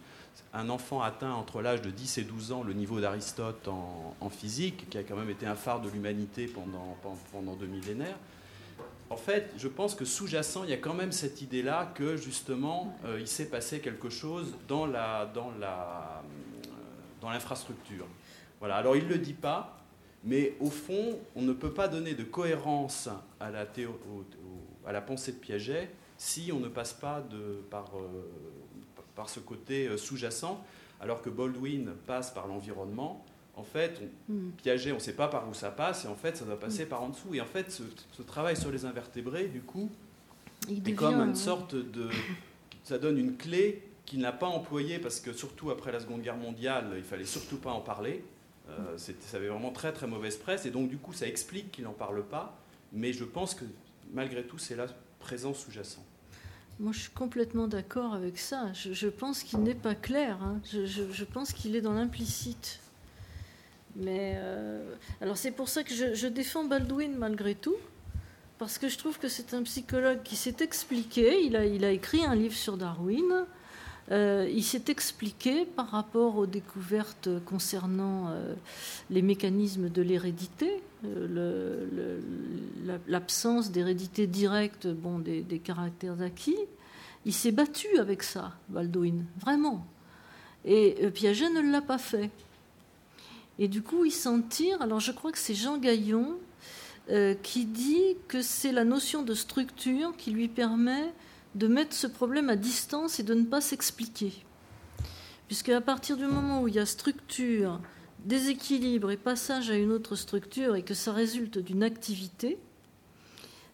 un 0.52 0.68
enfant 0.68 1.00
atteint 1.02 1.32
entre 1.32 1.62
l'âge 1.62 1.82
de 1.82 1.90
10 1.90 2.18
et 2.18 2.24
12 2.24 2.52
ans 2.52 2.62
le 2.62 2.72
niveau 2.72 3.00
d'Aristote 3.00 3.68
en, 3.68 4.30
physique, 4.30 4.88
qui 4.90 4.98
a 4.98 5.02
quand 5.02 5.16
même 5.16 5.30
été 5.30 5.46
un 5.46 5.54
phare 5.54 5.80
de 5.80 5.88
l'humanité 5.88 6.46
pendant, 6.46 6.96
pendant 7.32 7.54
deux 7.54 7.66
millénaires, 7.66 8.16
en 9.10 9.16
fait, 9.16 9.52
je 9.58 9.66
pense 9.66 9.96
que 9.96 10.04
sous-jacent, 10.04 10.62
il 10.62 10.70
y 10.70 10.72
a 10.72 10.76
quand 10.76 10.94
même 10.94 11.10
cette 11.10 11.42
idée-là 11.42 11.90
que 11.96 12.16
justement, 12.16 12.96
euh, 13.04 13.18
il 13.18 13.26
s'est 13.26 13.48
passé 13.48 13.80
quelque 13.80 14.08
chose 14.08 14.54
dans 14.68 14.86
la 14.86 15.26
dans 15.26 15.50
la 15.58 16.22
euh, 16.22 16.68
dans 17.20 17.30
l'infrastructure. 17.30 18.06
Voilà. 18.60 18.76
Alors 18.76 18.94
il 18.94 19.08
le 19.08 19.18
dit 19.18 19.32
pas, 19.32 19.80
mais 20.22 20.54
au 20.60 20.70
fond, 20.70 21.18
on 21.34 21.42
ne 21.42 21.52
peut 21.52 21.72
pas 21.72 21.88
donner 21.88 22.14
de 22.14 22.22
cohérence 22.22 23.08
à 23.40 23.50
la 23.50 23.66
théorie 23.66 23.98
à 24.86 24.92
la 24.92 25.00
pensée 25.00 25.32
de 25.32 25.38
Piaget 25.38 25.90
si 26.20 26.52
on 26.52 26.60
ne 26.60 26.68
passe 26.68 26.92
pas 26.92 27.22
de, 27.22 27.62
par, 27.70 27.92
euh, 27.96 28.28
par 29.14 29.30
ce 29.30 29.40
côté 29.40 29.88
euh, 29.88 29.96
sous-jacent, 29.96 30.62
alors 31.00 31.22
que 31.22 31.30
Baldwin 31.30 31.92
passe 32.06 32.30
par 32.30 32.46
l'environnement. 32.46 33.24
En 33.56 33.62
fait, 33.62 34.02
hmm. 34.28 34.50
Piaget, 34.50 34.92
on 34.92 34.96
ne 34.96 35.00
sait 35.00 35.14
pas 35.14 35.28
par 35.28 35.48
où 35.48 35.54
ça 35.54 35.70
passe, 35.70 36.04
et 36.04 36.08
en 36.08 36.14
fait, 36.14 36.36
ça 36.36 36.44
doit 36.44 36.60
passer 36.60 36.84
hmm. 36.84 36.88
par 36.88 37.02
en 37.02 37.08
dessous. 37.08 37.34
Et 37.34 37.40
en 37.40 37.46
fait, 37.46 37.72
ce, 37.72 38.22
travail 38.22 38.54
sur 38.54 38.70
les 38.70 38.84
invertébrés, 38.84 39.48
du 39.48 39.62
coup, 39.62 39.90
Il 40.68 40.86
est 40.86 40.92
comme 40.92 41.20
une 41.20 41.34
sorte 41.34 41.74
de... 41.74 42.10
Ça 42.84 42.98
donne 42.98 43.16
une 43.16 43.36
clé 43.36 43.82
qu'il 44.04 44.20
n'a 44.20 44.32
pas 44.32 44.46
employée, 44.46 44.98
parce 44.98 45.20
que 45.20 45.32
surtout 45.32 45.70
après 45.70 45.90
la 45.90 46.00
Seconde 46.00 46.20
Guerre 46.20 46.36
mondiale, 46.36 46.92
il 46.96 47.02
fallait 47.02 47.24
surtout 47.24 47.56
pas 47.56 47.70
en 47.70 47.80
parler. 47.80 48.22
Euh, 48.68 48.98
ça 48.98 49.36
avait 49.38 49.48
vraiment 49.48 49.70
très 49.70 49.92
très 49.94 50.06
mauvaise 50.06 50.36
presse, 50.36 50.66
et 50.66 50.70
donc 50.70 50.90
du 50.90 50.98
coup, 50.98 51.14
ça 51.14 51.26
explique 51.26 51.72
qu'il 51.72 51.84
n'en 51.84 51.92
parle 51.92 52.22
pas. 52.24 52.58
Mais 52.92 53.12
je 53.14 53.24
pense 53.24 53.54
que 53.54 53.64
malgré 54.12 54.44
tout, 54.44 54.58
c'est 54.58 54.76
là 54.76 54.86
présent 55.18 55.54
sous-jacent. 55.54 56.04
Moi, 56.78 56.92
je 56.92 57.00
suis 57.00 57.10
complètement 57.10 57.68
d'accord 57.68 58.14
avec 58.14 58.38
ça. 58.38 58.72
Je, 58.72 59.08
pense 59.08 59.42
qu'il 59.42 59.60
n'est 59.60 59.74
pas 59.74 59.94
clair. 59.94 60.38
Hein. 60.42 60.60
Je, 60.72 61.24
pense 61.24 61.52
qu'il 61.52 61.76
est 61.76 61.82
dans 61.82 61.92
l'implicite. 61.92 62.80
Mais 63.96 64.34
euh, 64.36 64.94
alors, 65.20 65.36
c'est 65.36 65.50
pour 65.50 65.68
ça 65.68 65.84
que 65.84 65.94
je, 65.94 66.26
défends 66.26 66.64
Baldwin 66.64 67.14
malgré 67.16 67.54
tout, 67.54 67.76
parce 68.58 68.78
que 68.78 68.88
je 68.88 68.96
trouve 68.96 69.18
que 69.18 69.28
c'est 69.28 69.52
un 69.52 69.62
psychologue 69.64 70.22
qui 70.22 70.36
s'est 70.36 70.56
expliqué. 70.60 71.42
Il 71.44 71.54
a, 71.54 71.66
il 71.66 71.84
a 71.84 71.90
écrit 71.90 72.24
un 72.24 72.34
livre 72.34 72.56
sur 72.56 72.78
Darwin. 72.78 73.44
Euh, 74.10 74.50
il 74.52 74.64
s'est 74.64 74.84
expliqué 74.88 75.64
par 75.64 75.90
rapport 75.90 76.36
aux 76.36 76.46
découvertes 76.46 77.28
concernant 77.44 78.28
euh, 78.28 78.54
les 79.08 79.22
mécanismes 79.22 79.88
de 79.88 80.02
l'hérédité, 80.02 80.82
euh, 81.04 82.18
l'absence 83.06 83.70
d'hérédité 83.70 84.26
directe 84.26 84.88
bon, 84.88 85.20
des, 85.20 85.44
caractères 85.62 86.20
acquis. 86.22 86.58
Il 87.24 87.32
s'est 87.32 87.52
battu 87.52 87.86
avec 87.98 88.24
ça, 88.24 88.52
Baldwin, 88.68 89.26
vraiment. 89.38 89.86
Et 90.64 91.08
Piaget 91.14 91.50
ne 91.50 91.60
l'a 91.60 91.82
pas 91.82 91.98
fait. 91.98 92.30
Et 93.58 93.68
du 93.68 93.82
coup, 93.82 94.04
il 94.04 94.10
s'en 94.10 94.40
tire. 94.40 94.82
Alors, 94.82 95.00
je 95.00 95.12
crois 95.12 95.30
que 95.30 95.38
c'est 95.38 95.54
Jean 95.54 95.78
Gaillon 95.78 96.36
qui 97.42 97.64
dit 97.64 98.16
que 98.28 98.40
c'est 98.40 98.72
la 98.72 98.84
notion 98.84 99.22
de 99.22 99.34
structure 99.34 100.16
qui 100.16 100.30
lui 100.30 100.48
permet 100.48 101.12
de 101.54 101.66
mettre 101.66 101.94
ce 101.94 102.06
problème 102.06 102.48
à 102.48 102.56
distance 102.56 103.20
et 103.20 103.22
de 103.22 103.34
ne 103.34 103.44
pas 103.44 103.60
s'expliquer. 103.60 104.32
Puisque 105.46 105.70
à 105.70 105.80
partir 105.80 106.16
du 106.16 106.26
moment 106.26 106.62
où 106.62 106.68
il 106.68 106.74
y 106.74 106.78
a 106.78 106.86
structure, 106.86 107.80
déséquilibre 108.24 109.10
et 109.10 109.16
passage 109.16 109.70
à 109.70 109.76
une 109.76 109.92
autre 109.92 110.14
structure 110.14 110.76
et 110.76 110.82
que 110.82 110.94
ça 110.94 111.12
résulte 111.12 111.58
d'une 111.58 111.82
activité, 111.82 112.58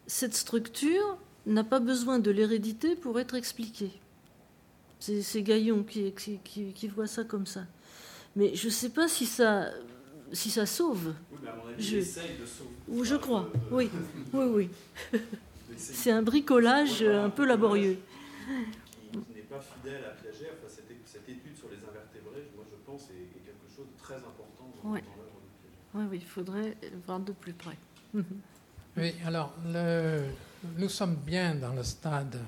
cette 0.07 0.35
structure 0.35 1.19
n'a 1.47 1.65
pas 1.65 1.81
besoin 1.81 2.19
de 2.19 2.31
l'hérédité 2.31 2.97
pour 2.97 3.20
être 3.20 3.35
expliquée. 3.35 3.93
C'est 5.01 5.43
Gaillon 5.43 5.85
qui, 5.85 6.12
qui, 6.12 6.89
voit 6.89 7.07
ça 7.07 7.24
comme 7.24 7.47
ça. 7.47 7.65
Mais 8.35 8.55
je 8.55 8.66
ne 8.66 8.73
sais 8.73 8.89
pas 8.89 9.09
si 9.09 9.27
ça, 9.27 9.70
si 10.32 10.51
ça 10.51 10.66
sauve. 10.66 11.15
Oui, 11.31 11.39
mais 11.43 11.48
à 11.48 11.57
mon 11.57 11.69
avis, 11.69 11.82
je, 11.82 11.98
de 11.98 12.03
sauver. 12.03 12.70
Ou 12.89 13.05
je 13.05 13.15
crois, 13.15 13.51
oui, 13.70 13.90
oui, 14.32 14.44
oui. 15.12 15.20
C'est 15.76 16.10
un 16.10 16.22
bricolage 16.22 17.02
un 17.02 17.30
peu 17.30 17.47
laborieux. 17.47 17.98
Qui, 19.12 19.18
n'est 19.34 19.43
pas 19.43 19.60
fidèle 19.60 20.05
à 20.05 20.10
Piaget. 20.10 20.52
Enfin, 20.52 20.68
cette, 20.68 20.86
cette, 21.05 21.28
étude 21.28 21.56
sur 21.56 21.68
les 21.68 21.76
invertébrés, 21.76 22.48
moi 22.55 22.64
je 22.70 22.76
pense, 22.84 23.10
est, 23.10 23.44
quelque 23.44 23.68
chose 23.74 23.86
de 23.86 24.02
très 24.02 24.16
important 24.16 24.72
dans, 24.82 24.93
l'œuvre 24.93 25.02
de 25.02 25.02
Piaget. 25.02 25.78
Oui, 25.94 26.05
oui, 26.10 26.18
il 26.20 26.26
faudrait 26.26 26.76
voir 27.06 27.20
de 27.20 27.32
plus 27.32 27.52
près. 27.52 27.76
oui, 28.97 29.14
alors, 29.24 29.55
le, 29.66 30.26
nous 30.76 30.88
sommes 30.88 31.16
bien 31.16 31.55
dans 31.55 31.72
le 31.72 31.82
stade 31.82 32.38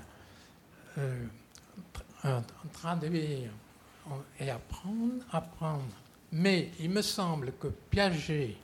euh, 0.99 1.25
en 2.25 2.43
train 2.73 2.97
de 2.97 3.07
lire 3.07 3.51
et 4.41 4.51
apprendre, 4.51 5.25
apprendre. 5.33 5.85
Mais 6.33 6.71
il 6.81 6.91
me 6.91 7.03
semble 7.03 7.53
que 7.53 7.69
Piaget, 7.69 8.57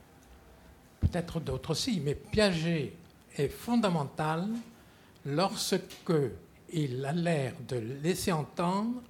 peut-être 0.99 1.39
d'autres 1.39 1.71
aussi, 1.71 1.99
mais 1.99 2.15
Piaget 2.15 2.93
est 3.37 3.49
fondamental 3.49 4.47
lorsque 5.25 5.81
il 6.73 7.05
a 7.05 7.11
l'air 7.11 7.53
de 7.67 7.77
laisser 8.03 8.31
entendre 8.31 9.01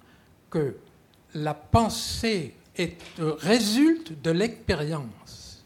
que 0.50 0.76
la 1.34 1.54
pensée 1.54 2.54
résulte 3.18 4.20
de 4.22 4.30
l'expérience 4.30 5.64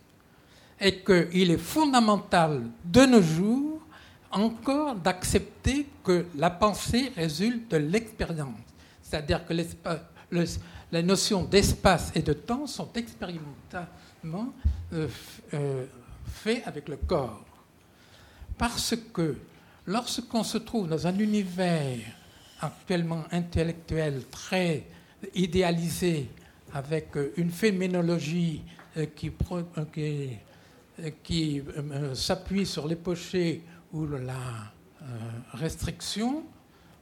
et 0.81 1.03
qu'il 1.03 1.51
est 1.51 1.59
fondamental 1.59 2.63
de 2.85 3.05
nos 3.07 3.23
jours 3.23 3.81
encore 4.31 4.95
d'accepter 4.95 5.87
que 6.05 6.27
la 6.37 6.51
pensée 6.51 7.13
résulte 7.17 7.71
de 7.71 7.77
l'expérience. 7.79 8.61
C'est-à-dire 9.03 9.45
que 9.45 9.53
les 10.93 11.03
notions 11.03 11.45
d'espace 11.45 12.13
et 12.15 12.23
de 12.23 12.33
temps 12.33 12.67
sont 12.67 12.93
expérimentalement 12.95 14.53
euh, 14.93 15.09
euh, 15.55 15.85
faites 16.27 16.67
avec 16.67 16.89
le 16.89 16.97
corps. 16.97 17.45
Parce 18.61 18.95
que 19.15 19.37
lorsqu'on 19.87 20.45
se 20.45 20.59
trouve 20.59 20.87
dans 20.87 21.07
un 21.07 21.19
univers 21.19 21.97
actuellement 22.61 23.25
intellectuel 23.33 24.25
très 24.31 24.85
idéalisé, 25.35 26.29
avec 26.75 27.17
une 27.39 27.51
phénoménologie 27.51 28.61
euh, 28.99 29.07
qui, 29.17 29.33
euh, 29.51 29.65
euh, 31.71 32.15
s'appuie 32.15 32.67
sur 32.67 32.87
l'époché 32.87 33.63
ou 33.95 34.07
la 34.07 34.71
restriction, 35.55 36.45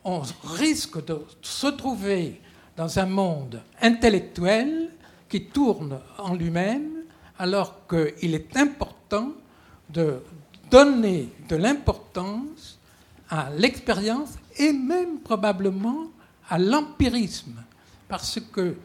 on 0.04 0.22
risque 0.44 1.04
de 1.04 1.24
se 1.42 1.66
trouver 1.66 2.40
dans 2.76 3.00
un 3.00 3.06
monde 3.06 3.60
intellectuel 3.82 4.90
qui 5.28 5.46
tourne 5.46 5.98
en 6.18 6.34
lui-même, 6.34 7.02
alors 7.36 7.84
qu'il 7.88 8.32
est 8.34 8.56
important 8.56 9.32
de 9.90 10.22
donner 10.70 11.30
de 11.48 11.56
l'importance 11.56 12.78
à 13.30 13.50
l'expérience 13.50 14.30
et 14.56 14.72
même 14.72 15.20
probablement 15.20 16.08
à 16.48 16.58
l'empirisme. 16.58 17.62
Parce 18.08 18.40
que, 18.52 18.76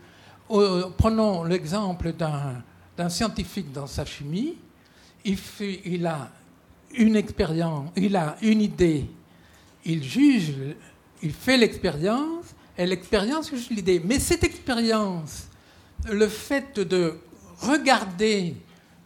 prenons 0.98 1.44
l'exemple 1.44 2.14
d'un 2.14 3.10
scientifique 3.10 3.72
dans 3.72 3.88
sa 3.88 4.06
chimie, 4.06 4.56
il, 5.26 6.06
a 6.06 6.30
une 6.96 7.16
expérience, 7.16 7.90
il 7.96 8.16
a 8.16 8.36
une 8.42 8.62
idée, 8.62 9.06
il 9.86 10.04
juge, 10.04 10.54
il 11.22 11.32
fait 11.32 11.58
l'expérience, 11.58 12.46
et 12.78 12.86
l'expérience 12.86 13.50
juge 13.50 13.70
l'idée. 13.70 14.02
Mais 14.04 14.20
cette 14.20 14.44
expérience 14.44 15.48
le 16.12 16.28
fait 16.28 16.80
de 16.80 17.18
regarder 17.60 18.56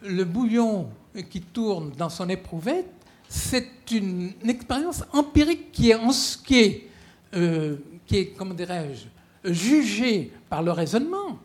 le 0.02 0.24
bouillon 0.24 0.90
qui 1.30 1.42
tourne 1.42 1.92
dans 1.98 2.10
son 2.10 2.30
éprouvette, 2.30 2.90
c'est 3.28 3.68
une, 3.92 4.34
expérience 4.48 5.04
empirique 5.14 5.72
qui 5.72 5.92
est, 5.92 5.98
qui 6.46 6.60
est, 6.60 6.88
euh, 7.36 7.78
qui 8.06 8.18
est 8.18 8.26
comment 8.38 8.54
dirais-je, 8.54 9.52
jugée 9.52 10.32
par 10.50 10.62
le 10.64 10.72
raisonnement, 10.72 11.40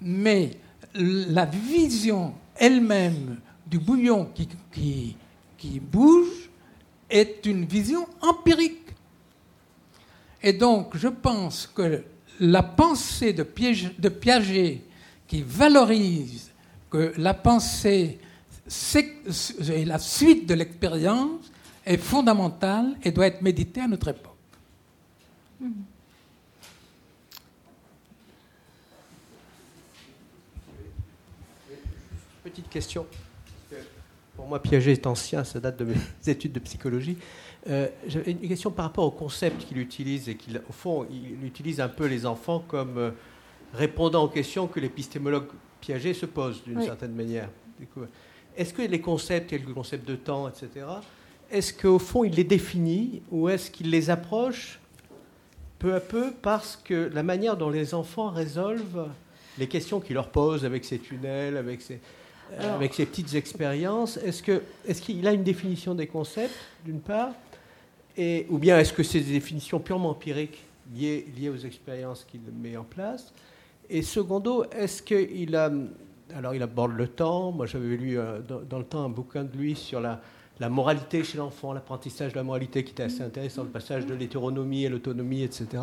mais 0.00 0.50
la 0.94 1.44
vision 1.44 2.34
elle-même 2.56 3.38
du 3.66 3.78
bouillon 3.78 4.28
qui, 4.34 4.48
qui, 4.72 5.16
qui 5.56 5.80
bouge 5.80 6.50
est 7.08 7.44
une 7.46 7.64
vision 7.64 8.06
empirique. 8.20 8.78
Et 10.42 10.52
donc, 10.52 10.96
je 10.96 11.08
pense 11.08 11.66
que 11.66 12.02
la 12.40 12.62
pensée 12.62 13.32
de 13.32 13.42
Piaget, 14.08 14.82
qui 15.28 15.42
valorise 15.42 16.50
que 16.90 17.12
la 17.16 17.32
pensée 17.32 18.18
la 19.86 19.98
suite 19.98 20.48
de 20.48 20.54
l'expérience 20.54 21.50
est 21.84 21.96
fondamentale 21.96 22.96
et 23.02 23.10
doit 23.10 23.26
être 23.26 23.42
méditée 23.42 23.80
à 23.80 23.88
notre 23.88 24.08
époque. 24.08 24.32
Petite 32.44 32.68
question. 32.68 33.06
Pour 34.36 34.46
moi, 34.46 34.60
Piaget 34.60 34.92
est 34.92 35.06
ancien, 35.06 35.44
ça 35.44 35.60
date 35.60 35.78
de 35.78 35.84
mes 35.84 35.94
études 36.26 36.52
de 36.52 36.58
psychologie. 36.58 37.16
Euh, 37.68 37.88
J'avais 38.06 38.32
une 38.32 38.48
question 38.48 38.70
par 38.70 38.86
rapport 38.86 39.04
au 39.04 39.10
concept 39.10 39.66
qu'il 39.66 39.78
utilise 39.78 40.28
et 40.28 40.36
qu'il, 40.36 40.60
au 40.68 40.72
fond, 40.72 41.06
il 41.10 41.44
utilise 41.44 41.80
un 41.80 41.88
peu 41.88 42.06
les 42.06 42.26
enfants 42.26 42.64
comme 42.66 42.98
euh, 42.98 43.10
répondant 43.74 44.24
aux 44.24 44.28
questions 44.28 44.66
que 44.66 44.80
l'épistémologue 44.80 45.46
Piaget 45.80 46.14
se 46.14 46.26
pose 46.26 46.62
d'une 46.64 46.82
certaine 46.82 47.14
manière. 47.14 47.48
Est-ce 48.56 48.74
que 48.74 48.82
les 48.82 49.00
concepts, 49.00 49.50
que 49.50 49.66
le 49.66 49.74
concept 49.74 50.06
de 50.06 50.16
temps, 50.16 50.48
etc., 50.48 50.86
est-ce 51.50 51.72
qu'au 51.74 51.98
fond 51.98 52.24
il 52.24 52.34
les 52.34 52.44
définit 52.44 53.22
ou 53.30 53.48
est-ce 53.48 53.70
qu'il 53.70 53.90
les 53.90 54.08
approche 54.08 54.80
peu 55.78 55.94
à 55.94 56.00
peu 56.00 56.32
parce 56.40 56.80
que 56.82 57.10
la 57.12 57.22
manière 57.22 57.56
dont 57.56 57.68
les 57.68 57.92
enfants 57.92 58.30
résolvent 58.30 59.08
les 59.58 59.66
questions 59.66 60.00
qu'il 60.00 60.14
leur 60.14 60.28
pose 60.28 60.64
avec 60.64 60.84
ses 60.84 60.98
tunnels, 60.98 61.56
avec 61.56 61.82
ses, 61.82 62.00
avec 62.58 62.94
ses 62.94 63.06
petites 63.06 63.34
expériences, 63.34 64.16
est-ce 64.18 64.42
qu'il 64.42 64.62
est 64.86 65.00
qu'il 65.00 65.26
a 65.26 65.32
une 65.32 65.42
définition 65.42 65.94
des 65.94 66.06
concepts, 66.06 66.54
d'une 66.84 67.00
part, 67.00 67.32
et, 68.16 68.46
ou 68.50 68.58
bien 68.58 68.78
est-ce 68.78 68.92
que 68.92 69.02
c'est 69.02 69.20
des 69.20 69.32
définitions 69.32 69.80
purement 69.80 70.10
empiriques 70.10 70.62
liées, 70.94 71.26
liées 71.36 71.48
aux 71.48 71.56
expériences 71.56 72.24
qu'il 72.24 72.40
met 72.62 72.76
en 72.76 72.84
place? 72.84 73.32
Et 73.90 74.02
secondo, 74.02 74.64
est-ce 74.70 75.02
qu'il 75.02 75.56
a... 75.56 75.70
Alors 76.34 76.54
il 76.54 76.62
aborde 76.62 76.92
le 76.92 77.08
temps, 77.08 77.52
moi 77.52 77.66
j'avais 77.66 77.96
lu 77.96 78.18
euh, 78.18 78.40
dans, 78.40 78.78
le 78.78 78.84
temps 78.84 79.04
un 79.04 79.08
bouquin 79.08 79.44
de 79.44 79.56
lui 79.56 79.74
sur 79.74 80.00
la, 80.00 80.20
la 80.60 80.68
moralité 80.68 81.24
chez 81.24 81.38
l'enfant, 81.38 81.72
l'apprentissage 81.72 82.32
de 82.32 82.36
la 82.36 82.42
moralité 82.42 82.84
qui 82.84 82.92
était 82.92 83.02
assez 83.02 83.22
intéressant, 83.22 83.64
le 83.64 83.70
passage 83.70 84.06
de 84.06 84.14
l'hétéronomie 84.14 84.86
à 84.86 84.88
l'autonomie, 84.88 85.42
etc. 85.42 85.82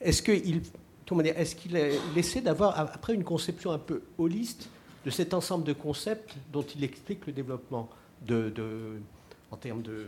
Est-ce 0.00 0.22
qu'il 0.22 0.56
est 0.56 1.54
qu'il 1.54 1.76
essaie 2.16 2.40
d'avoir 2.40 2.78
après 2.78 3.14
une 3.14 3.24
conception 3.24 3.70
un 3.70 3.78
peu 3.78 4.02
holiste 4.18 4.68
de 5.04 5.10
cet 5.10 5.34
ensemble 5.34 5.64
de 5.64 5.72
concepts 5.72 6.34
dont 6.52 6.64
il 6.64 6.82
explique 6.82 7.26
le 7.26 7.32
développement 7.32 7.88
de, 8.26 8.52
en 9.50 9.56
termes 9.56 9.82
de, 9.82 10.06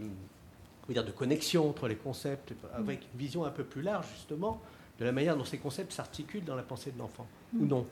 dire, 0.89 1.05
de 1.05 1.12
connexion 1.12 1.69
entre 1.69 1.86
les 1.86 1.95
concepts, 1.95 2.53
avec 2.74 3.01
une 3.12 3.19
vision 3.19 3.45
un 3.45 3.51
peu 3.51 3.62
plus 3.62 3.82
large 3.82 4.07
justement 4.16 4.61
de 4.99 5.05
la 5.05 5.12
manière 5.12 5.36
dont 5.36 5.45
ces 5.45 5.59
concepts 5.59 5.93
s'articulent 5.93 6.45
dans 6.45 6.57
la 6.57 6.65
pensée 6.65 6.90
de 6.90 6.99
l'enfant, 6.99 7.27
ou 7.57 7.65
non? 7.65 7.86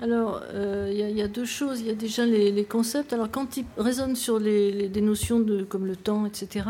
Alors, 0.00 0.42
euh, 0.54 0.90
il 0.92 1.16
y, 1.16 1.22
a 1.22 1.28
deux 1.28 1.44
choses. 1.44 1.80
Il 1.80 1.88
y 1.88 1.90
a 1.90 1.94
déjà 1.94 2.24
les, 2.24 2.64
concepts. 2.64 3.12
Alors, 3.12 3.28
quand 3.30 3.56
il 3.56 3.64
raisonne 3.76 4.14
sur 4.14 4.38
des 4.40 5.00
notions 5.00 5.44
comme 5.68 5.86
le 5.86 5.96
temps, 5.96 6.24
etc., 6.24 6.66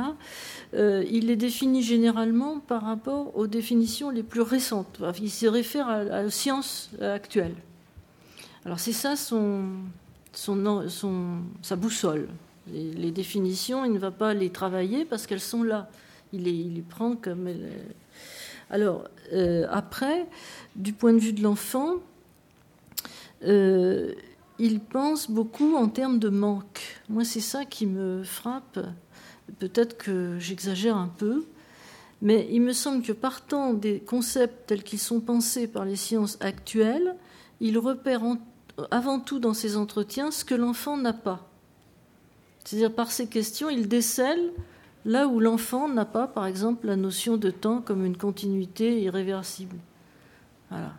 euh, 0.75 1.05
il 1.11 1.27
les 1.27 1.37
définit 1.37 1.83
généralement 1.83 2.59
par 2.59 2.83
rapport 2.83 3.37
aux 3.37 3.47
définitions 3.47 4.09
les 4.11 4.23
plus 4.23 4.41
récentes. 4.41 5.01
il 5.21 5.31
se 5.31 5.47
réfère 5.47 5.89
à, 5.89 6.05
la 6.05 6.31
science 6.31 6.91
actuelle. 7.03 7.55
Alors, 8.65 8.81
c'est 8.81 8.93
ça 8.93 9.15
son, 9.15 9.65
sa 10.33 11.77
boussole. 11.77 12.29
Les, 12.73 13.11
définitions, 13.11 13.85
il 13.85 13.93
ne 13.93 13.99
va 13.99 14.11
pas 14.11 14.33
les 14.33 14.51
travailler 14.51 15.05
parce 15.05 15.27
qu'elles 15.27 15.41
sont 15.41 15.63
là. 15.63 15.91
Il 16.33 16.45
les, 16.45 16.83
prend 16.83 17.15
comme 17.15 17.47
elles. 17.47 17.71
Alors, 18.71 19.05
euh, 19.33 19.67
après, 19.71 20.27
du 20.77 20.93
point 20.93 21.13
de 21.13 21.19
vue 21.19 21.33
de 21.33 21.43
l'enfant, 21.43 21.95
euh, 23.45 24.13
il 24.59 24.81
pense 24.81 25.31
beaucoup 25.31 25.77
en 25.77 25.89
termes 25.89 26.19
de 26.19 26.29
manque. 26.29 27.01
Moi, 27.09 27.25
c'est 27.25 27.41
ça 27.41 27.65
qui 27.65 27.87
me 27.87 28.23
frappe. 28.25 28.81
Peut-être 29.59 29.97
que 29.97 30.39
j'exagère 30.39 30.97
un 30.97 31.09
peu, 31.09 31.47
mais 32.21 32.49
il 32.51 32.61
me 32.61 32.73
semble 32.73 33.03
que 33.03 33.13
partant 33.13 33.73
des 33.73 34.01
concepts 34.01 34.67
tels 34.67 34.83
qu'ils 34.83 34.99
sont 34.99 35.21
pensés 35.21 35.69
par 35.69 35.85
les 35.85 35.97
sciences 35.97 36.37
actuelles, 36.41 37.15
il 37.61 37.79
repère 37.79 38.23
avant 38.91 39.21
tout 39.21 39.39
dans 39.39 39.55
ses 39.55 39.77
entretiens 39.77 40.31
ce 40.31 40.45
que 40.45 40.55
l'enfant 40.55 40.97
n'a 40.97 41.13
pas. 41.13 41.49
C'est-à-dire 42.65 42.93
par 42.93 43.11
ces 43.11 43.29
questions, 43.29 43.71
il 43.71 43.89
décèle 43.89 44.53
là 45.05 45.27
où 45.27 45.41
l'enfant 45.41 45.89
n'a 45.89 46.05
pas, 46.05 46.27
par 46.27 46.47
exemple, 46.47 46.87
la 46.87 46.97
notion 46.97 47.37
de 47.37 47.51
temps 47.51 47.81
comme 47.81 48.05
une 48.05 48.17
continuité 48.17 49.01
irréversible. 49.01 49.77
Voilà. 50.71 50.93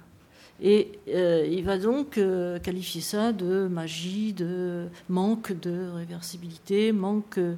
Et 0.62 0.92
euh, 1.08 1.48
il 1.50 1.64
va 1.64 1.78
donc 1.78 2.18
euh, 2.18 2.60
qualifier 2.60 3.02
ça 3.02 3.32
de 3.32 3.68
magie, 3.68 4.34
de 4.34 4.88
manque 5.08 5.58
de 5.60 5.90
réversibilité, 5.96 6.92
manque 6.92 7.38
euh, 7.38 7.56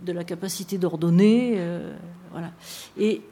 de 0.00 0.12
la 0.12 0.24
capacité 0.24 0.76
d'ordonner. 0.76 1.58
voilà. 2.30 2.52
Et 2.98 3.22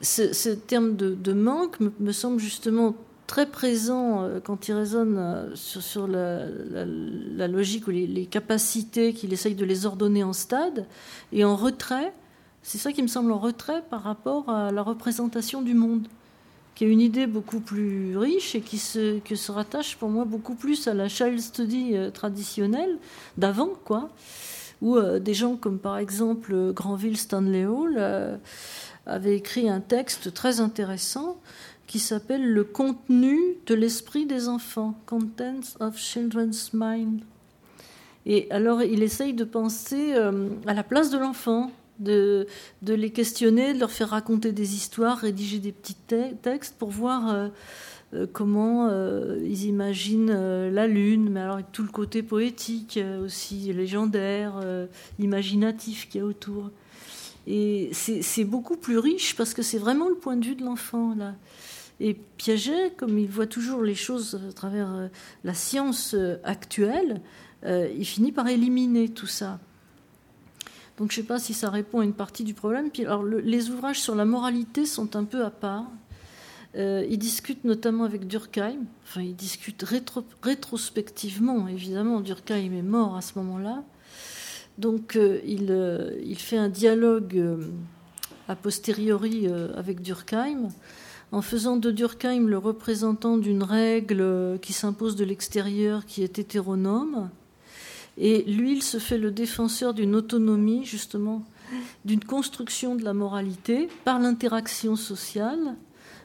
ce, 0.00 0.50
terme 0.50 0.96
de, 0.96 1.32
manque 1.32 1.78
me, 1.80 2.12
semble 2.12 2.38
justement 2.38 2.94
très 3.26 3.46
présent 3.46 4.28
quand 4.44 4.68
il 4.68 4.74
raisonne 4.74 5.50
sur, 5.54 6.06
la, 6.06 6.46
logique 7.48 7.86
ou 7.86 7.90
les 7.90 8.26
capacités 8.26 9.12
qu'il 9.12 9.32
essaye 9.32 9.54
de 9.54 9.64
les 9.64 9.86
ordonner 9.86 10.22
en 10.22 10.32
stade 10.32 10.86
et 11.32 11.44
en 11.44 11.56
retrait. 11.56 12.12
C'est 12.62 12.78
ça 12.78 12.92
qui 12.92 13.02
me 13.02 13.08
semble 13.08 13.32
en 13.32 13.38
retrait 13.38 13.82
par 13.90 14.02
rapport 14.02 14.48
à 14.48 14.70
la 14.70 14.82
représentation 14.82 15.62
du 15.62 15.74
monde 15.74 16.06
qui 16.74 16.84
est 16.84 16.88
une 16.88 17.00
idée 17.00 17.26
beaucoup 17.26 17.60
plus 17.60 18.16
riche 18.16 18.54
et 18.54 18.60
qui 18.60 18.78
se, 18.78 19.18
se 19.34 19.52
rattache 19.52 19.96
pour 19.96 20.08
moi 20.08 20.24
beaucoup 20.24 20.54
plus 20.54 20.88
à 20.88 20.94
la 20.94 21.08
child 21.08 21.40
study 21.40 21.96
euh, 21.96 22.10
traditionnelle 22.10 22.98
d'avant, 23.36 23.70
quoi, 23.84 24.08
où 24.80 24.96
euh, 24.96 25.18
des 25.18 25.34
gens 25.34 25.56
comme 25.56 25.78
par 25.78 25.98
exemple 25.98 26.72
Granville 26.72 27.18
Stanley 27.18 27.66
Hall 27.66 27.96
euh, 27.98 28.36
avaient 29.06 29.36
écrit 29.36 29.68
un 29.68 29.80
texte 29.80 30.32
très 30.32 30.60
intéressant 30.60 31.36
qui 31.86 31.98
s'appelle 31.98 32.52
Le 32.52 32.64
contenu 32.64 33.38
de 33.66 33.74
l'esprit 33.74 34.24
des 34.24 34.48
enfants, 34.48 34.94
Contents 35.04 35.76
of 35.80 35.98
Children's 35.98 36.70
Mind. 36.72 37.20
Et 38.24 38.50
alors 38.50 38.82
il 38.82 39.02
essaye 39.02 39.34
de 39.34 39.44
penser 39.44 40.14
à 40.14 40.74
la 40.74 40.84
place 40.84 41.10
de 41.10 41.18
l'enfant 41.18 41.70
de, 41.98 42.46
les 42.86 43.10
questionner, 43.10 43.74
de 43.74 43.80
leur 43.80 43.90
faire 43.90 44.10
raconter 44.10 44.52
des 44.52 44.74
histoires, 44.74 45.18
rédiger 45.18 45.58
des 45.58 45.72
petits 45.72 45.96
textes 46.42 46.76
pour 46.78 46.90
voir 46.90 47.30
euh, 47.30 47.48
euh, 48.14 48.26
comment 48.30 48.88
euh, 48.88 49.38
ils 49.44 49.64
imaginent 49.64 50.32
la 50.70 50.86
Lune, 50.86 51.30
mais 51.30 51.40
alors 51.40 51.54
avec 51.54 51.72
tout 51.72 51.82
le 51.82 51.88
côté 51.88 52.22
poétique 52.22 52.98
aussi, 53.24 53.72
légendaire, 53.72 54.60
imaginatif 55.18 56.08
qu'il 56.08 56.20
y 56.20 56.24
a 56.24 56.26
autour. 56.26 56.70
Et 57.46 57.90
c'est 57.92 58.44
beaucoup 58.44 58.76
plus 58.76 58.98
riche 58.98 59.34
parce 59.34 59.52
que 59.52 59.62
c'est 59.62 59.78
vraiment 59.78 60.08
le 60.08 60.14
point 60.14 60.36
de 60.36 60.44
vue 60.44 60.54
de 60.54 60.64
l'enfant 60.64 61.14
là. 61.16 61.34
Et 62.00 62.14
Piaget, 62.14 62.92
comme 62.96 63.18
il 63.18 63.28
voit 63.28 63.46
toujours 63.46 63.82
les 63.82 63.94
choses 63.94 64.40
à 64.48 64.52
travers 64.52 65.08
la 65.44 65.54
science 65.54 66.16
actuelle, 66.44 67.20
il 67.64 68.04
finit 68.04 68.32
par 68.32 68.48
éliminer 68.48 69.08
tout 69.08 69.26
ça. 69.26 69.60
Donc 71.02 71.10
je 71.10 71.18
ne 71.18 71.22
sais 71.24 71.26
pas 71.26 71.40
si 71.40 71.52
ça 71.52 71.68
répond 71.68 71.98
à 71.98 72.04
une 72.04 72.12
partie 72.12 72.44
du 72.44 72.54
problème. 72.54 72.88
Puis, 72.88 73.04
alors, 73.04 73.24
les 73.24 73.70
ouvrages 73.70 74.00
sur 74.00 74.14
la 74.14 74.24
moralité 74.24 74.86
sont 74.86 75.16
un 75.16 75.24
peu 75.24 75.44
à 75.44 75.50
part. 75.50 75.86
Euh, 76.76 77.04
il 77.10 77.18
discute 77.18 77.64
notamment 77.64 78.04
avec 78.04 78.28
Durkheim. 78.28 78.84
Enfin, 79.02 79.22
il 79.22 79.34
discute 79.34 79.84
rétrospectivement, 80.42 81.66
évidemment. 81.66 82.20
Durkheim 82.20 82.72
est 82.72 82.82
mort 82.82 83.16
à 83.16 83.20
ce 83.20 83.36
moment-là. 83.40 83.82
Donc 84.78 85.16
euh, 85.16 85.40
il, 85.44 85.72
euh, 85.72 86.12
il, 86.24 86.38
fait 86.38 86.56
un 86.56 86.68
dialogue 86.68 87.58
a 88.46 88.54
posteriori 88.54 89.48
avec 89.74 90.02
Durkheim 90.02 90.68
en 91.32 91.42
faisant 91.42 91.78
de 91.78 91.90
Durkheim 91.90 92.46
le 92.46 92.58
représentant 92.58 93.38
d'une 93.38 93.64
règle 93.64 94.56
qui 94.62 94.72
s'impose 94.72 95.16
de 95.16 95.24
l'extérieur 95.24 96.06
qui 96.06 96.22
est 96.22 96.38
hétéronome 96.38 97.28
et 98.18 98.42
lui, 98.42 98.72
il 98.72 98.82
se 98.82 98.98
fait 98.98 99.18
le 99.18 99.30
défenseur 99.30 99.94
d'une 99.94 100.14
autonomie, 100.14 100.84
justement, 100.84 101.44
d'une 102.04 102.22
construction 102.22 102.94
de 102.94 103.04
la 103.04 103.14
moralité 103.14 103.88
par 104.04 104.18
l'interaction 104.18 104.96
sociale, 104.96 105.76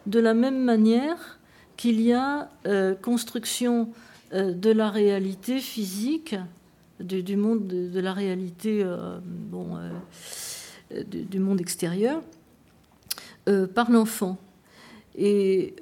de 0.06 0.20
la 0.20 0.34
même 0.34 0.64
manière 0.64 1.40
qu'il 1.78 2.02
y 2.02 2.12
a 2.12 2.50
construction 3.02 3.90
de 4.34 4.72
la 4.72 4.90
réalité 4.90 5.60
physique, 5.60 6.36
du, 7.00 7.38
monde 7.38 7.68
de, 7.68 8.00
la 8.00 8.12
réalité 8.12 8.86
bon, 9.24 9.78
du, 11.10 11.40
monde 11.40 11.62
extérieur, 11.62 12.22
par 13.74 13.92
l'enfant. 13.92 14.38
Et 15.16 15.76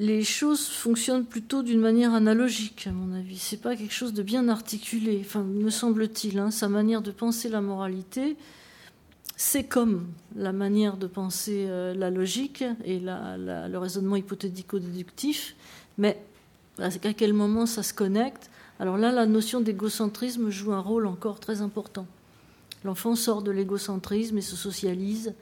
les 0.00 0.24
choses 0.24 0.66
fonctionnent 0.66 1.26
plutôt 1.26 1.62
d'une 1.62 1.78
manière 1.78 2.14
analogique, 2.14 2.86
à 2.86 2.90
mon 2.90 3.14
avis. 3.14 3.36
C'est 3.36 3.58
pas 3.58 3.76
quelque 3.76 3.92
chose 3.92 4.14
de 4.14 4.22
bien 4.22 4.48
articulé, 4.48 5.26
me 5.36 5.68
semble-t-il. 5.68 6.38
Hein. 6.38 6.50
sa 6.50 6.70
manière 6.70 7.02
de 7.02 7.10
penser 7.10 7.50
la 7.50 7.60
moralité, 7.60 8.38
c'est 9.36 9.64
comme 9.64 10.06
la 10.34 10.52
manière 10.52 10.96
de 10.96 11.06
penser 11.06 11.66
euh, 11.68 11.92
la 11.92 12.08
logique 12.08 12.64
et 12.82 12.98
le 12.98 13.76
raisonnement 13.76 14.16
hypothético-déductif, 14.16 15.54
mais 15.98 16.18
à 16.78 17.12
quel 17.12 17.34
moment 17.34 17.66
ça 17.66 17.82
se 17.82 17.92
connecte? 17.92 18.50
Alors 18.78 18.96
là, 18.96 19.12
la 19.12 19.26
notion 19.26 19.60
d'égocentrisme 19.60 20.48
joue 20.48 20.72
un 20.72 20.80
rôle 20.80 21.06
encore 21.06 21.40
très 21.40 21.60
important. 21.60 22.06
L'enfant 22.84 23.16
sort 23.16 23.42
de 23.42 23.50
l'égocentrisme 23.50 24.38
et 24.38 24.42
se 24.42 24.56
socialise 24.56 25.34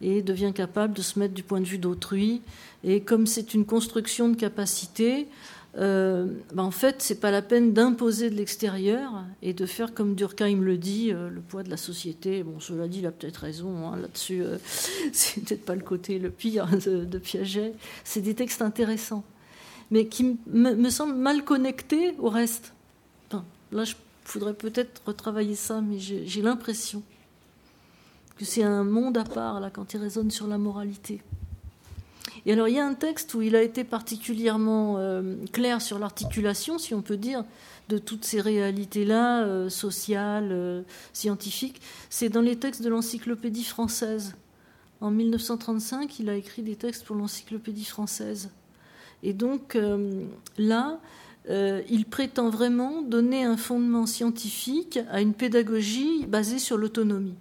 et 0.00 0.22
devient 0.22 0.52
capable 0.54 0.94
de 0.94 1.02
se 1.02 1.18
mettre 1.18 1.34
du 1.34 1.42
point 1.42 1.60
de 1.60 1.66
vue 1.66 1.78
d'autrui. 1.78 2.42
Et 2.82 3.00
comme 3.00 3.26
c'est 3.26 3.54
une 3.54 3.64
construction 3.64 4.28
de 4.28 4.36
capacité, 4.36 5.28
euh, 5.76 6.26
ben 6.52 6.62
en 6.62 6.70
fait, 6.70 7.02
c'est 7.02 7.20
pas 7.20 7.30
la 7.30 7.42
peine 7.42 7.72
d'imposer 7.72 8.30
de 8.30 8.36
l'extérieur 8.36 9.24
et 9.42 9.52
de 9.54 9.66
faire 9.66 9.92
comme 9.92 10.14
Durkheim 10.14 10.60
le 10.60 10.76
dit, 10.76 11.10
euh, 11.12 11.28
le 11.28 11.40
poids 11.40 11.62
de 11.62 11.70
la 11.70 11.76
société. 11.76 12.42
Bon, 12.44 12.60
cela 12.60 12.86
dit, 12.86 13.00
il 13.00 13.06
a 13.06 13.10
peut-être 13.10 13.38
raison 13.38 13.88
hein, 13.88 13.96
là-dessus. 13.96 14.42
Euh, 14.42 14.58
c'est 15.12 15.42
peut-être 15.42 15.64
pas 15.64 15.74
le 15.74 15.82
côté 15.82 16.18
le 16.18 16.30
pire 16.30 16.68
de, 16.78 17.18
Piaget. 17.18 17.72
C'est 18.04 18.20
des 18.20 18.34
textes 18.34 18.62
intéressants, 18.62 19.24
mais 19.90 20.06
qui 20.06 20.36
me 20.46 20.90
semblent 20.90 21.16
mal 21.16 21.44
connectés 21.44 22.14
au 22.18 22.28
reste. 22.28 22.72
là, 23.72 23.84
je 23.84 23.94
faudrait 24.24 24.54
peut-être 24.54 25.02
retravailler 25.06 25.54
ça, 25.54 25.80
mais 25.80 25.98
j'ai 25.98 26.42
l'impression 26.42 27.02
que 28.36 28.44
c'est 28.44 28.62
un 28.62 28.84
monde 28.84 29.16
à 29.16 29.24
part 29.24 29.60
là 29.60 29.70
quand 29.70 29.94
il 29.94 29.98
résonne 29.98 30.30
sur 30.30 30.46
la 30.46 30.58
moralité. 30.58 31.22
Et 32.46 32.52
alors 32.52 32.68
il 32.68 32.74
y 32.74 32.78
a 32.78 32.86
un 32.86 32.94
texte 32.94 33.34
où 33.34 33.42
il 33.42 33.56
a 33.56 33.62
été 33.62 33.84
particulièrement 33.84 34.96
euh, 34.98 35.36
clair 35.52 35.80
sur 35.80 35.98
l'articulation, 35.98 36.78
si 36.78 36.94
on 36.94 37.02
peut 37.02 37.16
dire, 37.16 37.44
de 37.88 37.98
toutes 37.98 38.24
ces 38.24 38.40
réalités-là, 38.40 39.44
euh, 39.44 39.68
sociales, 39.68 40.50
euh, 40.52 40.82
scientifiques. 41.12 41.80
C'est 42.10 42.28
dans 42.28 42.42
les 42.42 42.56
textes 42.56 42.82
de 42.82 42.88
l'encyclopédie 42.88 43.64
française. 43.64 44.34
En 45.00 45.10
1935, 45.10 46.18
il 46.18 46.28
a 46.28 46.34
écrit 46.34 46.62
des 46.62 46.76
textes 46.76 47.04
pour 47.04 47.16
l'encyclopédie 47.16 47.84
française. 47.84 48.50
Et 49.22 49.32
donc 49.32 49.76
là, 50.58 50.98
il 51.48 52.04
prétend 52.08 52.48
vraiment 52.48 53.02
donner 53.02 53.44
un 53.44 53.56
fondement 53.56 54.06
scientifique 54.06 54.98
à 55.10 55.20
une 55.20 55.34
pédagogie 55.34 56.26
basée 56.26 56.58
sur 56.58 56.76
l'autonomie. 56.76 57.34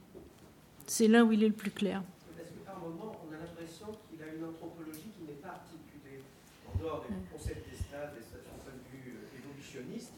C'est 0.88 1.08
là 1.08 1.24
où 1.24 1.32
il 1.32 1.44
est 1.44 1.48
le 1.48 1.54
plus 1.54 1.72
clair. 1.72 2.04
Parce 2.36 2.50
que 2.50 2.66
par 2.66 2.80
moment, 2.80 3.16
on 3.26 3.34
a 3.34 3.38
l'impression 3.38 3.88
qu'il 4.10 4.22
a 4.22 4.34
une 4.34 4.44
anthropologie 4.44 5.12
qui 5.18 5.24
n'est 5.26 5.40
pas 5.40 5.50
articulée 5.50 6.22
en 6.68 6.78
dehors 6.78 7.06
du 7.08 7.16
concept 7.32 7.70
des 7.70 7.78
stades 7.78 8.14
son 8.22 8.64
point 8.64 8.74
de 8.74 8.98
vue 8.98 9.16
euh, 9.16 9.40
évolutionniste, 9.40 10.12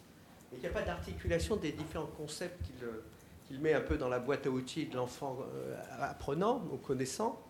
et 0.51 0.55
qu'il 0.55 0.69
n'y 0.69 0.75
a 0.75 0.79
pas 0.79 0.85
d'articulation 0.85 1.55
des 1.55 1.71
différents 1.71 2.09
concepts 2.17 2.65
euh, 2.83 3.03
qu'il 3.47 3.59
met 3.59 3.73
un 3.73 3.81
peu 3.81 3.97
dans 3.97 4.09
la 4.09 4.19
boîte 4.19 4.47
à 4.47 4.49
outils 4.49 4.87
de 4.87 4.95
l'enfant 4.95 5.37
euh, 5.53 5.75
apprenant 5.99 6.63
ou 6.71 6.77
connaissant, 6.77 7.41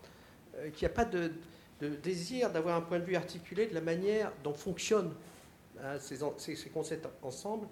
qu'il 0.74 0.88
n'y 0.88 0.92
a 0.94 0.96
pas 0.96 1.06
de, 1.06 1.32
désir 1.82 2.50
d'avoir 2.50 2.78
un 2.78 2.82
point 2.82 3.00
de 3.00 3.04
vue 3.04 3.16
articulé 3.16 3.68
de 3.68 3.74
la 3.74 3.82
manière 3.82 4.32
dont 4.44 4.54
fonctionnent 4.54 5.14
hein, 5.82 6.00
ces, 6.00 6.20
ces, 6.38 6.70
concepts 6.70 7.08
ensemble, 7.22 7.68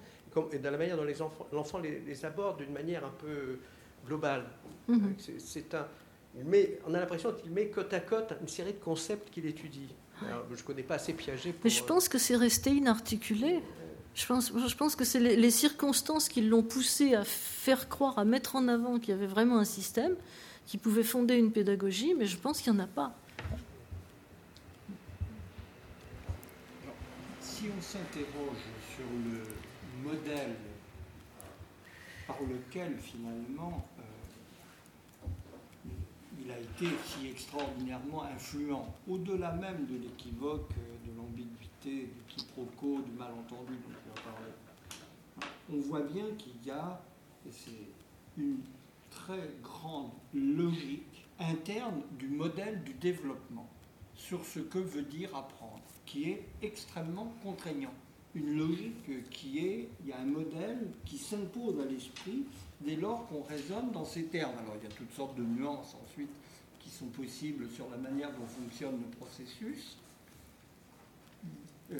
et 0.52 0.60
de 0.60 0.68
la 0.68 0.78
manière 0.78 0.98
dont 0.98 1.06
l'enfant 1.52 1.80
les, 1.80 2.00
les 2.00 2.26
aborde 2.26 2.58
d'une 2.58 2.74
manière 2.74 3.06
un 3.06 3.14
peu 3.20 3.60
global. 4.06 4.46
Mhm. 4.88 5.16
C'est 5.38 5.74
un, 5.74 5.88
on 6.88 6.94
a 6.94 7.00
l'impression 7.00 7.34
qu'il 7.34 7.52
met 7.52 7.68
côte 7.68 7.94
à 7.94 8.00
côte 8.00 8.34
une 8.42 8.48
série 8.48 8.74
de 8.74 8.80
concepts 8.80 9.30
qu'il 9.30 9.46
étudie. 9.46 9.90
je 10.22 10.26
ne 10.26 10.62
connais 10.66 10.84
pas 10.84 10.96
assez 10.96 11.14
Piaget. 11.14 11.56
Mais 11.64 11.70
je 11.70 11.84
pense 11.84 12.10
que 12.10 12.18
c'est 12.18 12.36
resté 12.36 12.72
inarticulé. 12.72 13.62
Je 14.16 14.26
pense, 14.28 14.52
je 14.54 14.76
pense 14.76 14.96
que 14.96 15.06
c'est 15.06 15.20
les, 15.20 15.52
circonstances 15.52 16.30
qui 16.30 16.42
l'ont 16.42 16.62
poussé 16.62 17.16
à 17.16 17.24
faire 17.24 17.90
croire, 17.90 18.20
à 18.20 18.26
mettre 18.26 18.56
en 18.56 18.68
avant 18.68 19.00
qu'il 19.00 19.10
y 19.10 19.14
avait 19.14 19.28
vraiment 19.28 19.58
un 19.58 19.66
système 19.66 20.16
qui 20.68 20.78
pouvait 20.78 21.04
fonder 21.04 21.36
une 21.36 21.52
pédagogie, 21.52 22.14
mais 22.16 22.28
je 22.28 22.38
pense 22.38 22.62
qu'il 22.62 22.72
n'y 22.74 22.80
en 22.80 22.84
a 22.84 22.88
pas. 22.88 23.16
si 27.64 27.70
on 27.78 27.82
s'interroge 27.82 28.64
sur 28.94 29.06
le 29.26 30.10
modèle 30.10 30.56
par 32.28 32.38
lequel 32.42 32.98
finalement 32.98 33.88
il 36.44 36.52
a 36.52 36.60
été 36.60 36.86
si 37.06 37.28
extraordinairement 37.28 38.24
influent, 38.24 38.94
au-delà 39.08 39.54
même 39.54 39.86
de 39.86 39.98
l'équivoque, 39.98 40.72
euh, 40.78 41.10
de 41.10 41.18
l'ambiguïté, 41.18 42.08
du 42.08 42.24
quiproquo, 42.28 43.02
du 43.02 43.12
malentendu 43.12 43.74
dont 43.74 43.96
on 44.08 44.20
a 44.20 44.22
parlé. 44.22 44.52
On 45.72 45.80
voit 45.88 46.02
bien 46.02 46.26
qu'il 46.38 46.66
y 46.66 46.72
a 46.72 47.02
une 48.38 48.60
très 49.10 49.50
grande 49.62 50.12
logique 50.34 51.26
interne 51.40 52.02
du 52.18 52.28
modèle 52.28 52.84
du 52.84 52.94
développement 52.94 53.70
sur 54.16 54.46
ce 54.46 54.60
que 54.60 54.80
veut 54.80 55.04
dire 55.04 55.30
apprendre, 55.36 55.82
qui 56.06 56.30
est 56.30 56.46
extrêmement 56.62 57.34
contraignant. 57.42 57.94
Une 58.36 58.58
logique 58.58 59.30
qui 59.30 59.60
est, 59.60 59.90
il 60.02 60.10
y 60.10 60.12
a 60.12 60.20
un 60.20 60.26
modèle 60.26 60.92
qui 61.06 61.18
s'impose 61.18 61.80
à 61.80 61.86
l'esprit 61.86 62.46
dès 62.86 62.96
lors 62.96 63.28
qu'on 63.28 63.44
raisonne 63.44 63.92
dans 63.92 64.06
ces 64.06 64.26
termes. 64.26 64.58
Alors 64.60 64.76
il 64.82 64.90
y 64.90 64.92
a 64.92 64.96
toutes 64.96 65.14
sortes 65.14 65.36
de 65.36 65.44
nuances 65.44 65.96
ensuite 66.04 66.30
qui 66.80 66.90
sont 66.90 67.08
possibles 67.08 67.70
sur 67.70 67.90
la 67.90 67.98
manière 67.98 68.32
dont 68.32 68.46
fonctionne 68.46 69.00
le 69.00 69.18
processus. 69.18 69.98
Euh, 71.92 71.98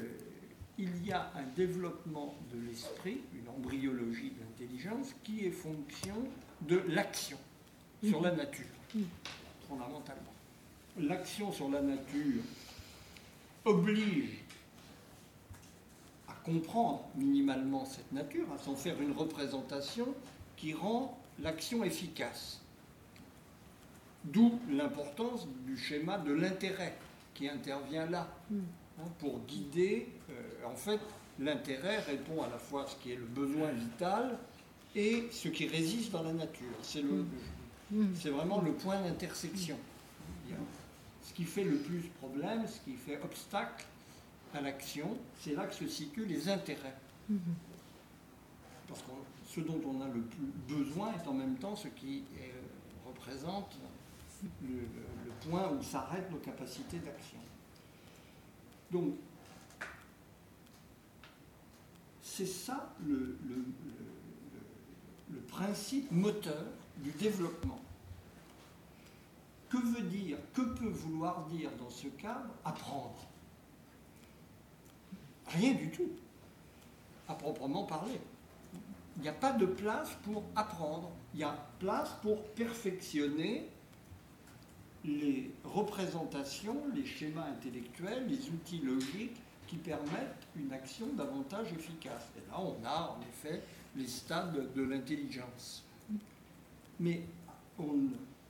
il 0.78 1.06
y 1.06 1.12
a 1.12 1.32
un 1.36 1.44
développement 1.56 2.36
de 2.52 2.60
l'esprit, 2.68 3.22
une 3.34 3.48
embryologie 3.50 4.32
de 4.32 4.40
l'intelligence 4.40 5.14
qui 5.24 5.46
est 5.46 5.52
fonction 5.52 6.16
de 6.62 6.78
l'action 6.88 7.38
sur 8.04 8.22
la 8.22 8.32
nature, 8.32 8.66
fondamentalement. 9.68 10.34
L'action 11.00 11.52
sur 11.52 11.70
la 11.70 11.82
nature 11.82 12.42
oblige 13.66 14.44
à 16.28 16.34
comprendre 16.44 17.06
minimalement 17.16 17.86
cette 17.86 18.12
nature, 18.12 18.46
à 18.54 18.58
s'en 18.58 18.76
faire 18.76 19.00
une 19.02 19.12
représentation 19.12 20.08
qui 20.64 20.74
rend 20.74 21.20
l'action 21.42 21.84
efficace. 21.84 22.62
D'où 24.24 24.62
l'importance 24.70 25.46
du 25.66 25.78
schéma 25.78 26.18
de 26.20 26.32
l'intérêt 26.32 26.96
qui 27.34 27.50
intervient 27.50 28.06
là, 28.06 28.34
mm. 28.50 28.60
hein, 29.00 29.10
pour 29.20 29.42
guider. 29.42 30.08
Euh, 30.30 30.66
en 30.66 30.76
fait, 30.76 31.02
l'intérêt 31.38 32.00
répond 32.00 32.42
à 32.42 32.48
la 32.48 32.58
fois 32.58 32.86
à 32.86 32.88
ce 32.88 32.96
qui 32.96 33.12
est 33.12 33.18
le 33.18 33.26
besoin 33.26 33.72
vital 33.72 34.40
et 34.96 35.28
ce 35.34 35.50
qui 35.50 35.68
résiste 35.68 36.14
dans 36.14 36.24
la 36.24 36.32
nature. 36.32 36.78
C'est 36.82 37.04
mm. 37.04 37.28
Mm. 37.92 38.14
vraiment 38.30 38.62
le 38.62 38.72
point 38.72 39.02
d'intersection. 39.02 39.76
Ce 41.24 41.34
qui 41.34 41.44
fait 41.44 41.66
le 41.66 41.78
plus 41.78 42.04
problème, 42.22 42.66
ce 42.68 42.80
qui 42.90 42.96
fait 42.96 43.20
obstacle 43.22 43.86
à 44.54 44.62
l'action, 44.62 45.18
c'est 45.42 45.56
là 45.56 45.66
que 45.66 45.76
se 45.76 45.88
situent 45.88 46.26
les 46.26 46.48
intérêts. 46.48 46.96
Parce 48.88 49.02
que 49.02 49.12
ce 49.54 49.60
dont 49.60 49.80
on 49.86 50.02
a 50.02 50.08
le 50.08 50.22
plus 50.22 50.52
besoin 50.68 51.14
est 51.14 51.28
en 51.28 51.34
même 51.34 51.56
temps 51.58 51.76
ce 51.76 51.88
qui 51.88 52.24
représente 53.06 53.78
le, 54.62 54.88
point 55.48 55.70
où 55.72 55.84
s'arrêtent 55.84 56.32
nos 56.32 56.38
capacités 56.38 57.00
d'action. 57.00 57.38
Donc, 58.92 59.16
c'est 62.22 62.46
ça 62.46 62.94
le, 63.06 63.38
le, 65.32 65.40
principe 65.48 66.12
moteur 66.12 66.66
du 66.98 67.12
développement. 67.12 67.80
Que 69.70 69.78
veut 69.78 70.08
dire, 70.08 70.38
que 70.54 70.62
peut 70.62 70.90
vouloir 70.90 71.46
dire 71.48 71.70
dans 71.78 71.90
ce 71.90 72.08
cadre 72.08 72.50
apprendre? 72.64 73.28
Rien 75.48 75.74
du 75.74 75.92
tout, 75.92 76.10
à 77.28 77.36
proprement 77.36 77.84
parler. 77.84 78.20
Il 79.18 79.22
n'y 79.22 79.30
a 79.30 79.34
pas 79.34 79.54
de 79.54 79.66
place 79.66 80.10
pour 80.24 80.44
apprendre, 80.56 81.12
il 81.34 81.42
y 81.42 81.44
a 81.44 81.56
place 81.80 82.10
pour 82.22 82.42
perfectionner 82.50 83.70
les 85.06 85.52
représentations, 85.64 86.78
les 86.96 87.06
schémas 87.06 87.46
intellectuels, 87.46 88.26
les 88.28 88.50
outils 88.50 88.80
logiques 88.80 89.42
qui 89.68 89.76
permettent 89.78 90.48
une 90.56 90.72
action 90.72 91.08
davantage 91.18 91.72
efficace. 91.74 92.30
Et 92.38 92.52
là, 92.52 92.60
on 92.60 92.86
a 92.86 93.18
en 93.18 93.22
effet 93.30 93.62
les 93.96 94.08
stades 94.08 94.74
de 94.74 94.82
l'intelligence. 94.82 95.84
Mais 97.00 97.22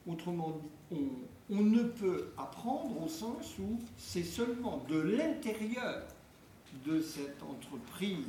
autrement 0.08 0.60
dit, 0.92 0.98
on 1.50 1.62
ne 1.62 1.84
peut 1.84 2.32
apprendre 2.38 3.04
au 3.04 3.08
sens 3.08 3.58
où 3.60 3.80
c'est 3.98 4.24
seulement 4.24 4.84
de 4.90 5.00
l'intérieur 5.00 6.04
de 6.86 7.02
cette 7.02 7.42
entreprise 7.44 8.26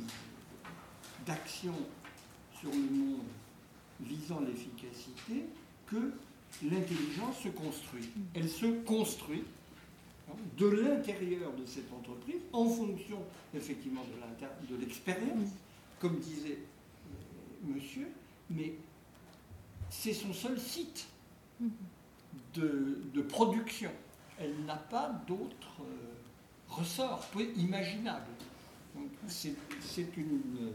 d'action 1.25 1.73
sur 2.65 2.73
le 2.73 2.89
monde 2.89 3.21
visant 4.01 4.39
l'efficacité 4.41 5.45
que 5.87 6.13
l'intelligence 6.63 7.39
se 7.43 7.49
construit. 7.49 8.09
Elle 8.33 8.49
se 8.49 8.65
construit 8.83 9.43
de 10.57 10.67
l'intérieur 10.67 11.53
de 11.53 11.65
cette 11.65 11.91
entreprise 11.93 12.41
en 12.51 12.67
fonction 12.67 13.19
effectivement 13.53 14.03
de 14.69 14.75
l'expérience, 14.77 15.49
comme 15.99 16.17
disait 16.19 16.57
euh, 16.57 17.73
monsieur, 17.73 18.07
mais 18.49 18.73
c'est 19.89 20.13
son 20.13 20.33
seul 20.33 20.59
site 20.59 21.07
de, 22.55 23.21
production. 23.29 23.91
Elle 24.39 24.65
n'a 24.65 24.75
pas 24.75 25.09
d'autres 25.27 25.81
euh, 25.81 26.13
ressorts 26.69 27.27
imaginables. 27.55 28.25
C'est 29.27 29.55
une. 30.17 30.71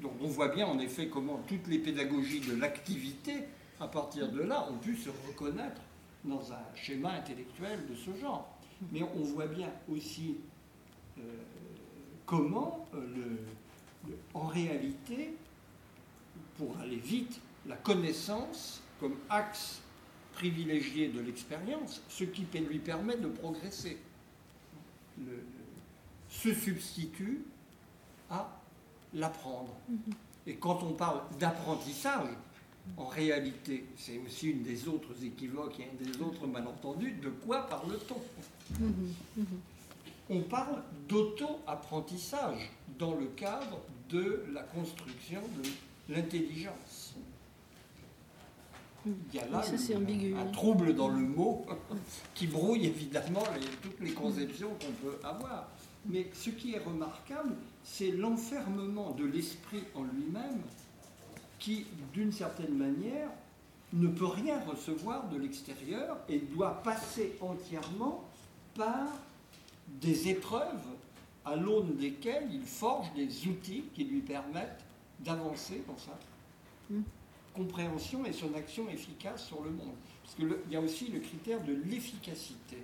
Donc 0.00 0.12
on 0.20 0.28
voit 0.28 0.48
bien 0.48 0.66
en 0.66 0.78
effet 0.78 1.08
comment 1.08 1.40
toutes 1.46 1.66
les 1.68 1.78
pédagogies 1.78 2.40
de 2.40 2.54
l'activité, 2.54 3.44
à 3.80 3.88
partir 3.88 4.30
de 4.30 4.40
là, 4.42 4.68
ont 4.70 4.78
pu 4.78 4.96
se 4.96 5.10
reconnaître 5.26 5.80
dans 6.24 6.52
un 6.52 6.62
schéma 6.74 7.12
intellectuel 7.12 7.86
de 7.88 7.94
ce 7.94 8.14
genre. 8.20 8.48
Mais 8.92 9.02
on 9.02 9.22
voit 9.22 9.46
bien 9.46 9.70
aussi 9.90 10.36
euh, 11.18 11.22
comment, 12.26 12.86
euh, 12.94 13.36
en 14.34 14.46
réalité, 14.46 15.34
pour 16.58 16.76
aller 16.78 16.96
vite, 16.96 17.40
la 17.66 17.76
connaissance 17.76 18.82
comme 19.00 19.16
axe 19.30 19.80
privilégié 20.32 21.08
de 21.08 21.20
l'expérience, 21.20 22.02
ce 22.08 22.24
qui 22.24 22.46
lui 22.60 22.78
permet 22.78 23.16
de 23.16 23.28
progresser, 23.28 23.98
se 26.28 26.52
substitue 26.52 27.42
à 28.30 28.55
l'apprendre. 29.16 29.74
Mm-hmm. 29.90 30.12
Et 30.46 30.54
quand 30.56 30.82
on 30.82 30.92
parle 30.92 31.20
d'apprentissage, 31.40 32.28
en 32.96 33.06
réalité, 33.06 33.84
c'est 33.96 34.18
aussi 34.18 34.50
une 34.50 34.62
des 34.62 34.86
autres 34.86 35.12
équivoques 35.24 35.80
et 35.80 35.84
un 35.84 36.04
des 36.04 36.20
autres 36.22 36.46
malentendus, 36.46 37.18
de 37.22 37.30
quoi 37.30 37.66
parle-t-on? 37.66 38.84
Mm-hmm. 38.84 39.40
Mm-hmm. 39.40 39.44
On 40.30 40.40
parle 40.42 40.82
d'auto-apprentissage 41.08 42.70
dans 42.98 43.14
le 43.14 43.26
cadre 43.26 43.80
de 44.08 44.44
la 44.52 44.62
construction 44.62 45.40
de 45.62 46.14
l'intelligence. 46.14 47.14
Il 49.06 49.38
y 49.38 49.38
a 49.38 49.46
là 49.46 49.62
un, 49.62 50.46
trouble 50.46 50.94
dans 50.94 51.08
le 51.08 51.20
mot 51.20 51.64
qui 52.34 52.48
brouille 52.48 52.86
évidemment 52.86 53.44
toutes 53.82 54.00
les 54.00 54.12
conceptions 54.12 54.70
qu'on 54.80 54.92
peut 55.06 55.18
avoir. 55.22 55.68
Mais 56.06 56.28
ce 56.34 56.50
qui 56.50 56.74
est 56.74 56.80
remarquable, 56.80 57.54
c'est 57.86 58.10
l'enfermement 58.10 59.12
de 59.12 59.24
l'esprit 59.24 59.84
en 59.94 60.02
lui-même 60.02 60.60
qui, 61.58 61.86
d'une 62.12 62.32
certaine 62.32 62.74
manière, 62.74 63.30
ne 63.92 64.08
peut 64.08 64.26
rien 64.26 64.60
recevoir 64.64 65.28
de 65.28 65.38
l'extérieur 65.38 66.18
et 66.28 66.40
doit 66.40 66.82
passer 66.82 67.36
entièrement 67.40 68.24
par 68.74 69.06
des 69.88 70.28
épreuves 70.28 70.82
à 71.44 71.54
l'aune 71.54 71.96
desquelles 71.96 72.48
il 72.52 72.66
forge 72.66 73.06
des 73.14 73.46
outils 73.46 73.84
qui 73.94 74.04
lui 74.04 74.20
permettent 74.20 74.84
d'avancer 75.20 75.82
dans 75.86 75.96
ça 75.96 76.18
compréhension 77.54 78.26
et 78.26 78.32
son 78.32 78.54
action 78.54 78.88
efficace 78.90 79.46
sur 79.46 79.62
le 79.62 79.70
monde. 79.70 79.94
Parce 80.22 80.34
qu'il 80.34 80.54
y 80.70 80.76
a 80.76 80.80
aussi 80.80 81.08
le 81.08 81.20
critère 81.20 81.62
de 81.64 81.72
l'efficacité 81.72 82.76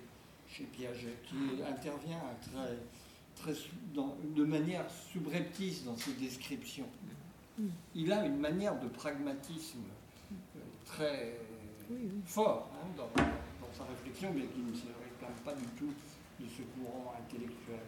chez 0.49 0.63
Piaget, 0.63 1.17
qui 1.27 1.61
intervient 1.63 2.21
très, 2.41 2.77
très, 3.43 3.53
de 4.35 4.43
manière 4.43 4.85
subreptice 5.11 5.83
dans 5.83 5.97
ses 5.97 6.13
descriptions. 6.13 6.87
Il 7.93 8.11
a 8.11 8.25
une 8.25 8.39
manière 8.39 8.79
de 8.79 8.87
pragmatisme 8.87 9.79
euh, 10.55 10.59
très 10.85 11.39
fort 12.25 12.69
hein, 12.75 12.87
dans, 12.97 13.09
dans, 13.15 13.73
sa 13.77 13.83
réflexion, 13.83 14.31
mais 14.33 14.45
qui 14.47 14.59
ne 14.59 14.73
se 14.73 14.87
réclame 14.87 15.37
pas 15.45 15.53
du 15.53 15.65
tout 15.77 15.93
de 16.39 16.45
ce 16.47 16.61
courant 16.63 17.13
intellectuel. 17.19 17.79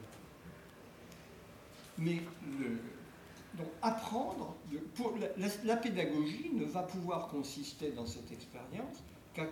Mais 1.98 2.22
le, 2.60 2.77
donc 3.57 3.68
apprendre, 3.82 4.56
pour 4.95 5.15
la, 5.64 5.77
pédagogie 5.77 6.52
ne 6.53 6.65
va 6.65 6.84
pouvoir 6.84 7.27
consister 7.30 7.91
dans 7.91 8.06
cette 8.06 8.32
expérience 8.32 9.03
qu'à 9.34 9.45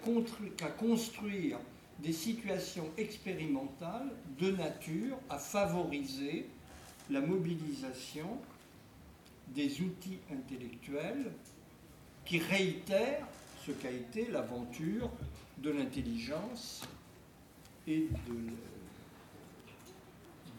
construire 0.70 1.58
des 2.04 2.14
situations 2.14 2.90
expérimentales 2.98 4.12
de 4.38 4.52
nature 4.52 5.18
à 5.30 5.38
favoriser 5.38 6.48
la 7.10 7.22
mobilisation 7.22 8.38
des 9.56 9.82
outils 9.82 10.20
intellectuels 10.32 11.32
qui 12.26 12.40
réitèrent 12.40 13.26
ce 13.66 13.72
qu'a 13.72 13.92
été 13.92 14.28
l'aventure 14.30 15.10
de 15.60 15.72
l'intelligence 15.72 16.82
et 17.88 18.08
de 18.28 18.54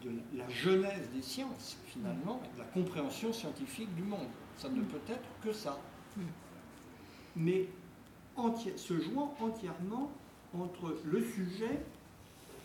de 0.05 0.37
la 0.37 0.47
genèse 0.49 1.09
des 1.15 1.21
sciences, 1.21 1.77
finalement, 1.87 2.39
de 2.53 2.59
la 2.59 2.65
compréhension 2.65 3.33
scientifique 3.33 3.93
du 3.95 4.03
monde. 4.03 4.27
Ça 4.57 4.69
ne 4.69 4.81
peut 4.83 5.01
être 5.09 5.27
que 5.41 5.51
ça. 5.51 5.79
Mais 7.35 7.67
se 8.77 8.99
jouant 8.99 9.35
entièrement 9.39 10.11
entre 10.61 10.97
le 11.05 11.23
sujet 11.23 11.79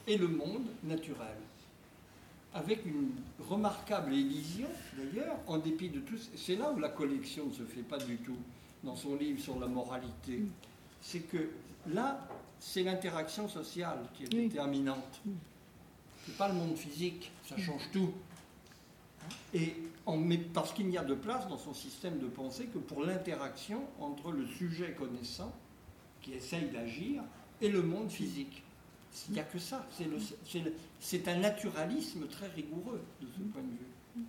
et 0.06 0.16
le 0.16 0.28
monde 0.28 0.66
naturel. 0.84 1.36
Avec 2.52 2.84
une 2.84 3.10
remarquable 3.48 4.12
élision, 4.12 4.68
d'ailleurs, 4.96 5.36
en 5.46 5.58
dépit 5.58 5.88
de 5.88 6.00
tout. 6.00 6.16
C'est 6.34 6.56
là 6.56 6.72
où 6.72 6.80
la 6.80 6.88
collection 6.88 7.46
ne 7.46 7.52
se 7.52 7.62
fait 7.62 7.82
pas 7.82 7.98
du 7.98 8.16
tout 8.16 8.38
dans 8.82 8.96
son 8.96 9.14
livre 9.14 9.40
sur 9.40 9.58
la 9.60 9.66
moralité. 9.66 10.42
C'est 11.00 11.20
que 11.20 11.50
là, 11.86 12.26
c'est 12.58 12.82
l'interaction 12.82 13.48
sociale 13.48 14.00
qui 14.14 14.24
est 14.24 14.28
déterminante 14.28 15.20
pas 16.32 16.48
le 16.48 16.54
monde 16.54 16.76
physique, 16.76 17.30
ça 17.48 17.56
change 17.56 17.90
tout. 17.92 18.12
Et 19.54 19.74
parce 20.52 20.72
qu'il 20.72 20.88
n'y 20.88 20.98
a 20.98 21.04
de 21.04 21.14
place 21.14 21.46
dans 21.48 21.58
son 21.58 21.74
système 21.74 22.18
de 22.18 22.26
pensée 22.26 22.66
que 22.66 22.78
pour 22.78 23.04
l'interaction 23.04 23.82
entre 24.00 24.32
le 24.32 24.46
sujet 24.46 24.92
connaissant, 24.92 25.52
qui 26.20 26.32
essaye 26.32 26.68
d'agir, 26.70 27.22
et 27.60 27.68
le 27.68 27.82
monde 27.82 28.10
physique. 28.10 28.62
Il 29.28 29.34
n'y 29.34 29.40
a 29.40 29.44
que 29.44 29.58
ça. 29.58 29.86
C'est 31.00 31.28
un 31.28 31.36
naturalisme 31.38 32.26
très 32.28 32.48
rigoureux 32.48 33.02
de 33.20 33.26
ce 33.26 33.42
point 33.42 33.62
de 33.62 33.68
vue. 33.68 34.24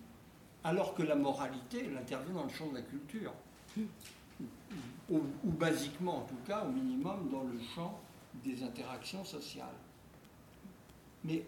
Alors 0.64 0.94
que 0.94 1.02
la 1.02 1.14
moralité, 1.14 1.84
elle 1.86 1.96
intervient 1.96 2.34
dans 2.34 2.44
le 2.44 2.50
champ 2.50 2.68
de 2.68 2.74
la 2.74 2.82
culture. 2.82 3.32
ou 5.08 5.20
basiquement, 5.44 6.18
en 6.18 6.22
tout 6.22 6.38
cas, 6.46 6.64
au 6.64 6.72
minimum, 6.72 7.28
dans 7.30 7.44
le 7.44 7.58
champ 7.74 8.00
des 8.44 8.62
interactions 8.62 9.24
sociales. 9.24 9.66
Mais 11.24 11.44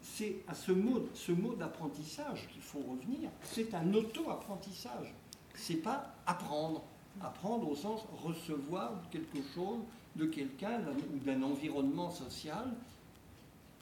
c'est 0.00 0.36
à 0.46 0.54
ce 0.54 0.72
mot, 0.72 1.08
ce 1.14 1.32
mot 1.32 1.54
d'apprentissage 1.54 2.46
qu'il 2.52 2.62
faut 2.62 2.80
revenir. 2.80 3.30
C'est 3.42 3.74
un 3.74 3.92
auto-apprentissage. 3.94 5.12
C'est 5.54 5.82
pas 5.82 6.14
apprendre. 6.26 6.82
Apprendre 7.20 7.68
au 7.70 7.74
sens 7.74 8.02
recevoir 8.22 8.92
quelque 9.10 9.38
chose 9.54 9.80
de 10.16 10.26
quelqu'un 10.26 10.80
ou 11.14 11.18
d'un 11.24 11.42
environnement 11.42 12.10
social. 12.10 12.64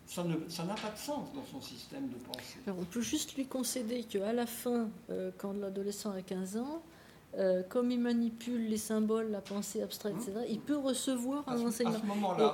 Ça 0.07 0.23
n'a 0.23 0.75
pas 0.75 0.91
de 0.91 0.99
sens 0.99 1.33
dans 1.35 1.45
son 1.51 1.61
système 1.61 2.09
de 2.09 2.17
pensée. 2.17 2.59
on 2.69 2.85
peut 2.85 3.01
juste 3.01 3.37
lui 3.37 3.47
concéder 3.47 4.05
qu'à 4.05 4.33
la 4.33 4.47
fin, 4.47 4.89
euh, 5.11 5.31
quand 5.39 5.53
l'adolescent 5.55 6.13
a 6.13 6.21
15 6.21 6.59
ans, 6.59 6.83
euh, 7.37 7.63
comme 7.69 7.91
il 7.91 7.99
manipule 7.99 8.69
les 8.69 8.77
symboles, 8.77 9.31
la 9.31 9.41
pensée 9.41 9.83
abstraite, 9.83 10.15
etc., 10.17 10.33
il 10.49 10.61
peut 10.61 10.77
recevoir 10.77 11.43
un 11.49 11.59
enseignement. 11.67 11.97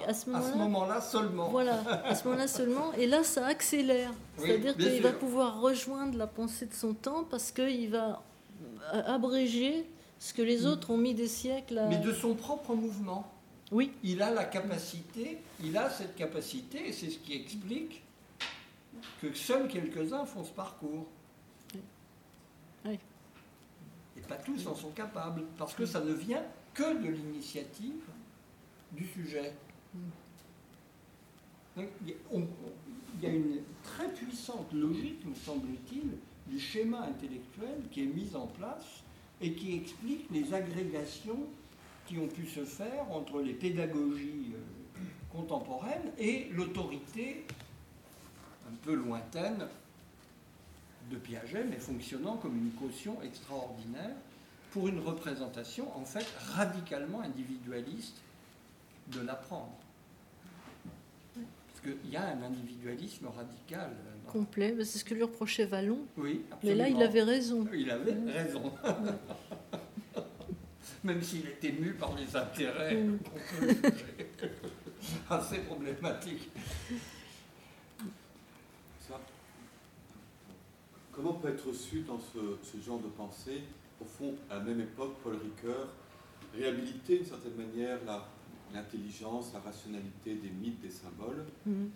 À 0.07 0.15
ce 0.15 0.57
moment-là, 0.57 1.01
seulement. 1.01 1.48
Voilà, 1.51 1.81
à 2.05 2.15
ce 2.15 2.24
moment-là 2.24 2.47
seulement. 2.47 2.93
Et 2.94 3.07
là, 3.07 3.24
ça 3.24 3.47
accélère. 3.47 4.12
C'est-à-dire 4.39 4.77
qu'il 4.77 5.02
va 5.02 5.12
pouvoir 5.12 5.61
rejoindre 5.61 6.16
la 6.16 6.27
pensée 6.27 6.66
de 6.66 6.73
son 6.73 6.94
temps 6.94 7.24
parce 7.28 7.51
qu'il 7.51 7.90
va 7.90 8.23
abréger 8.93 9.90
ce 10.19 10.32
que 10.32 10.43
les 10.43 10.62
mm. 10.62 10.66
autres 10.66 10.90
ont 10.90 10.98
mis 10.98 11.15
des 11.15 11.28
siècles 11.28 11.78
à... 11.78 11.86
Mais 11.86 11.98
de 11.98 12.12
son 12.12 12.35
propre 12.35 12.74
mouvement. 12.74 13.31
Oui. 13.70 13.92
Il 14.02 14.20
a 14.22 14.30
la 14.30 14.44
capacité, 14.44 15.38
il 15.62 15.76
a 15.76 15.90
cette 15.90 16.16
capacité, 16.16 16.88
et 16.88 16.92
c'est 16.92 17.10
ce 17.10 17.18
qui 17.18 17.34
explique 17.34 18.02
que 19.22 19.32
seuls 19.32 19.68
quelques-uns 19.68 20.26
font 20.26 20.44
ce 20.44 20.51
parcours. 20.51 21.06
Oui 22.84 22.98
pas 24.30 24.36
tous 24.36 24.64
en 24.68 24.76
sont 24.76 24.90
capables, 24.90 25.42
parce 25.59 25.74
que 25.74 25.84
ça 25.84 26.01
ne 26.01 26.12
vient 26.12 26.44
que 26.72 27.02
de 27.02 27.09
l'initiative 27.09 28.01
du 28.92 29.05
sujet. 29.05 29.52
il 31.76 32.14
y 33.20 33.26
a 33.26 33.28
une 33.28 33.59
très 33.82 34.09
puissante 34.12 34.72
logique, 34.72 35.26
me 35.26 35.34
semble-t-il, 35.34 36.12
du 36.47 36.60
schéma 36.60 37.01
intellectuel 37.01 37.82
qui 37.90 38.05
est 38.05 38.06
mise 38.06 38.36
en 38.36 38.47
place 38.47 39.02
et 39.40 39.52
qui 39.52 39.74
explique 39.74 40.30
les 40.30 40.55
agrégations 40.55 41.40
qui 42.10 42.18
ont 42.18 42.26
pu 42.26 42.44
se 42.46 42.64
faire 42.64 43.06
entre 43.12 43.40
les 43.40 43.52
pédagogies 43.52 44.52
euh, 44.52 45.00
contemporaine 45.32 46.10
et 46.18 46.48
l'autorité 46.52 47.46
un 48.68 48.74
peu 48.82 48.94
lointaine 48.94 49.68
de 51.08 51.16
Piaget, 51.16 51.64
mais 51.70 51.76
fonctionnant 51.76 52.36
comme 52.36 52.56
une 52.56 52.72
caution 52.72 53.22
extraordinaire 53.22 54.16
pour 54.72 54.88
une 54.88 54.98
représentation 54.98 55.86
en 55.96 56.04
fait 56.04 56.26
radicalement 56.54 57.20
individualiste 57.20 58.16
de 59.12 59.20
l'apprendre. 59.20 59.78
Parce 61.34 61.94
qu'il 61.94 62.10
y 62.10 62.16
a 62.16 62.26
un 62.26 62.42
individualisme 62.42 63.28
radical. 63.28 63.92
Complet, 64.26 64.74
c'est 64.80 64.98
ce 64.98 65.04
que 65.04 65.14
lui 65.14 65.22
reprochait 65.22 65.64
Vallon. 65.64 66.00
Oui, 66.16 66.42
Mais 66.64 66.74
là, 66.74 66.88
il 66.88 67.00
avait 67.00 67.22
raison. 67.22 67.66
Il 67.72 67.88
avait 67.88 68.16
raison. 68.32 68.72
Même 71.02 71.22
s'il 71.22 71.47
était 71.47 71.72
mu 71.72 71.94
par 71.94 72.14
les 72.14 72.36
intérêts 72.36 73.05
assez 75.31 75.59
problématiques. 75.60 76.51
Comment 81.12 81.35
peut 81.35 81.48
être 81.48 81.66
reçu 81.68 82.01
dans 82.01 82.18
ce, 82.18 82.81
genre 82.85 83.01
de 83.01 83.09
pensée, 83.09 83.62
au 84.01 84.05
fond, 84.05 84.35
à 84.48 84.55
la 84.56 84.60
même 84.60 84.81
époque, 84.81 85.16
Paul 85.22 85.36
Ricoeur 85.36 85.89
réhabiliter 86.55 87.18
d'une 87.18 87.27
certaine 87.27 87.55
manière 87.55 87.98
l'intelligence, 88.72 89.52
la, 89.52 89.60
rationalité 89.60 90.35
des 90.35 90.51
mythes, 90.51 90.81
des 90.81 90.90
symboles 90.90 91.44
mm-hmm. 91.68 91.89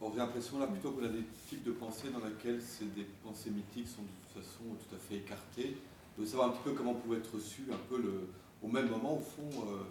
On 0.00 0.12
a 0.12 0.16
l'impression 0.16 0.60
là 0.60 0.68
plutôt 0.68 0.92
qu'on 0.92 1.04
a 1.04 1.08
des 1.08 1.24
types 1.48 1.64
de 1.64 1.72
pensées 1.72 2.10
dans 2.10 2.24
lesquelles 2.24 2.62
ces 2.62 2.84
des 2.84 3.06
pensées 3.24 3.50
mythiques 3.50 3.88
sont 3.88 4.02
de 4.02 4.08
toute 4.22 4.44
façon 4.44 4.62
tout 4.78 4.94
à 4.94 4.98
fait 4.98 5.16
écartées. 5.16 5.76
De 6.16 6.24
savoir 6.24 6.50
un 6.50 6.52
petit 6.52 6.62
peu 6.62 6.72
comment 6.72 6.94
pouvait 6.94 7.18
être 7.18 7.34
reçu 7.34 7.62
un 7.72 7.78
peu 7.88 8.00
le, 8.00 8.28
au 8.62 8.68
même 8.68 8.88
moment, 8.88 9.16
au 9.16 9.20
fond, 9.20 9.50
euh, 9.66 9.82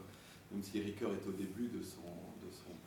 même 0.51 0.63
si 0.63 0.79
Ricoeur 0.79 1.11
est 1.11 1.27
au 1.27 1.31
début 1.31 1.67
de 1.67 1.81
son, 1.81 2.01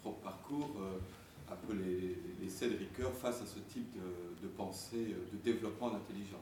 propre 0.03 0.21
parcours, 0.21 0.77
euh, 0.81 1.53
un 1.53 1.57
peu 1.57 1.75
les, 1.75 2.17
les 2.41 2.69
de 2.69 2.77
Ricoeur 2.77 3.13
face 3.13 3.43
à 3.43 3.47
ce 3.47 3.59
type 3.73 3.95
de, 4.43 4.49
pensée, 4.49 5.15
de 5.33 5.39
développement 5.45 5.91
d'intelligence. 5.91 6.41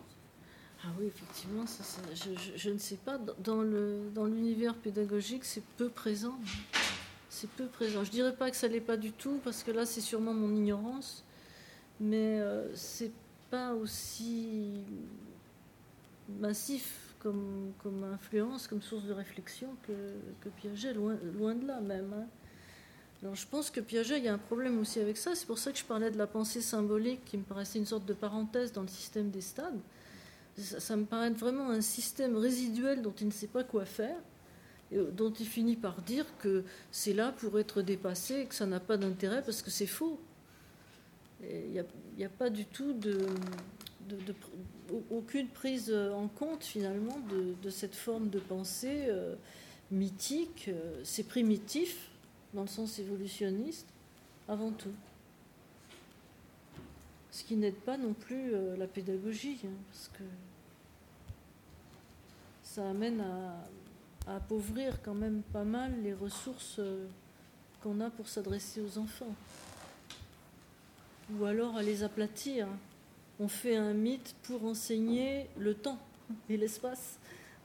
Ah 0.85 0.89
oui, 0.99 1.07
effectivement, 1.07 1.65
je, 2.57 2.71
ne 2.71 2.79
sais 2.79 2.97
pas, 2.97 3.19
dans, 3.19 3.65
dans 4.15 4.27
l'univers 4.27 4.77
pédagogique, 4.77 5.45
c'est 5.45 5.65
peu 5.77 5.89
présent. 5.89 6.39
C'est 7.31 7.51
peu 7.51 7.67
présent. 7.67 8.05
Je 8.05 8.11
dirais 8.11 8.35
pas 8.35 8.51
que 8.51 8.57
ça 8.57 8.69
l'est 8.69 8.81
pas 8.81 8.97
du 8.97 9.13
tout, 9.13 9.41
parce 9.43 9.63
que 9.63 9.71
là, 9.71 9.87
c'est 9.87 10.01
sûrement 10.01 10.35
mon 10.35 10.55
ignorance, 10.55 11.25
mais 12.01 12.41
euh, 12.41 12.75
c'est 12.75 13.13
pas 13.51 13.75
aussi 13.75 14.85
massif 16.29 17.08
comme, 17.19 17.73
influence, 18.13 18.67
comme 18.67 18.83
source 18.83 19.05
de 19.05 19.13
réflexion 19.13 19.69
que, 19.83 20.49
Piaget, 20.57 20.95
loin, 20.95 21.15
de 21.55 21.67
là 21.67 21.81
même. 21.81 22.13
Hein. 22.13 22.27
Alors 23.23 23.35
je 23.35 23.47
pense 23.47 23.71
que 23.71 23.81
Piaget, 23.81 24.19
il 24.19 24.25
y 24.25 24.29
a 24.29 24.35
un 24.35 24.39
problème 24.39 24.79
aussi 24.79 25.01
avec 25.01 25.17
ça. 25.17 25.35
C'est 25.35 25.47
pour 25.47 25.59
ça 25.59 25.73
que 25.73 25.79
je 25.79 25.85
parlais 25.85 26.11
de 26.11 26.19
la 26.19 26.27
pensée 26.27 26.61
symbolique 26.61 27.25
qui 27.25 27.37
me 27.37 27.43
paraissait 27.43 27.79
une 27.79 27.87
sorte 27.87 28.07
de 28.07 28.15
parenthèse 28.15 28.73
dans 28.73 28.83
le 28.83 28.89
système 28.89 29.31
des 29.31 29.41
stades. 29.41 29.81
Ça, 30.57 30.97
me 30.97 31.05
paraît 31.05 31.31
vraiment 31.31 31.71
un 31.71 31.81
système 31.81 32.37
résiduel 32.37 33.03
dont 33.03 33.15
il 33.21 33.29
ne 33.29 33.33
sait 33.33 33.47
pas 33.47 33.63
quoi 33.63 33.85
faire, 33.85 34.17
et 34.91 34.99
dont 34.99 35.33
il 35.33 35.47
finit 35.47 35.77
par 35.77 36.03
dire 36.03 36.27
que 36.39 36.65
c'est 36.91 37.13
là 37.13 37.31
pour 37.31 37.61
être 37.61 37.81
dépassé 37.81 38.41
et 38.41 38.47
que 38.47 38.55
ça 38.55 38.67
n'a 38.67 38.81
pas 38.81 38.97
d'intérêt 38.97 39.43
parce 39.43 39.63
que 39.63 39.71
c'est 39.71 39.87
faux. 39.87 40.21
Il 41.43 41.85
n'y 42.17 42.25
a, 42.25 42.29
pas 42.29 42.51
du 42.51 42.65
tout 42.65 42.93
de, 42.93 43.17
aucune 45.11 45.49
prise 45.49 45.93
en 45.93 46.29
compte 46.29 46.65
finalement 46.65 47.19
de, 47.63 47.71
cette 47.71 47.95
forme 47.95 48.29
de 48.29 48.39
pensée 48.39 49.07
euh, 49.09 49.35
mythique. 49.91 50.67
Euh, 50.69 51.01
c'est 51.05 51.25
primitif 51.25 52.11
dans 52.55 52.63
le 52.63 52.69
sens 52.69 52.99
évolutionniste 52.99 53.87
avant 54.49 54.71
tout. 54.73 54.93
Ce 57.31 57.45
qui 57.45 57.57
n'aide 57.57 57.77
pas 57.77 57.97
non 57.97 58.15
plus 58.15 58.55
euh, 58.55 58.77
la 58.77 58.87
pédagogie, 58.87 59.61
hein, 59.65 59.77
parce 59.91 60.09
que 60.09 60.25
ça 62.63 62.89
amène 62.91 63.21
à, 63.21 64.35
appauvrir 64.35 65.01
quand 65.03 65.15
même 65.15 65.43
pas 65.53 65.65
mal 65.65 66.03
les 66.03 66.13
ressources 66.13 66.77
euh, 66.79 67.07
qu'on 67.83 68.01
a 68.01 68.11
pour 68.11 68.29
s'adresser 68.29 68.83
aux 68.83 68.99
enfants. 68.99 69.35
Ou 71.33 71.45
alors 71.45 71.77
à 71.77 71.83
les 71.83 72.03
aplatir. 72.03 72.67
On 73.41 73.49
fait 73.49 73.77
un 73.77 73.93
mythe 73.93 74.35
pour 74.43 74.65
enseigner 74.65 75.47
le 75.59 75.75
temps 75.75 75.99
et 76.49 76.57
l'espace. 76.57 77.19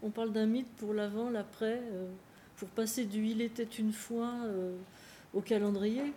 On 0.04 0.10
parle 0.10 0.32
d'un 0.32 0.46
mythe 0.46 0.70
pour 0.78 0.94
l'avant, 0.94 1.30
l'après, 1.30 1.82
euh, 1.82 2.10
pour 2.58 2.70
passer 2.70 3.06
du 3.06 3.26
il 3.26 3.42
était 3.42 3.64
une 3.64 3.94
fois 3.94 4.34
euh, 4.46 4.76
au 5.34 5.42
calendrier. 5.42 6.14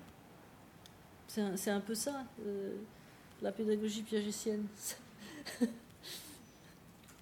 C'est 1.29 1.71
un, 1.71 1.81
peu 1.81 1.95
ça, 1.95 2.25
la 3.43 3.53
pédagogie 3.53 4.03
piagétienne. 4.03 4.67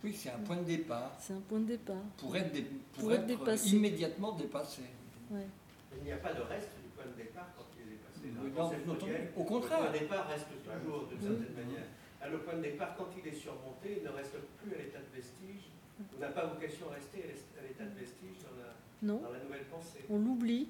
Oui, 0.05 0.12
c'est 0.12 0.28
un 0.28 0.39
point 0.40 0.56
de 0.56 0.65
départ. 0.65 1.16
C'est 1.19 1.32
un 1.32 1.40
point 1.40 1.61
de 1.61 1.65
départ. 1.65 1.97
Pour 2.19 2.36
être, 2.36 2.52
pour, 2.93 3.11
être, 3.11 3.66
immédiatement 3.73 4.32
dépassé. 4.32 4.82
Il 5.31 6.05
n'y 6.05 6.12
a 6.12 6.19
pas 6.19 6.35
de 6.35 6.43
reste 6.43 6.69
du 6.82 6.90
point 6.90 7.06
de 7.06 7.16
départ 7.16 7.48
quand 7.56 7.65
il 7.78 7.90
est 7.90 7.97
dépassé. 7.97 8.85
Non, 8.85 9.40
au 9.40 9.44
contraire. 9.44 9.81
Le 9.81 9.86
point 9.86 9.93
de 9.94 9.98
départ 9.98 10.28
reste 10.28 10.47
toujours 10.85 11.06
d'une 11.09 11.20
certaine 11.20 11.55
manière. 11.55 11.86
À 12.24 12.28
le 12.28 12.38
point 12.38 12.55
de 12.55 12.62
départ, 12.62 12.94
quand 12.96 13.09
il 13.22 13.28
est 13.28 13.34
surmonté, 13.34 13.98
il 13.98 14.02
ne 14.02 14.09
reste 14.09 14.32
plus 14.62 14.74
à 14.74 14.78
l'état 14.78 14.98
de 14.98 15.14
vestige. 15.14 15.68
On 16.16 16.20
n'a 16.20 16.28
pas 16.28 16.46
vocation 16.46 16.86
à 16.90 16.94
rester 16.94 17.22
à 17.59 17.62
l'état 17.62 17.84
de 17.84 17.98
vestige 17.98 18.38
dans 18.42 19.12
la, 19.12 19.20
dans 19.20 19.30
la 19.30 19.44
nouvelle 19.44 19.64
pensée. 19.70 20.06
On 20.09 20.18
l'oublie. 20.18 20.68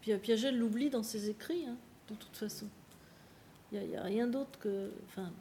Puis 0.00 0.12
euh, 0.12 0.18
Piaget 0.18 0.52
l'oublie 0.52 0.88
dans 0.88 1.02
ses 1.02 1.28
écrits, 1.28 1.66
hein, 1.66 1.76
de 2.08 2.14
toute 2.14 2.36
façon. 2.36 2.66
Il 3.72 3.80
n'y 3.80 3.96
a, 3.96 4.02
a, 4.02 4.04
rien 4.04 4.28
d'autre 4.28 4.56
que. 4.60 4.92
Enfin, 5.08 5.32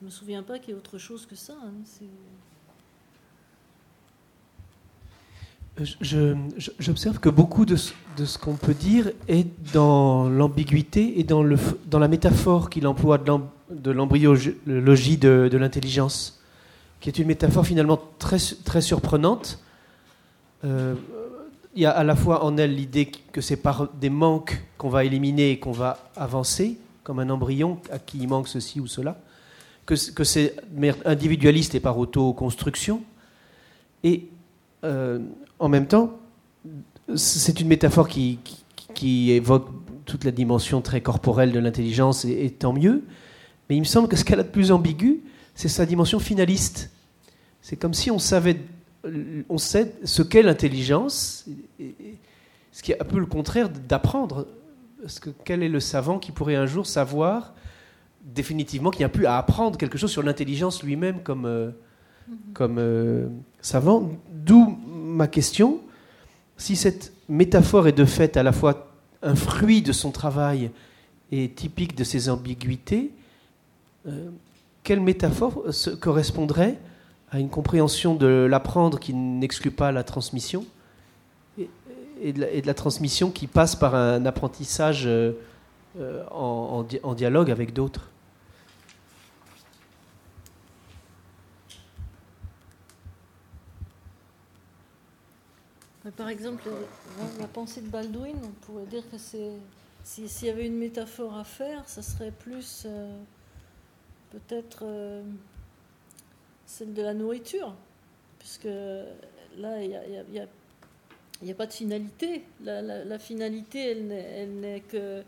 je 0.00 0.04
ne 0.04 0.06
me 0.06 0.10
souviens 0.10 0.42
pas 0.42 0.58
qu'il 0.58 0.70
y 0.70 0.72
ait 0.72 0.78
autre 0.78 0.98
chose 0.98 1.24
que 1.24 1.34
ça. 1.34 1.54
Hein, 1.64 1.72
J'observe 6.78 7.18
que 7.18 7.30
beaucoup 7.30 7.64
de, 7.64 7.76
de 8.16 8.24
ce 8.24 8.38
qu'on 8.38 8.54
peut 8.54 8.74
dire 8.74 9.10
est 9.26 9.46
dans 9.72 10.28
l'ambiguïté 10.28 11.18
et 11.18 11.24
dans, 11.24 11.42
le, 11.42 11.56
dans 11.86 11.98
la 11.98 12.06
métaphore 12.06 12.70
qu'il 12.70 12.86
emploie 12.86 13.18
de 13.18 13.24
l'embryologie 13.84 15.16
de, 15.16 15.48
de 15.50 15.56
l'intelligence, 15.58 16.40
qui 17.00 17.08
est 17.08 17.18
une 17.18 17.26
métaphore 17.26 17.66
finalement 17.66 18.00
très, 18.18 18.38
très 18.64 18.80
surprenante. 18.80 19.60
Euh, 20.64 20.94
il 21.74 21.82
y 21.82 21.86
a 21.86 21.90
à 21.90 22.04
la 22.04 22.14
fois 22.14 22.44
en 22.44 22.56
elle 22.56 22.74
l'idée 22.74 23.10
que 23.32 23.40
c'est 23.40 23.56
par 23.56 23.88
des 23.94 24.10
manques 24.10 24.62
qu'on 24.78 24.88
va 24.88 25.04
éliminer 25.04 25.50
et 25.50 25.58
qu'on 25.58 25.72
va 25.72 25.98
avancer, 26.16 26.78
comme 27.02 27.18
un 27.18 27.30
embryon 27.30 27.80
à 27.90 27.98
qui 27.98 28.18
il 28.18 28.28
manque 28.28 28.48
ceci 28.48 28.80
ou 28.80 28.86
cela 28.86 29.18
que, 29.86 30.24
c'est 30.24 30.56
individualiste 31.04 31.74
et 31.74 31.80
par 31.80 31.98
auto-construction. 31.98 33.02
Et 34.02 34.28
euh, 34.84 35.18
en 35.58 35.68
même 35.68 35.86
temps, 35.86 36.18
c'est 37.14 37.60
une 37.60 37.68
métaphore 37.68 38.08
qui, 38.08 38.38
qui, 38.94 39.30
évoque 39.32 39.68
toute 40.06 40.24
la 40.24 40.30
dimension 40.30 40.80
très 40.80 41.00
corporelle 41.00 41.52
de 41.52 41.58
l'intelligence, 41.58 42.24
et, 42.24 42.50
tant 42.50 42.72
mieux. 42.72 43.04
Mais 43.68 43.76
il 43.76 43.80
me 43.80 43.84
semble 43.84 44.08
que 44.08 44.16
ce 44.16 44.24
qu'elle 44.24 44.40
a 44.40 44.42
de 44.42 44.48
plus 44.48 44.72
ambigu, 44.72 45.20
c'est 45.54 45.68
sa 45.68 45.86
dimension 45.86 46.18
finaliste. 46.18 46.90
C'est 47.62 47.76
comme 47.76 47.94
si 47.94 48.10
on 48.10 48.18
savait, 48.18 48.60
on 49.48 49.58
sait 49.58 49.94
ce 50.04 50.22
qu'est 50.22 50.42
l'intelligence, 50.42 51.46
ce 52.72 52.82
qui 52.82 52.92
est 52.92 53.00
un 53.00 53.04
peu 53.04 53.18
le 53.18 53.26
contraire 53.26 53.70
d'apprendre. 53.70 54.46
Parce 55.00 55.18
que 55.18 55.30
quel 55.44 55.62
est 55.62 55.68
le 55.68 55.80
savant 55.80 56.18
qui 56.18 56.32
pourrait 56.32 56.56
un 56.56 56.66
jour 56.66 56.86
savoir 56.86 57.54
définitivement 58.22 58.90
qu'il 58.90 59.00
n'y 59.00 59.06
a 59.06 59.10
plus 59.10 59.26
à 59.26 59.36
apprendre 59.36 59.76
quelque 59.76 59.98
chose 59.98 60.10
sur 60.10 60.22
l'intelligence 60.22 60.82
lui-même 60.82 61.22
comme, 61.22 61.44
euh, 61.44 61.70
mhm. 62.28 62.36
comme 62.54 62.76
euh, 62.78 63.26
savant? 63.60 64.10
D'où 64.32 64.78
ma 64.86 65.26
question, 65.26 65.80
si 66.56 66.76
cette 66.76 67.12
métaphore 67.28 67.88
est 67.88 67.92
de 67.92 68.04
fait 68.04 68.36
à 68.36 68.42
la 68.42 68.52
fois 68.52 68.90
un 69.22 69.34
fruit 69.34 69.82
de 69.82 69.92
son 69.92 70.10
travail 70.10 70.70
et 71.32 71.48
typique 71.48 71.96
de 71.96 72.04
ses 72.04 72.28
ambiguïtés, 72.28 73.10
euh, 74.06 74.30
quelle 74.82 75.00
métaphore 75.00 75.64
correspondrait 76.00 76.78
à 77.30 77.38
une 77.38 77.48
compréhension 77.48 78.14
de 78.14 78.46
l'apprendre 78.48 78.98
qui 78.98 79.14
n'exclut 79.14 79.70
pas 79.70 79.92
la 79.92 80.04
transmission 80.04 80.64
et, 81.58 82.32
de 82.32 82.66
la, 82.66 82.74
transmission 82.74 83.30
qui 83.30 83.46
passe 83.46 83.74
par 83.76 83.94
un 83.94 84.24
apprentissage 84.26 85.08
en, 86.30 86.84
dialogue 87.14 87.50
avec 87.50 87.72
d'autres? 87.72 88.10
Par 96.16 96.28
exemple, 96.28 96.68
la 97.40 97.46
pensée 97.46 97.80
de 97.80 97.88
Baldwin, 97.88 98.36
on 98.44 98.66
pourrait 98.66 98.84
dire 98.84 99.02
que 99.10 99.16
c'est. 99.16 99.52
S'il 100.04 100.46
y 100.46 100.50
avait 100.50 100.66
une 100.66 100.76
métaphore 100.76 101.34
à 101.34 101.44
faire, 101.44 101.88
ça 101.88 102.02
serait 102.02 102.30
plus 102.30 102.82
euh, 102.84 103.18
peut-être 104.34 104.80
euh, 104.82 105.22
celle 106.66 106.94
de 106.94 107.02
la 107.02 107.14
nourriture, 107.14 107.74
puisque 108.38 108.64
là, 108.64 109.82
il 109.82 110.24
n'y 111.42 111.50
a 111.50 111.54
pas 111.54 111.66
de 111.66 111.72
finalité. 111.72 112.44
La, 112.62 113.18
finalité, 113.18 113.90
elle 113.90 114.60
n'est 114.60 114.80
que 114.80 115.22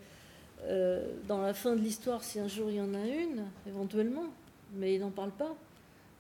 euh, 0.65 1.07
dans 1.29 1.41
la 1.41 1.55
fin 1.55 1.77
de 1.77 1.81
l'histoire, 1.81 2.25
si 2.25 2.41
un 2.41 2.49
jour 2.49 2.71
il 2.71 2.77
y 2.77 2.81
en 2.81 2.95
a 2.95 3.07
une, 3.07 3.45
éventuellement, 3.69 4.27
mais 4.75 4.95
il 4.95 5.01
n'en 5.01 5.11
parle 5.11 5.33
pas. 5.33 5.55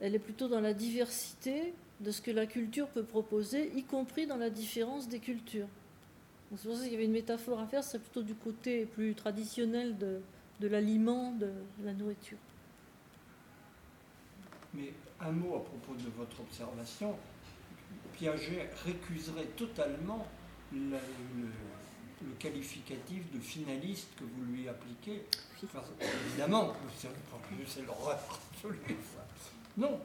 Elle 0.00 0.14
est 0.14 0.20
plutôt 0.20 0.48
dans 0.48 0.60
la 0.60 0.74
diversité 0.74 1.72
de 2.00 2.10
ce 2.10 2.20
que 2.20 2.30
la 2.30 2.46
culture 2.46 2.88
peut 2.88 3.02
proposer, 3.02 3.72
y 3.74 3.82
compris 3.82 4.26
dans 4.26 4.36
la 4.36 4.50
différence 4.50 5.08
des 5.08 5.18
cultures. 5.18 5.68
C'est 6.54 6.68
pour 6.68 6.76
ça 6.76 6.84
qu'il 6.84 6.92
y 6.92 6.94
avait 6.94 7.06
une 7.06 7.12
métaphore 7.12 7.58
à 7.58 7.66
faire, 7.66 7.82
c'est 7.82 7.98
plutôt 7.98 8.22
du 8.22 8.34
côté 8.34 8.84
plus 8.84 9.14
traditionnel 9.14 9.96
de 9.98 10.68
l'aliment, 10.68 11.32
de 11.32 11.48
la 11.84 11.92
nourriture. 11.92 12.38
Mais 14.76 14.92
un 15.20 15.32
mot 15.32 15.56
à 15.56 15.64
propos 15.64 15.94
de 15.94 16.10
votre 16.16 16.40
observation. 16.40 17.16
Piaget 18.12 18.70
récuserait 18.84 19.48
totalement 19.56 20.26
le, 20.72 20.98
qualificatif 22.38 23.30
de 23.32 23.38
finaliste 23.40 24.08
que 24.18 24.24
vous 24.24 24.52
lui 24.52 24.68
appliquez. 24.68 25.24
évidemment, 26.28 26.72
c'est 27.68 27.86
l'horreur 27.86 28.18
absolue. 28.54 28.96
Non, 29.76 30.00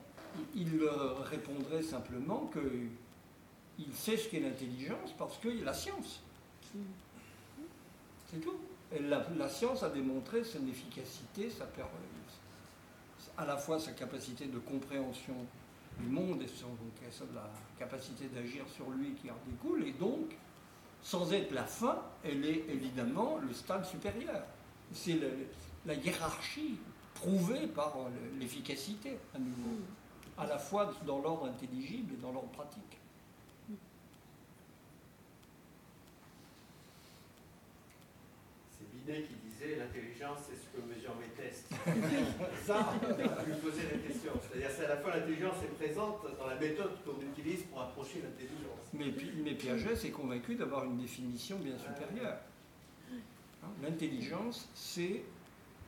il 0.56 0.82
répondrait 1.30 1.84
simplement 1.84 2.52
qu'il 2.54 3.94
sait 3.94 4.18
ce 4.18 4.30
qu'est 4.30 4.40
l'intelligence 4.40 5.14
parce 5.18 5.38
qu'il 5.38 5.60
y 5.60 5.62
a 5.62 5.66
la 5.66 5.74
science. 5.74 6.22
C'est 8.30 8.40
tout. 8.40 8.60
Et 8.94 9.00
la, 9.00 9.26
la, 9.38 9.48
science 9.48 9.84
a 9.84 9.90
démontré 9.90 10.44
son 10.44 10.68
efficacité, 10.68 11.50
sa, 11.50 11.66
à 13.38 13.46
la 13.46 13.58
fois 13.58 13.80
sa 13.80 13.92
capacité 13.92 14.46
de 14.46 14.60
compréhension 14.60 15.36
du 16.00 16.08
monde 16.08 16.42
et 16.42 16.48
son, 16.48 16.68
la 17.34 17.50
capacité 17.78 18.28
d'agir 18.28 18.64
sur 18.68 18.90
lui 18.90 19.14
qui 19.16 19.30
en 19.30 19.38
découle, 19.48 19.84
et 19.88 19.94
donc, 19.94 20.36
sans 21.02 21.34
être 21.34 21.52
la 21.52 21.66
fin, 21.66 22.02
elle 22.24 22.46
est 22.46 22.66
évidemment 22.70 23.38
le 23.38 23.54
stade 23.54 23.86
supérieur. 23.86 24.44
C'est 24.94 25.20
la 25.86 25.94
hiérarchie 25.94 26.78
prouvée 27.16 27.68
par 27.68 27.96
l'efficacité, 28.40 29.18
à 29.36 29.40
nouveau, 29.40 29.80
à 30.38 30.46
la 30.46 30.58
fois 30.58 30.94
dans 31.06 31.20
l'ordre 31.20 31.48
intelligible 31.48 32.14
et 32.14 32.18
dans 32.18 32.32
l'ordre 32.32 32.52
pratique. 32.52 32.98
C'est 38.78 38.90
Binet 38.92 39.24
qui 39.24 39.36
disait 39.50 39.78
l'intelligence, 39.78 40.40
c'est 40.50 40.56
ce 40.56 40.68
que 40.76 40.82
mesurent 40.88 41.01
Ça, 42.66 42.94
lui 43.46 43.54
poser 43.56 43.84
la 43.92 43.98
question. 43.98 44.32
C'est-à-dire, 44.42 44.70
c'est 44.76 44.86
à 44.86 44.90
la 44.90 44.98
fois 44.98 45.16
l'intelligence 45.16 45.56
est 45.64 45.84
présente 45.84 46.26
dans 46.38 46.48
la 46.48 46.56
méthode 46.56 46.92
qu'on 47.04 47.20
utilise 47.22 47.64
pour 47.64 47.82
approcher 47.82 48.22
l'intelligence. 48.22 48.80
Mais, 48.94 49.14
mais 49.44 49.54
Piaget 49.56 49.96
s'est 49.96 50.12
convaincu 50.12 50.56
d'avoir 50.56 50.86
une 50.86 50.98
définition 50.98 51.58
bien 51.58 51.78
supérieure. 51.78 52.38
Hein, 53.64 53.68
l'intelligence, 53.82 54.70
c'est 54.74 55.24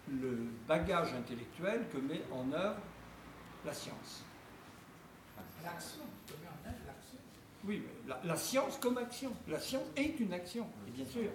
le 0.10 0.38
bagage 0.68 1.14
intellectuel 1.14 1.86
que 1.91 1.98
met 1.98 2.22
en 2.32 2.52
œuvre 2.52 2.82
la 3.65 3.74
science. 3.74 4.24
L'action. 5.64 6.03
Oui, 7.65 7.82
la, 8.06 8.20
la, 8.26 8.36
science 8.36 8.78
comme 8.78 8.98
action. 8.98 9.32
La 9.48 9.60
science 9.60 9.86
est 9.95 10.20
une 10.20 10.34
action, 10.34 10.68
et 10.86 10.91
bien 10.91 11.06
sûr. 11.06 11.30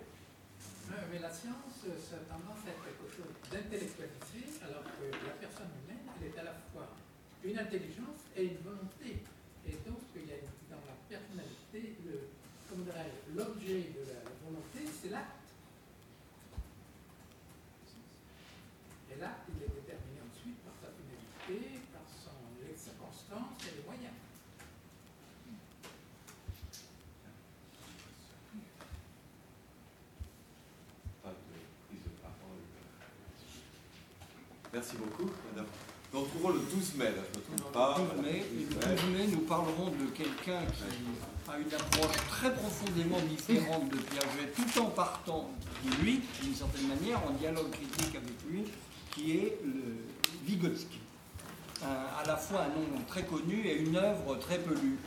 Mais 0.89 1.19
la 1.20 1.31
science, 1.31 1.85
ça 1.85 2.16
a 2.16 2.24
tendance 2.32 2.65
à 2.65 2.70
être 2.70 2.85
quelque 2.85 3.09
chose 3.12 3.32
d'intellectualisé, 3.51 4.60
alors 4.65 4.85
que 4.85 5.05
la 5.09 5.36
personne 5.40 5.69
humaine, 5.85 6.05
elle 6.16 6.28
est 6.28 6.39
à 6.39 6.44
la 6.44 6.56
fois 6.73 6.97
une 7.44 7.59
intelligence 7.59 8.24
et 8.36 8.44
une 8.44 8.60
volonté. 8.65 9.24
Et 9.66 9.77
donc, 9.85 10.01
il 10.16 10.28
y 10.28 10.32
a 10.32 10.40
dans 10.69 10.81
la 10.89 10.97
personnalité, 11.09 11.97
l'objet 13.36 13.93
de 13.93 14.01
la 14.09 14.20
volonté, 14.44 14.81
c'est 14.89 15.10
l'acte. 15.10 15.52
Et 19.12 19.20
l'acte, 19.20 19.48
il 19.48 19.62
est 19.65 19.73
déterminé 19.77 20.24
ensuite 20.24 20.56
par 20.65 20.73
sa 20.81 20.89
finalité, 20.93 21.81
par 21.93 22.05
son, 22.09 22.36
les 22.65 22.77
circonstances 22.77 23.60
et 23.65 23.77
les 23.77 23.85
moyens. 23.85 24.16
Merci 34.78 34.94
beaucoup, 34.96 35.28
madame. 35.50 35.66
Nous 36.14 36.20
retrouvons 36.20 36.50
le 36.50 36.60
12 36.60 36.94
mai, 36.98 37.06
là, 37.06 37.22
je 37.34 37.38
ne 37.38 37.42
me 37.42 37.59
trompe 37.59 37.72
pas. 37.72 37.98
Le 37.98 38.22
12 38.22 38.22
mai, 38.22 38.44
le 38.55 38.94
12 38.94 39.10
mai, 39.10 39.26
nous 39.26 39.40
parlerons 39.40 39.90
de 39.90 40.06
quelqu'un 40.14 40.60
qui 40.70 41.50
a 41.50 41.59
une 41.59 41.74
approche 41.74 42.16
très 42.28 42.55
profondément 42.55 43.18
différente 43.28 43.88
de 43.88 43.96
Piaget, 43.96 44.52
tout 44.55 44.80
en 44.80 44.90
partant 44.90 45.50
de 45.84 46.05
lui, 46.05 46.20
d'une 46.40 46.55
certaine 46.55 46.86
manière, 46.86 47.20
en 47.26 47.32
dialogue 47.32 47.72
critique 47.72 48.14
avec 48.14 48.36
lui, 48.48 48.66
qui 49.10 49.38
est 49.38 49.59
le 49.64 49.96
Vygotsky. 50.46 51.00
à 51.82 52.24
la 52.24 52.36
fois 52.36 52.60
un 52.60 52.68
nom 52.68 53.02
très 53.09 53.24
connu 53.24 53.66
et 53.66 53.78
une 53.78 53.96
œuvre 53.96 54.36
très 54.36 54.59
peu 54.59 54.74
lue, 54.74 54.98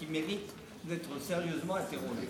qui 0.00 0.06
mérite 0.06 0.52
d'être 0.82 1.10
sérieusement 1.20 1.76
interrogée. 1.76 2.28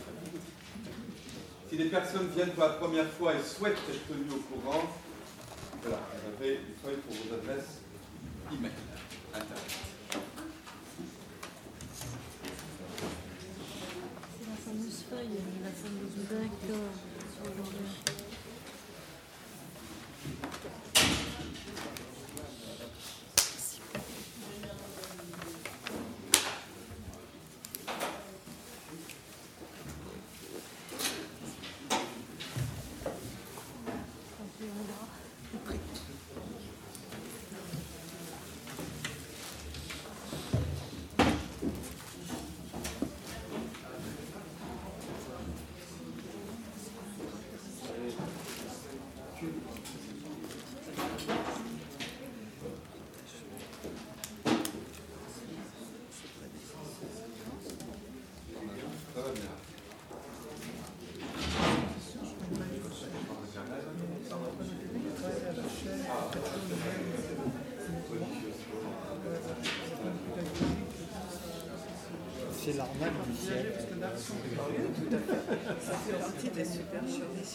Si 1.71 1.77
des 1.79 1.87
personnes 1.87 2.29
viennent 2.37 2.51
pour 2.51 2.65
la 2.65 2.75
première 2.75 3.09
fois 3.13 3.33
et 3.35 3.43
souhaitent 3.43 3.79
être 3.89 4.09
tenues 4.09 4.31
au 4.31 4.55
courant, 4.55 4.83
voilà, 5.89 6.03
vous 6.13 6.45
avez 6.45 6.55
une 6.55 6.75
feuille 6.83 7.01
pour 7.07 7.15
vos 7.15 7.35
adresses 7.35 7.81
email, 8.53 8.73
Internet. 9.33 9.73
C'est 14.39 14.49
la 14.49 14.57
fameuse 14.57 15.05
feuille, 15.09 15.39
la 15.63 15.71
fameuse 15.71 16.17
d'accord. 16.29 18.16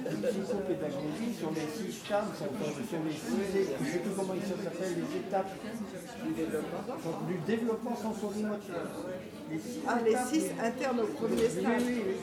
Psychopédagogie 0.00 1.34
sur 1.38 1.50
les 1.50 1.68
six 1.76 1.92
stades, 1.92 2.24
sur 2.36 2.46
les 2.48 2.72
six, 2.72 2.88
je 2.90 3.84
ne 3.84 3.90
sais 3.90 3.98
plus 3.98 4.10
comment 4.16 4.34
ils 4.34 4.42
s'appellent, 4.48 4.96
les 4.96 5.18
étapes 5.18 5.50
du 6.24 6.32
développement, 6.32 6.82
du 7.28 7.36
développement 7.46 7.96
sensorimoteur. 7.96 8.86
ah, 9.88 9.98
les 10.04 10.16
six 10.30 10.50
internes 10.62 11.00
au 11.00 11.06
premier 11.06 11.48
stade. 11.48 11.82
Oui, 11.86 12.02
oui, 12.06 12.14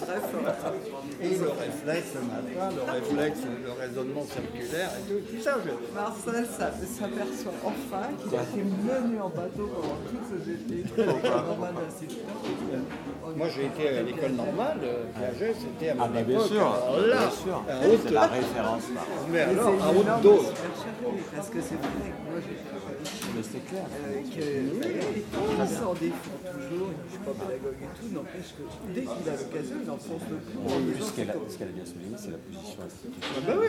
Très 0.00 0.20
fort. 0.20 0.72
Et 1.20 1.28
le 1.28 1.48
réflexe 1.50 2.14
le 2.14 2.20
matin, 2.22 2.76
le 2.76 2.92
réflexe, 2.92 3.40
le 3.64 3.72
raisonnement 3.72 4.24
circulaire 4.24 4.90
et 4.98 5.12
tout, 5.12 5.36
tout 5.36 5.42
ça. 5.42 5.56
Je... 5.64 5.94
Marcel 5.94 6.46
s'aperçoit 6.46 7.52
enfin 7.64 8.08
qu'il 8.22 8.38
a 8.38 8.42
été 8.42 8.62
mené 8.62 9.20
en 9.20 9.28
bateau 9.28 9.66
pendant 9.68 9.98
toutes 10.08 10.26
ces 10.44 10.50
études 10.52 10.90
avec 13.36 13.38
Moi, 13.38 13.48
j'ai 13.54 13.66
été 13.66 13.88
à 13.98 14.02
l'école 14.02 14.32
normale, 14.32 14.78
euh, 14.82 15.04
Piaget, 15.14 15.54
c'était 15.54 15.90
à 15.90 15.94
mon 15.94 16.02
Ah, 16.04 16.08
bah, 16.08 16.22
bien 16.22 16.36
époque. 16.36 16.48
sûr, 16.48 16.60
alors 16.66 16.96
bien 16.98 17.06
là, 17.06 17.30
sûr. 17.30 17.56
à 17.68 17.72
C'est 18.02 18.10
la 18.10 18.26
référence. 18.26 18.82
là. 18.94 19.00
Mais 19.28 19.32
Mais 19.32 19.40
alors, 19.52 19.68
à 19.68 19.90
haute 19.92 20.22
dose. 20.22 20.46
parce 21.34 21.48
que 21.50 21.60
c'est 21.60 21.74
vrai 21.76 21.88
que 21.92 22.30
moi 22.30 22.40
j'ai 22.40 22.56
Mais 23.36 23.42
c'est 23.42 23.64
clair. 23.68 23.84
euh, 23.84 24.22
que 24.32 24.40
il 25.20 25.68
s'en 25.68 25.92
défend 25.94 26.38
toujours, 26.40 26.88
je 26.88 27.04
ne 27.04 27.10
suis 27.12 27.20
pas 27.24 27.34
pédagogue 27.36 27.80
et 27.84 27.92
tout, 28.00 28.08
n'empêche 28.14 28.50
que 28.56 28.64
dès 28.94 29.00
qu'il 29.02 29.26
a 29.28 29.36
l'occasion, 29.36 29.76
il 29.84 29.90
enfonce 29.90 30.24
le 30.30 30.36
clou 30.40 30.60
en 30.64 30.78
Oui, 30.80 30.96
ce 31.00 31.12
qu'elle 31.12 31.30
a, 31.30 31.32
c'est 31.32 31.38
comme- 31.38 31.50
ce 31.50 31.58
qu'elle 31.58 31.68
a 31.68 31.76
bien 31.76 31.84
souligné, 31.84 32.16
c'est 32.16 32.32
la 32.32 32.40
position 32.40 32.80
institutionnelle. 32.80 33.36
Ah 33.36 33.40
bah 33.46 33.56
oui. 33.60 33.68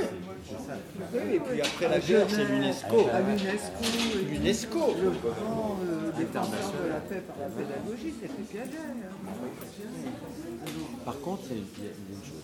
C'est. 0.98 1.20
Oui, 1.20 1.36
et 1.36 1.40
puis 1.40 1.62
après 1.62 1.90
la 1.90 2.00
guerre, 2.00 2.28
c'est 2.30 2.46
l'UNESCO. 2.46 3.08
À 3.14 3.22
l'UNESCO, 3.22 4.96
le 5.02 5.12
grand 5.12 5.78
euh, 5.88 6.12
défenseur 6.18 6.74
de 6.84 6.90
la 6.90 7.00
paix 7.00 7.22
par 7.28 7.38
la 7.40 7.48
pédagogie, 7.48 8.14
c'était 8.20 8.44
Piaget. 8.44 8.78
hein. 8.78 9.34
Par 11.06 11.20
contre, 11.22 11.44
il 11.52 11.58
y 11.58 11.60
a, 11.60 11.92
il 12.10 12.14
y 12.14 12.18
une 12.18 12.24
chose. 12.24 12.44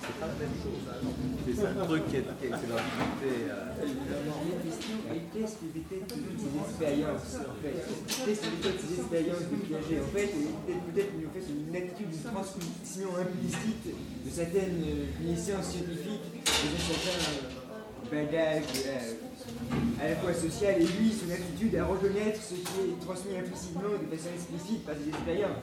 C'est 0.00 0.20
pas 0.20 0.26
la 0.26 0.32
même 0.34 0.54
chose. 0.62 1.15
Hein. 1.50 1.54
C'est 1.56 1.78
le 1.78 1.84
truc 1.86 2.02
qui 2.08 2.16
est, 2.16 2.26
qui 2.38 2.44
est, 2.46 2.48
qui 2.48 2.64
est 2.64 2.70
l'ambiguïté. 2.70 3.30
euh, 3.46 3.76
La 3.76 4.58
question 4.66 4.96
est 5.12 5.22
qu'est-ce 5.32 5.56
que 5.60 5.66
peut-être 5.76 6.10
ces 6.10 6.52
expériences 6.58 7.32
en 7.38 7.56
fait 7.62 7.76
Qu'est-ce 8.24 8.40
que 8.40 8.50
peut-être 8.56 8.80
ces 8.82 8.94
expériences 9.00 9.46
de 9.50 9.56
Piaget 9.66 10.00
En 10.00 10.10
fait, 10.16 10.30
et 10.68 10.76
peut-être 10.90 11.12
en 11.16 11.32
fait, 11.34 11.44
une 11.46 11.76
attitude, 11.76 12.10
une 12.12 12.24
transmission 12.32 13.08
implicite 13.16 13.86
de 13.86 14.30
certaines 14.30 14.82
euh, 14.82 15.06
connaissances 15.18 15.68
scientifiques, 15.70 16.26
de 16.44 16.78
certains 16.80 17.22
euh, 17.26 18.10
bagages 18.10 18.74
euh, 18.86 20.02
à 20.02 20.08
la 20.10 20.16
fois 20.16 20.34
social 20.34 20.74
et 20.80 20.86
lui, 20.98 21.10
son 21.12 21.30
attitude 21.30 21.74
à 21.76 21.84
reconnaître 21.86 22.40
ce 22.42 22.54
qui 22.54 22.78
est 22.82 22.98
transmis 23.04 23.36
implicitement 23.38 23.94
de 23.94 24.06
façon 24.16 24.30
explicite 24.34 24.84
par 24.84 24.94
des 24.96 25.08
expériences. 25.08 25.62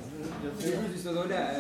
C'est 0.60 0.72
de 0.72 0.98
cet 0.98 1.08
ordre-là. 1.08 1.52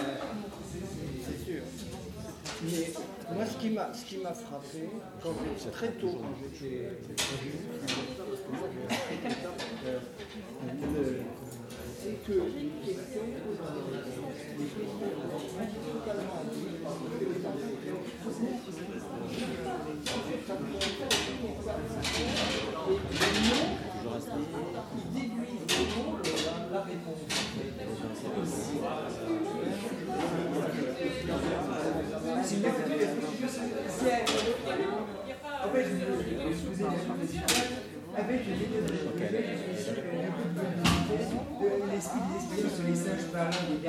Euh. 2.45 2.63
Mais 2.63 3.35
moi, 3.35 3.45
ce 3.45 3.57
qui 3.57 3.69
m'a, 3.69 3.93
ce 3.93 4.05
qui 4.05 4.17
m'a 4.17 4.33
frappé, 4.33 4.89
quand 5.21 5.33
très 5.71 5.91
tôt, 5.91 6.19
quand 6.21 6.35
j'étais, 6.59 6.85
euh, 6.85 6.91
euh, 9.85 11.19
c'est 12.01 12.17
que 12.25 12.33
les 12.33 12.69
questions, 12.85 13.21
euh, 13.21 13.53
les 13.93 14.03
questions 14.03 14.29
ils 24.95 25.11
déduisent 25.13 25.63
la 26.71 26.81
réponse. 26.81 27.21
C'est 27.29 27.63
une 27.63 27.79
attitude 27.81 28.45
spéciale. 28.47 29.03
En 31.23 31.37
fait, 31.37 31.55
je 32.03 32.15
vous 32.19 32.27
ai 32.27 32.32
avec 38.15 38.45
l'esprit 41.95 42.19
des 42.29 42.67
sur 42.69 42.83
les 42.85 42.95
singes 42.95 43.27
des 43.31 43.83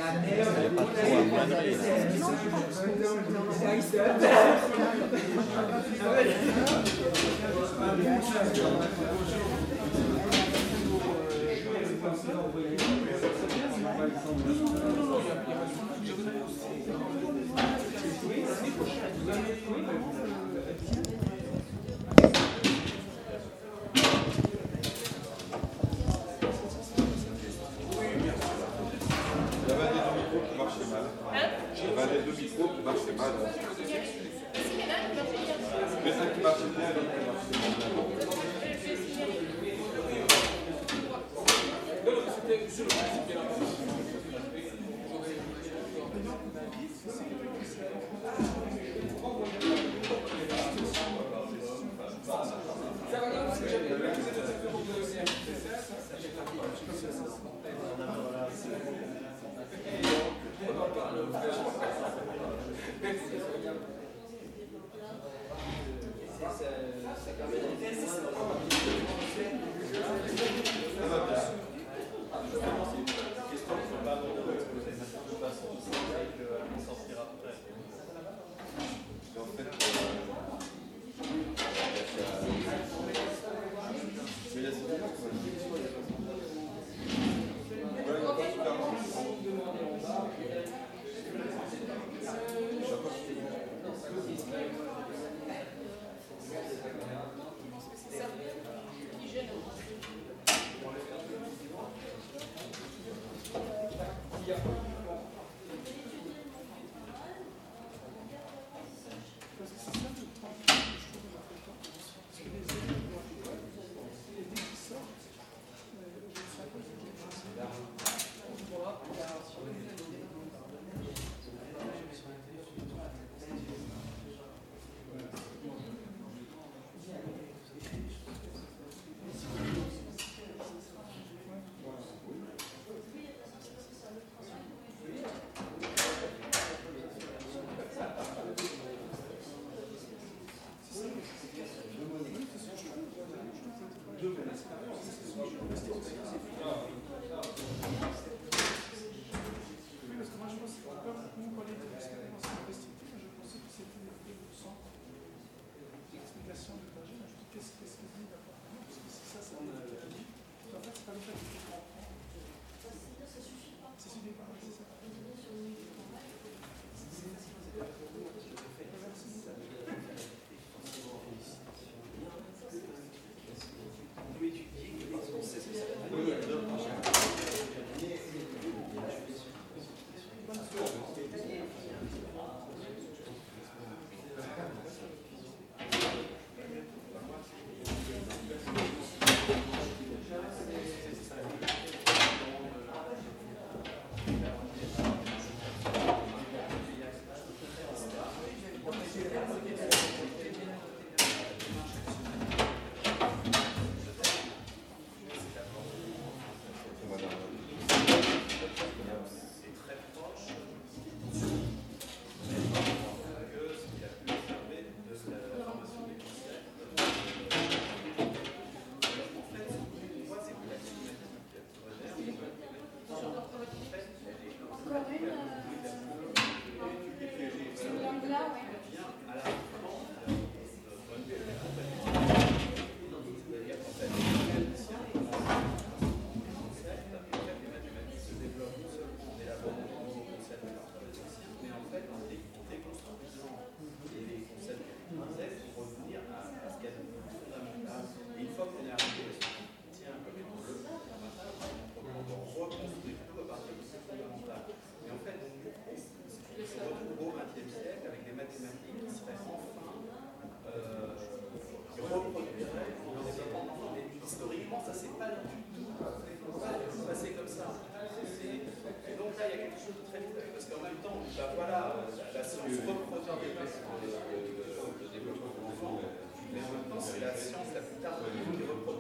le 278.05 278.29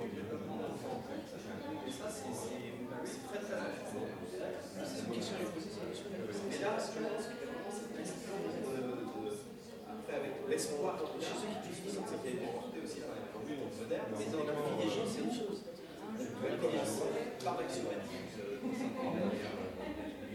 de. 0.01 0.81
Et 1.85 1.93
c'est 3.05 3.25
très 3.29 3.41
très 3.45 3.55
important. 3.61 4.09
C'est 4.85 5.05
une 5.05 5.13
question 5.13 5.37
poser 5.53 5.69
sur 5.93 6.09
Mais 6.09 6.59
là, 6.65 6.73
je 6.81 6.89
pense 6.89 7.29
a 7.29 7.37
vraiment 7.45 7.69
cette 7.69 7.93
question 7.93 8.33
de, 8.49 9.05
après, 9.85 10.17
avec 10.17 10.33
l'espoir 10.49 10.97
chez 11.21 11.37
ceux 11.37 11.53
qui 11.61 12.15
a 12.15 12.33
été 12.33 12.49
porté 12.49 12.81
aussi 12.81 13.01
par 13.05 13.17
les 13.21 13.29
communes 13.29 13.69
modernes, 13.69 14.13
mais 14.17 14.29
dans 14.33 14.45
la 14.49 14.57
vie 14.57 14.89
c'est 14.89 15.25
une 15.25 15.33
chose. 15.33 15.61
Gens, 16.45 17.05
par 17.45 17.61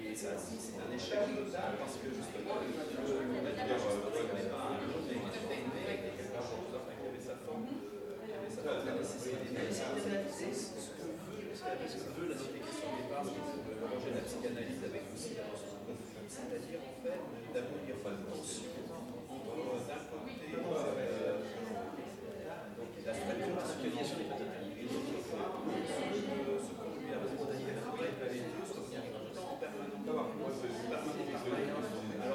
et 0.10 0.16
ça, 0.16 0.30
c'est 0.38 0.78
un 0.78 0.90
échec 0.94 1.22
total 1.38 1.78
parce 1.80 1.96
que 2.02 2.10
justement, 2.10 2.58
le 2.60 2.66
historique 2.66 4.34
n'est 4.34 4.50
pas 4.50 4.62
un 4.68 4.82
homme 4.82 5.06
qui 5.06 5.16
avait 5.16 6.02
quelque 6.02 6.41
chose, 6.41 6.74
enfin, 6.74 6.94
qui 6.98 7.06
avait 7.06 7.22
sa 7.22 7.38
forme 7.46 7.66
de. 7.66 7.78
qui 8.26 8.34
avait 8.34 8.50
sa 8.50 8.59
forme 8.59 8.59
de 8.59 8.59
nécessité. 8.59 8.59
C'est 8.70 10.54
ce 10.54 10.94
que 10.94 11.02
veut, 11.02 11.41
ce 11.58 11.98
que 11.98 12.14
veut 12.14 12.30
la 12.30 12.38
question 12.38 12.86
au 12.86 13.02
départ, 13.02 13.26
manger 13.26 14.14
la 14.14 14.22
psychanalyse 14.22 14.86
avec 14.86 15.10
aussi 15.10 15.34
la 15.34 15.50
c'est-à-dire 16.30 16.78
en 16.86 17.02
fait 17.02 17.18
d'abolir 17.50 17.98
une 17.98 18.30
tension 18.30 18.70
entre 19.26 19.82
d'un 19.82 20.06
côté 20.14 20.54
la 20.54 20.62
des 23.34 23.50
part 23.50 23.66
ce 23.66 23.82
conduit 26.78 27.10
à 27.10 27.18
la 27.18 27.26
spontanéité 27.26 27.74
et 27.74 28.38
les 28.38 28.54
deux 28.54 28.70
se 28.70 28.86
tiennent 28.86 29.10
tout 29.10 29.26
le 29.26 29.34
temps 29.34 29.50
en 29.50 29.58
permanence. 29.58 30.06
Alors 30.06 30.30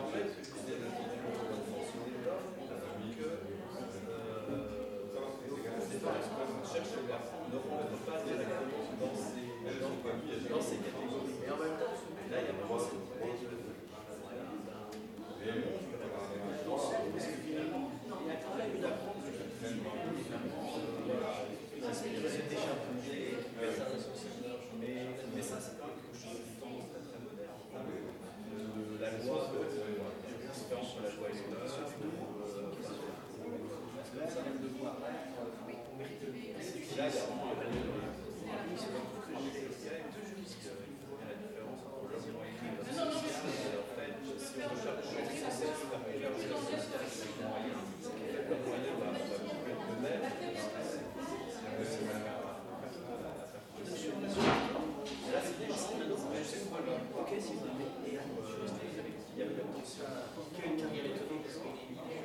en 0.02 0.10
fait, 0.10 0.26
ce 0.26 0.34
que 0.34 0.42
je 0.42 0.50
disais, 0.58 0.82
l'enfant 0.82 1.86
se 1.86 1.94
développe 2.02 2.58
que 3.14 3.54
cherche 6.74 6.98
à 6.98 7.02
ne 7.52 7.56
rentre 7.56 7.94
pas 8.02 8.18
directement 8.26 8.82
dans 8.98 9.14
ces, 9.14 9.46
dans 10.50 10.60
ces 10.60 10.78
catégories. 10.82 11.38
Mais 11.40 11.50
en 11.54 11.56
même 11.56 11.78
temps, 11.78 11.94
là, 12.30 12.36
il 12.42 12.44
y 12.44 12.50
a 12.50 12.52
vraiment 12.58 12.80
cette 12.82 12.98
idée 12.98 13.38
de 13.38 13.46
parce 16.74 17.26
que 17.26 17.32
finalement, 17.46 17.90
il 18.02 18.08
y 18.26 18.30
a 18.30 18.36
quand 18.42 18.56
même 18.56 18.74
une 18.76 18.84
approche 18.84 19.22
c'est 21.94 22.10
déjà 22.48 22.72
mais, 24.80 25.06
mais 25.34 25.42
ça, 25.42 25.56
c'est 25.60 25.78
quand 25.78 25.86
même 25.86 25.98
quelque 26.02 26.18
chose 26.18 26.40
de 26.42 26.46
tendance 26.58 26.88
très 26.90 27.02
très 27.06 27.20
moderne. 27.22 27.62
La 28.98 29.10
loi, 29.22 29.38
différence 30.64 30.88
sur 30.90 31.02
la 31.04 31.10
loi 31.14 31.26
et 31.28 31.36
l'éducation, 31.38 31.84
là, 36.94 37.00
il 37.04 37.04
y 37.04 37.06
a 37.14 37.24
vraiment 37.24 37.44
la 38.48 38.56
différence 41.44 41.80
entre 41.84 42.08
l'homme 42.14 42.24
et 42.24 42.54
la 42.54 42.60
société. 42.94 43.74
En 43.74 43.90
fait, 43.94 44.14
si 44.38 44.54
on 44.56 44.70
recherche 44.70 45.02
sans 45.44 45.50
cesse 45.50 45.82
la 45.92 45.98
meilleure 46.00 46.32
société 46.32 46.94
avec 46.94 47.12
les 47.12 47.44
moyens, 47.44 47.84
le 48.00 48.56
moyen 48.64 48.96
va 48.96 49.12
être 49.18 49.44
le 49.44 49.96
même. 50.00 50.24
Là, 55.34 55.40
c'est 55.42 55.58
des 55.58 55.66
gens, 55.66 55.74
je 55.74 56.44
sais 56.44 56.60
quoi, 56.70 56.78
ok, 56.80 57.30
si 57.40 57.54
vous 57.54 57.66
voulez, 57.66 57.84
et 57.84 57.88
il 58.06 58.14
y 58.14 58.16
a 58.16 58.22
une 58.22 58.30
tension, 59.58 60.06
qui 60.54 60.62
a 60.62 60.64
une 60.64 60.78
carrière 60.78 61.06
étonnante, 61.10 61.42
parce 61.42 61.58
qu'il 61.58 61.98
est 61.98 62.22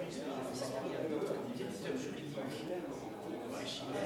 sa 0.53 0.67
carrière 0.69 1.01
directeur 1.09 1.97
juridique 1.97 2.37
chez 2.39 3.65
Chimère, 3.65 3.97
et 3.99 4.05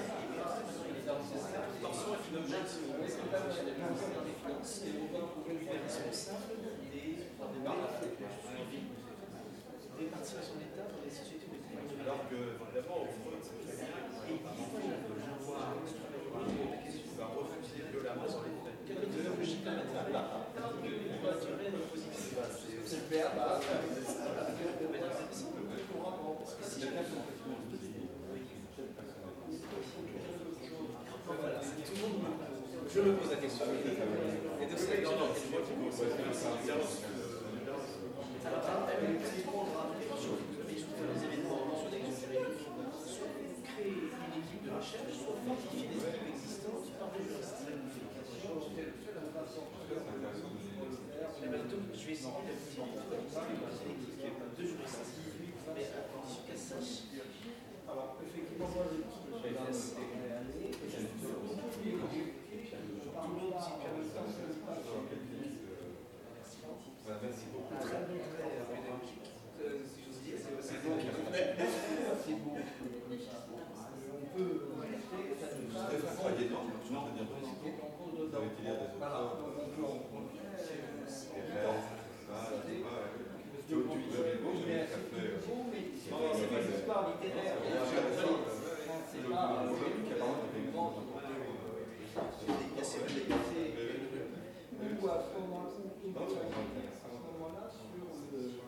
tension 1.84 2.16
est 2.16 2.24
une 2.32 2.38
objet, 2.40 2.64
si 2.66 2.80
vous 2.82 2.96
voulez, 2.96 3.12
c'est 3.12 3.20
un 3.20 3.28
fonctionnaire 3.44 3.76
ministère 3.84 4.24
des 4.24 4.40
Finances, 4.40 4.88
et 4.88 4.96
il 4.96 5.68
est 5.68 5.84
responsable 5.84 6.64
des 6.64 7.28
des 10.00 10.08
participations 10.10 10.56
d'État 10.58 10.88
dans 10.90 11.02
les 11.04 11.12
sociétés 11.12 11.44
Alors 12.04 12.26
je 32.94 33.02
me 33.02 33.14
pose 33.14 33.32
la 33.32 33.38
question. 33.38 33.66
Alors, 38.46 38.62
sur 40.24 41.10
les 41.10 41.26
événements, 41.26 41.74
sur 41.74 41.90
les 41.90 42.00
juridiques, 42.00 42.70
soit 43.08 43.34
vous 43.34 43.64
créez 43.64 44.14
une 44.14 44.34
équipe 44.40 44.64
de 44.64 44.70
recherche, 44.84 45.16
des. 45.24 45.48
Je 51.96 52.06
vais 52.06 52.12
essayer 52.12 52.28
de 52.28 52.52
deux 54.58 54.76
mais 55.74 55.88
à 55.88 56.04
condition 56.12 56.42
qu'elle 56.46 56.60
sache. 56.60 57.08
Alors, 57.88 58.18
effectivement. 58.22 58.68
Très, 59.40 59.54
dire. 69.24 70.34
C'est 70.62 70.80
beau. 70.84 70.94
C'est 72.24 72.36
beau. 72.36 72.56
On 74.14 74.26
peut 74.36 74.54
rester. 74.82 75.22
Ça 75.40 75.48
nous 75.56 75.60
fait 75.60 75.60
croire 75.60 75.60
dedans, 75.60 75.63
je 75.74 75.80
veux 75.80 76.38
dire, 76.38 76.54
vous 78.14 78.36
avez 78.36 78.46
été 78.46 78.62
lire 78.62 78.78
des 78.78 78.90
auteurs. 78.94 79.34
Tu 83.68 83.76
peux 83.76 83.90
beau, 84.44 84.52
j'ai 84.60 84.76
un 84.76 84.86
café. 84.86 85.22
C'est 86.34 86.50
pas 86.50 86.60
l'histoire 86.62 87.04
littéraire. 87.10 87.58
C'est 89.10 89.24
pas. 89.30 89.46
C'est 92.84 93.02
ou 95.02 95.08
à 95.08 95.20
ce 95.20 95.30
moment-là, 95.40 95.68
sur 97.72 97.86
le 97.92 98.04
vivre 98.48 98.64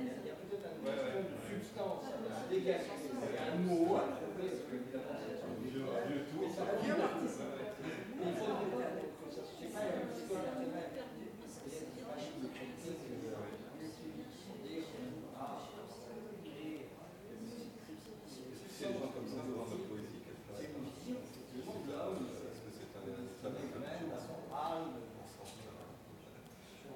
il 0.00 0.26
y 0.26 0.30
a 0.30 0.34
peut-être 0.34 0.68
une 1.50 1.60
ça 6.50 6.64
va 6.64 6.72
bien 6.82 6.96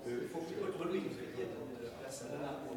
Il 0.07 0.29
faut 0.29 0.41
que 0.41 0.45
c'est 0.49 0.61
un 0.61 0.91
dit, 0.93 1.01
de 1.01 1.85
la 1.85 1.91
place 1.91 2.23
à 2.23 2.51
pour 2.67 2.77